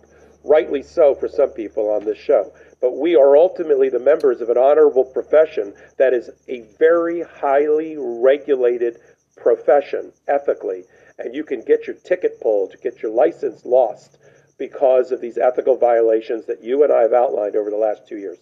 rightly 0.48 0.82
so 0.82 1.14
for 1.15 1.28
some 1.28 1.49
people 1.49 1.90
on 1.90 2.06
this 2.06 2.18
show. 2.18 2.52
But 2.82 2.98
we 2.98 3.15
are 3.15 3.36
ultimately 3.36 3.90
the 3.90 3.99
members 3.99 4.41
of 4.41 4.49
an 4.49 4.57
honorable 4.57 5.06
profession 5.06 5.74
that 5.98 6.14
is 6.14 6.30
a 6.48 6.61
very 6.80 7.22
highly 7.22 7.95
regulated 7.98 8.99
profession 9.36 10.11
ethically. 10.28 10.84
And 11.19 11.34
you 11.34 11.44
can 11.44 11.61
get 11.61 11.88
your 11.88 11.95
ticket 11.95 12.40
pulled, 12.40 12.76
get 12.82 13.02
your 13.02 13.11
license 13.11 13.65
lost 13.65 14.18
because 14.57 15.11
of 15.11 15.22
these 15.22 15.38
ethical 15.38 15.78
violations 15.78 16.45
that 16.45 16.64
you 16.64 16.84
and 16.84 16.91
I 16.91 17.02
have 17.02 17.14
outlined 17.14 17.56
over 17.56 17.69
the 17.69 17.78
last 17.78 18.07
two 18.07 18.18
years. 18.18 18.38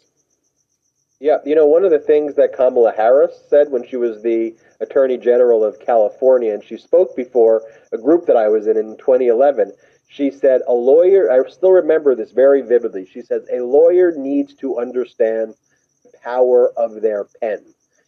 Yeah, 1.19 1.37
you 1.45 1.55
know, 1.55 1.65
one 1.65 1.85
of 1.85 1.91
the 1.91 1.99
things 1.99 2.35
that 2.35 2.55
Kamala 2.55 2.91
Harris 2.91 3.41
said 3.49 3.71
when 3.71 3.87
she 3.87 3.95
was 3.95 4.21
the 4.21 4.53
Attorney 4.81 5.17
General 5.17 5.63
of 5.63 5.79
California, 5.79 6.53
and 6.53 6.63
she 6.63 6.77
spoke 6.77 7.15
before 7.15 7.63
a 7.93 7.97
group 7.97 8.25
that 8.25 8.35
I 8.35 8.49
was 8.49 8.67
in 8.67 8.75
in 8.75 8.97
2011, 8.97 9.71
she 10.07 10.31
said, 10.31 10.61
A 10.67 10.73
lawyer, 10.73 11.31
I 11.31 11.49
still 11.49 11.71
remember 11.71 12.15
this 12.15 12.31
very 12.31 12.61
vividly. 12.61 13.05
She 13.05 13.21
says, 13.21 13.45
A 13.51 13.59
lawyer 13.61 14.13
needs 14.15 14.53
to 14.55 14.79
understand 14.79 15.55
the 16.03 16.11
power 16.23 16.71
of 16.77 17.01
their 17.01 17.25
pen. 17.41 17.63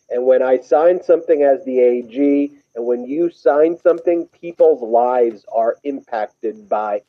And 0.10 0.26
when 0.26 0.42
I 0.42 0.60
sign 0.60 1.04
something 1.04 1.44
as 1.44 1.64
the 1.66 1.80
AG, 1.80 2.52
and 2.76 2.86
when 2.86 3.06
you 3.06 3.30
sign 3.30 3.78
something, 3.78 4.28
people's 4.28 4.82
lives 4.82 5.46
are 5.54 5.78
impacted 5.84 6.70
by 6.70 7.02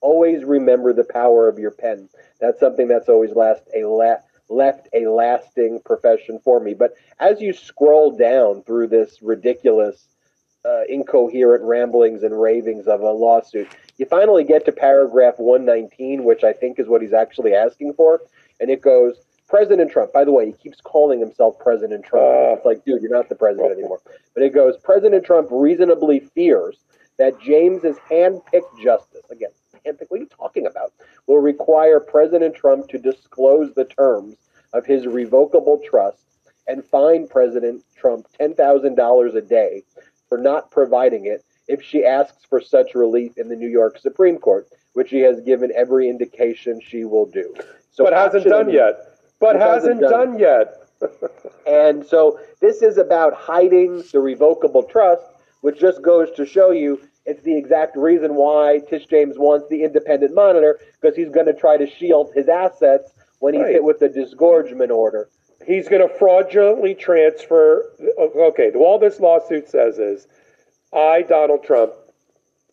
always 0.00 0.44
remember 0.44 0.92
the 0.92 1.04
power 1.04 1.48
of 1.48 1.58
your 1.58 1.70
pen. 1.70 2.08
That's 2.40 2.60
something 2.60 2.88
that's 2.88 3.08
always 3.08 3.32
last 3.34 3.62
a 3.74 3.84
la- 3.84 4.16
left 4.50 4.88
a 4.92 5.06
lasting 5.06 5.80
profession 5.84 6.38
for 6.44 6.60
me. 6.60 6.74
But 6.74 6.94
as 7.18 7.40
you 7.40 7.52
scroll 7.52 8.10
down 8.10 8.62
through 8.64 8.88
this 8.88 9.22
ridiculous, 9.22 10.08
uh, 10.64 10.82
incoherent 10.88 11.64
ramblings 11.64 12.22
and 12.22 12.38
ravings 12.38 12.86
of 12.86 13.00
a 13.00 13.10
lawsuit, 13.10 13.68
you 13.96 14.06
finally 14.06 14.44
get 14.44 14.64
to 14.66 14.72
paragraph 14.72 15.34
119, 15.38 16.24
which 16.24 16.44
I 16.44 16.52
think 16.52 16.78
is 16.78 16.88
what 16.88 17.00
he's 17.00 17.14
actually 17.14 17.54
asking 17.54 17.94
for, 17.94 18.20
and 18.60 18.70
it 18.70 18.82
goes. 18.82 19.16
President 19.48 19.90
Trump, 19.90 20.12
by 20.12 20.24
the 20.24 20.30
way, 20.30 20.46
he 20.46 20.52
keeps 20.52 20.80
calling 20.80 21.18
himself 21.18 21.58
President 21.58 22.04
Trump. 22.04 22.24
Uh. 22.24 22.54
it's 22.54 22.64
like, 22.64 22.84
dude, 22.84 23.02
you're 23.02 23.10
not 23.10 23.28
the 23.28 23.34
president 23.34 23.72
anymore. 23.72 24.00
But 24.32 24.44
it 24.44 24.54
goes, 24.54 24.76
President 24.76 25.26
Trump 25.26 25.48
reasonably 25.50 26.20
fears 26.20 26.76
that 27.18 27.40
James's 27.40 27.96
hand-picked 28.08 28.78
justice, 28.80 29.24
again, 29.28 29.50
what 29.84 30.16
are 30.16 30.16
you 30.16 30.26
talking 30.26 30.66
about, 30.66 30.92
will 31.26 31.38
require 31.38 32.00
President 32.00 32.54
Trump 32.54 32.88
to 32.88 32.98
disclose 32.98 33.72
the 33.74 33.84
terms 33.84 34.36
of 34.72 34.86
his 34.86 35.06
revocable 35.06 35.80
trust 35.84 36.22
and 36.66 36.84
fine 36.84 37.26
President 37.26 37.82
Trump 37.96 38.26
$10,000 38.38 39.34
a 39.34 39.40
day 39.40 39.82
for 40.28 40.38
not 40.38 40.70
providing 40.70 41.26
it 41.26 41.44
if 41.68 41.82
she 41.82 42.04
asks 42.04 42.44
for 42.48 42.60
such 42.60 42.94
relief 42.94 43.36
in 43.36 43.48
the 43.48 43.56
New 43.56 43.68
York 43.68 43.98
Supreme 43.98 44.38
Court, 44.38 44.68
which 44.92 45.10
she 45.10 45.20
has 45.20 45.40
given 45.40 45.72
every 45.74 46.08
indication 46.08 46.80
she 46.80 47.04
will 47.04 47.26
do. 47.26 47.54
So 47.92 48.04
but 48.04 48.12
hasn't 48.12 48.44
done 48.44 48.70
yet. 48.70 49.18
But 49.40 49.56
hasn't 49.56 50.00
hasn't 50.00 50.00
done. 50.00 50.30
done 50.30 50.38
yet. 50.38 50.76
and 51.66 52.04
so 52.04 52.38
this 52.60 52.82
is 52.82 52.98
about 52.98 53.34
hiding 53.34 54.02
the 54.12 54.20
revocable 54.20 54.82
trust, 54.82 55.22
which 55.60 55.78
just 55.78 56.02
goes 56.02 56.30
to 56.32 56.44
show 56.44 56.70
you 56.70 57.00
it's 57.26 57.42
the 57.42 57.56
exact 57.56 57.96
reason 57.96 58.34
why 58.34 58.80
Tish 58.88 59.06
James 59.06 59.38
wants 59.38 59.68
the 59.68 59.84
independent 59.84 60.34
monitor, 60.34 60.78
because 61.00 61.16
he's 61.16 61.28
going 61.30 61.46
to 61.46 61.52
try 61.54 61.76
to 61.76 61.86
shield 61.88 62.32
his 62.34 62.48
assets 62.48 63.12
when 63.40 63.54
he's 63.54 63.62
Right. 63.62 63.72
hit 63.74 63.84
with 63.84 63.98
the 64.00 64.08
disgorgement 64.08 64.90
order. 64.90 65.28
He's 65.66 65.88
going 65.88 66.06
to 66.06 66.14
fraudulently 66.18 66.94
transfer. 66.94 67.84
Okay, 68.18 68.70
all 68.72 68.98
this 68.98 69.20
lawsuit 69.20 69.68
says 69.68 69.98
is, 69.98 70.26
I, 70.92 71.22
Donald 71.22 71.62
Trump, 71.64 71.92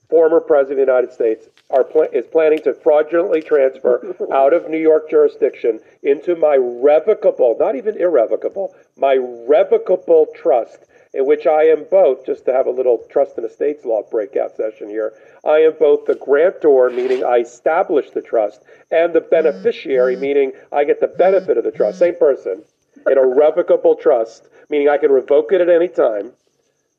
former 0.09 0.39
president 0.39 0.79
of 0.81 0.87
the 0.87 0.91
United 0.93 1.13
States, 1.13 1.47
are 1.69 1.83
pla- 1.83 2.03
is 2.13 2.25
planning 2.27 2.59
to 2.59 2.73
fraudulently 2.73 3.41
transfer 3.41 4.15
out 4.31 4.53
of 4.53 4.69
New 4.69 4.77
York 4.79 5.09
jurisdiction 5.09 5.81
into 6.03 6.35
my 6.37 6.55
revocable, 6.55 7.57
not 7.59 7.75
even 7.75 7.97
irrevocable, 7.97 8.73
my 8.97 9.13
revocable 9.15 10.27
trust, 10.33 10.85
in 11.17 11.25
which 11.25 11.47
I 11.47 11.63
am 11.63 11.85
both, 11.89 12.27
just 12.27 12.45
to 12.45 12.53
have 12.53 12.67
a 12.67 12.71
little 12.71 13.03
trust 13.09 13.37
and 13.37 13.45
estates 13.45 13.83
law 13.83 14.03
breakout 14.03 14.55
session 14.55 14.87
here, 14.87 15.13
I 15.43 15.57
am 15.57 15.73
both 15.79 16.05
the 16.05 16.13
grantor, 16.13 16.91
meaning 16.91 17.23
I 17.23 17.39
establish 17.39 18.11
the 18.11 18.21
trust, 18.21 18.61
and 18.91 19.13
the 19.13 19.21
beneficiary, 19.21 20.13
mm-hmm. 20.13 20.21
meaning 20.21 20.51
I 20.71 20.83
get 20.83 21.01
the 21.01 21.07
benefit 21.07 21.57
of 21.57 21.63
the 21.63 21.71
trust. 21.71 21.97
Same 21.97 22.15
person 22.15 22.63
an 23.05 23.17
irrevocable 23.17 23.95
trust, 23.95 24.47
meaning 24.69 24.89
I 24.89 24.97
can 24.97 25.11
revoke 25.11 25.51
it 25.51 25.61
at 25.61 25.69
any 25.69 25.87
time. 25.87 26.31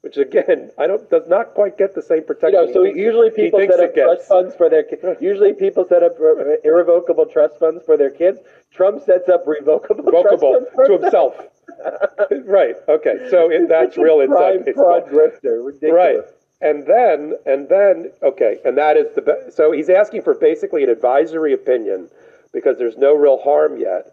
Which 0.00 0.16
again, 0.16 0.70
I 0.78 0.86
don't 0.86 1.08
does 1.10 1.26
not 1.28 1.54
quite 1.54 1.76
get 1.76 1.94
the 1.94 2.02
same 2.02 2.18
You 2.18 2.22
protection. 2.22 2.60
know, 2.60 2.66
he 2.66 2.72
so 2.72 2.84
usually 2.84 3.30
he 3.30 3.42
people 3.44 3.60
set 3.68 3.80
up 3.80 3.94
trust 3.94 4.28
funds 4.28 4.54
for 4.54 4.70
their 4.70 4.84
ki- 4.84 4.96
usually 5.20 5.52
people 5.52 5.86
set 5.88 6.04
up 6.04 6.16
irrevocable 6.64 7.26
trust 7.26 7.58
funds 7.58 7.84
for 7.84 7.96
their 7.96 8.10
kids. 8.10 8.38
Trump 8.72 9.02
sets 9.04 9.28
up 9.28 9.44
revocable, 9.46 10.04
Revocable 10.04 10.52
trust 10.52 10.74
funds 10.74 10.88
to 10.88 10.98
himself. 10.98 11.36
right. 12.44 12.76
Okay. 12.88 13.28
So 13.30 13.50
it, 13.50 13.68
that's 13.68 13.96
real 13.96 14.20
inside 14.20 14.64
baseball. 14.64 15.00
grifter. 15.02 15.64
Ridiculous. 15.64 15.92
Right. 15.92 16.18
And 16.60 16.86
then, 16.86 17.34
and 17.46 17.68
then, 17.68 18.10
okay, 18.20 18.58
and 18.64 18.76
that 18.76 18.96
is 18.96 19.14
the 19.14 19.22
be- 19.22 19.50
so 19.52 19.70
he's 19.70 19.88
asking 19.88 20.22
for 20.22 20.34
basically 20.34 20.82
an 20.82 20.90
advisory 20.90 21.52
opinion 21.52 22.08
because 22.52 22.78
there's 22.78 22.96
no 22.96 23.14
real 23.14 23.38
harm 23.38 23.78
yet 23.78 24.12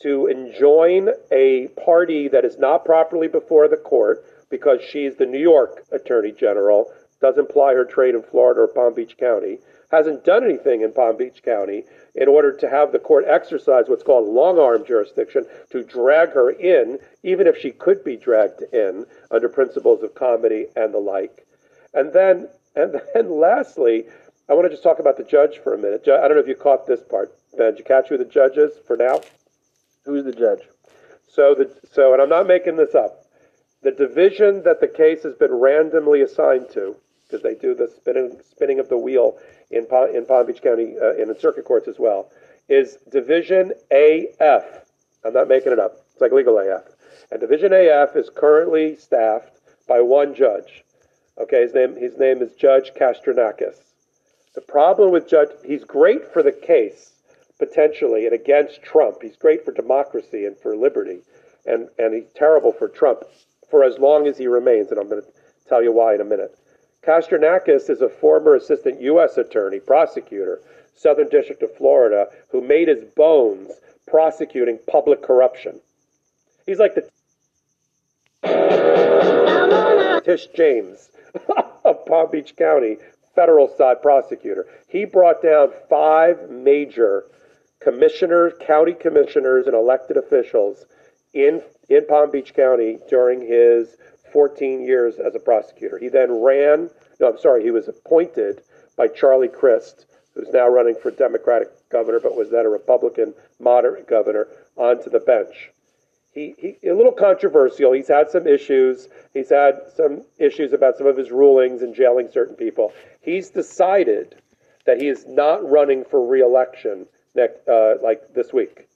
to 0.00 0.26
enjoin 0.26 1.10
a 1.30 1.68
party 1.84 2.28
that 2.28 2.44
is 2.44 2.58
not 2.58 2.84
properly 2.84 3.28
before 3.28 3.68
the 3.68 3.76
court 3.76 4.24
because 4.50 4.80
she's 4.82 5.16
the 5.16 5.26
New 5.26 5.38
York 5.38 5.84
Attorney 5.92 6.32
General, 6.32 6.90
doesn't 7.20 7.50
ply 7.50 7.74
her 7.74 7.84
trade 7.84 8.14
in 8.14 8.22
Florida 8.22 8.62
or 8.62 8.68
Palm 8.68 8.94
Beach 8.94 9.16
County, 9.18 9.58
hasn't 9.94 10.24
done 10.24 10.44
anything 10.44 10.82
in 10.82 10.92
Palm 10.92 11.16
Beach 11.16 11.42
County 11.42 11.84
in 12.14 12.28
order 12.28 12.52
to 12.52 12.68
have 12.68 12.92
the 12.92 12.98
court 12.98 13.24
exercise 13.26 13.84
what's 13.88 14.02
called 14.02 14.28
long 14.28 14.58
arm 14.58 14.84
jurisdiction 14.84 15.46
to 15.70 15.82
drag 15.82 16.30
her 16.30 16.50
in, 16.50 16.98
even 17.22 17.46
if 17.46 17.56
she 17.58 17.70
could 17.70 18.04
be 18.04 18.16
dragged 18.16 18.62
in 18.72 19.06
under 19.30 19.48
principles 19.48 20.02
of 20.02 20.14
comity 20.14 20.66
and 20.76 20.92
the 20.92 20.98
like. 20.98 21.46
And 21.92 22.12
then, 22.12 22.48
and 22.76 23.00
then 23.14 23.30
lastly, 23.30 24.04
I 24.48 24.54
want 24.54 24.66
to 24.66 24.70
just 24.70 24.82
talk 24.82 24.98
about 24.98 25.16
the 25.16 25.24
judge 25.24 25.58
for 25.58 25.74
a 25.74 25.78
minute. 25.78 26.02
I 26.02 26.28
don't 26.28 26.34
know 26.34 26.42
if 26.42 26.48
you 26.48 26.54
caught 26.54 26.86
this 26.86 27.02
part, 27.02 27.34
Ben. 27.56 27.70
Did 27.70 27.78
you 27.78 27.84
catch 27.84 28.08
who 28.08 28.18
the 28.18 28.24
judge 28.24 28.56
is 28.56 28.72
for 28.86 28.96
now? 28.96 29.20
Who's 30.04 30.24
the 30.24 30.32
judge? 30.32 30.60
So 31.28 31.54
the 31.54 31.70
so, 31.92 32.12
and 32.12 32.20
I'm 32.20 32.28
not 32.28 32.46
making 32.46 32.76
this 32.76 32.94
up. 32.94 33.24
The 33.82 33.90
division 33.90 34.62
that 34.64 34.80
the 34.80 34.88
case 34.88 35.22
has 35.22 35.34
been 35.34 35.52
randomly 35.52 36.20
assigned 36.20 36.68
to, 36.72 36.96
because 37.26 37.42
they 37.42 37.54
do 37.54 37.74
the 37.74 37.88
spinning 37.88 38.40
spinning 38.48 38.78
of 38.78 38.88
the 38.88 38.98
wheel 38.98 39.38
in 39.70 39.86
in 40.14 40.26
Palm 40.26 40.46
Beach 40.46 40.62
County 40.62 40.96
uh, 41.00 41.14
in 41.14 41.28
the 41.28 41.38
circuit 41.38 41.64
courts 41.64 41.88
as 41.88 41.98
well, 41.98 42.30
is 42.68 42.98
Division 43.10 43.72
AF. 43.90 44.64
I'm 45.24 45.32
not 45.32 45.48
making 45.48 45.72
it 45.72 45.78
up. 45.78 45.96
It's 46.12 46.20
like 46.20 46.32
legal 46.32 46.58
AF. 46.58 46.84
And 47.30 47.40
Division 47.40 47.72
AF 47.72 48.16
is 48.16 48.30
currently 48.30 48.96
staffed 48.96 49.58
by 49.88 50.00
one 50.00 50.34
judge. 50.34 50.84
Okay, 51.38 51.62
his 51.62 51.74
name 51.74 51.96
his 51.96 52.18
name 52.18 52.42
is 52.42 52.52
Judge 52.54 52.92
Kastrenakis. 52.94 53.76
The 54.54 54.60
problem 54.60 55.10
with 55.10 55.28
Judge 55.28 55.50
he's 55.64 55.84
great 55.84 56.32
for 56.32 56.42
the 56.42 56.52
case, 56.52 57.12
potentially 57.58 58.26
and 58.26 58.34
against 58.34 58.82
Trump. 58.82 59.22
He's 59.22 59.36
great 59.36 59.64
for 59.64 59.72
democracy 59.72 60.46
and 60.46 60.56
for 60.56 60.76
liberty, 60.76 61.20
and, 61.66 61.88
and 61.98 62.14
he's 62.14 62.30
terrible 62.34 62.72
for 62.72 62.88
Trump 62.88 63.24
for 63.70 63.82
as 63.82 63.98
long 63.98 64.26
as 64.26 64.38
he 64.38 64.46
remains. 64.46 64.90
And 64.90 65.00
I'm 65.00 65.08
going 65.08 65.22
to 65.22 65.28
tell 65.68 65.82
you 65.82 65.92
why 65.92 66.14
in 66.14 66.20
a 66.20 66.24
minute. 66.24 66.56
Kastrenakis 67.06 67.90
is 67.90 68.00
a 68.00 68.08
former 68.08 68.54
assistant 68.54 69.00
U.S. 69.02 69.36
attorney, 69.36 69.80
prosecutor, 69.80 70.60
Southern 70.94 71.28
District 71.28 71.62
of 71.62 71.76
Florida, 71.76 72.28
who 72.48 72.60
made 72.60 72.88
his 72.88 73.04
bones 73.16 73.72
prosecuting 74.06 74.78
public 74.86 75.22
corruption. 75.22 75.80
He's 76.66 76.78
like 76.78 76.94
the 76.94 77.08
Tish 80.24 80.46
James 80.56 81.10
of 81.84 82.06
Palm 82.06 82.30
Beach 82.30 82.54
County, 82.56 82.96
federal 83.34 83.68
side 83.76 84.00
prosecutor. 84.00 84.66
He 84.88 85.04
brought 85.04 85.42
down 85.42 85.70
five 85.90 86.48
major 86.50 87.24
commissioners, 87.80 88.54
county 88.66 88.94
commissioners, 88.94 89.66
and 89.66 89.74
elected 89.74 90.16
officials 90.16 90.86
in, 91.34 91.62
in 91.88 92.06
Palm 92.06 92.30
Beach 92.30 92.54
County 92.54 92.98
during 93.10 93.40
his 93.40 93.96
14 94.34 94.82
years 94.82 95.14
as 95.20 95.36
a 95.36 95.38
prosecutor. 95.38 95.96
He 95.96 96.08
then 96.08 96.42
ran, 96.42 96.90
no, 97.20 97.30
I'm 97.30 97.38
sorry, 97.38 97.62
he 97.62 97.70
was 97.70 97.86
appointed 97.86 98.62
by 98.96 99.06
Charlie 99.06 99.48
Crist, 99.48 100.06
who's 100.34 100.52
now 100.52 100.68
running 100.68 100.96
for 100.96 101.12
Democratic 101.12 101.68
governor, 101.88 102.18
but 102.20 102.36
was 102.36 102.50
then 102.50 102.66
a 102.66 102.68
Republican 102.68 103.32
moderate 103.60 104.08
governor, 104.08 104.48
onto 104.76 105.08
the 105.08 105.20
bench. 105.20 105.70
He, 106.32 106.54
he, 106.58 106.88
a 106.88 106.94
little 106.94 107.12
controversial. 107.12 107.92
He's 107.92 108.08
had 108.08 108.28
some 108.28 108.48
issues. 108.48 109.08
He's 109.32 109.50
had 109.50 109.82
some 109.96 110.24
issues 110.36 110.72
about 110.72 110.98
some 110.98 111.06
of 111.06 111.16
his 111.16 111.30
rulings 111.30 111.82
and 111.82 111.94
jailing 111.94 112.28
certain 112.32 112.56
people. 112.56 112.92
He's 113.20 113.50
decided 113.50 114.34
that 114.84 115.00
he 115.00 115.06
is 115.06 115.24
not 115.28 115.68
running 115.68 116.04
for 116.04 116.26
reelection 116.26 117.06
next, 117.36 117.66
uh, 117.68 117.94
like 118.02 118.34
this 118.34 118.52
week, 118.52 118.88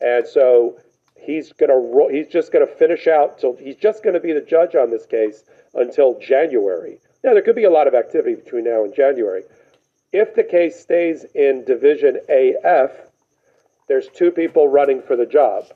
and 0.00 0.26
so 0.26 0.80
he's 1.20 1.52
gonna 1.52 1.80
he's 2.10 2.28
just 2.28 2.52
gonna 2.52 2.66
finish 2.66 3.06
out 3.06 3.38
till 3.38 3.56
he's 3.56 3.76
just 3.76 4.02
gonna 4.02 4.20
be 4.20 4.32
the 4.32 4.40
judge 4.40 4.74
on 4.74 4.90
this 4.90 5.06
case 5.06 5.44
until 5.74 6.18
January. 6.18 6.98
Now 7.22 7.34
there 7.34 7.42
could 7.42 7.56
be 7.56 7.64
a 7.64 7.70
lot 7.70 7.86
of 7.86 7.94
activity 7.94 8.34
between 8.34 8.64
now 8.64 8.84
and 8.84 8.94
January. 8.94 9.44
If 10.12 10.34
the 10.34 10.44
case 10.44 10.80
stays 10.80 11.24
in 11.34 11.64
Division 11.64 12.18
AF, 12.28 12.90
there's 13.86 14.08
two 14.08 14.30
people 14.30 14.68
running 14.68 15.02
for 15.02 15.16
the 15.16 15.26
job. 15.26 15.66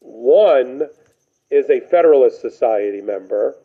One 0.00 0.88
is 1.50 1.68
a 1.68 1.80
Federalist 1.80 2.40
Society 2.40 3.00
member. 3.00 3.56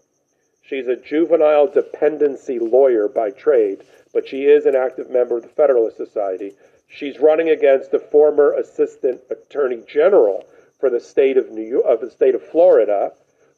She's 0.62 0.88
a 0.88 0.96
juvenile 0.96 1.68
dependency 1.68 2.60
lawyer 2.60 3.08
by 3.08 3.32
trade, 3.32 3.84
but 4.14 4.28
she 4.28 4.46
is 4.46 4.66
an 4.66 4.76
active 4.76 5.10
member 5.10 5.38
of 5.38 5.44
the 5.44 5.50
Federalist 5.50 5.98
Society. 5.98 6.54
She's 6.88 7.20
running 7.20 7.50
against 7.50 7.92
the 7.92 8.00
former 8.00 8.54
Assistant 8.54 9.22
Attorney 9.30 9.84
General 9.88 10.46
for 10.80 10.90
the 10.90 11.00
state 11.00 11.38
of 11.38 11.52
New 11.52 11.64
York, 11.64 11.86
of 11.86 12.02
the 12.02 12.10
state 12.10 12.36
of 12.36 12.44
Florida, 12.44 13.12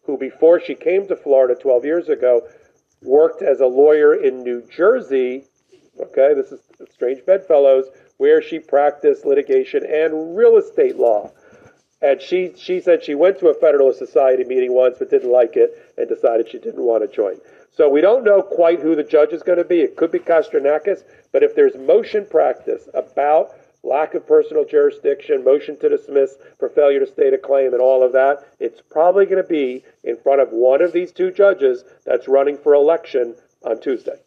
who 0.04 0.18
before 0.18 0.60
she 0.60 0.76
came 0.76 1.08
to 1.08 1.16
Florida 1.16 1.56
12 1.56 1.86
years 1.86 2.10
ago 2.10 2.48
worked 3.04 3.42
as 3.42 3.60
a 3.60 3.66
lawyer 3.66 4.14
in 4.14 4.44
New 4.44 4.62
Jersey. 4.68 5.46
Okay, 6.00 6.34
this 6.34 6.52
is 6.52 6.60
Strange 6.92 7.26
Bedfellows, 7.26 7.86
where 8.18 8.42
she 8.42 8.60
practiced 8.60 9.26
litigation 9.26 9.86
and 9.86 10.36
real 10.36 10.58
estate 10.58 10.98
law. 10.98 11.32
And 12.02 12.20
she, 12.20 12.54
she 12.58 12.80
said 12.80 13.04
she 13.04 13.14
went 13.14 13.38
to 13.40 13.50
a 13.50 13.54
Federalist 13.54 14.00
Society 14.00 14.44
meeting 14.44 14.74
once 14.74 14.98
but 14.98 15.12
didn't 15.12 15.32
like 15.32 15.56
it 15.56 15.94
and 15.98 16.10
decided 16.10 16.50
she 16.50 16.58
didn't 16.58 16.82
want 16.82 17.04
to 17.04 17.16
join. 17.16 17.38
So 17.72 17.88
we 17.88 18.02
don't 18.02 18.24
know 18.24 18.42
quite 18.42 18.80
who 18.80 18.96
the 18.96 19.04
judge 19.04 19.32
is 19.32 19.44
going 19.44 19.60
to 19.60 19.64
be. 19.64 19.82
It 19.82 19.96
could 19.96 20.12
be 20.12 20.20
Kastrenakis, 20.20 21.04
but 21.32 21.44
if 21.44 21.56
there's 21.56 21.76
motion 21.78 22.26
practice 22.26 22.90
about 22.94 23.54
lack 23.84 24.14
of 24.14 24.28
personal 24.28 24.66
jurisdiction, 24.66 25.44
motion 25.44 25.78
to 25.80 25.90
dismiss 25.90 26.36
for 26.60 26.70
failure 26.70 27.00
to 27.00 27.08
state 27.08 27.34
a 27.34 27.38
claim, 27.38 27.74
and 27.74 27.82
all 27.82 28.04
of 28.04 28.14
that, 28.14 28.46
it's 28.60 28.82
probably 28.82 29.26
going 29.26 29.42
to 29.42 29.48
be 29.48 29.84
in 30.04 30.18
front 30.18 30.42
of 30.42 30.50
one 30.52 30.82
of 30.82 30.94
these 30.94 31.12
two 31.12 31.32
judges 31.32 31.84
that's 32.06 32.28
running 32.28 32.58
for 32.58 32.74
election 32.74 33.36
on 33.64 33.80
Tuesday. 33.80 34.20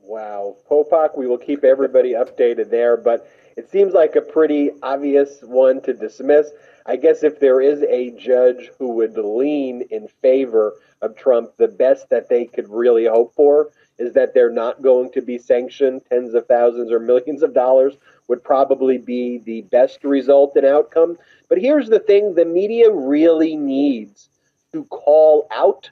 Wow. 0.00 0.56
Popok, 0.70 1.16
we 1.16 1.26
will 1.26 1.38
keep 1.38 1.64
everybody 1.64 2.12
updated 2.12 2.70
there, 2.70 2.96
but 2.96 3.28
it 3.56 3.70
seems 3.70 3.92
like 3.92 4.16
a 4.16 4.20
pretty 4.20 4.70
obvious 4.82 5.40
one 5.42 5.80
to 5.82 5.94
dismiss. 5.94 6.50
I 6.84 6.96
guess 6.96 7.22
if 7.22 7.38
there 7.38 7.60
is 7.60 7.82
a 7.82 8.10
judge 8.10 8.70
who 8.78 8.88
would 8.94 9.16
lean 9.16 9.82
in 9.90 10.08
favor 10.20 10.74
of 11.00 11.16
Trump, 11.16 11.56
the 11.56 11.68
best 11.68 12.10
that 12.10 12.28
they 12.28 12.46
could 12.46 12.68
really 12.68 13.06
hope 13.06 13.34
for 13.34 13.70
is 13.98 14.12
that 14.14 14.34
they're 14.34 14.50
not 14.50 14.82
going 14.82 15.10
to 15.12 15.22
be 15.22 15.38
sanctioned 15.38 16.02
tens 16.08 16.34
of 16.34 16.46
thousands 16.46 16.90
or 16.90 16.98
millions 16.98 17.42
of 17.42 17.54
dollars 17.54 17.94
would 18.28 18.42
probably 18.42 18.98
be 18.98 19.38
the 19.38 19.62
best 19.62 20.04
result 20.04 20.56
and 20.56 20.66
outcome. 20.66 21.18
But 21.48 21.58
here's 21.58 21.88
the 21.88 21.98
thing 21.98 22.34
the 22.34 22.44
media 22.44 22.90
really 22.90 23.56
needs 23.56 24.28
to 24.72 24.84
call 24.84 25.46
out 25.50 25.90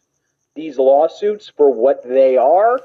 these 0.54 0.78
lawsuits 0.78 1.52
for 1.56 1.72
what 1.72 2.02
they 2.02 2.36
are 2.36 2.80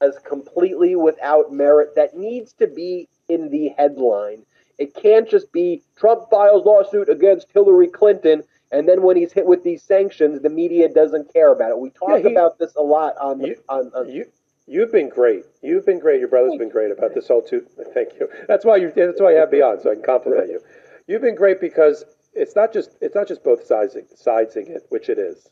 as 0.00 0.18
completely 0.20 0.96
without 0.96 1.52
merit. 1.52 1.94
That 1.96 2.16
needs 2.16 2.52
to 2.54 2.66
be 2.66 3.08
in 3.28 3.50
the 3.50 3.68
headline. 3.76 4.42
It 4.78 4.94
can't 4.94 5.28
just 5.28 5.50
be 5.52 5.82
Trump 5.96 6.28
files 6.30 6.64
lawsuit 6.64 7.08
against 7.08 7.48
Hillary 7.52 7.88
Clinton, 7.88 8.42
and 8.72 8.88
then 8.88 9.02
when 9.02 9.16
he's 9.16 9.32
hit 9.32 9.46
with 9.46 9.62
these 9.62 9.82
sanctions, 9.82 10.42
the 10.42 10.50
media 10.50 10.88
doesn't 10.88 11.32
care 11.32 11.52
about 11.52 11.70
it. 11.70 11.78
We 11.78 11.90
talk 11.90 12.10
yeah, 12.10 12.28
he, 12.28 12.32
about 12.32 12.58
this 12.58 12.74
a 12.74 12.82
lot 12.82 13.14
on 13.18 13.38
the, 13.38 13.48
you, 13.48 13.56
on, 13.68 13.92
on 13.94 14.08
you, 14.08 14.26
You've 14.68 14.90
been 14.90 15.08
great. 15.08 15.44
You've 15.62 15.86
been 15.86 16.00
great. 16.00 16.18
Your 16.18 16.28
brother's 16.28 16.58
been 16.58 16.68
great 16.68 16.90
about 16.90 17.14
this 17.14 17.28
whole 17.28 17.42
too. 17.42 17.64
Thank 17.94 18.18
you. 18.18 18.28
That's 18.48 18.64
why 18.64 18.76
you. 18.76 18.92
That's 18.94 19.20
why 19.20 19.36
I 19.36 19.38
have 19.38 19.50
Beyond, 19.50 19.82
so 19.82 19.92
I 19.92 19.94
can 19.94 20.02
compliment 20.02 20.48
you. 20.48 20.60
You've 21.06 21.22
been 21.22 21.36
great 21.36 21.60
because 21.60 22.04
it's 22.34 22.56
not 22.56 22.72
just 22.72 22.90
it's 23.00 23.14
not 23.14 23.28
just 23.28 23.44
both 23.44 23.64
sides 23.64 23.96
sidesing 24.16 24.68
it, 24.68 24.84
which 24.88 25.08
it 25.08 25.18
is. 25.18 25.48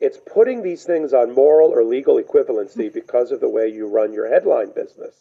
It's 0.00 0.18
putting 0.18 0.62
these 0.62 0.84
things 0.84 1.12
on 1.12 1.34
moral 1.34 1.70
or 1.70 1.84
legal 1.84 2.20
equivalency 2.20 2.92
because 2.92 3.30
of 3.30 3.40
the 3.40 3.48
way 3.48 3.68
you 3.68 3.86
run 3.88 4.12
your 4.12 4.28
headline 4.28 4.72
business. 4.74 5.14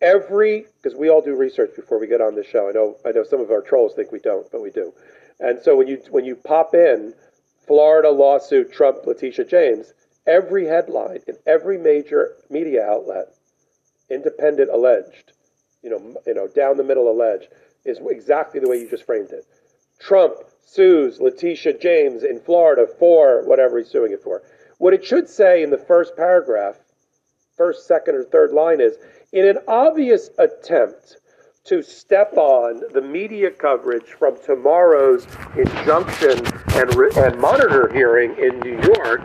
Every 0.00 0.66
because 0.82 0.98
we 0.98 1.08
all 1.08 1.22
do 1.22 1.36
research 1.36 1.70
before 1.76 2.00
we 2.00 2.08
get 2.08 2.20
on 2.20 2.34
the 2.34 2.44
show. 2.44 2.68
I 2.68 2.72
know 2.72 2.96
I 3.06 3.12
know 3.12 3.22
some 3.22 3.40
of 3.40 3.52
our 3.52 3.62
trolls 3.62 3.94
think 3.94 4.10
we 4.10 4.18
don't, 4.18 4.50
but 4.50 4.62
we 4.62 4.70
do. 4.70 4.92
And 5.40 5.60
so 5.62 5.76
when 5.76 5.86
you 5.88 6.02
when 6.10 6.24
you 6.24 6.34
pop 6.36 6.74
in 6.74 7.14
Florida 7.66 8.10
lawsuit 8.10 8.72
Trump 8.72 9.06
Letitia 9.06 9.44
James, 9.44 9.92
every 10.26 10.66
headline 10.66 11.20
in 11.26 11.36
every 11.46 11.78
major 11.78 12.36
media 12.50 12.84
outlet, 12.84 13.34
independent 14.10 14.70
alleged, 14.70 15.32
you 15.82 15.90
know, 15.90 16.20
you 16.26 16.34
know, 16.34 16.48
down 16.48 16.76
the 16.76 16.84
middle 16.84 17.10
alleged, 17.10 17.48
is 17.84 18.00
exactly 18.08 18.60
the 18.60 18.68
way 18.68 18.76
you 18.78 18.88
just 18.88 19.04
framed 19.04 19.30
it. 19.30 19.46
Trump 19.98 20.34
sues 20.64 21.20
Letitia 21.20 21.78
James 21.78 22.22
in 22.24 22.40
Florida 22.40 22.86
for 22.98 23.42
whatever 23.46 23.78
he's 23.78 23.88
suing 23.88 24.12
it 24.12 24.22
for. 24.22 24.42
What 24.78 24.94
it 24.94 25.04
should 25.04 25.28
say 25.28 25.62
in 25.62 25.70
the 25.70 25.78
first 25.78 26.16
paragraph, 26.16 26.76
first, 27.56 27.86
second, 27.86 28.14
or 28.14 28.24
third 28.24 28.52
line 28.52 28.80
is 28.80 28.96
in 29.32 29.46
an 29.46 29.58
obvious 29.66 30.30
attempt 30.38 31.16
to 31.68 31.82
step 31.82 32.32
on 32.36 32.80
the 32.94 33.02
media 33.02 33.50
coverage 33.50 34.06
from 34.18 34.34
tomorrow's 34.42 35.26
injunction 35.54 36.42
and, 36.72 36.90
and 36.94 37.38
monitor 37.38 37.92
hearing 37.92 38.34
in 38.38 38.58
New 38.60 38.80
York, 38.94 39.20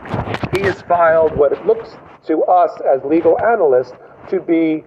he 0.54 0.62
has 0.62 0.82
filed 0.82 1.34
what 1.38 1.54
it 1.54 1.66
looks 1.66 1.92
to 2.28 2.44
us 2.44 2.72
as 2.82 3.02
legal 3.06 3.40
analysts 3.40 3.94
to 4.30 4.42
be 4.42 4.84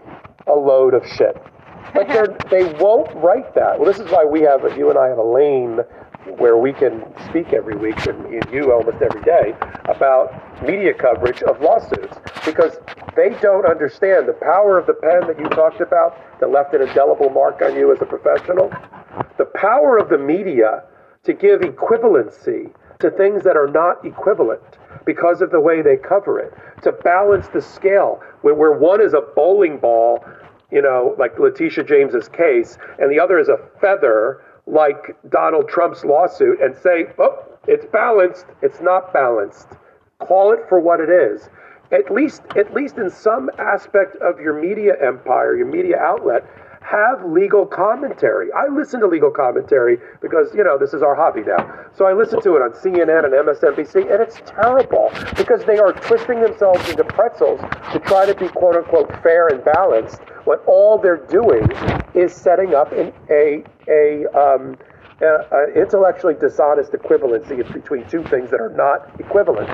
a 0.47 0.53
load 0.53 0.93
of 0.93 1.07
shit. 1.07 1.43
But 1.95 2.09
they 2.51 2.65
won't 2.75 3.15
write 3.17 3.55
that. 3.55 3.81
Well, 3.81 3.91
this 3.91 4.05
is 4.05 4.11
why 4.13 4.27
we 4.27 4.43
have, 4.43 4.61
you 4.77 4.91
and 4.91 4.99
I 4.99 5.09
have 5.09 5.19
a 5.19 5.23
lane 5.23 5.81
where 6.39 6.57
we 6.57 6.73
can 6.73 7.05
speak 7.29 7.53
every 7.53 7.77
week, 7.77 8.07
and, 8.07 8.53
you 8.53 8.73
almost 8.73 9.03
every 9.03 9.23
day, 9.23 9.55
about 9.87 10.33
media 10.63 10.93
coverage 10.93 11.43
of 11.43 11.61
lawsuits 11.61 12.17
because 12.45 12.79
they 13.15 13.31
don't 13.41 13.67
understand 13.67 14.29
the 14.29 14.33
power 14.35 14.79
of 14.79 14.87
the 14.87 14.95
pen 14.95 15.27
that 15.27 15.39
you 15.39 15.49
talked 15.51 15.81
about 15.81 16.19
that 16.41 16.51
left 16.51 16.75
an 16.75 16.83
indelible 16.83 17.31
mark 17.31 17.63
on 17.63 17.75
you 17.75 17.93
as 17.93 18.01
a 18.03 18.07
professional. 18.07 18.71
The 19.39 19.47
power 19.47 19.99
of 19.99 20.09
the 20.09 20.19
media 20.19 20.85
to 21.25 21.33
give 21.33 21.61
equivalency 21.61 22.73
to 23.01 23.11
things 23.11 23.45
that 23.45 23.57
are 23.57 23.69
not 23.69 24.05
equivalent 24.05 24.63
because 25.05 25.41
of 25.41 25.51
the 25.51 25.61
way 25.61 25.83
they 25.83 25.97
cover 25.97 26.39
it, 26.39 26.53
to 26.83 26.93
balance 26.93 27.49
the 27.49 27.61
scale 27.61 28.21
where, 28.43 28.55
where 28.55 28.73
one 28.73 29.01
is 29.01 29.15
a 29.15 29.21
bowling 29.35 29.79
ball, 29.79 30.25
you 30.71 30.83
know, 30.83 31.15
like 31.19 31.39
Letitia 31.39 31.85
James's 31.85 32.29
case, 32.29 32.79
and 32.99 33.11
the 33.11 33.21
other 33.21 33.39
is 33.39 33.49
a 33.49 33.59
feather 33.81 34.43
like 34.67 35.17
Donald 35.31 35.69
Trump's 35.69 36.05
lawsuit 36.05 36.61
and 36.61 36.75
say, 36.77 37.07
oh, 37.19 37.45
it's 37.69 37.87
balanced, 37.87 38.47
it's 38.63 38.81
not 38.81 39.13
balanced. 39.13 39.69
Call 40.19 40.53
it 40.53 40.61
for 40.69 40.81
what 40.81 41.01
it 41.01 41.11
is. 41.11 41.49
At 41.93 42.11
least, 42.11 42.43
at 42.57 42.75
least 42.75 42.97
in 42.97 43.11
some 43.11 43.49
aspect 43.59 44.17
of 44.17 44.41
your 44.41 44.61
media 44.61 44.95
empire, 45.01 45.57
your 45.57 45.67
media 45.67 45.99
outlet, 45.99 46.45
have 46.87 47.25
legal 47.25 47.67
commentary. 47.67 48.53
I 48.53 48.69
listen 48.69 49.01
to 49.01 49.09
legal 49.09 49.31
commentary 49.31 49.99
because, 50.21 50.55
you 50.55 50.63
know, 50.63 50.79
this 50.79 50.95
is 50.95 51.03
our 51.03 51.17
hobby 51.17 51.43
now. 51.43 51.87
So 51.97 52.07
I 52.07 52.13
listen 52.13 52.41
to 52.43 52.55
it 52.57 52.63
on 52.63 52.71
CNN 52.73 53.25
and 53.25 53.35
MSNBC, 53.35 54.13
and 54.13 54.23
it's 54.23 54.41
terrible 54.47 55.11
because 55.37 55.65
they 55.65 55.79
are 55.79 55.93
twisting 55.93 56.41
themselves 56.41 56.89
into 56.89 57.03
pretzels 57.03 57.61
to 57.93 57.99
try 57.99 58.25
to 58.25 58.35
be 58.35 58.49
quote 58.49 58.77
unquote 58.77 59.11
fair 59.23 59.49
and 59.49 59.65
balanced 59.65 60.21
when 60.45 60.59
all 60.67 60.97
they're 60.97 61.27
doing 61.27 61.69
is 62.15 62.33
setting 62.33 62.75
up 62.75 62.93
an, 62.93 63.13
a, 63.31 63.65
a, 63.89 64.27
um, 64.39 64.77
a 65.23 65.27
uh, 65.27 65.67
intellectually 65.75 66.35
dishonest 66.35 66.93
equivalency 66.93 67.57
between 67.73 68.07
two 68.09 68.23
things 68.25 68.51
that 68.51 68.61
are 68.61 68.75
not 68.77 69.09
equivalent. 69.19 69.69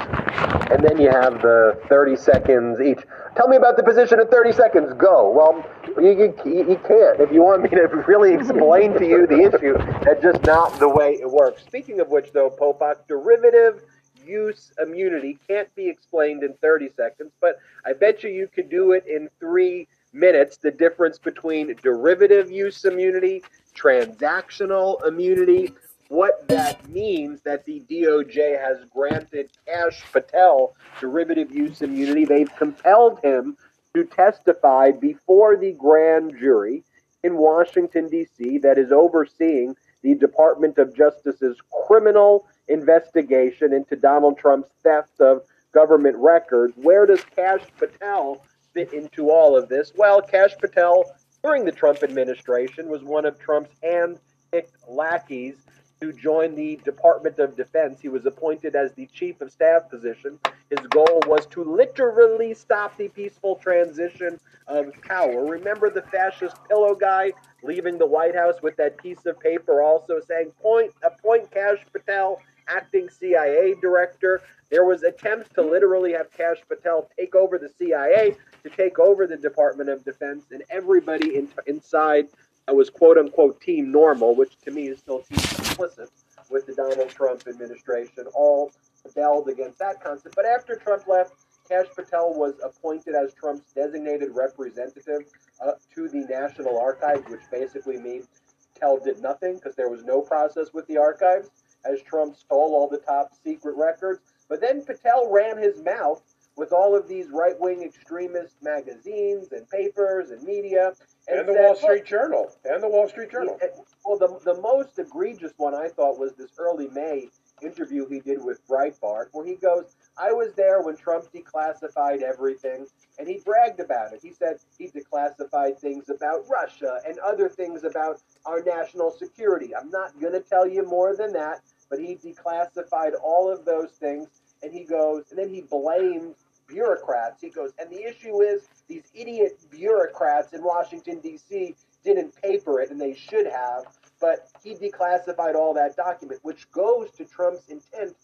And 0.70 0.85
then 0.85 1.01
you 1.01 1.10
have 1.10 1.43
the 1.43 1.81
30 1.89 2.16
seconds 2.16 2.81
each. 2.81 3.01
Tell 3.36 3.48
me 3.48 3.56
about 3.56 3.77
the 3.77 3.82
position 3.82 4.20
in 4.20 4.28
30 4.28 4.52
seconds. 4.52 4.94
Go. 4.94 5.31
Well, 5.31 5.64
you, 6.01 6.35
you, 6.44 6.70
you 6.70 6.81
can't. 6.86 7.20
If 7.20 7.32
you 7.32 7.43
want 7.43 7.62
me 7.62 7.70
to 7.70 7.89
really 8.06 8.35
explain 8.35 8.94
to 8.94 9.06
you 9.06 9.27
the 9.27 9.40
issue, 9.40 9.77
that's 10.05 10.23
just 10.23 10.44
not 10.44 10.78
the 10.78 10.89
way 10.89 11.19
it 11.20 11.31
works. 11.31 11.62
Speaking 11.62 12.01
of 12.01 12.09
which, 12.09 12.32
though, 12.32 12.51
Popok, 12.51 12.82
uh, 12.82 12.94
derivative 13.09 13.82
use 14.24 14.73
immunity 14.81 15.39
can't 15.48 15.74
be 15.74 15.89
explained 15.89 16.44
in 16.44 16.55
30 16.62 16.90
seconds, 16.97 17.32
but 17.40 17.59
I 17.85 17.93
bet 17.93 18.23
you 18.23 18.31
you 18.31 18.47
could 18.47 18.70
do 18.70 18.93
it 18.93 19.05
in 19.06 19.28
three 19.40 19.89
minutes. 20.12 20.59
The 20.59 20.70
difference 20.70 21.19
between 21.19 21.74
derivative 21.82 22.51
use 22.51 22.85
immunity, 22.85 23.43
transactional 23.74 25.07
immunity, 25.07 25.73
what 26.09 26.47
that 26.49 26.89
means 26.90 27.40
that 27.43 27.65
the 27.65 27.82
DOJ 27.90 28.61
has 28.61 28.85
granted 28.93 29.51
Kash 29.66 30.03
Patel 30.12 30.74
derivative 31.01 31.51
use 31.55 31.81
immunity. 31.81 32.24
They've 32.24 32.55
compelled 32.57 33.20
him 33.23 33.57
to 33.94 34.05
testify 34.05 34.90
before 34.90 35.57
the 35.57 35.73
grand 35.73 36.39
jury 36.39 36.85
in 37.23 37.36
Washington, 37.36 38.09
D.C., 38.09 38.59
that 38.59 38.78
is 38.78 38.90
overseeing 38.90 39.77
the 40.03 40.15
Department 40.15 40.78
of 40.78 40.94
Justice's 40.94 41.57
criminal 41.86 42.47
investigation 42.69 43.73
into 43.73 43.97
Donald 43.97 44.39
Trump's 44.39 44.70
theft 44.82 45.20
of 45.20 45.43
government 45.73 46.16
records. 46.19 46.74
Where 46.77 47.07
does 47.07 47.23
Kash 47.36 47.62
Patel 47.78 48.44
fit 48.74 48.93
into 48.93 49.31
all 49.31 49.57
of 49.57 49.69
this? 49.69 49.93
Well, 49.97 50.20
Kash 50.20 50.57
Patel, 50.59 51.05
during 51.43 51.64
the 51.64 51.73
Trump 51.73 52.02
administration, 52.02 52.89
was 52.89 53.02
one 53.02 53.24
of 53.24 53.39
Trump's 53.39 53.74
hand 53.82 54.19
picked 54.51 54.77
lackeys 54.89 55.56
to 56.01 56.12
join 56.12 56.55
the 56.56 56.77
Department 56.85 57.39
of 57.39 57.56
Defense. 57.56 58.01
He 58.01 58.09
was 58.09 58.27
appointed 58.27 58.74
as 58.74 58.93
the 58.93 59.06
chief 59.06 59.40
of 59.40 59.52
staff 59.52 59.89
position. 59.89 60.39
His 60.69 60.85
goal 60.89 61.23
was 61.27 61.47
to 61.47 61.62
literally 61.62 62.55
stop 62.55 62.97
the 62.97 63.09
peaceful 63.09 63.56
transition 63.56 64.40
of 64.66 64.93
power. 65.02 65.44
Remember 65.44 65.90
the 65.90 66.02
fascist 66.02 66.56
pillow 66.69 66.94
guy 66.94 67.32
leaving 67.62 67.98
the 67.98 68.06
White 68.06 68.35
House 68.35 68.56
with 68.62 68.77
that 68.77 68.98
piece 68.98 69.24
of 69.27 69.39
paper 69.39 69.82
also 69.82 70.20
saying, 70.20 70.51
point, 70.60 70.93
appoint 71.05 71.51
Kash 71.52 71.78
Patel, 71.93 72.40
acting 72.68 73.09
CIA 73.09 73.74
director. 73.80 74.43
There 74.70 74.84
was 74.84 75.02
attempts 75.02 75.51
to 75.55 75.62
literally 75.62 76.12
have 76.12 76.30
Kash 76.32 76.59
Patel 76.68 77.09
take 77.18 77.34
over 77.34 77.59
the 77.59 77.68
CIA, 77.68 78.36
to 78.62 78.70
take 78.70 78.98
over 78.98 79.26
the 79.26 79.36
Department 79.36 79.90
of 79.90 80.05
Defense, 80.05 80.47
and 80.51 80.62
everybody 80.70 81.36
in, 81.36 81.48
inside 81.66 82.28
was 82.68 82.90
quote 82.90 83.18
unquote 83.18 83.60
team 83.60 83.90
normal, 83.90 84.34
which 84.34 84.59
to 84.60 84.70
me 84.70 84.89
is 84.89 84.98
still 84.98 85.20
team 85.20 85.39
complicit 85.39 86.09
with 86.51 86.66
the 86.66 86.74
Donald 86.74 87.09
Trump 87.10 87.43
administration, 87.48 88.26
all 88.34 88.72
rebelled 89.05 89.48
against 89.48 89.78
that 89.78 90.02
concept. 90.02 90.36
But 90.36 90.44
after 90.44 90.76
Trump 90.76 91.06
left, 91.09 91.34
Kash 91.68 91.86
Patel 91.94 92.34
was 92.34 92.55
appointed 92.62 93.14
as 93.14 93.32
Trump's 93.34 93.72
designated 93.74 94.30
representative 94.34 95.24
uh, 95.60 95.72
to 95.94 96.09
the 96.09 96.26
National 96.28 96.78
Archives, 96.78 97.28
which 97.28 97.40
basically 97.51 97.98
means 97.98 98.26
Patel 98.74 98.98
did 98.98 99.20
nothing 99.20 99.55
because 99.55 99.74
there 99.74 99.89
was 99.89 100.05
no 100.05 100.20
process 100.20 100.72
with 100.72 100.86
the 100.86 100.98
archives, 100.98 101.51
as 101.84 102.00
Trump 102.02 102.36
stole 102.36 102.74
all 102.74 102.88
the 102.88 102.98
top 102.98 103.32
secret 103.44 103.76
records. 103.76 104.20
But 104.48 104.60
then 104.60 104.84
Patel 104.84 105.30
ran 105.30 105.59
his 105.59 105.82
mouth 105.82 106.22
with 106.56 106.72
all 106.72 106.94
of 106.94 107.09
these 107.09 107.28
right 107.30 107.59
wing 107.59 107.82
extremist 107.82 108.62
magazines 108.62 109.52
and 109.52 109.68
papers 109.70 110.30
and 110.30 110.42
media. 110.42 110.92
And, 111.28 111.40
And, 111.40 111.48
the 111.48 111.54
said, 111.54 111.64
Wall 111.64 111.76
Street 111.76 112.04
Journal. 112.04 112.50
And 112.64 112.82
the 112.82 112.88
Wall 112.88 113.09
Street 113.09 113.30
Journal. 113.30 113.59
Well, 114.04 114.18
the, 114.18 114.38
the 114.54 114.60
most 114.60 114.98
egregious 114.98 115.52
one 115.56 115.74
I 115.74 115.88
thought 115.88 116.18
was 116.18 116.34
this 116.34 116.50
early 116.59 116.88
May 116.88 117.28
interview 117.62 118.09
he 118.09 118.20
did 118.20 118.44
with 118.44 118.66
Breitbart, 118.66 119.28
where 119.32 119.46
he 119.46 119.54
goes, 119.54 119.94
I 120.18 120.32
was 120.32 120.52
there 120.55 120.82
when 120.82 120.97
Trump 120.97 121.26
declassified 121.32 122.22
everything, 122.22 122.86
and 123.18 123.26
he 123.26 123.40
bragged 123.44 123.80
about 123.80 124.12
it. 124.12 124.20
He 124.22 124.32
said 124.32 124.59
he 124.78 124.89
declassified 124.89 125.78
things 125.78 126.10
about 126.10 126.48
Russia 126.48 127.01
and 127.06 127.18
other 127.18 127.48
things 127.48 127.84
about 127.84 128.20
our 128.44 128.62
national 128.62 129.10
security. 129.10 129.74
I'm 129.74 129.90
not 129.90 130.20
going 130.20 130.34
to 130.34 130.40
tell 130.40 130.68
you 130.68 130.84
more 130.84 131.16
than 131.16 131.32
that, 131.32 131.60
but 131.89 131.98
he 131.98 132.16
declassified 132.16 133.12
all 133.22 133.51
of 133.51 133.64
those 133.64 133.90
things, 133.93 134.28
and 134.62 134.72
he 134.72 134.84
goes, 134.84 135.24
and 135.30 135.39
then 135.39 135.48
he 135.48 135.62
blamed 135.62 136.34
bureaucrats. 136.66 137.40
He 137.40 137.51
goes, 137.51 137.72
and 137.78 137.90
the 137.90 138.02
issue 138.02 138.43
is 138.43 138.68
these 138.89 139.05
idiot 139.14 139.59
bureaucrats 139.70 140.52
in 140.52 140.62
Washington, 140.62 141.20
D.C. 141.20 141.74
didn't 142.05 142.34
paper 142.40 142.80
it, 142.80 142.90
and 142.90 143.01
they 143.01 143.14
should 143.14 143.47
have, 143.47 143.84
but 144.20 144.48
he 144.62 144.74
declassified 144.74 145.55
all 145.55 145.74
that 145.74 145.97
document, 145.97 146.40
which 146.43 146.70
goes 146.70 147.10
to 147.12 147.24
Trump's 147.24 147.68
intent, 147.68 148.14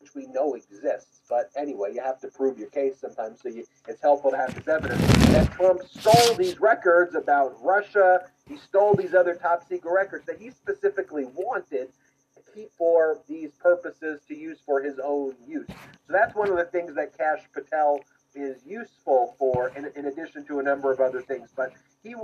which 0.00 0.14
we 0.14 0.26
know 0.26 0.54
exists. 0.54 1.20
But 1.28 1.50
anyway, 1.56 1.94
you 1.94 2.02
have 2.02 2.20
to 2.20 2.28
prove 2.28 2.58
your 2.58 2.70
case 2.70 2.98
sometimes, 3.00 3.40
so 3.42 3.48
you, 3.48 3.64
it's 3.86 4.00
helpful 4.00 4.30
to 4.30 4.36
have 4.36 4.54
this 4.54 4.68
evidence 4.68 5.00
that 5.28 5.52
Trump 5.52 5.82
stole 5.88 6.34
these 6.34 6.60
records 6.60 7.14
about 7.14 7.56
Russia. 7.62 8.26
He 8.48 8.56
stole 8.56 8.94
these 8.94 9.14
other 9.14 9.34
top 9.34 9.68
secret 9.68 9.92
records 9.92 10.26
that 10.26 10.38
he 10.38 10.50
specifically 10.50 11.24
wanted 11.26 11.88
to 12.36 12.42
keep 12.54 12.70
for 12.76 13.18
these 13.28 13.50
purposes 13.60 14.20
to 14.28 14.36
use 14.36 14.58
for 14.64 14.82
his 14.82 14.98
own 15.02 15.34
use. 15.46 15.68
So 15.68 16.12
that's 16.12 16.34
one 16.34 16.50
of 16.50 16.56
the 16.56 16.64
things 16.64 16.94
that 16.94 17.16
Kash 17.16 17.42
Patel 17.52 18.00
is 18.34 18.64
useful 18.64 19.34
for, 19.38 19.68
in, 19.76 19.90
in 19.96 20.06
addition 20.06 20.44
to 20.46 20.60
a 20.60 20.62
number 20.62 20.92
of 20.92 21.00
other 21.00 21.20
things. 21.20 21.50
But 21.54 21.72
he 22.02 22.14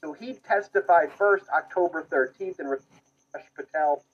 so 0.00 0.12
he 0.12 0.34
testified 0.34 1.10
first 1.16 1.46
October 1.48 2.06
13th, 2.10 2.58
and 2.58 2.68
Kash 3.32 3.46
Patel 3.56 4.04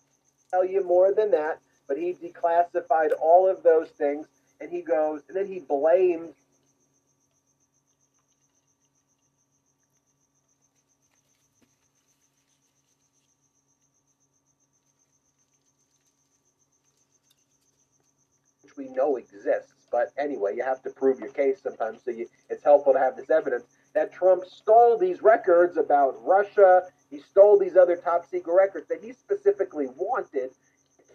tell 0.50 0.64
you 0.64 0.84
more 0.84 1.12
than 1.12 1.30
that. 1.32 1.58
But 1.90 1.98
he 1.98 2.12
declassified 2.12 3.10
all 3.20 3.48
of 3.48 3.64
those 3.64 3.88
things, 3.88 4.28
and 4.60 4.70
he 4.70 4.80
goes, 4.80 5.22
and 5.26 5.36
then 5.36 5.48
he 5.48 5.58
which 18.62 18.76
we 18.76 18.86
know 18.94 19.16
exists. 19.16 19.72
But 19.90 20.12
anyway, 20.16 20.54
you 20.54 20.62
have 20.62 20.80
to 20.84 20.90
prove 20.90 21.18
your 21.18 21.30
case 21.30 21.60
sometimes, 21.60 22.02
so 22.04 22.12
you, 22.12 22.28
it's 22.48 22.62
helpful 22.62 22.92
to 22.92 23.00
have 23.00 23.16
this 23.16 23.30
evidence 23.30 23.64
that 23.94 24.12
Trump 24.12 24.44
stole 24.44 24.96
these 24.96 25.22
records 25.24 25.76
about 25.76 26.24
Russia. 26.24 26.82
He 27.10 27.18
stole 27.18 27.58
these 27.58 27.76
other 27.76 27.96
top 27.96 28.30
secret 28.30 28.54
records 28.54 28.86
that 28.86 29.02
he 29.02 29.12
specifically 29.12 29.88
wanted 29.96 30.50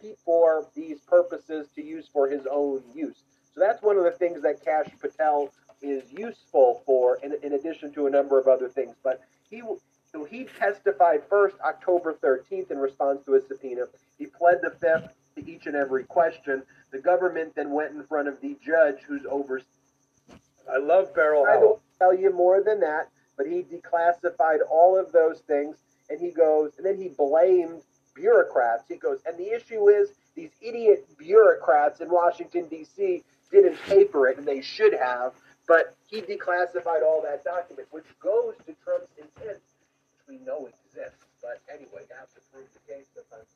keep 0.05 0.17
for 0.23 0.67
these 0.75 0.99
purposes 1.01 1.67
to 1.75 1.83
use 1.83 2.07
for 2.11 2.29
his 2.29 2.45
own 2.49 2.81
use. 2.93 3.23
So 3.53 3.59
that's 3.59 3.81
one 3.81 3.97
of 3.97 4.03
the 4.03 4.11
things 4.11 4.41
that 4.43 4.63
Kash 4.63 4.89
Patel 4.99 5.49
is 5.81 6.03
useful 6.11 6.83
for, 6.85 7.17
in, 7.23 7.33
in 7.43 7.53
addition 7.53 7.93
to 7.93 8.07
a 8.07 8.09
number 8.09 8.39
of 8.39 8.47
other 8.47 8.69
things. 8.69 8.95
But 9.03 9.21
he 9.49 9.61
so 10.11 10.23
he 10.23 10.45
testified 10.57 11.23
first 11.29 11.57
October 11.65 12.13
13th 12.23 12.71
in 12.71 12.77
response 12.77 13.19
to 13.25 13.35
a 13.35 13.41
subpoena. 13.41 13.85
He 14.17 14.27
pled 14.27 14.59
the 14.61 14.71
fifth 14.71 15.09
to 15.35 15.49
each 15.49 15.65
and 15.65 15.75
every 15.75 16.05
question. 16.05 16.63
The 16.91 16.99
government 16.99 17.53
then 17.55 17.71
went 17.71 17.91
in 17.91 18.03
front 18.03 18.29
of 18.29 18.39
the 18.39 18.55
judge 18.65 19.01
who's 19.05 19.25
over. 19.29 19.61
I 20.73 20.77
love 20.77 21.13
Beryl 21.13 21.45
I 21.49 21.59
don't 21.59 21.81
tell 21.99 22.17
you 22.17 22.33
more 22.33 22.63
than 22.63 22.79
that, 22.79 23.09
but 23.37 23.45
he 23.45 23.63
declassified 23.63 24.59
all 24.69 24.97
of 24.97 25.11
those 25.11 25.41
things, 25.41 25.77
and 26.09 26.19
he 26.19 26.31
goes, 26.31 26.71
and 26.77 26.85
then 26.85 26.97
he 26.97 27.09
blamed 27.09 27.81
bureaucrats. 28.15 28.83
He 28.87 28.95
goes, 28.95 29.19
and 29.25 29.37
the 29.37 29.53
issue 29.53 29.89
is 29.89 30.09
these 30.35 30.51
idiot 30.61 31.05
bureaucrats 31.17 32.01
in 32.01 32.09
Washington 32.09 32.67
D.C. 32.67 33.23
didn't 33.51 33.77
paper 33.85 34.27
it, 34.27 34.37
and 34.37 34.47
they 34.47 34.61
should 34.61 34.93
have. 34.93 35.33
But 35.67 35.95
he 36.07 36.21
declassified 36.21 37.01
all 37.01 37.21
that 37.25 37.43
document, 37.43 37.87
which 37.91 38.05
goes 38.21 38.53
to 38.65 38.73
Trump's 38.85 39.11
intent, 39.17 39.59
which 39.59 40.23
we 40.27 40.37
know 40.45 40.69
exists. 40.69 41.25
But 41.41 41.61
anyway, 41.69 42.05
you 42.05 42.15
have 42.17 42.29
to 42.33 42.41
prove 42.53 42.69
the 42.73 42.81
case 42.85 43.05
sometimes. 43.13 43.49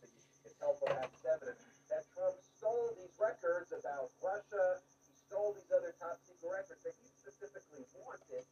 So 0.44 0.50
helpful 0.60 0.88
to 0.92 0.98
have 1.00 1.10
this 1.14 1.26
evidence 1.26 1.62
that 1.90 2.06
Trump 2.14 2.36
stole 2.58 2.92
these 3.00 3.14
records 3.18 3.72
about 3.72 4.12
Russia. 4.22 4.82
He 5.08 5.14
stole 5.30 5.56
these 5.56 5.72
other 5.72 5.96
top 5.98 6.20
secret 6.28 6.50
records 6.50 6.82
that 6.84 6.94
he 7.00 7.08
specifically 7.22 7.86
wanted 7.96 8.46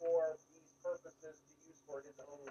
for 0.00 0.34
these 0.50 0.72
purposes 0.82 1.38
to 1.38 1.52
use 1.62 1.78
for 1.86 2.02
his 2.02 2.16
own. 2.26 2.50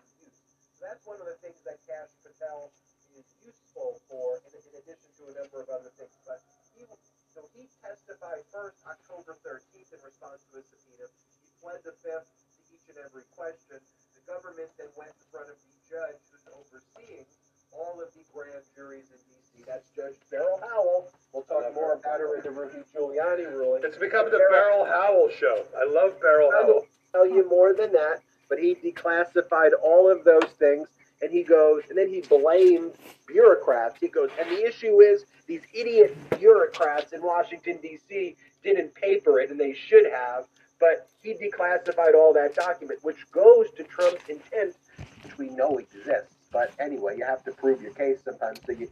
So 0.82 0.90
that's 0.90 1.06
one 1.06 1.22
of 1.22 1.30
the 1.30 1.38
things 1.46 1.62
that 1.70 1.78
Kash 1.86 2.10
Patel 2.26 2.74
is 3.14 3.22
useful 3.46 4.02
for, 4.10 4.42
in, 4.50 4.58
in 4.66 4.74
addition 4.82 5.14
to 5.22 5.30
a 5.30 5.34
number 5.38 5.62
of 5.62 5.70
other 5.70 5.94
things. 5.94 6.10
But 6.26 6.42
he, 6.74 6.90
so 7.38 7.46
he 7.54 7.70
testified 7.86 8.42
first 8.50 8.82
October 8.90 9.38
13th 9.46 9.94
in 9.94 10.02
response 10.02 10.42
to 10.50 10.58
a 10.58 10.66
subpoena. 10.66 11.06
He 11.46 11.54
pled 11.62 11.86
the 11.86 11.94
fifth 12.02 12.26
to 12.26 12.62
each 12.74 12.82
and 12.90 12.98
every 12.98 13.30
question. 13.38 13.78
The 14.18 14.26
government 14.26 14.74
then 14.82 14.90
went 14.98 15.14
in 15.14 15.26
front 15.30 15.54
of 15.54 15.58
the 15.62 15.74
judge 15.86 16.18
who's 16.34 16.50
overseeing 16.50 17.30
all 17.78 18.02
of 18.02 18.10
the 18.18 18.26
grand 18.34 18.66
juries 18.74 19.06
in 19.14 19.22
D.C. 19.30 19.62
That's 19.70 19.86
Judge 19.94 20.18
Beryl 20.34 20.66
Howell. 20.66 21.14
We'll 21.30 21.46
talk 21.46 21.62
more 21.78 21.94
about 21.94 22.26
her 22.26 22.42
in 22.42 22.42
the 22.42 22.50
Rudy 22.50 22.82
Giuliani 22.90 23.46
ruling. 23.54 23.86
It's 23.86 24.02
become 24.02 24.34
the 24.34 24.42
Beryl 24.50 24.90
Howell 24.90 25.30
show. 25.38 25.62
I 25.78 25.86
love 25.86 26.18
Beryl 26.18 26.50
Howell. 26.50 26.66
I 26.66 26.66
will 26.66 26.86
tell 27.14 27.30
you 27.30 27.46
more 27.46 27.78
than 27.78 27.94
that, 27.94 28.26
but 28.52 28.60
he 28.60 28.76
declassified 28.76 29.72
all 29.82 30.12
of 30.12 30.26
those 30.26 30.52
things. 30.60 30.90
And 31.22 31.32
he 31.32 31.42
goes, 31.42 31.84
and 31.88 31.98
then 31.98 32.10
he 32.10 32.20
blames 32.20 32.92
bureaucrats. 33.26 33.98
He 34.00 34.10
goes, 34.10 34.30
and 34.38 34.50
the 34.50 34.68
issue 34.68 35.00
is 35.00 35.24
these 35.48 35.62
idiot 35.74 36.18
bureaucrats 36.38 37.14
in 37.14 37.22
Washington, 37.22 37.80
D.C. 37.82 38.36
didn't 38.62 38.94
paper 38.94 39.40
it, 39.40 39.52
and 39.52 39.60
they 39.60 39.74
should 39.74 40.06
have. 40.12 40.48
But 40.82 41.08
he 41.24 41.34
declassified 41.34 42.14
all 42.14 42.34
that 42.34 42.54
document, 42.56 43.00
which 43.04 43.32
goes 43.32 43.68
to 43.78 43.84
Trump's 43.84 44.28
intent, 44.28 44.76
which 45.24 45.38
we 45.38 45.50
know 45.50 45.78
exists. 45.78 46.36
But 46.52 46.74
anyway, 46.78 47.18
you 47.18 47.24
have 47.24 47.46
to 47.46 47.52
prove 47.52 47.82
your 47.82 47.94
case 47.94 48.20
sometimes. 48.26 48.60
So 48.66 48.74
you, 48.74 48.90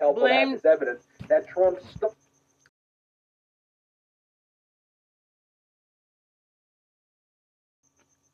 helpful 0.00 0.28
to 0.28 0.32
have 0.32 0.50
this 0.50 0.64
evidence 0.64 1.04
that 1.28 1.48
Trump 1.48 1.78
stole. 1.96 2.14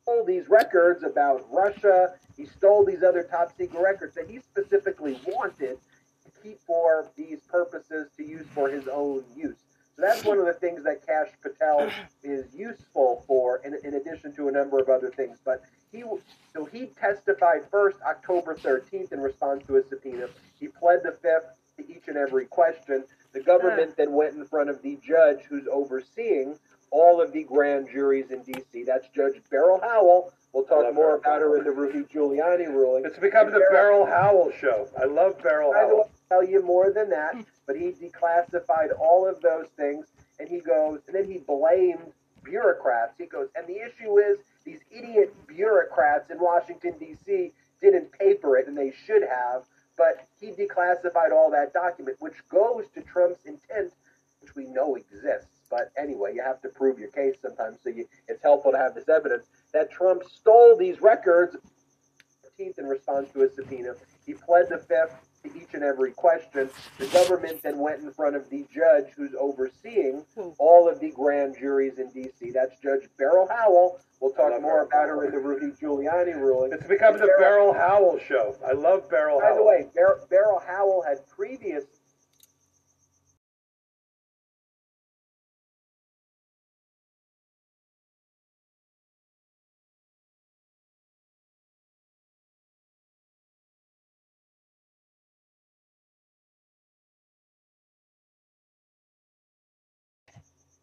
stole 0.05 0.23
these 0.25 0.47
records 0.49 1.03
about 1.03 1.45
Russia. 1.51 2.13
He 2.37 2.45
stole 2.45 2.85
these 2.85 3.01
other 3.01 3.23
top 3.23 3.51
secret 3.57 3.81
records 3.81 4.13
that 4.15 4.29
he 4.29 4.39
specifically 4.39 5.19
wanted 5.25 5.77
to 6.23 6.41
keep 6.43 6.59
for 6.61 7.07
these 7.17 7.39
purposes 7.49 8.07
to 8.17 8.23
use 8.23 8.45
for 8.53 8.69
his 8.69 8.87
own 8.87 9.23
use. 9.35 9.55
So 9.95 10.01
that's 10.01 10.23
one 10.23 10.37
of 10.37 10.45
the 10.45 10.53
things 10.53 10.83
that 10.83 11.05
Kash 11.07 11.29
Patel 11.41 11.89
is 12.21 12.45
useful 12.53 13.23
for, 13.25 13.61
in, 13.63 13.75
in 13.83 13.93
addition 13.95 14.35
to 14.35 14.49
a 14.49 14.51
number 14.51 14.77
of 14.77 14.89
other 14.89 15.09
things. 15.09 15.37
But 15.43 15.63
he 15.91 16.03
so 16.53 16.65
he 16.65 16.87
testified 16.99 17.61
first 17.71 17.97
October 18.05 18.55
13th 18.55 19.11
in 19.13 19.21
response 19.21 19.63
to 19.67 19.77
a 19.77 19.87
subpoena. 19.87 20.27
He 20.65 20.69
pled 20.71 21.01
the 21.03 21.11
fifth 21.11 21.45
to 21.77 21.87
each 21.95 22.07
and 22.07 22.17
every 22.17 22.45
question. 22.45 23.03
The 23.33 23.39
government 23.41 23.95
then 23.97 24.13
went 24.13 24.33
in 24.33 24.45
front 24.45 24.71
of 24.71 24.81
the 24.81 24.97
judge 25.07 25.41
who's 25.47 25.67
overseeing 25.71 26.57
all 26.89 27.21
of 27.21 27.31
the 27.33 27.43
grand 27.43 27.87
juries 27.91 28.31
in 28.31 28.41
D.C. 28.41 28.83
That's 28.83 29.07
Judge 29.15 29.35
Beryl 29.51 29.79
Howell. 29.79 30.33
We'll 30.53 30.63
talk 30.63 30.91
more 30.95 31.11
her. 31.11 31.15
about 31.17 31.41
her 31.41 31.57
in 31.59 31.65
the 31.65 31.71
Rudy 31.71 31.99
Giuliani 32.11 32.67
ruling. 32.67 33.03
It's 33.05 33.19
become 33.19 33.51
the 33.51 33.63
Beryl 33.69 34.07
Howell 34.07 34.53
show. 34.59 34.87
I 34.99 35.05
love 35.05 35.39
Beryl 35.43 35.71
I 35.75 35.81
Howell. 35.81 35.97
will 35.97 36.09
tell 36.29 36.43
you 36.43 36.63
more 36.63 36.91
than 36.91 37.11
that, 37.11 37.35
but 37.67 37.75
he 37.75 37.91
declassified 37.91 38.97
all 38.99 39.27
of 39.29 39.39
those 39.41 39.67
things, 39.77 40.07
and 40.39 40.49
he 40.49 40.61
goes, 40.61 41.01
and 41.05 41.15
then 41.15 41.25
he 41.25 41.37
blamed 41.37 42.11
bureaucrats. 42.43 43.13
He 43.19 43.27
goes, 43.27 43.49
and 43.55 43.67
the 43.67 43.85
issue 43.85 44.17
is 44.17 44.39
these 44.63 44.79
idiot 44.89 45.31
bureaucrats 45.45 46.31
in 46.31 46.39
Washington 46.39 46.95
D.C. 46.99 47.51
didn't 47.81 48.11
paper 48.13 48.57
it, 48.57 48.67
and 48.67 48.75
they 48.75 48.91
should 49.05 49.21
have. 49.21 49.61
But 49.97 50.27
he 50.39 50.51
declassified 50.51 51.31
all 51.31 51.49
that 51.51 51.73
document, 51.73 52.17
which 52.19 52.35
goes 52.49 52.85
to 52.93 53.01
Trump's 53.01 53.45
intent, 53.45 53.93
which 54.41 54.55
we 54.55 54.65
know 54.65 54.95
exists. 54.95 55.47
But 55.69 55.91
anyway, 55.97 56.33
you 56.35 56.43
have 56.43 56.61
to 56.61 56.69
prove 56.69 56.99
your 56.99 57.09
case 57.09 57.35
sometimes, 57.41 57.79
so 57.83 57.89
you, 57.89 58.05
it's 58.27 58.43
helpful 58.43 58.71
to 58.71 58.77
have 58.77 58.93
this 58.93 59.09
evidence 59.09 59.47
that 59.73 59.91
Trump 59.91 60.23
stole 60.29 60.77
these 60.77 61.01
records 61.01 61.55
13th 62.59 62.77
in 62.79 62.85
response 62.85 63.31
to 63.33 63.41
a 63.41 63.49
subpoena. 63.49 63.95
He 64.25 64.33
pled 64.33 64.69
the 64.69 64.77
fifth 64.77 65.15
to 65.49 65.57
each 65.59 65.73
and 65.73 65.83
every 65.83 66.11
question. 66.11 66.69
The 66.97 67.07
government 67.07 67.61
then 67.63 67.77
went 67.79 68.01
in 68.01 68.11
front 68.11 68.35
of 68.35 68.49
the 68.49 68.65
judge 68.73 69.05
who's 69.15 69.33
overseeing 69.39 70.25
all 70.57 70.89
of 70.89 70.99
the 70.99 71.11
grand 71.11 71.55
juries 71.59 71.97
in 71.99 72.09
D.C. 72.11 72.51
That's 72.51 72.77
Judge 72.81 73.07
Beryl 73.17 73.47
Howell. 73.49 73.99
We'll 74.21 74.31
talk 74.31 74.59
more 74.61 74.79
her. 74.79 74.83
about 74.83 75.09
her 75.09 75.25
in 75.25 75.31
the 75.31 75.39
Rudy 75.39 75.71
Giuliani 75.79 76.35
ruling. 76.35 76.71
It's 76.73 76.87
become 76.87 77.17
the 77.19 77.29
Beryl 77.37 77.73
Howell 77.73 78.19
show. 78.27 78.55
I 78.65 78.71
love 78.73 79.09
Beryl 79.09 79.39
By 79.39 79.47
Howell. 79.47 79.57
the 79.57 79.63
way, 79.63 79.87
Ber- 79.93 80.21
Beryl 80.29 80.61
Howell 80.65 81.03
had 81.05 81.19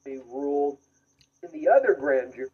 previous 0.05 0.23
ruled 0.29 0.79
in 1.43 1.51
the 1.53 1.69
other 1.69 1.95
grand 1.99 2.35
jury. 2.35 2.49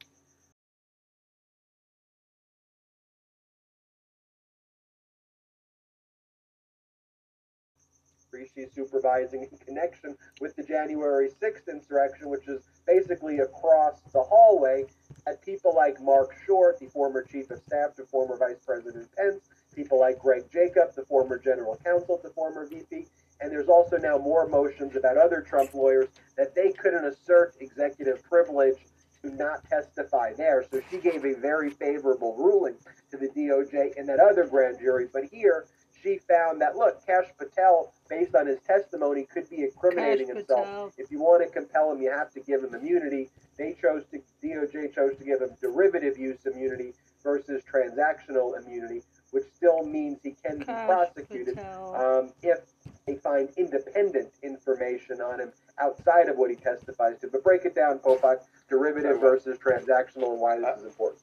She's 8.54 8.72
supervising 8.72 9.48
in 9.50 9.58
connection 9.58 10.16
with 10.40 10.54
the 10.54 10.62
January 10.62 11.30
6th 11.42 11.66
insurrection, 11.68 12.28
which 12.28 12.46
is 12.46 12.62
basically 12.86 13.38
across 13.38 14.00
the 14.12 14.22
hallway 14.22 14.84
at 15.26 15.42
people 15.42 15.74
like 15.74 16.00
Marc 16.00 16.34
Short, 16.46 16.78
the 16.78 16.86
former 16.86 17.22
chief 17.22 17.50
of 17.50 17.60
staff 17.66 17.96
to 17.96 18.04
former 18.04 18.36
Vice 18.36 18.58
President 18.64 19.08
Pence, 19.16 19.40
people 19.74 19.98
like 19.98 20.18
Greg 20.18 20.44
Jacob, 20.52 20.94
the 20.94 21.04
former 21.06 21.38
general 21.38 21.80
counsel 21.84 22.18
to 22.18 22.28
former 22.30 22.66
VP, 22.66 23.06
and 23.40 23.50
there's 23.50 23.68
also 23.68 23.96
now 23.96 24.18
more 24.18 24.48
motions 24.48 24.96
about 24.96 25.16
other 25.16 25.40
Trump 25.40 25.74
lawyers 25.74 26.08
that 26.36 26.54
they 26.54 26.72
couldn't 26.72 27.04
assert 27.04 27.54
executive 27.60 28.22
privilege 28.22 28.76
to 29.22 29.30
not 29.34 29.64
testify 29.68 30.32
there. 30.36 30.64
So 30.70 30.80
she 30.90 30.98
gave 30.98 31.24
a 31.24 31.34
very 31.34 31.70
favorable 31.70 32.36
ruling 32.36 32.74
to 33.10 33.16
the 33.16 33.28
DOJ 33.28 33.96
in 33.96 34.06
that 34.06 34.20
other 34.20 34.46
grand 34.46 34.78
jury. 34.78 35.08
But 35.12 35.24
here, 35.24 35.66
she 36.02 36.18
found 36.28 36.60
that 36.60 36.76
look, 36.76 37.04
Kash 37.06 37.26
Patel, 37.36 37.92
based 38.08 38.34
on 38.34 38.46
his 38.46 38.58
testimony, 38.66 39.26
could 39.32 39.48
be 39.50 39.62
incriminating 39.62 40.28
Kash 40.28 40.36
himself. 40.36 40.66
Patel. 40.66 40.92
If 40.96 41.10
you 41.10 41.18
want 41.18 41.42
to 41.42 41.50
compel 41.52 41.92
him, 41.92 42.00
you 42.00 42.10
have 42.10 42.32
to 42.32 42.40
give 42.40 42.62
him 42.62 42.74
immunity. 42.74 43.30
They 43.56 43.76
chose 43.80 44.04
to 44.12 44.20
DOJ 44.44 44.94
chose 44.94 45.16
to 45.18 45.24
give 45.24 45.40
him 45.40 45.50
derivative 45.60 46.16
use 46.16 46.38
immunity 46.46 46.92
versus 47.24 47.62
transactional 47.72 48.56
immunity, 48.62 49.02
which 49.30 49.44
still 49.56 49.84
means 49.84 50.18
he 50.22 50.34
can 50.44 50.58
be 50.58 50.64
prosecuted 50.64 51.58
um, 51.94 52.32
if 52.42 52.60
they 53.06 53.16
find 53.16 53.48
independent 53.56 54.28
information 54.42 55.20
on 55.20 55.40
him 55.40 55.52
outside 55.78 56.28
of 56.28 56.36
what 56.36 56.50
he 56.50 56.56
testifies 56.56 57.18
to. 57.20 57.28
But 57.28 57.44
break 57.44 57.64
it 57.64 57.74
down, 57.74 57.98
Popok, 57.98 58.38
derivative 58.68 59.20
versus 59.20 59.58
transactional, 59.58 60.32
and 60.32 60.40
why 60.40 60.58
this 60.58 60.78
is 60.78 60.84
important. 60.86 61.22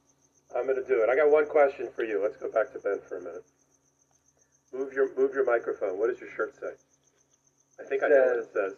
I'm 0.56 0.66
going 0.66 0.82
to 0.82 0.88
do 0.88 1.02
it. 1.04 1.10
I 1.10 1.16
got 1.16 1.30
one 1.32 1.48
question 1.48 1.90
for 1.96 2.04
you. 2.04 2.22
Let's 2.22 2.38
go 2.38 2.50
back 2.50 2.72
to 2.74 2.80
Ben 2.80 3.00
for 3.08 3.18
a 3.18 3.22
minute. 3.22 3.44
Move 4.74 4.94
your 4.94 5.10
move 5.18 5.34
your 5.34 5.46
microphone. 5.46 5.98
What 5.98 6.10
does 6.10 6.20
your 6.20 6.30
shirt 6.36 6.56
say? 6.60 6.72
I 7.80 7.88
think 7.88 8.04
I 8.04 8.08
know 8.08 8.24
what 8.26 8.38
it 8.40 8.50
says. 8.54 8.74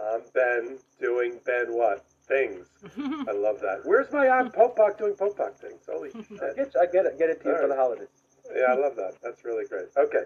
I'm 0.00 0.20
Ben 0.34 0.78
doing 1.00 1.40
Ben 1.44 1.72
what 1.72 2.04
things. 2.28 2.66
I 2.98 3.32
love 3.32 3.60
that. 3.60 3.80
Where's 3.84 4.10
my 4.12 4.28
I'm 4.28 4.50
Popok 4.50 4.98
doing 4.98 5.14
Popok 5.14 5.56
things? 5.56 5.82
Holy 5.90 6.10
I 6.10 6.22
shit! 6.22 6.56
get, 6.56 6.74
I 6.80 6.86
get 6.86 7.06
it. 7.06 7.18
Get 7.18 7.30
it 7.30 7.42
to 7.42 7.48
you 7.48 7.54
All 7.54 7.62
for 7.62 7.68
the 7.68 7.76
holidays. 7.76 8.08
Yeah, 8.54 8.72
I 8.72 8.74
love 8.74 8.96
that. 8.96 9.14
That's 9.22 9.44
really 9.44 9.66
great. 9.66 9.86
Okay, 9.96 10.24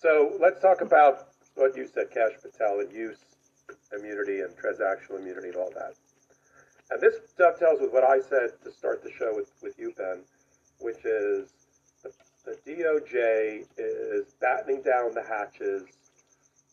so 0.00 0.36
let's 0.40 0.60
talk 0.60 0.80
about 0.80 1.28
what 1.54 1.76
you 1.76 1.86
said, 1.86 2.10
Kash 2.10 2.32
Patel, 2.42 2.80
and 2.80 2.92
use 2.92 3.18
immunity 3.96 4.40
and 4.40 4.54
transactional 4.56 5.20
immunity 5.20 5.48
and 5.48 5.56
all 5.56 5.70
that. 5.74 5.94
And 6.90 7.00
this 7.00 7.16
dovetails 7.38 7.80
with 7.80 7.92
what 7.92 8.04
I 8.04 8.20
said 8.20 8.50
to 8.64 8.72
start 8.72 9.02
the 9.02 9.10
show 9.10 9.32
with, 9.34 9.52
with 9.62 9.78
you, 9.78 9.92
Ben, 9.96 10.22
which 10.80 11.04
is 11.04 11.50
the, 12.02 12.12
the 12.44 12.56
DOJ 12.66 13.66
is 13.78 14.34
battening 14.40 14.82
down 14.82 15.14
the 15.14 15.22
hatches 15.22 15.84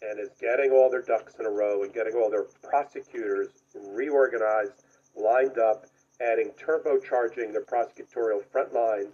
and 0.02 0.20
is 0.20 0.30
getting 0.40 0.72
all 0.72 0.90
their 0.90 1.02
ducks 1.02 1.36
in 1.40 1.46
a 1.46 1.50
row 1.50 1.84
and 1.84 1.94
getting 1.94 2.16
all 2.16 2.30
their 2.30 2.46
prosecutors 2.64 3.50
reorganized, 3.76 4.84
lined 5.16 5.58
up, 5.58 5.86
adding 6.22 6.52
turbocharging 6.52 7.52
their 7.52 7.64
prosecutorial 7.64 8.44
front 8.52 8.74
line 8.74 9.08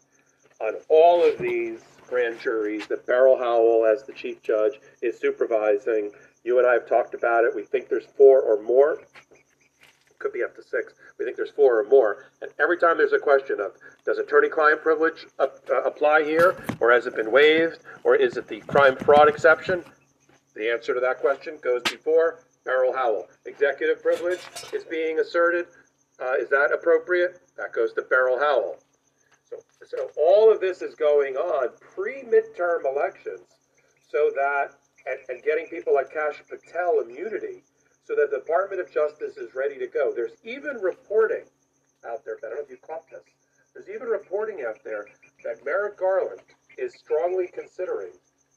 on 0.64 0.76
all 0.90 1.23
of 1.23 1.38
these 1.38 1.81
grand 2.07 2.40
juries 2.40 2.88
that 2.88 3.06
Beryl 3.06 3.38
Howell, 3.38 3.85
as 3.85 4.03
the 4.03 4.14
chief 4.14 4.41
judge, 4.41 4.80
is 5.02 5.19
supervising. 5.19 6.11
You 6.44 6.60
and 6.60 6.68
I 6.68 6.73
have 6.73 6.88
talked 6.88 7.14
about 7.14 7.44
it. 7.44 7.53
We 7.53 7.64
think 7.64 7.90
there's 7.90 8.06
four 8.18 8.41
or 8.41 8.61
more. 8.61 9.02
Could 10.19 10.34
be 10.34 10.44
up 10.44 10.56
to 10.56 10.64
six. 10.64 10.94
We 11.19 11.26
think 11.26 11.35
there's 11.35 11.52
four 11.52 11.80
or 11.80 11.90
more. 11.90 12.27
And 12.41 12.49
every 12.60 12.77
time 12.77 12.98
there's 12.98 13.14
a 13.14 13.19
question 13.19 13.60
of 13.60 13.73
does 14.06 14.19
attorney-client 14.19 14.81
privilege 14.81 15.26
uh, 15.40 15.48
uh, 15.69 15.81
apply 15.81 16.23
here, 16.23 16.56
or 16.80 16.91
has 16.91 17.07
it 17.07 17.15
been 17.15 17.31
waived, 17.31 17.80
or 18.03 18.15
is 18.15 18.38
it 18.38 18.48
the 18.48 18.61
crime 18.61 18.95
fraud 18.95 19.27
exception? 19.27 19.84
The 20.56 20.72
answer 20.72 20.94
to 20.94 20.99
that 21.02 21.19
question 21.19 21.57
goes 21.61 21.81
before 21.84 22.45
Beryl 22.64 22.94
Howell. 22.94 23.27
Executive 23.45 24.02
privilege 24.02 24.40
is 24.72 24.84
being 24.85 25.19
asserted. 25.19 25.65
Uh, 26.22 26.34
is 26.34 26.48
that 26.49 26.72
appropriate? 26.73 27.41
That 27.57 27.73
goes 27.73 27.91
to 27.94 28.03
Beryl 28.03 28.40
Howell. 28.40 28.77
So, 29.82 29.86
so 29.98 30.10
all 30.18 30.52
of 30.52 30.60
this 30.60 30.82
is 30.82 30.96
going 30.96 31.36
on 31.36 31.70
pre-midterm 31.96 32.86
elections, 32.86 33.42
so 34.10 34.32
that 34.36 34.72
and, 35.06 35.20
and 35.30 35.44
getting 35.44 35.68
people 35.68 35.94
like 35.94 36.14
Kash 36.14 36.42
Patel 36.50 37.02
immunity, 37.02 37.64
so 38.06 38.16
that 38.16 38.32
the 38.32 38.40
Department 38.40 38.82
of 38.82 38.92
Justice 38.92 39.38
is 39.38 39.54
ready 39.56 39.78
to 39.80 39.88
go. 39.88 40.14
There's 40.16 40.38
even 40.44 40.78
reporting 40.82 41.46
out 42.08 42.24
there. 42.26 42.38
I 42.38 42.50
don't 42.50 42.56
know 42.56 42.64
if 42.64 42.70
you 42.70 42.78
caught 42.86 43.10
this. 43.10 43.24
There's 43.74 43.90
even 43.90 44.08
reporting 44.08 44.64
out 44.68 44.78
there 44.84 45.06
that 45.44 45.66
Merrick 45.66 45.98
Garland 45.98 46.42
is 46.78 46.94
strongly 46.96 47.50
considering 47.54 48.12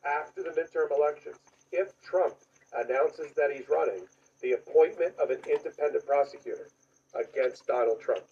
after 0.05 0.43
the 0.43 0.51
midterm 0.51 0.97
elections, 0.97 1.37
if 1.73 1.89
Trump 2.03 2.35
announces 2.77 3.33
that 3.37 3.51
he's 3.53 3.69
running 3.69 4.05
the 4.43 4.53
appointment 4.53 5.15
of 5.21 5.31
an 5.31 5.39
independent 5.51 6.07
prosecutor 6.07 6.69
against 7.15 7.67
Donald 7.67 8.01
Trump. 8.01 8.25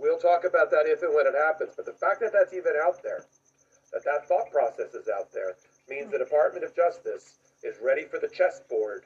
We'll 0.00 0.16
talk 0.16 0.48
about 0.48 0.70
that 0.72 0.88
if 0.88 1.02
and 1.02 1.14
when 1.14 1.26
it 1.28 1.36
happens, 1.36 1.76
but 1.76 1.84
the 1.84 1.92
fact 1.92 2.20
that 2.24 2.32
that's 2.32 2.56
even 2.56 2.72
out 2.80 3.02
there, 3.04 3.28
that 3.92 4.02
that 4.08 4.24
thought 4.26 4.50
process 4.50 4.94
is 4.96 5.12
out 5.12 5.28
there, 5.30 5.60
means 5.92 6.10
the 6.10 6.16
Department 6.16 6.64
of 6.64 6.74
Justice 6.74 7.36
is 7.62 7.76
ready 7.84 8.08
for 8.08 8.18
the 8.18 8.32
chessboard, 8.32 9.04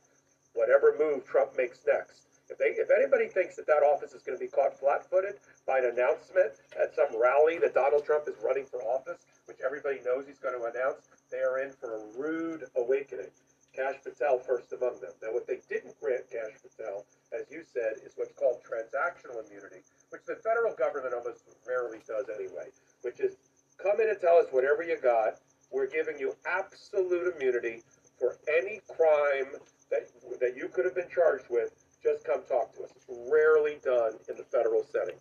whatever 0.54 0.94
move 0.96 1.26
Trump 1.26 1.58
makes 1.58 1.82
next. 1.82 2.30
If 2.48 2.58
they, 2.58 2.78
if 2.78 2.94
anybody 2.94 3.26
thinks 3.26 3.56
that 3.56 3.66
that 3.66 3.82
office 3.82 4.12
is 4.12 4.22
going 4.22 4.38
to 4.38 4.44
be 4.44 4.46
caught 4.46 4.78
flat-footed 4.78 5.42
by 5.66 5.82
an 5.82 5.90
announcement 5.90 6.52
at 6.78 6.94
some 6.94 7.10
rally 7.18 7.58
that 7.58 7.74
Donald 7.74 8.06
Trump 8.06 8.28
is 8.28 8.38
running 8.38 8.66
for 8.66 8.78
office, 8.84 9.26
which 9.46 9.58
everybody 9.66 9.98
knows 10.04 10.28
he's 10.28 10.38
going 10.38 10.54
to 10.54 10.62
announce, 10.62 11.10
they 11.32 11.42
are 11.42 11.58
in 11.58 11.72
for 11.72 11.98
a 11.98 12.02
rude 12.14 12.70
awakening. 12.76 13.34
Kash 13.74 13.98
Patel 14.04 14.38
first 14.38 14.70
among 14.72 15.00
them. 15.00 15.10
Now, 15.18 15.34
what 15.34 15.48
they 15.48 15.58
didn't 15.68 15.98
grant 15.98 16.30
Kash 16.30 16.54
Patel, 16.62 17.04
as 17.34 17.50
you 17.50 17.66
said, 17.66 17.98
is 18.06 18.12
what's 18.14 18.32
called 18.38 18.62
transactional 18.62 19.42
immunity, 19.42 19.82
which 20.15 20.23
the 20.31 20.39
federal 20.47 20.73
government 20.78 21.12
almost 21.12 21.43
rarely 21.66 21.99
does 22.07 22.31
anyway, 22.31 22.70
which 23.03 23.19
is 23.19 23.35
come 23.82 23.99
in 24.01 24.09
and 24.09 24.20
tell 24.20 24.39
us 24.39 24.47
whatever 24.53 24.85
you 24.86 24.95
got. 25.03 25.43
We're 25.73 25.91
giving 25.91 26.20
you 26.20 26.36
absolute 26.47 27.35
immunity 27.35 27.82
for 28.16 28.39
any 28.47 28.78
crime 28.86 29.59
that 29.91 30.07
that 30.39 30.55
you 30.55 30.69
could 30.69 30.85
have 30.85 30.95
been 30.95 31.11
charged 31.11 31.51
with. 31.51 31.74
Just 32.01 32.23
come 32.23 32.47
talk 32.47 32.70
to 32.77 32.85
us. 32.85 32.91
It's 32.95 33.11
rarely 33.27 33.82
done 33.82 34.15
in 34.31 34.36
the 34.36 34.45
federal 34.45 34.85
setting. 34.86 35.19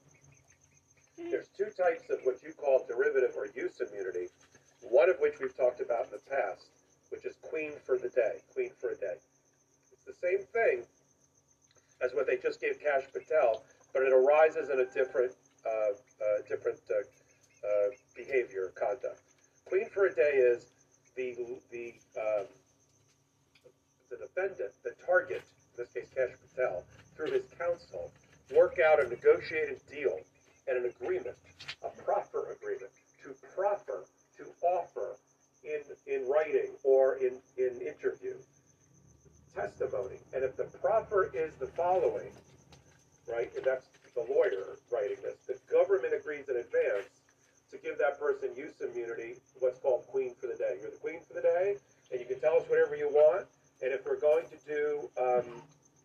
There's 1.17 1.49
two 1.57 1.73
types 1.73 2.05
of 2.11 2.19
what 2.21 2.43
you 2.43 2.53
call 2.53 2.85
derivative 2.85 3.33
or 3.35 3.47
use 3.55 3.81
immunity, 3.81 4.29
one 4.81 5.09
of 5.09 5.17
which 5.17 5.39
we've 5.41 5.57
talked 5.57 5.81
about 5.81 6.05
in 6.05 6.11
the 6.11 6.21
past, 6.29 6.69
which 7.09 7.25
is 7.25 7.33
queen 7.41 7.71
for 7.83 7.97
the 7.97 8.09
day, 8.09 8.45
queen 8.53 8.69
for 8.79 8.91
a 8.91 8.97
day. 8.97 9.17
It's 9.91 10.05
the 10.05 10.13
same 10.13 10.45
thing 10.53 10.85
as 12.03 12.13
what 12.13 12.27
they 12.27 12.37
just 12.37 12.59
gave 12.59 12.79
Kash 12.83 13.03
Patel, 13.13 13.63
but 13.93 14.03
it 14.03 14.11
arises 14.11 14.69
in 14.69 14.79
a 14.79 14.85
different, 14.85 15.31
uh, 15.65 15.69
uh, 15.69 16.41
different 16.49 16.79
uh, 16.89 17.67
uh, 17.67 17.89
behavior, 18.15 18.73
conduct. 18.75 19.21
Queen 19.65 19.87
for 19.93 20.07
a 20.07 20.13
day 20.13 20.33
is 20.35 20.65
the 21.15 21.35
the 21.71 21.93
um, 22.19 22.45
the 24.09 24.17
defendant, 24.17 24.71
the 24.83 24.91
target, 25.05 25.41
in 25.77 25.83
this 25.83 25.89
case 25.93 26.09
Kash 26.15 26.29
Patel, 26.49 26.83
through 27.15 27.31
his 27.31 27.43
counsel, 27.57 28.11
work 28.55 28.77
out 28.79 29.03
a 29.03 29.07
negotiated 29.07 29.79
deal 29.89 30.17
and 30.67 30.77
an 30.77 30.85
agreement, 30.85 31.37
a 31.83 31.89
proffer 32.03 32.51
agreement, 32.51 32.91
to 33.23 33.33
proffer, 33.55 34.05
to 34.37 34.45
offer 34.61 35.17
in 35.63 35.81
in 36.07 36.27
writing 36.27 36.71
or 36.83 37.15
in 37.15 37.37
in 37.57 37.79
interview 37.81 38.33
testimony. 39.55 40.17
And 40.33 40.43
if 40.43 40.57
the 40.57 40.65
proffer 40.65 41.31
is 41.33 41.53
the 41.55 41.67
following, 41.67 42.31
right, 43.27 43.51
and 43.55 43.63
that's 43.65 43.87
the 44.15 44.25
lawyer 44.29 44.77
writing 44.91 45.17
this, 45.23 45.37
the 45.47 45.57
government 45.71 46.13
agrees 46.13 46.45
in 46.49 46.57
advance 46.57 47.09
to 47.71 47.77
give 47.81 47.97
that 47.97 48.19
person 48.19 48.53
use 48.55 48.77
immunity, 48.81 49.41
what's 49.59 49.79
called 49.79 50.05
queen 50.07 50.35
for 50.39 50.45
the 50.45 50.53
day. 50.53 50.77
You're 50.81 50.91
the 50.91 51.01
queen 51.01 51.19
for 51.27 51.33
the 51.33 51.41
day, 51.41 51.77
and 52.11 52.21
you 52.21 52.27
can 52.27 52.39
tell 52.39 52.57
us 52.57 52.69
whatever 52.69 52.95
you 52.95 53.09
want. 53.09 53.49
And 53.81 53.91
if 53.91 54.05
we're 54.05 54.21
going 54.21 54.45
to 54.53 54.59
do 54.69 55.09
um, 55.17 55.49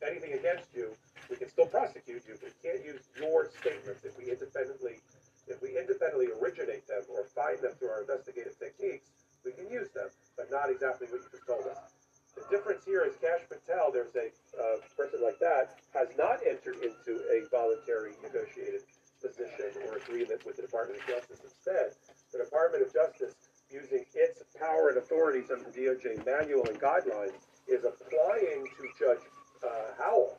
anything 0.01 0.33
against 0.33 0.73
you, 0.75 0.89
we 1.29 1.37
can 1.37 1.49
still 1.53 1.67
prosecute 1.67 2.25
you, 2.27 2.35
but 2.41 2.49
we 2.49 2.57
can't 2.65 2.85
use 2.85 3.05
your 3.21 3.53
statements 3.61 4.03
if 4.05 4.17
we 4.17 4.33
independently 4.33 5.05
if 5.49 5.63
we 5.63 5.81
independently 5.81 6.29
originate 6.41 6.87
them 6.87 7.03
or 7.09 7.25
find 7.33 7.59
them 7.65 7.73
through 7.81 7.89
our 7.89 8.01
investigative 8.03 8.59
techniques, 8.59 9.09
we 9.45 9.53
can 9.53 9.69
use 9.73 9.89
them, 9.97 10.09
but 10.37 10.51
not 10.51 10.69
exactly 10.69 11.09
what 11.09 11.25
you 11.25 11.29
just 11.33 11.47
told 11.47 11.65
us. 11.65 11.98
The 12.39 12.57
difference 12.57 12.85
here 12.85 13.03
is 13.03 13.15
Kash 13.21 13.43
Patel, 13.51 13.91
there's 13.91 14.15
a 14.15 14.31
uh, 14.55 14.79
person 14.97 15.19
like 15.23 15.39
that, 15.41 15.83
has 15.93 16.07
not 16.17 16.39
entered 16.47 16.79
into 16.87 17.19
a 17.35 17.43
voluntary 17.51 18.13
negotiated 18.23 18.83
position 19.19 19.75
or 19.87 19.99
agreement 19.99 20.47
with 20.47 20.55
the 20.55 20.63
Department 20.63 21.01
of 21.03 21.07
Justice. 21.09 21.41
Instead, 21.43 21.99
the 22.33 22.39
Department 22.39 22.87
of 22.87 22.95
Justice, 22.95 23.35
using 23.71 24.05
its 24.15 24.45
power 24.55 24.89
and 24.89 24.99
authorities 24.99 25.51
under 25.51 25.67
the 25.67 25.75
DOJ 25.75 26.25
manual 26.25 26.65
and 26.69 26.79
guidelines, 26.79 27.35
is 27.67 27.83
applying 27.85 28.65
to 28.65 28.83
Judge 28.99 29.25
uh, 29.67 29.99
Howell, 29.99 30.39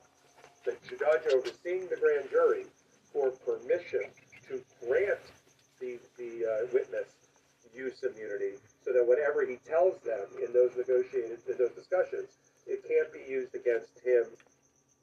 the 0.63 0.75
judge 0.87 1.27
overseeing 1.35 1.89
the 1.89 1.97
grand 1.99 2.29
jury, 2.31 2.65
for 3.11 3.31
permission 3.43 4.07
to 4.47 4.61
grant 4.87 5.19
the, 5.81 5.99
the 6.17 6.47
uh, 6.47 6.67
witness 6.71 7.11
use 7.75 8.03
immunity 8.03 8.55
so 8.83 8.93
that 8.93 9.05
whatever 9.05 9.45
he 9.45 9.57
tells 9.67 9.99
them 10.01 10.27
in 10.43 10.53
those 10.53 10.71
negotiated 10.77 11.39
in 11.47 11.57
those 11.57 11.71
discussions, 11.71 12.29
it 12.67 12.83
can't 12.87 13.11
be 13.11 13.19
used 13.29 13.55
against 13.55 13.99
him, 14.03 14.25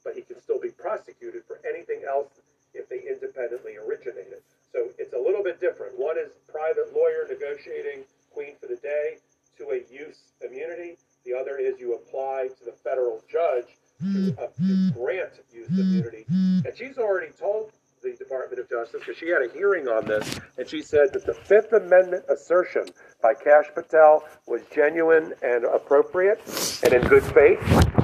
but 0.04 0.14
he 0.14 0.22
can 0.22 0.40
still 0.40 0.60
be 0.60 0.70
prosecuted 0.70 1.42
for 1.46 1.60
anything 1.68 2.02
else 2.08 2.28
if 2.74 2.88
they 2.88 3.02
independently 3.08 3.76
originate 3.76 4.32
it. 4.32 4.42
So 4.72 4.88
it's 4.98 5.14
a 5.14 5.18
little 5.18 5.42
bit 5.42 5.60
different. 5.60 5.98
One 5.98 6.16
is 6.18 6.32
private 6.50 6.92
lawyer 6.94 7.26
negotiating 7.28 8.04
queen 8.32 8.54
for 8.60 8.66
the 8.66 8.76
day 8.76 9.18
to 9.58 9.70
a 9.70 9.80
use 9.92 10.32
immunity. 10.44 10.96
The 11.24 11.34
other 11.34 11.56
is 11.58 11.80
you 11.80 11.94
apply 11.94 12.48
to 12.58 12.64
the 12.64 12.72
federal 12.84 13.22
judge 13.30 13.66
to, 14.00 14.36
uh, 14.38 14.46
to 14.60 14.90
grant 14.92 15.32
use 15.52 15.68
immunity. 15.70 16.24
And 16.28 16.72
she's 16.76 16.98
already 16.98 17.32
told 17.32 17.72
the 18.12 18.16
Department 18.16 18.60
of 18.60 18.68
Justice 18.68 19.00
because 19.00 19.16
she 19.16 19.28
had 19.28 19.42
a 19.42 19.52
hearing 19.52 19.88
on 19.88 20.06
this, 20.06 20.38
and 20.58 20.68
she 20.68 20.82
said 20.82 21.12
that 21.12 21.26
the 21.26 21.34
Fifth 21.34 21.72
Amendment 21.72 22.24
assertion 22.28 22.84
by 23.22 23.34
Kash 23.34 23.66
Patel 23.74 24.24
was 24.46 24.62
genuine 24.74 25.34
and 25.42 25.64
appropriate 25.64 26.40
and 26.84 26.92
in 26.92 27.02
good 27.08 27.24
faith. 27.24 27.58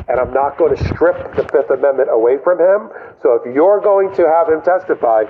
And 0.08 0.18
I'm 0.18 0.32
not 0.32 0.58
going 0.58 0.76
to 0.76 0.84
strip 0.84 1.36
the 1.36 1.46
Fifth 1.52 1.70
Amendment 1.70 2.08
away 2.10 2.36
from 2.42 2.58
him. 2.58 2.90
So 3.22 3.34
if 3.34 3.54
you're 3.54 3.80
going 3.80 4.14
to 4.16 4.26
have 4.26 4.48
him 4.48 4.60
testify, 4.62 5.24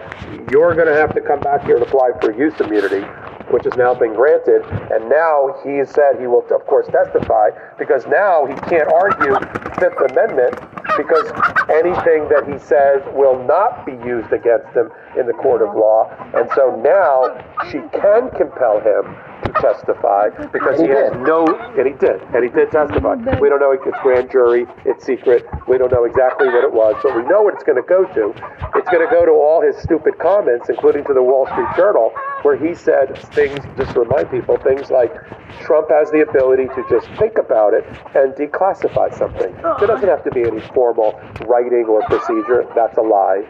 you're 0.50 0.74
going 0.74 0.88
to 0.88 0.94
have 0.94 1.14
to 1.14 1.20
come 1.20 1.40
back 1.40 1.64
here 1.64 1.76
and 1.76 1.86
apply 1.86 2.10
for 2.20 2.32
use 2.32 2.58
immunity, 2.58 3.04
which 3.52 3.64
has 3.64 3.76
now 3.76 3.94
been 3.94 4.14
granted. 4.14 4.64
And 4.90 5.08
now 5.08 5.54
he 5.62 5.84
said 5.84 6.18
he 6.18 6.26
will, 6.26 6.44
of 6.50 6.66
course, 6.66 6.88
testify 6.88 7.50
because 7.78 8.06
now 8.06 8.46
he 8.46 8.54
can't 8.68 8.88
argue 8.88 9.36
Fifth 9.78 10.00
Amendment 10.10 10.56
because 10.96 11.28
anything 11.68 12.28
that 12.28 12.44
he 12.48 12.58
says 12.58 13.02
will 13.14 13.38
not 13.44 13.84
be 13.86 13.92
used 14.04 14.32
against 14.32 14.68
him 14.74 14.90
in 15.18 15.26
the 15.26 15.32
court 15.32 15.62
of 15.62 15.74
law. 15.76 16.10
And 16.34 16.48
so 16.54 16.80
now 16.82 17.28
she 17.70 17.78
can 17.92 18.30
compel 18.30 18.80
him 18.80 19.16
testify 19.54 20.30
because 20.52 20.80
he 20.80 20.88
has 20.88 21.12
no, 21.26 21.46
and 21.78 21.86
he 21.86 21.94
did, 21.94 22.20
and 22.34 22.44
he 22.44 22.50
did 22.50 22.70
testify. 22.70 23.14
We 23.40 23.48
don't 23.48 23.60
know, 23.60 23.72
it's 23.72 23.84
grand 24.02 24.30
jury, 24.30 24.66
it's 24.84 25.04
secret, 25.04 25.46
we 25.68 25.78
don't 25.78 25.92
know 25.92 26.04
exactly 26.04 26.48
what 26.48 26.64
it 26.64 26.72
was, 26.72 26.96
but 27.02 27.16
we 27.16 27.22
know 27.24 27.42
what 27.42 27.54
it's 27.54 27.64
going 27.64 27.80
to 27.80 27.88
go 27.88 28.04
to. 28.04 28.30
It's 28.74 28.88
going 28.90 29.06
to 29.06 29.10
go 29.10 29.24
to 29.26 29.32
all 29.32 29.60
his 29.60 29.76
stupid 29.82 30.18
comments, 30.18 30.68
including 30.68 31.04
to 31.04 31.14
the 31.14 31.22
Wall 31.22 31.46
Street 31.46 31.68
Journal, 31.76 32.12
where 32.42 32.56
he 32.56 32.74
said 32.74 33.16
things, 33.34 33.60
just 33.76 33.92
to 33.94 34.00
remind 34.00 34.30
people, 34.30 34.56
things 34.58 34.90
like 34.90 35.12
Trump 35.60 35.90
has 35.90 36.10
the 36.10 36.24
ability 36.26 36.66
to 36.74 36.84
just 36.90 37.06
think 37.18 37.38
about 37.38 37.74
it 37.74 37.84
and 38.14 38.34
declassify 38.34 39.12
something. 39.16 39.52
There 39.78 39.86
doesn't 39.86 40.08
have 40.08 40.24
to 40.24 40.30
be 40.30 40.42
any 40.42 40.60
formal 40.74 41.20
writing 41.46 41.86
or 41.88 42.02
procedure. 42.08 42.66
That's 42.74 42.98
a 42.98 43.02
lie. 43.02 43.44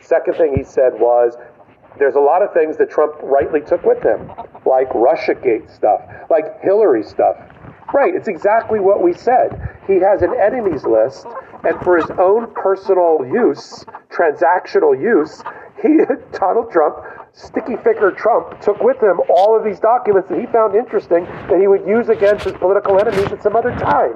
Second 0.00 0.34
thing 0.34 0.54
he 0.56 0.64
said 0.64 0.94
was 0.94 1.36
there's 1.98 2.14
a 2.14 2.20
lot 2.20 2.42
of 2.42 2.52
things 2.52 2.76
that 2.78 2.90
Trump 2.90 3.14
rightly 3.22 3.60
took 3.60 3.82
with 3.84 4.02
him, 4.02 4.28
like 4.64 4.88
Russiagate 4.90 5.74
stuff, 5.74 6.00
like 6.30 6.60
Hillary 6.62 7.02
stuff. 7.02 7.36
Right, 7.92 8.14
it's 8.14 8.28
exactly 8.28 8.80
what 8.80 9.02
we 9.02 9.14
said. 9.14 9.78
He 9.86 9.94
has 9.94 10.20
an 10.20 10.34
enemies 10.38 10.84
list, 10.84 11.26
and 11.64 11.80
for 11.80 11.96
his 11.96 12.10
own 12.18 12.52
personal 12.54 13.24
use, 13.24 13.84
transactional 14.10 15.00
use, 15.00 15.42
he, 15.82 16.00
Donald 16.38 16.70
Trump, 16.70 16.96
sticky 17.32 17.76
finger 17.84 18.10
Trump, 18.10 18.60
took 18.60 18.80
with 18.80 19.00
him 19.02 19.20
all 19.28 19.56
of 19.56 19.64
these 19.64 19.78
documents 19.80 20.28
that 20.28 20.38
he 20.38 20.46
found 20.46 20.74
interesting 20.74 21.24
that 21.48 21.58
he 21.60 21.66
would 21.66 21.86
use 21.86 22.08
against 22.08 22.44
his 22.44 22.54
political 22.54 22.98
enemies 22.98 23.30
at 23.32 23.42
some 23.42 23.56
other 23.56 23.70
time. 23.76 24.14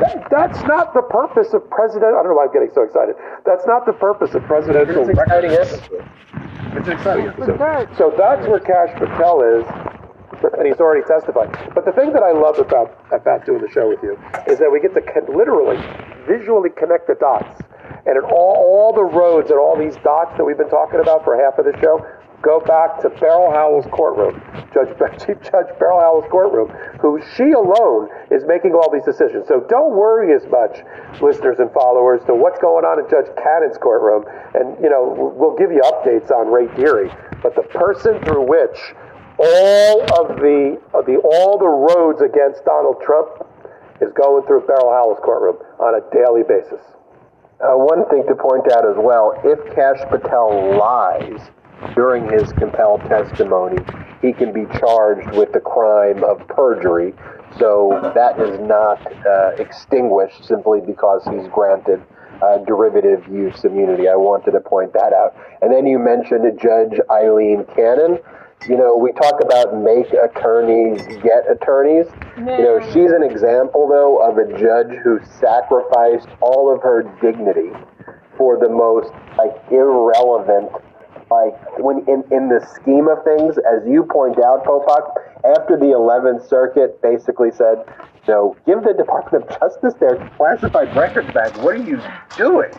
That, 0.00 0.28
that's 0.30 0.62
not 0.64 0.94
the 0.94 1.02
purpose 1.02 1.52
of 1.52 1.68
president. 1.70 2.14
I 2.14 2.22
don't 2.22 2.32
know 2.32 2.38
why 2.38 2.46
I'm 2.46 2.52
getting 2.52 2.70
so 2.74 2.82
excited. 2.82 3.16
That's 3.44 3.66
not 3.66 3.86
the 3.86 3.92
purpose 3.92 4.34
of 4.34 4.42
presidential 4.44 5.08
It's 5.08 5.18
exciting 5.18 5.50
episode. 5.50 6.04
It's 6.76 6.86
an 6.86 6.94
exciting 6.94 7.26
episode. 7.26 7.88
So 7.98 8.14
that's 8.16 8.46
where 8.46 8.60
Kash 8.60 8.94
Patel 8.96 9.42
is, 9.42 9.66
and 10.56 10.66
he's 10.66 10.78
already 10.80 11.02
testified. 11.04 11.50
But 11.74 11.84
the 11.84 11.92
thing 11.92 12.12
that 12.12 12.22
I 12.22 12.32
love 12.32 12.58
about 12.58 12.94
about 13.12 13.44
doing 13.44 13.60
the 13.60 13.70
show 13.70 13.88
with 13.88 14.00
you 14.02 14.16
is 14.46 14.58
that 14.58 14.70
we 14.70 14.80
get 14.80 14.94
to 14.94 15.02
con- 15.02 15.28
literally, 15.36 15.76
visually 16.30 16.70
connect 16.70 17.08
the 17.08 17.16
dots, 17.18 17.60
and 18.06 18.16
in 18.16 18.24
all 18.24 18.54
all 18.56 18.92
the 18.94 19.04
roads 19.04 19.50
and 19.50 19.58
all 19.58 19.76
these 19.76 19.96
dots 20.06 20.32
that 20.38 20.44
we've 20.44 20.58
been 20.58 20.70
talking 20.70 21.00
about 21.00 21.24
for 21.24 21.36
half 21.36 21.58
of 21.58 21.66
the 21.66 21.76
show. 21.80 22.00
Go 22.42 22.58
back 22.60 23.00
to 23.02 23.10
Beryl 23.20 23.52
Howell's 23.52 23.84
courtroom, 23.92 24.40
Judge 24.72 24.96
Chief 25.20 25.36
Judge 25.44 25.68
Beryl 25.78 26.00
Howell's 26.00 26.24
courtroom, 26.30 26.72
who 26.96 27.20
she 27.36 27.52
alone 27.52 28.08
is 28.30 28.44
making 28.48 28.72
all 28.72 28.88
these 28.88 29.04
decisions. 29.04 29.46
So 29.46 29.60
don't 29.68 29.92
worry 29.92 30.32
as 30.32 30.48
much, 30.48 30.80
listeners 31.20 31.58
and 31.58 31.70
followers, 31.72 32.24
to 32.24 32.34
what's 32.34 32.58
going 32.58 32.88
on 32.88 32.96
in 32.96 33.04
Judge 33.12 33.28
Cannon's 33.36 33.76
courtroom. 33.76 34.24
And 34.56 34.72
you 34.82 34.88
know, 34.88 35.36
we'll 35.36 35.56
give 35.56 35.70
you 35.70 35.84
updates 35.84 36.32
on 36.32 36.48
Ray 36.48 36.72
Dearie, 36.80 37.12
but 37.42 37.54
the 37.54 37.68
person 37.76 38.16
through 38.24 38.48
which 38.48 38.78
all 39.36 40.00
of 40.16 40.40
the 40.40 40.80
of 40.96 41.04
the 41.04 41.20
all 41.20 41.60
the 41.60 41.68
roads 41.68 42.24
against 42.24 42.64
Donald 42.64 43.04
Trump 43.04 43.44
is 44.00 44.08
going 44.16 44.46
through 44.48 44.64
Beryl 44.64 44.88
Howell's 44.88 45.20
courtroom 45.20 45.60
on 45.76 45.92
a 45.92 46.02
daily 46.08 46.42
basis. 46.48 46.80
Uh, 47.60 47.76
one 47.76 48.08
thing 48.08 48.24
to 48.24 48.34
point 48.34 48.64
out 48.72 48.88
as 48.88 48.96
well 48.96 49.36
if 49.44 49.60
Kash 49.76 50.00
Patel 50.08 50.80
lies 50.80 51.52
during 51.94 52.28
his 52.30 52.52
compelled 52.52 53.00
testimony, 53.02 53.82
he 54.22 54.32
can 54.32 54.52
be 54.52 54.66
charged 54.78 55.30
with 55.36 55.52
the 55.52 55.60
crime 55.60 56.22
of 56.24 56.46
perjury. 56.48 57.14
So 57.58 58.12
that 58.14 58.38
is 58.38 58.60
not 58.60 59.00
uh, 59.26 59.50
extinguished 59.58 60.44
simply 60.44 60.80
because 60.80 61.24
he's 61.24 61.48
granted 61.48 62.02
uh, 62.42 62.58
derivative 62.58 63.26
use 63.28 63.64
immunity. 63.64 64.08
I 64.08 64.16
wanted 64.16 64.52
to 64.52 64.60
point 64.60 64.92
that 64.92 65.12
out. 65.12 65.36
And 65.62 65.72
then 65.72 65.86
you 65.86 65.98
mentioned 65.98 66.44
Judge 66.60 66.98
Aileen 67.10 67.64
Cannon. 67.74 68.18
You 68.68 68.76
know, 68.76 68.96
we 68.96 69.12
talk 69.12 69.40
about 69.42 69.76
make 69.76 70.12
attorneys 70.12 71.00
get 71.22 71.50
attorneys. 71.50 72.06
You 72.36 72.64
know, 72.64 72.80
she's 72.92 73.10
an 73.10 73.22
example, 73.22 73.88
though, 73.88 74.20
of 74.20 74.36
a 74.36 74.46
judge 74.58 74.98
who 75.02 75.18
sacrificed 75.40 76.28
all 76.40 76.72
of 76.72 76.82
her 76.82 77.02
dignity 77.22 77.72
for 78.36 78.58
the 78.58 78.68
most, 78.68 79.12
like, 79.38 79.56
irrelevant 79.70 80.70
like 81.30 81.78
when 81.78 81.98
in, 82.08 82.24
in 82.30 82.48
the 82.48 82.60
scheme 82.74 83.08
of 83.08 83.22
things, 83.24 83.56
as 83.58 83.86
you 83.86 84.04
point 84.04 84.38
out, 84.42 84.64
Popok, 84.64 85.14
after 85.56 85.76
the 85.76 85.94
11th 85.94 86.48
Circuit 86.48 87.00
basically 87.02 87.50
said, 87.50 87.84
"No, 88.26 88.56
give 88.66 88.82
the 88.82 88.94
Department 88.94 89.44
of 89.44 89.60
Justice 89.60 89.94
their 90.00 90.16
classified 90.36 90.94
records 90.96 91.32
back. 91.32 91.56
What 91.62 91.76
are 91.76 91.84
you 91.84 92.00
doing?" 92.36 92.72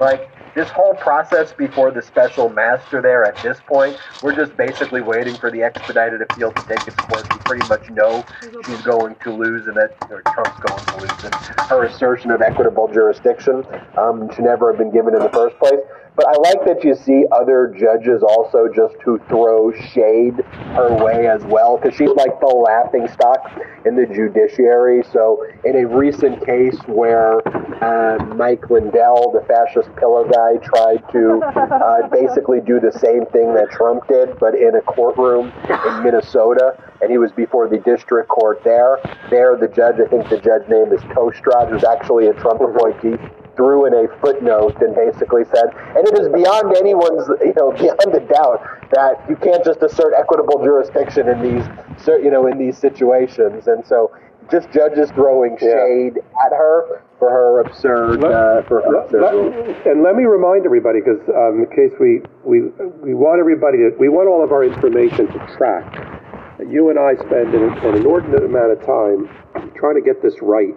Like 0.00 0.30
this 0.54 0.70
whole 0.70 0.94
process 0.94 1.52
before 1.52 1.90
the 1.90 2.02
special 2.02 2.48
master 2.48 3.00
there 3.00 3.24
at 3.24 3.36
this 3.42 3.60
point, 3.66 3.96
we're 4.22 4.34
just 4.34 4.56
basically 4.56 5.00
waiting 5.00 5.36
for 5.36 5.50
the 5.50 5.62
expedited 5.62 6.20
appeal 6.22 6.50
to 6.50 6.62
take 6.66 6.86
its 6.86 6.96
course. 6.96 7.22
We 7.30 7.38
pretty 7.44 7.68
much 7.68 7.88
know 7.90 8.24
she's 8.66 8.82
going 8.82 9.14
to 9.22 9.32
lose 9.32 9.66
and 9.66 9.76
that 9.76 9.96
Trump's 10.00 10.58
going 10.60 10.84
to 10.84 10.96
lose. 10.96 11.24
And 11.24 11.34
her 11.68 11.84
assertion 11.84 12.30
of 12.30 12.42
equitable 12.42 12.88
jurisdiction 12.88 13.64
um, 13.96 14.28
should 14.34 14.44
never 14.44 14.72
have 14.72 14.78
been 14.78 14.90
given 14.90 15.14
in 15.14 15.20
the 15.20 15.30
first 15.30 15.56
place. 15.58 15.80
But 16.18 16.26
I 16.26 16.36
like 16.38 16.66
that 16.66 16.82
you 16.82 16.96
see 16.96 17.26
other 17.30 17.72
judges 17.78 18.24
also 18.24 18.66
just 18.74 18.96
who 19.04 19.20
throw 19.28 19.70
shade 19.92 20.34
her 20.74 20.92
way 21.04 21.28
as 21.28 21.44
well, 21.44 21.78
because 21.78 21.96
she's 21.96 22.10
like 22.10 22.40
the 22.40 22.46
laughing 22.48 23.06
stock 23.06 23.38
in 23.86 23.94
the 23.94 24.04
judiciary. 24.04 25.04
So, 25.12 25.46
in 25.64 25.76
a 25.76 25.86
recent 25.86 26.44
case 26.44 26.76
where 26.88 27.38
uh, 27.80 28.18
Mike 28.34 28.68
Lindell, 28.68 29.30
the 29.30 29.46
fascist 29.46 29.94
pillow 29.94 30.28
guy, 30.28 30.56
tried 30.56 31.04
to 31.12 31.40
uh, 31.40 32.08
basically 32.08 32.62
do 32.62 32.80
the 32.80 32.90
same 32.98 33.24
thing 33.26 33.54
that 33.54 33.70
Trump 33.70 34.08
did, 34.08 34.40
but 34.40 34.56
in 34.56 34.74
a 34.74 34.82
courtroom 34.82 35.52
in 35.70 36.02
Minnesota, 36.02 36.74
and 37.00 37.10
he 37.10 37.18
was 37.18 37.32
before 37.32 37.68
the 37.68 37.78
district 37.78 38.28
court 38.28 38.62
there. 38.64 38.98
There, 39.30 39.56
the 39.56 39.68
judge, 39.68 39.96
I 40.00 40.08
think 40.08 40.28
the 40.28 40.38
judge 40.38 40.68
name 40.68 40.92
is 40.92 41.00
Tostrud, 41.14 41.70
who's 41.70 41.84
actually 41.84 42.26
a 42.26 42.34
Trump 42.34 42.60
appointee 42.60 43.16
threw 43.58 43.86
in 43.86 43.92
a 43.92 44.06
footnote 44.20 44.80
and 44.80 44.94
basically 44.94 45.42
said, 45.52 45.66
and 45.96 46.06
it 46.06 46.16
is 46.16 46.28
beyond 46.28 46.76
anyone's, 46.76 47.26
you 47.42 47.52
know, 47.56 47.72
beyond 47.76 48.14
a 48.14 48.24
doubt 48.32 48.62
that 48.92 49.18
you 49.28 49.36
can't 49.36 49.64
just 49.64 49.82
assert 49.82 50.14
equitable 50.16 50.62
jurisdiction 50.62 51.28
in 51.28 51.42
these, 51.42 51.66
you 52.06 52.30
know, 52.30 52.46
in 52.46 52.56
these 52.56 52.78
situations. 52.78 53.66
And 53.66 53.84
so, 53.84 54.12
just 54.50 54.70
judges 54.70 55.10
throwing 55.10 55.58
shade 55.58 56.16
yeah. 56.16 56.46
at 56.46 56.52
her 56.56 57.02
for 57.18 57.30
her 57.30 57.60
absurd, 57.60 58.20
let, 58.20 58.32
uh, 58.32 58.62
for 58.62 58.80
her 58.80 59.02
absurd 59.02 59.20
let, 59.20 59.86
And 59.86 60.02
let 60.02 60.14
me 60.16 60.24
remind 60.24 60.64
everybody, 60.64 61.00
because 61.00 61.20
um, 61.28 61.60
in 61.60 61.68
the 61.68 61.74
case 61.74 61.92
we, 62.00 62.22
we 62.44 62.70
we 63.02 63.12
want 63.12 63.40
everybody 63.40 63.78
to, 63.78 63.90
we 63.98 64.08
want 64.08 64.28
all 64.28 64.42
of 64.42 64.52
our 64.52 64.64
information 64.64 65.26
to 65.26 65.38
track. 65.56 66.17
You 66.66 66.90
and 66.90 66.98
I 66.98 67.14
spend 67.14 67.54
an, 67.54 67.62
an 67.62 67.94
inordinate 67.94 68.42
amount 68.42 68.72
of 68.72 68.84
time 68.84 69.28
trying 69.74 69.94
to 69.94 70.02
get 70.02 70.22
this 70.22 70.42
right 70.42 70.74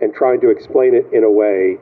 and 0.00 0.14
trying 0.14 0.40
to 0.40 0.50
explain 0.50 0.94
it 0.94 1.06
in 1.12 1.24
a 1.24 1.30
way 1.30 1.78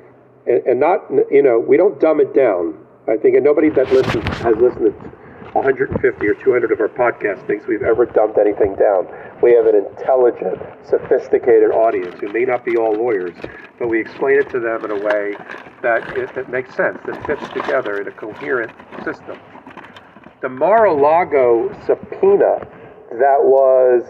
and, 0.46 0.64
and 0.66 0.80
not, 0.80 1.04
you 1.30 1.42
know, 1.42 1.58
we 1.58 1.76
don't 1.76 2.00
dumb 2.00 2.20
it 2.20 2.34
down. 2.34 2.78
I 3.08 3.16
think, 3.16 3.36
and 3.36 3.44
nobody 3.44 3.68
that 3.70 3.92
listens 3.92 4.24
has 4.38 4.56
listened 4.56 4.92
to 5.00 5.10
150 5.52 6.26
or 6.26 6.34
200 6.34 6.72
of 6.72 6.80
our 6.80 6.88
podcasts 6.88 7.46
thinks 7.46 7.66
we've 7.66 7.82
ever 7.82 8.04
dumbed 8.04 8.36
anything 8.36 8.74
down. 8.74 9.06
We 9.42 9.52
have 9.54 9.66
an 9.66 9.76
intelligent, 9.76 10.60
sophisticated 10.84 11.70
audience 11.70 12.18
who 12.20 12.32
may 12.32 12.44
not 12.44 12.64
be 12.64 12.76
all 12.76 12.92
lawyers, 12.92 13.34
but 13.78 13.88
we 13.88 14.00
explain 14.00 14.38
it 14.38 14.50
to 14.50 14.60
them 14.60 14.84
in 14.84 14.90
a 14.90 14.98
way 14.98 15.34
that 15.82 16.16
it, 16.16 16.48
makes 16.48 16.74
sense, 16.74 16.98
that 17.06 17.24
fits 17.26 17.48
together 17.52 18.00
in 18.00 18.08
a 18.08 18.10
coherent 18.10 18.72
system. 19.04 19.38
The 20.42 20.48
Mar-a-Lago 20.48 21.74
subpoena 21.86 22.66
that 23.10 23.38
was 23.40 24.02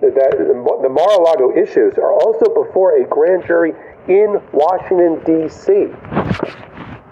that 0.00 0.36
the 0.36 0.88
Mar-a-Lago 0.88 1.56
issues 1.56 1.96
are 1.96 2.12
also 2.12 2.52
before 2.52 3.00
a 3.00 3.04
grand 3.08 3.46
jury 3.46 3.72
in 4.08 4.40
Washington, 4.52 5.22
D.C. 5.24 5.88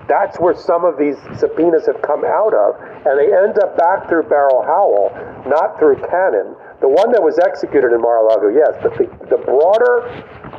That's 0.07 0.39
where 0.39 0.55
some 0.55 0.85
of 0.85 0.99
these 0.99 1.16
subpoenas 1.41 1.86
have 1.86 2.03
come 2.03 2.24
out 2.24 2.53
of, 2.53 2.77
and 3.09 3.16
they 3.16 3.32
end 3.32 3.57
up 3.65 3.77
back 3.78 4.09
through 4.09 4.28
Beryl 4.28 4.61
Howell, 4.62 5.09
not 5.49 5.78
through 5.78 5.97
Cannon. 6.05 6.55
The 6.85 6.93
one 6.93 7.11
that 7.12 7.23
was 7.24 7.41
executed 7.41 7.97
in 7.97 8.05
Mar-a-Lago, 8.05 8.53
yes, 8.53 8.77
but 8.85 8.93
the, 9.01 9.09
the 9.32 9.41
broader 9.41 10.05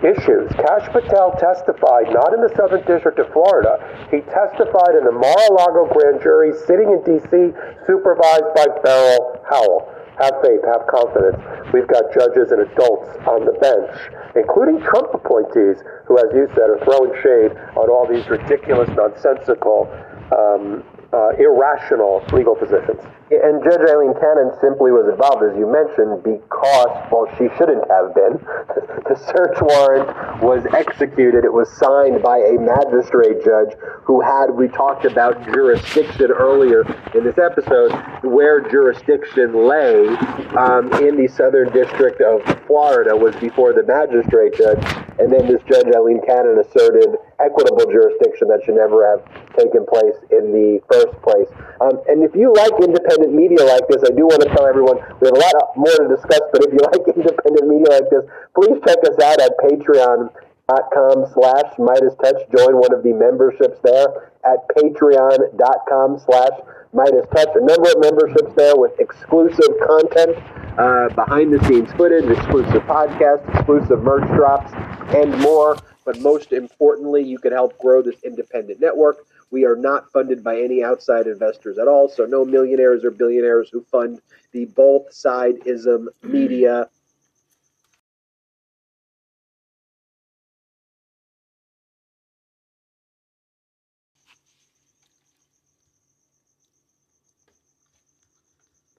issues. 0.01 0.49
Kash 0.57 0.89
Patel 0.89 1.37
testified 1.37 2.09
not 2.09 2.33
in 2.33 2.41
the 2.41 2.49
Southern 2.57 2.81
District 2.89 3.19
of 3.21 3.29
Florida. 3.29 3.77
He 4.09 4.25
testified 4.25 4.97
in 4.97 5.05
the 5.05 5.13
Mar-a-Lago 5.13 5.93
grand 5.93 6.25
jury 6.25 6.49
sitting 6.65 6.89
in 6.89 7.05
D.C., 7.05 7.53
supervised 7.85 8.49
by 8.57 8.65
Beryl 8.81 9.45
Howell. 9.45 9.94
Have 10.19 10.39
faith, 10.41 10.63
have 10.63 10.87
confidence. 10.87 11.43
We've 11.73 11.87
got 11.87 12.07
judges 12.13 12.51
and 12.51 12.61
adults 12.61 13.09
on 13.27 13.43
the 13.43 13.51
bench, 13.59 13.91
including 14.35 14.79
Trump 14.79 15.11
appointees, 15.13 15.83
who, 16.07 16.17
as 16.17 16.31
you 16.33 16.47
said, 16.55 16.71
are 16.71 16.79
throwing 16.87 17.11
shade 17.19 17.51
on 17.75 17.89
all 17.89 18.07
these 18.07 18.27
ridiculous, 18.29 18.89
nonsensical, 18.95 19.91
um, 20.31 20.83
uh, 21.15 21.29
irrational 21.39 22.21
legal 22.33 22.55
positions. 22.55 22.99
And 23.31 23.63
Judge 23.63 23.81
Aileen 23.89 24.13
Cannon 24.19 24.51
simply 24.61 24.91
was 24.91 25.09
involved, 25.09 25.41
as 25.41 25.57
you 25.57 25.65
mentioned, 25.65 26.21
because, 26.21 26.91
well, 27.09 27.25
she 27.39 27.47
shouldn't 27.57 27.87
have 27.89 28.13
been. 28.13 28.37
the 29.09 29.15
search 29.15 29.57
warrant 29.63 30.43
was 30.43 30.61
executed. 30.75 31.43
It 31.43 31.53
was 31.53 31.71
signed 31.79 32.21
by 32.21 32.37
a 32.37 32.59
magistrate 32.59 33.41
judge 33.43 33.73
who 34.03 34.21
had, 34.21 34.51
we 34.51 34.67
talked 34.67 35.05
about 35.05 35.41
jurisdiction 35.45 36.29
earlier 36.29 36.83
in 37.15 37.23
this 37.23 37.39
episode, 37.39 37.95
where 38.21 38.61
jurisdiction 38.61 39.65
lay 39.67 40.05
um, 40.59 40.91
in 41.01 41.15
the 41.17 41.27
Southern 41.31 41.71
District 41.71 42.21
of 42.21 42.43
Florida 42.67 43.15
was 43.15 43.35
before 43.37 43.73
the 43.73 43.83
magistrate 43.83 44.53
judge. 44.53 45.04
And 45.17 45.31
then 45.31 45.47
this 45.47 45.63
Judge 45.71 45.87
Aileen 45.95 46.19
Cannon 46.27 46.59
asserted 46.59 47.15
equitable 47.39 47.87
jurisdiction 47.87 48.51
that 48.51 48.59
should 48.65 48.75
never 48.75 49.07
have 49.07 49.23
taken 49.55 49.87
place 49.87 50.15
in 50.27 50.51
the 50.51 50.83
first 50.91 51.15
place. 51.23 51.47
Um, 51.79 52.03
and 52.11 52.19
if 52.23 52.35
you 52.35 52.51
like 52.51 52.75
independent 52.83 53.31
media 53.31 53.63
like 53.63 53.87
this, 53.87 54.03
I 54.03 54.11
do 54.11 54.27
want 54.27 54.43
to 54.43 54.51
tell 54.51 54.67
everyone 54.67 54.99
we 55.23 55.31
have 55.31 55.39
a 55.39 55.43
lot 55.43 55.55
more 55.79 55.95
to 56.03 56.07
discuss. 56.11 56.43
But 56.51 56.67
if 56.67 56.71
you 56.75 56.83
like 56.91 57.03
independent 57.07 57.67
media 57.67 57.89
like 57.95 58.09
this, 58.11 58.27
please 58.59 58.75
check 58.83 58.99
us 59.07 59.15
out 59.23 59.39
at 59.39 59.55
Patreon.com 59.63 61.15
slash 61.31 61.69
Midas 61.79 62.15
Touch. 62.19 62.43
Join 62.51 62.75
one 62.75 62.91
of 62.91 62.99
the 63.03 63.15
memberships 63.15 63.79
there 63.87 64.35
at 64.43 64.59
Patreon.com 64.75 66.19
slash 66.19 66.55
Midas 66.95 67.27
Touch. 67.35 67.49
A 67.55 67.63
number 67.63 67.89
of 67.91 67.99
memberships 67.99 68.53
there 68.55 68.75
with 68.75 68.99
exclusive 68.99 69.69
content, 69.85 70.37
uh, 70.79 71.09
behind 71.09 71.53
the 71.53 71.63
scenes 71.67 71.91
footage, 71.93 72.25
exclusive 72.25 72.81
podcasts, 72.83 73.47
exclusive 73.53 74.01
merch 74.01 74.27
drops, 74.35 74.71
and 75.13 75.37
more. 75.41 75.77
But 76.05 76.19
most 76.19 76.53
importantly, 76.53 77.23
you 77.23 77.37
can 77.37 77.51
help 77.51 77.77
grow 77.79 78.01
this 78.01 78.15
independent 78.23 78.79
network 78.79 79.25
we 79.51 79.65
are 79.65 79.75
not 79.75 80.11
funded 80.11 80.43
by 80.43 80.59
any 80.59 80.83
outside 80.83 81.27
investors 81.27 81.77
at 81.77 81.87
all, 81.87 82.09
so 82.09 82.25
no 82.25 82.43
millionaires 82.43 83.03
or 83.03 83.11
billionaires 83.11 83.69
who 83.71 83.85
fund 83.91 84.19
the 84.51 84.65
both 84.65 85.09
sideism 85.11 86.07
media. 86.23 86.89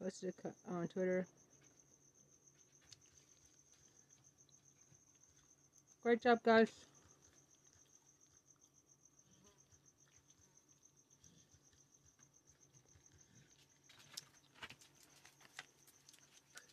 Posted 0.07 0.35
on 0.71 0.87
Twitter. 0.87 1.27
Great 6.05 6.23
job, 6.23 6.39
guys. 6.45 6.71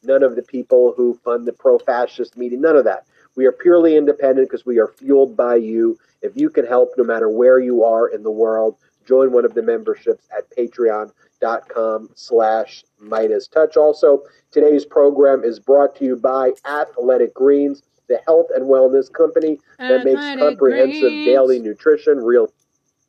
none 0.03 0.21
of 0.21 0.35
the 0.35 0.43
people 0.43 0.93
who 0.95 1.19
fund 1.23 1.47
the 1.47 1.53
pro 1.53 1.79
fascist 1.79 2.37
media, 2.37 2.59
none 2.59 2.75
of 2.75 2.83
that. 2.83 3.07
We 3.35 3.47
are 3.47 3.51
purely 3.51 3.97
independent 3.97 4.47
because 4.47 4.63
we 4.63 4.77
are 4.77 4.89
fueled 4.89 5.35
by 5.35 5.55
you. 5.55 5.97
If 6.21 6.33
you 6.35 6.51
can 6.51 6.67
help, 6.67 6.91
no 6.97 7.03
matter 7.03 7.29
where 7.29 7.57
you 7.57 7.83
are 7.83 8.09
in 8.09 8.21
the 8.21 8.29
world, 8.29 8.77
join 9.05 9.31
one 9.31 9.45
of 9.45 9.53
the 9.53 9.61
memberships 9.61 10.27
at 10.35 10.49
patreon.com 10.55 12.09
slash 12.15 12.83
Midas 12.99 13.47
Touch. 13.47 13.77
Also, 13.77 14.23
today's 14.51 14.85
program 14.85 15.43
is 15.43 15.59
brought 15.59 15.95
to 15.97 16.05
you 16.05 16.15
by 16.15 16.51
Athletic 16.65 17.33
Greens. 17.33 17.83
the 18.09 18.19
health 18.25 18.47
and 18.53 18.65
wellness 18.65 19.11
company 19.11 19.59
that 19.79 20.03
makes 20.03 20.19
comprehensive 20.39 21.01
Greens. 21.01 21.25
daily 21.25 21.59
nutrition, 21.59 22.17
real 22.17 22.51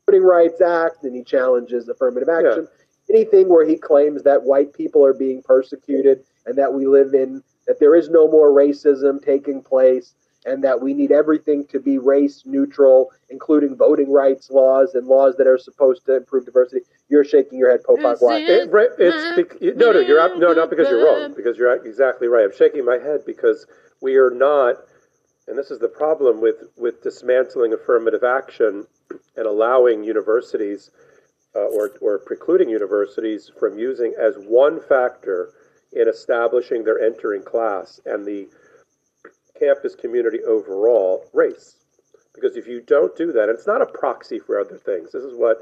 voting 0.07 0.23
rights 0.23 0.61
act, 0.61 1.03
and 1.03 1.15
he 1.17 1.23
challenges 1.25 1.89
affirmative 1.89 2.29
action. 2.29 2.69
Anything 3.11 3.49
where 3.49 3.67
he 3.67 3.77
claims 3.77 4.23
that 4.23 4.43
white 4.45 4.73
people 4.73 5.05
are 5.05 5.13
being 5.13 5.43
persecuted 5.43 6.25
and 6.47 6.57
that 6.57 6.73
we 6.73 6.87
live 6.87 7.13
in 7.13 7.43
that 7.67 7.81
there 7.81 7.95
is 7.95 8.09
no 8.09 8.29
more 8.29 8.51
racism 8.51 9.23
taking 9.23 9.63
place 9.63 10.15
and 10.45 10.63
that 10.63 10.81
we 10.81 10.93
need 10.93 11.11
everything 11.11 11.67
to 11.67 11.81
be 11.81 11.99
race 11.99 12.43
neutral, 12.45 13.11
including 13.31 13.77
voting 13.77 14.13
rights 14.13 14.51
laws 14.51 14.95
and 14.95 15.07
laws 15.07 15.37
that 15.39 15.47
are 15.47 15.59
supposed 15.59 16.05
to 16.07 16.17
improve 16.17 16.45
diversity. 16.45 16.83
You're 17.09 17.25
shaking 17.25 17.59
your 17.59 17.71
head, 17.71 17.81
Popok. 17.83 18.17
Why? 18.21 18.39
It, 18.39 18.71
right, 18.71 18.91
it's 18.99 19.37
bec- 19.37 19.77
no, 19.77 19.93
no, 19.93 20.01
you're 20.01 20.21
up, 20.21 20.37
no, 20.37 20.53
not 20.53 20.71
because 20.71 20.89
you're 20.89 21.05
wrong, 21.05 21.35
because 21.35 21.57
you're 21.57 21.73
exactly 21.87 22.29
right. 22.29 22.45
I'm 22.45 22.57
shaking 22.57 22.85
my 22.85 22.99
head 22.99 23.21
because 23.25 23.67
we 24.01 24.17
are 24.17 24.31
not, 24.31 24.77
and 25.49 25.57
this 25.57 25.71
is 25.71 25.79
the 25.79 25.89
problem 25.89 26.41
with 26.41 26.57
with 26.77 27.03
dismantling 27.03 27.73
affirmative 27.73 28.25
action 28.25 28.87
and 29.37 29.47
allowing 29.47 30.05
universities 30.05 30.91
uh, 31.55 31.61
or 31.61 31.93
or 32.01 32.19
precluding 32.19 32.69
universities 32.69 33.51
from 33.59 33.79
using 33.79 34.15
as 34.21 34.35
one 34.37 34.81
factor 34.89 35.51
in 35.93 36.09
establishing 36.09 36.85
their 36.85 37.01
entering 37.01 37.43
class 37.43 38.01
and 38.05 38.27
the 38.27 38.49
campus 39.59 39.95
community 39.95 40.41
overall 40.47 41.25
race. 41.33 41.77
Because 42.35 42.57
if 42.57 42.67
you 42.67 42.81
don't 42.81 43.17
do 43.17 43.33
that, 43.33 43.49
and 43.49 43.57
it's 43.57 43.67
not 43.67 43.81
a 43.81 43.87
proxy 43.87 44.39
for 44.39 44.59
other 44.59 44.77
things. 44.77 45.13
This 45.13 45.23
is 45.23 45.35
what 45.37 45.59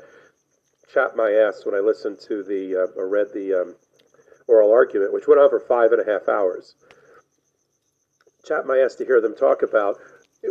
chapped 0.92 1.16
my 1.16 1.30
ass 1.30 1.62
when 1.64 1.74
I 1.74 1.80
listened 1.80 2.18
to 2.28 2.42
the 2.42 2.84
uh, 2.84 2.98
or 2.98 3.08
read 3.08 3.28
the 3.34 3.54
um, 3.54 3.76
oral 4.48 4.70
argument, 4.70 5.12
which 5.12 5.28
went 5.28 5.40
on 5.40 5.50
for 5.50 5.60
five 5.60 5.92
and 5.92 6.00
a 6.00 6.10
half 6.10 6.28
hours. 6.28 6.74
Chapped 8.44 8.66
my 8.66 8.78
ass 8.78 8.94
to 8.96 9.04
hear 9.04 9.20
them 9.20 9.36
talk 9.36 9.62
about. 9.62 9.96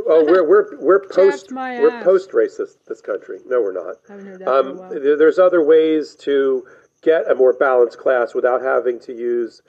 Oh, 0.08 0.24
we're 0.24 0.48
we're 0.48 0.80
we're 0.80 1.06
post 1.10 1.52
we're 1.82 2.04
post 2.04 2.32
racist 2.32 2.86
this 2.88 3.02
country. 3.02 3.40
No, 3.46 3.62
we're 3.62 3.74
not. 3.74 3.96
Haven't 4.08 4.26
heard 4.26 4.40
that 4.40 4.48
Um, 4.48 4.78
there's 5.18 5.40
other 5.40 5.64
ways 5.64 6.16
to 6.22 6.66
get 7.02 7.30
a 7.30 7.36
more 7.36 7.54
balanced 7.54 7.98
class 7.98 8.34
without 8.34 8.62
having 8.62 9.00
to 9.02 9.14
use 9.14 9.62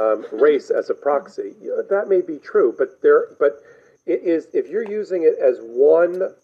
um, 0.00 0.24
race 0.32 0.70
as 0.70 0.90
a 0.90 0.94
proxy. 0.94 1.54
That 1.88 2.08
may 2.08 2.20
be 2.20 2.38
true, 2.38 2.74
but 2.76 3.02
there, 3.02 3.28
but 3.38 3.62
it 4.06 4.22
is 4.22 4.48
if 4.52 4.68
you're 4.68 4.88
using 4.88 5.24
it 5.24 5.34
as 5.42 5.58
one 5.60 6.34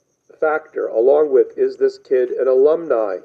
factor, 0.41 0.87
along 0.89 1.33
with 1.33 1.57
is 1.57 1.77
this 1.77 1.99
kid 1.99 2.31
an 2.31 2.49
alumni 2.49 3.17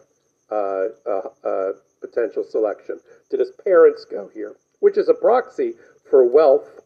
uh, 0.49 0.86
uh, 1.06 1.22
uh, 1.44 1.72
potential 1.99 2.44
selection? 2.44 2.99
Did 3.30 3.40
his 3.40 3.52
parents 3.64 4.06
go 4.06 4.30
here? 4.34 4.56
Which 4.80 4.98
is 4.98 5.10
a 5.10 5.14
proxy 5.14 5.74
for 6.10 6.26
wealth 6.26 6.82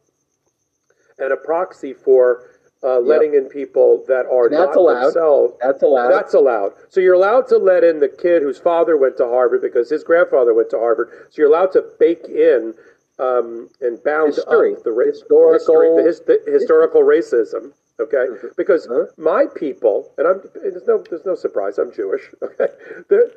and 1.18 1.32
a 1.32 1.38
proxy 1.38 1.94
for 1.94 2.50
uh, 2.84 3.00
letting 3.00 3.34
in 3.34 3.50
people 3.50 4.04
that 4.08 4.26
are 4.28 4.46
And 4.46 4.54
that's 4.54 4.68
not 4.68 4.78
allowed. 4.78 5.06
themselves. 5.06 5.54
That's 5.62 5.82
allowed. 5.82 6.12
That's 6.12 6.34
allowed. 6.34 6.74
So 6.90 7.00
you're 7.00 7.16
allowed 7.16 7.48
to 7.48 7.58
let 7.58 7.84
in 7.84 8.00
the 8.00 8.10
kid 8.10 8.44
whose 8.44 8.60
father 8.60 8.96
went 8.98 9.18
to 9.18 9.26
Harvard 9.26 9.62
because 9.62 9.90
his 9.90 10.04
grandfather 10.04 10.54
went 10.54 10.70
to 10.72 10.78
Harvard. 10.78 11.10
So 11.32 11.42
you're 11.42 11.50
allowed 11.50 11.72
to 11.74 11.84
bake 12.00 12.26
in 12.26 12.76
um, 13.20 13.70
and 13.82 14.04
bound 14.04 14.36
History. 14.36 14.74
up 14.76 14.84
the 14.84 14.92
ra- 14.92 15.06
Historical- 15.06 15.54
history, 15.54 16.04
the, 16.04 16.04
his, 16.08 16.20
the 16.46 16.52
historical 16.52 17.02
racism. 17.02 17.72
Okay, 17.98 18.26
because 18.58 18.88
Uh-huh. 18.88 19.06
my 19.18 19.46
people, 19.56 20.12
and 20.18 20.28
I'm 20.28 20.42
there's 20.54 20.86
no 20.86 21.02
there's 21.10 21.26
no 21.26 21.36
surprise. 21.36 21.78
I'm 21.78 21.94
Jewish. 21.94 22.30
Okay, 22.44 22.68
the, 23.08 23.32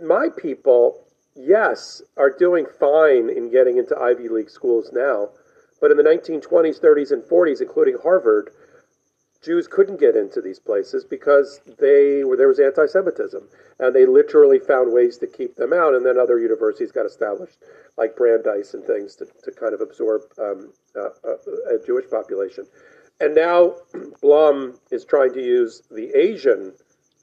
my 0.00 0.28
people, 0.36 1.02
yes, 1.34 2.00
are 2.16 2.30
doing 2.30 2.66
fine 2.78 3.28
in 3.28 3.50
getting 3.50 3.78
into 3.78 3.98
Ivy 3.98 4.28
League 4.28 4.48
schools 4.48 4.90
now, 4.92 5.30
but 5.80 5.90
in 5.90 5.96
the 5.96 6.04
1920s, 6.04 6.80
30s, 6.80 7.10
and 7.10 7.22
40s, 7.24 7.60
including 7.60 7.96
Harvard, 8.00 8.50
Jews 9.42 9.66
couldn't 9.66 9.98
get 9.98 10.16
into 10.16 10.42
these 10.42 10.58
places 10.58 11.04
because 11.04 11.60
they 11.78 12.24
were 12.24 12.36
there 12.36 12.48
was 12.48 12.60
anti-Semitism, 12.60 13.48
and 13.78 13.94
they 13.94 14.04
literally 14.04 14.58
found 14.58 14.92
ways 14.92 15.16
to 15.18 15.26
keep 15.26 15.56
them 15.56 15.72
out. 15.72 15.94
And 15.94 16.04
then 16.04 16.18
other 16.18 16.38
universities 16.38 16.92
got 16.92 17.06
established, 17.06 17.56
like 17.96 18.16
Brandeis 18.16 18.74
and 18.74 18.84
things, 18.84 19.16
to, 19.16 19.26
to 19.42 19.50
kind 19.52 19.72
of 19.72 19.80
absorb 19.80 20.22
um, 20.38 20.72
uh, 20.94 21.08
uh, 21.24 21.74
a 21.74 21.86
Jewish 21.86 22.08
population. 22.10 22.66
And 23.20 23.34
now 23.34 23.76
Blum 24.20 24.78
is 24.90 25.04
trying 25.06 25.32
to 25.32 25.42
use 25.42 25.82
the 25.90 26.10
Asian 26.14 26.74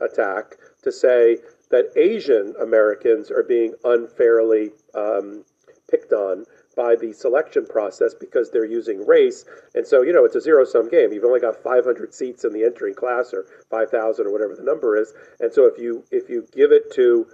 attack 0.01 0.57
to 0.83 0.91
say 0.91 1.37
that 1.69 1.91
Asian 1.95 2.55
Americans 2.61 3.29
are 3.29 3.43
being 3.43 3.73
unfairly 3.83 4.71
um, 4.95 5.43
picked 5.89 6.13
on 6.13 6.45
by 6.77 6.95
the 6.95 7.11
selection 7.11 7.65
process 7.65 8.13
because 8.13 8.51
they're 8.51 8.63
using 8.63 9.05
race. 9.05 9.43
And 9.73 9.85
so, 9.85 10.03
you 10.03 10.13
know, 10.13 10.23
it's 10.23 10.35
a 10.35 10.41
zero 10.41 10.63
sum 10.63 10.89
game. 10.89 11.11
You've 11.11 11.25
only 11.25 11.41
got 11.41 11.61
500 11.61 12.13
seats 12.13 12.45
in 12.45 12.53
the 12.53 12.63
entering 12.63 12.93
class 12.93 13.33
or 13.33 13.45
5,000 13.71 14.27
or 14.27 14.31
whatever 14.31 14.55
the 14.55 14.63
number 14.63 14.95
is. 14.95 15.13
And 15.39 15.51
so 15.51 15.65
if 15.65 15.77
you 15.77 16.05
if 16.11 16.29
you 16.29 16.47
give 16.53 16.71
it 16.71 16.93
to 16.93 17.27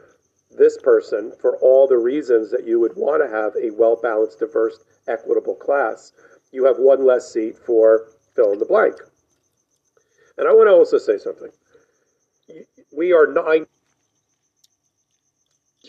this 0.49 0.77
person 0.77 1.33
for 1.41 1.57
all 1.57 1.87
the 1.87 1.97
reasons 1.97 2.49
that 2.51 2.65
you 2.65 2.79
would 2.79 2.95
want 2.95 3.21
to 3.21 3.29
have 3.35 3.53
a 3.61 3.75
well 3.75 3.99
balanced, 4.01 4.39
diverse, 4.39 4.79
equitable 5.07 5.55
class, 5.55 6.13
you 6.51 6.65
have 6.65 6.77
one 6.77 7.05
less 7.05 7.31
seat 7.31 7.57
for 7.57 8.07
fill 8.35 8.53
in 8.53 8.59
the 8.59 8.65
blank. 8.65 8.95
And 10.37 10.47
I 10.47 10.51
want 10.51 10.67
to 10.67 10.73
also 10.73 10.97
say 10.97 11.17
something. 11.17 11.49
We 12.95 13.11
are 13.13 13.27
nine. 13.27 13.65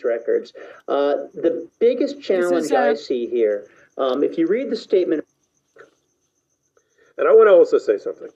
Records. 0.03 0.53
Uh, 0.87 1.27
the 1.33 1.69
biggest 1.79 2.21
challenge 2.21 2.71
uh, 2.71 2.77
I 2.77 2.93
see 2.95 3.27
here, 3.27 3.67
um, 3.97 4.23
if 4.23 4.37
you 4.37 4.47
read 4.47 4.69
the 4.69 4.75
statement 4.75 5.23
And 7.17 7.27
I 7.27 7.31
want 7.31 7.47
to 7.47 7.53
also 7.53 7.77
say 7.77 7.97
something. 7.97 8.29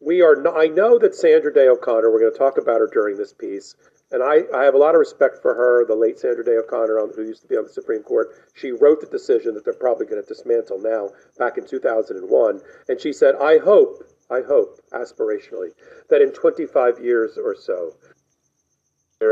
We 0.00 0.22
are. 0.22 0.36
Not, 0.36 0.58
I 0.58 0.66
know 0.66 0.98
that 0.98 1.14
Sandra 1.14 1.52
Day 1.52 1.68
O'Connor. 1.68 2.10
We're 2.10 2.20
going 2.20 2.32
to 2.32 2.38
talk 2.38 2.58
about 2.58 2.80
her 2.80 2.88
during 2.92 3.16
this 3.16 3.32
piece, 3.32 3.76
and 4.10 4.22
I, 4.22 4.42
I 4.56 4.64
have 4.64 4.74
a 4.74 4.78
lot 4.78 4.94
of 4.94 4.98
respect 4.98 5.40
for 5.42 5.54
her. 5.54 5.86
The 5.86 5.94
late 5.94 6.18
Sandra 6.18 6.44
Day 6.44 6.56
O'Connor, 6.56 6.98
on, 6.98 7.12
who 7.14 7.22
used 7.22 7.42
to 7.42 7.48
be 7.48 7.56
on 7.56 7.64
the 7.64 7.70
Supreme 7.70 8.02
Court, 8.02 8.30
she 8.54 8.72
wrote 8.72 9.00
the 9.00 9.06
decision 9.06 9.54
that 9.54 9.64
they're 9.64 9.74
probably 9.74 10.06
going 10.06 10.20
to 10.20 10.26
dismantle 10.26 10.80
now. 10.80 11.10
Back 11.38 11.56
in 11.58 11.66
2001, 11.66 12.60
and 12.88 13.00
she 13.00 13.12
said, 13.12 13.36
"I 13.36 13.58
hope, 13.58 14.02
I 14.30 14.40
hope, 14.40 14.80
aspirationally, 14.92 15.70
that 16.10 16.20
in 16.20 16.32
25 16.32 16.98
years 16.98 17.38
or 17.38 17.54
so, 17.54 17.94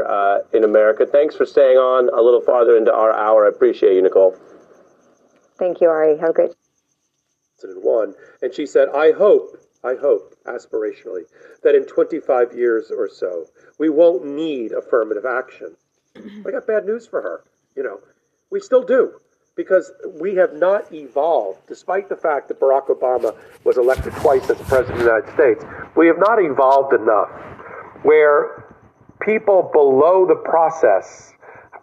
uh, 0.00 0.38
in 0.54 0.64
America. 0.64 1.06
Thanks 1.06 1.36
for 1.36 1.44
staying 1.44 1.76
on 1.76 2.08
a 2.18 2.22
little 2.22 2.40
farther 2.40 2.76
into 2.76 2.92
our 2.92 3.12
hour. 3.12 3.46
I 3.46 3.50
appreciate 3.50 3.94
you, 3.94 4.02
Nicole. 4.02 4.36
Thank 5.58 5.80
you, 5.80 5.88
Ari. 5.88 6.18
Have 6.18 6.30
a 6.30 6.32
great 6.32 6.52
one. 7.76 8.14
and 8.40 8.52
she 8.52 8.66
said, 8.66 8.88
I 8.88 9.12
hope, 9.12 9.56
I 9.84 9.94
hope, 9.94 10.34
aspirationally, 10.46 11.22
that 11.62 11.74
in 11.74 11.84
25 11.86 12.52
years 12.54 12.90
or 12.90 13.08
so, 13.08 13.46
we 13.78 13.88
won't 13.88 14.24
need 14.24 14.72
affirmative 14.72 15.24
action. 15.24 15.76
I 16.46 16.50
got 16.50 16.66
bad 16.66 16.84
news 16.86 17.06
for 17.06 17.22
her. 17.22 17.44
You 17.76 17.84
know, 17.84 18.00
we 18.50 18.60
still 18.60 18.82
do, 18.82 19.12
because 19.54 19.92
we 20.20 20.34
have 20.36 20.54
not 20.54 20.92
evolved, 20.92 21.60
despite 21.68 22.08
the 22.08 22.16
fact 22.16 22.48
that 22.48 22.60
Barack 22.60 22.88
Obama 22.88 23.36
was 23.64 23.78
elected 23.78 24.12
twice 24.14 24.42
as 24.50 24.58
the 24.58 24.64
president 24.64 24.98
of 25.00 25.04
the 25.04 25.04
United 25.04 25.34
States, 25.34 25.64
we 25.96 26.06
have 26.06 26.18
not 26.18 26.42
evolved 26.42 26.94
enough 26.94 27.30
where 28.02 28.71
people 29.24 29.70
below 29.72 30.26
the 30.26 30.34
process 30.34 31.32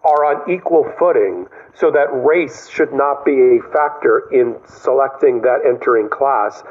are 0.03 0.26
on 0.26 0.49
equal 0.49 0.90
footing 0.98 1.45
so 1.74 1.91
that 1.91 2.07
race 2.11 2.70
should 2.70 2.94
not 2.94 3.26
be 3.26 3.32
a 3.32 3.60
factor 3.74 4.30
in 4.32 4.56
selecting 4.66 5.41
that 5.41 5.60
entering 5.66 6.10
class. 6.10 6.64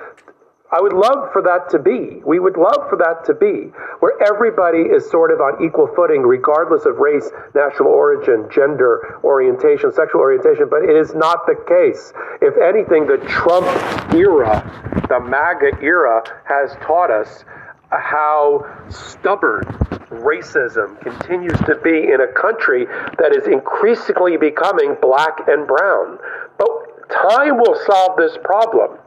I 0.71 0.83
would 0.83 0.93
love 0.93 1.33
for 1.33 1.41
that 1.43 1.71
to 1.71 1.79
be. 1.79 2.21
We 2.27 2.39
would 2.41 2.59
love 2.59 2.91
for 2.91 2.97
that 2.99 3.25
to 3.25 3.35
be 3.35 3.73
where 4.01 4.13
everybody 4.23 4.81
is 4.81 5.11
sort 5.11 5.33
of 5.33 5.41
on 5.41 5.65
equal 5.65 5.89
footing, 5.97 6.23
regardless 6.23 6.85
of 6.85 6.99
race, 6.99 7.31
national 7.55 7.89
origin, 7.89 8.49
gender 8.53 9.19
orientation, 9.25 9.93
sexual 9.93 10.21
orientation, 10.21 10.69
but 10.69 10.83
it 10.85 10.95
is 10.95 11.15
not 11.15 11.47
the 11.47 11.57
case. 11.67 12.13
If 12.43 12.61
anything, 12.61 13.07
the 13.07 13.17
Trump 13.29 13.67
era, 14.13 14.61
the 15.09 15.21
MAGA 15.21 15.81
era, 15.83 16.23
has 16.45 16.77
taught 16.85 17.11
us 17.11 17.45
how 17.91 18.67
stubborn 18.91 19.65
racism 20.11 21.01
continues 21.01 21.59
to 21.67 21.77
be 21.83 22.11
in 22.13 22.21
a 22.21 22.33
country 22.33 22.87
that 23.19 23.35
is 23.35 23.47
increasingly 23.47 24.37
becoming 24.37 24.97
black 25.01 25.47
and 25.49 25.67
brown. 25.67 26.19
But 26.57 27.09
time 27.11 27.59
will 27.59 27.79
solve 27.87 28.17
this 28.17 28.37
problem. 28.43 28.99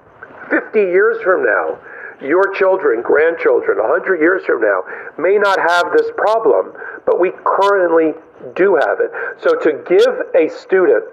50 0.50 0.80
years 0.80 1.22
from 1.24 1.46
now, 1.46 1.80
your 2.22 2.54
children, 2.54 3.02
grandchildren, 3.02 3.78
100 3.80 4.20
years 4.20 4.44
from 4.46 4.62
now, 4.62 4.84
may 5.18 5.38
not 5.38 5.60
have 5.60 5.92
this 5.94 6.12
problem, 6.18 6.74
but 7.06 7.20
we 7.20 7.32
currently 7.46 8.14
do 8.56 8.76
have 8.76 9.00
it. 9.00 9.12
So 9.40 9.56
to 9.56 9.84
give 9.88 10.14
a 10.36 10.50
student 10.50 11.06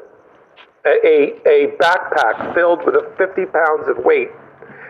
a, 0.87 1.37
a 1.47 1.77
backpack 1.79 2.55
filled 2.55 2.85
with 2.85 2.95
50 3.17 3.47
pounds 3.47 3.89
of 3.89 4.05
weight 4.05 4.29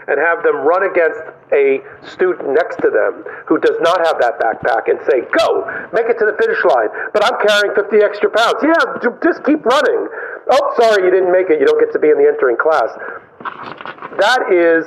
and 0.07 0.19
have 0.19 0.43
them 0.43 0.57
run 0.57 0.89
against 0.91 1.21
a 1.53 1.81
student 2.05 2.53
next 2.53 2.77
to 2.85 2.91
them 2.91 3.25
who 3.47 3.59
does 3.59 3.77
not 3.81 3.99
have 4.05 4.21
that 4.21 4.37
backpack 4.41 4.91
and 4.91 5.01
say, 5.09 5.25
Go, 5.33 5.65
make 5.93 6.07
it 6.07 6.19
to 6.21 6.27
the 6.29 6.37
finish 6.37 6.61
line. 6.65 6.89
But 7.13 7.25
I'm 7.25 7.39
carrying 7.41 7.75
50 7.75 7.97
extra 8.05 8.31
pounds. 8.31 8.61
Yeah, 8.61 8.81
just 9.23 9.45
keep 9.45 9.65
running. 9.65 10.01
Oh, 10.51 10.65
sorry, 10.77 11.05
you 11.05 11.11
didn't 11.11 11.33
make 11.33 11.51
it. 11.51 11.61
You 11.61 11.67
don't 11.67 11.81
get 11.81 11.93
to 11.93 12.01
be 12.01 12.11
in 12.11 12.19
the 12.19 12.29
entering 12.29 12.57
class. 12.57 12.89
that 14.21 14.53
is 14.53 14.85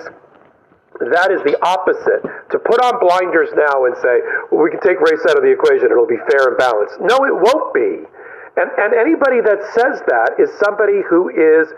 that 1.09 1.33
is 1.33 1.41
the 1.41 1.57
opposite. 1.65 2.21
To 2.53 2.57
put 2.61 2.77
on 2.77 3.01
blinders 3.01 3.49
now 3.57 3.89
and 3.89 3.97
say, 3.97 4.21
well, 4.53 4.61
we 4.61 4.69
can 4.69 4.81
take 4.85 5.01
race 5.01 5.23
out 5.25 5.33
of 5.33 5.41
the 5.41 5.49
equation, 5.49 5.89
it'll 5.89 6.05
be 6.05 6.21
fair 6.29 6.53
and 6.53 6.57
balanced. 6.61 7.01
No, 7.01 7.25
it 7.25 7.33
won't 7.33 7.73
be. 7.73 8.05
And, 8.59 8.69
and 8.77 8.93
anybody 8.93 9.41
that 9.41 9.63
says 9.73 10.03
that 10.11 10.37
is 10.37 10.51
somebody 10.61 11.01
who 11.09 11.31
is 11.33 11.71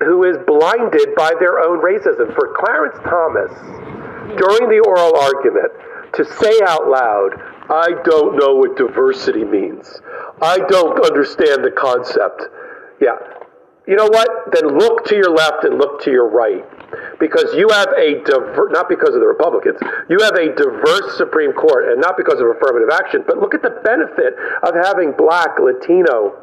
who 0.00 0.24
is 0.24 0.36
blinded 0.46 1.14
by 1.16 1.32
their 1.38 1.60
own 1.60 1.78
racism. 1.84 2.34
For 2.34 2.54
Clarence 2.56 2.96
Thomas, 3.04 3.52
during 4.36 4.68
the 4.68 4.82
oral 4.86 5.16
argument, 5.16 5.72
to 6.14 6.24
say 6.24 6.60
out 6.66 6.88
loud, 6.88 7.36
I 7.70 8.02
don't 8.04 8.36
know 8.36 8.56
what 8.56 8.76
diversity 8.76 9.44
means. 9.44 10.00
I 10.42 10.58
don't 10.68 10.98
understand 11.04 11.64
the 11.64 11.70
concept. 11.70 12.42
Yeah. 13.00 13.16
You 13.86 13.96
know 13.96 14.06
what? 14.06 14.28
Then 14.52 14.78
look 14.78 15.04
to 15.06 15.16
your 15.16 15.30
left 15.30 15.64
and 15.64 15.78
look 15.78 16.02
to 16.02 16.10
your 16.10 16.28
right. 16.28 16.64
Because 17.18 17.54
you 17.54 17.68
have 17.70 17.88
a 17.96 18.22
not 18.70 18.88
because 18.88 19.14
of 19.14 19.20
the 19.20 19.26
Republicans, 19.26 19.78
you 20.08 20.18
have 20.20 20.34
a 20.34 20.54
diverse 20.54 21.16
Supreme 21.16 21.52
Court, 21.52 21.92
and 21.92 22.00
not 22.00 22.16
because 22.16 22.40
of 22.40 22.48
affirmative 22.48 22.88
action, 22.92 23.22
but 23.26 23.38
look 23.38 23.54
at 23.54 23.62
the 23.62 23.78
benefit 23.84 24.34
of 24.62 24.74
having 24.74 25.12
black, 25.12 25.58
Latino, 25.60 26.34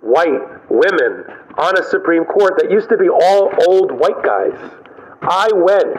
white 0.00 0.40
women 0.70 1.24
on 1.58 1.78
a 1.78 1.84
Supreme 1.84 2.24
Court 2.24 2.54
that 2.58 2.70
used 2.70 2.88
to 2.88 2.96
be 2.96 3.08
all 3.08 3.52
old 3.68 3.92
white 3.92 4.22
guys. 4.22 4.58
I 5.22 5.48
went, 5.54 5.96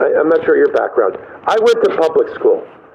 I, 0.00 0.18
I'm 0.18 0.28
not 0.28 0.44
sure 0.44 0.56
your 0.56 0.72
background, 0.72 1.18
I 1.46 1.56
went 1.60 1.84
to 1.84 1.96
public 1.96 2.34
school. 2.34 2.66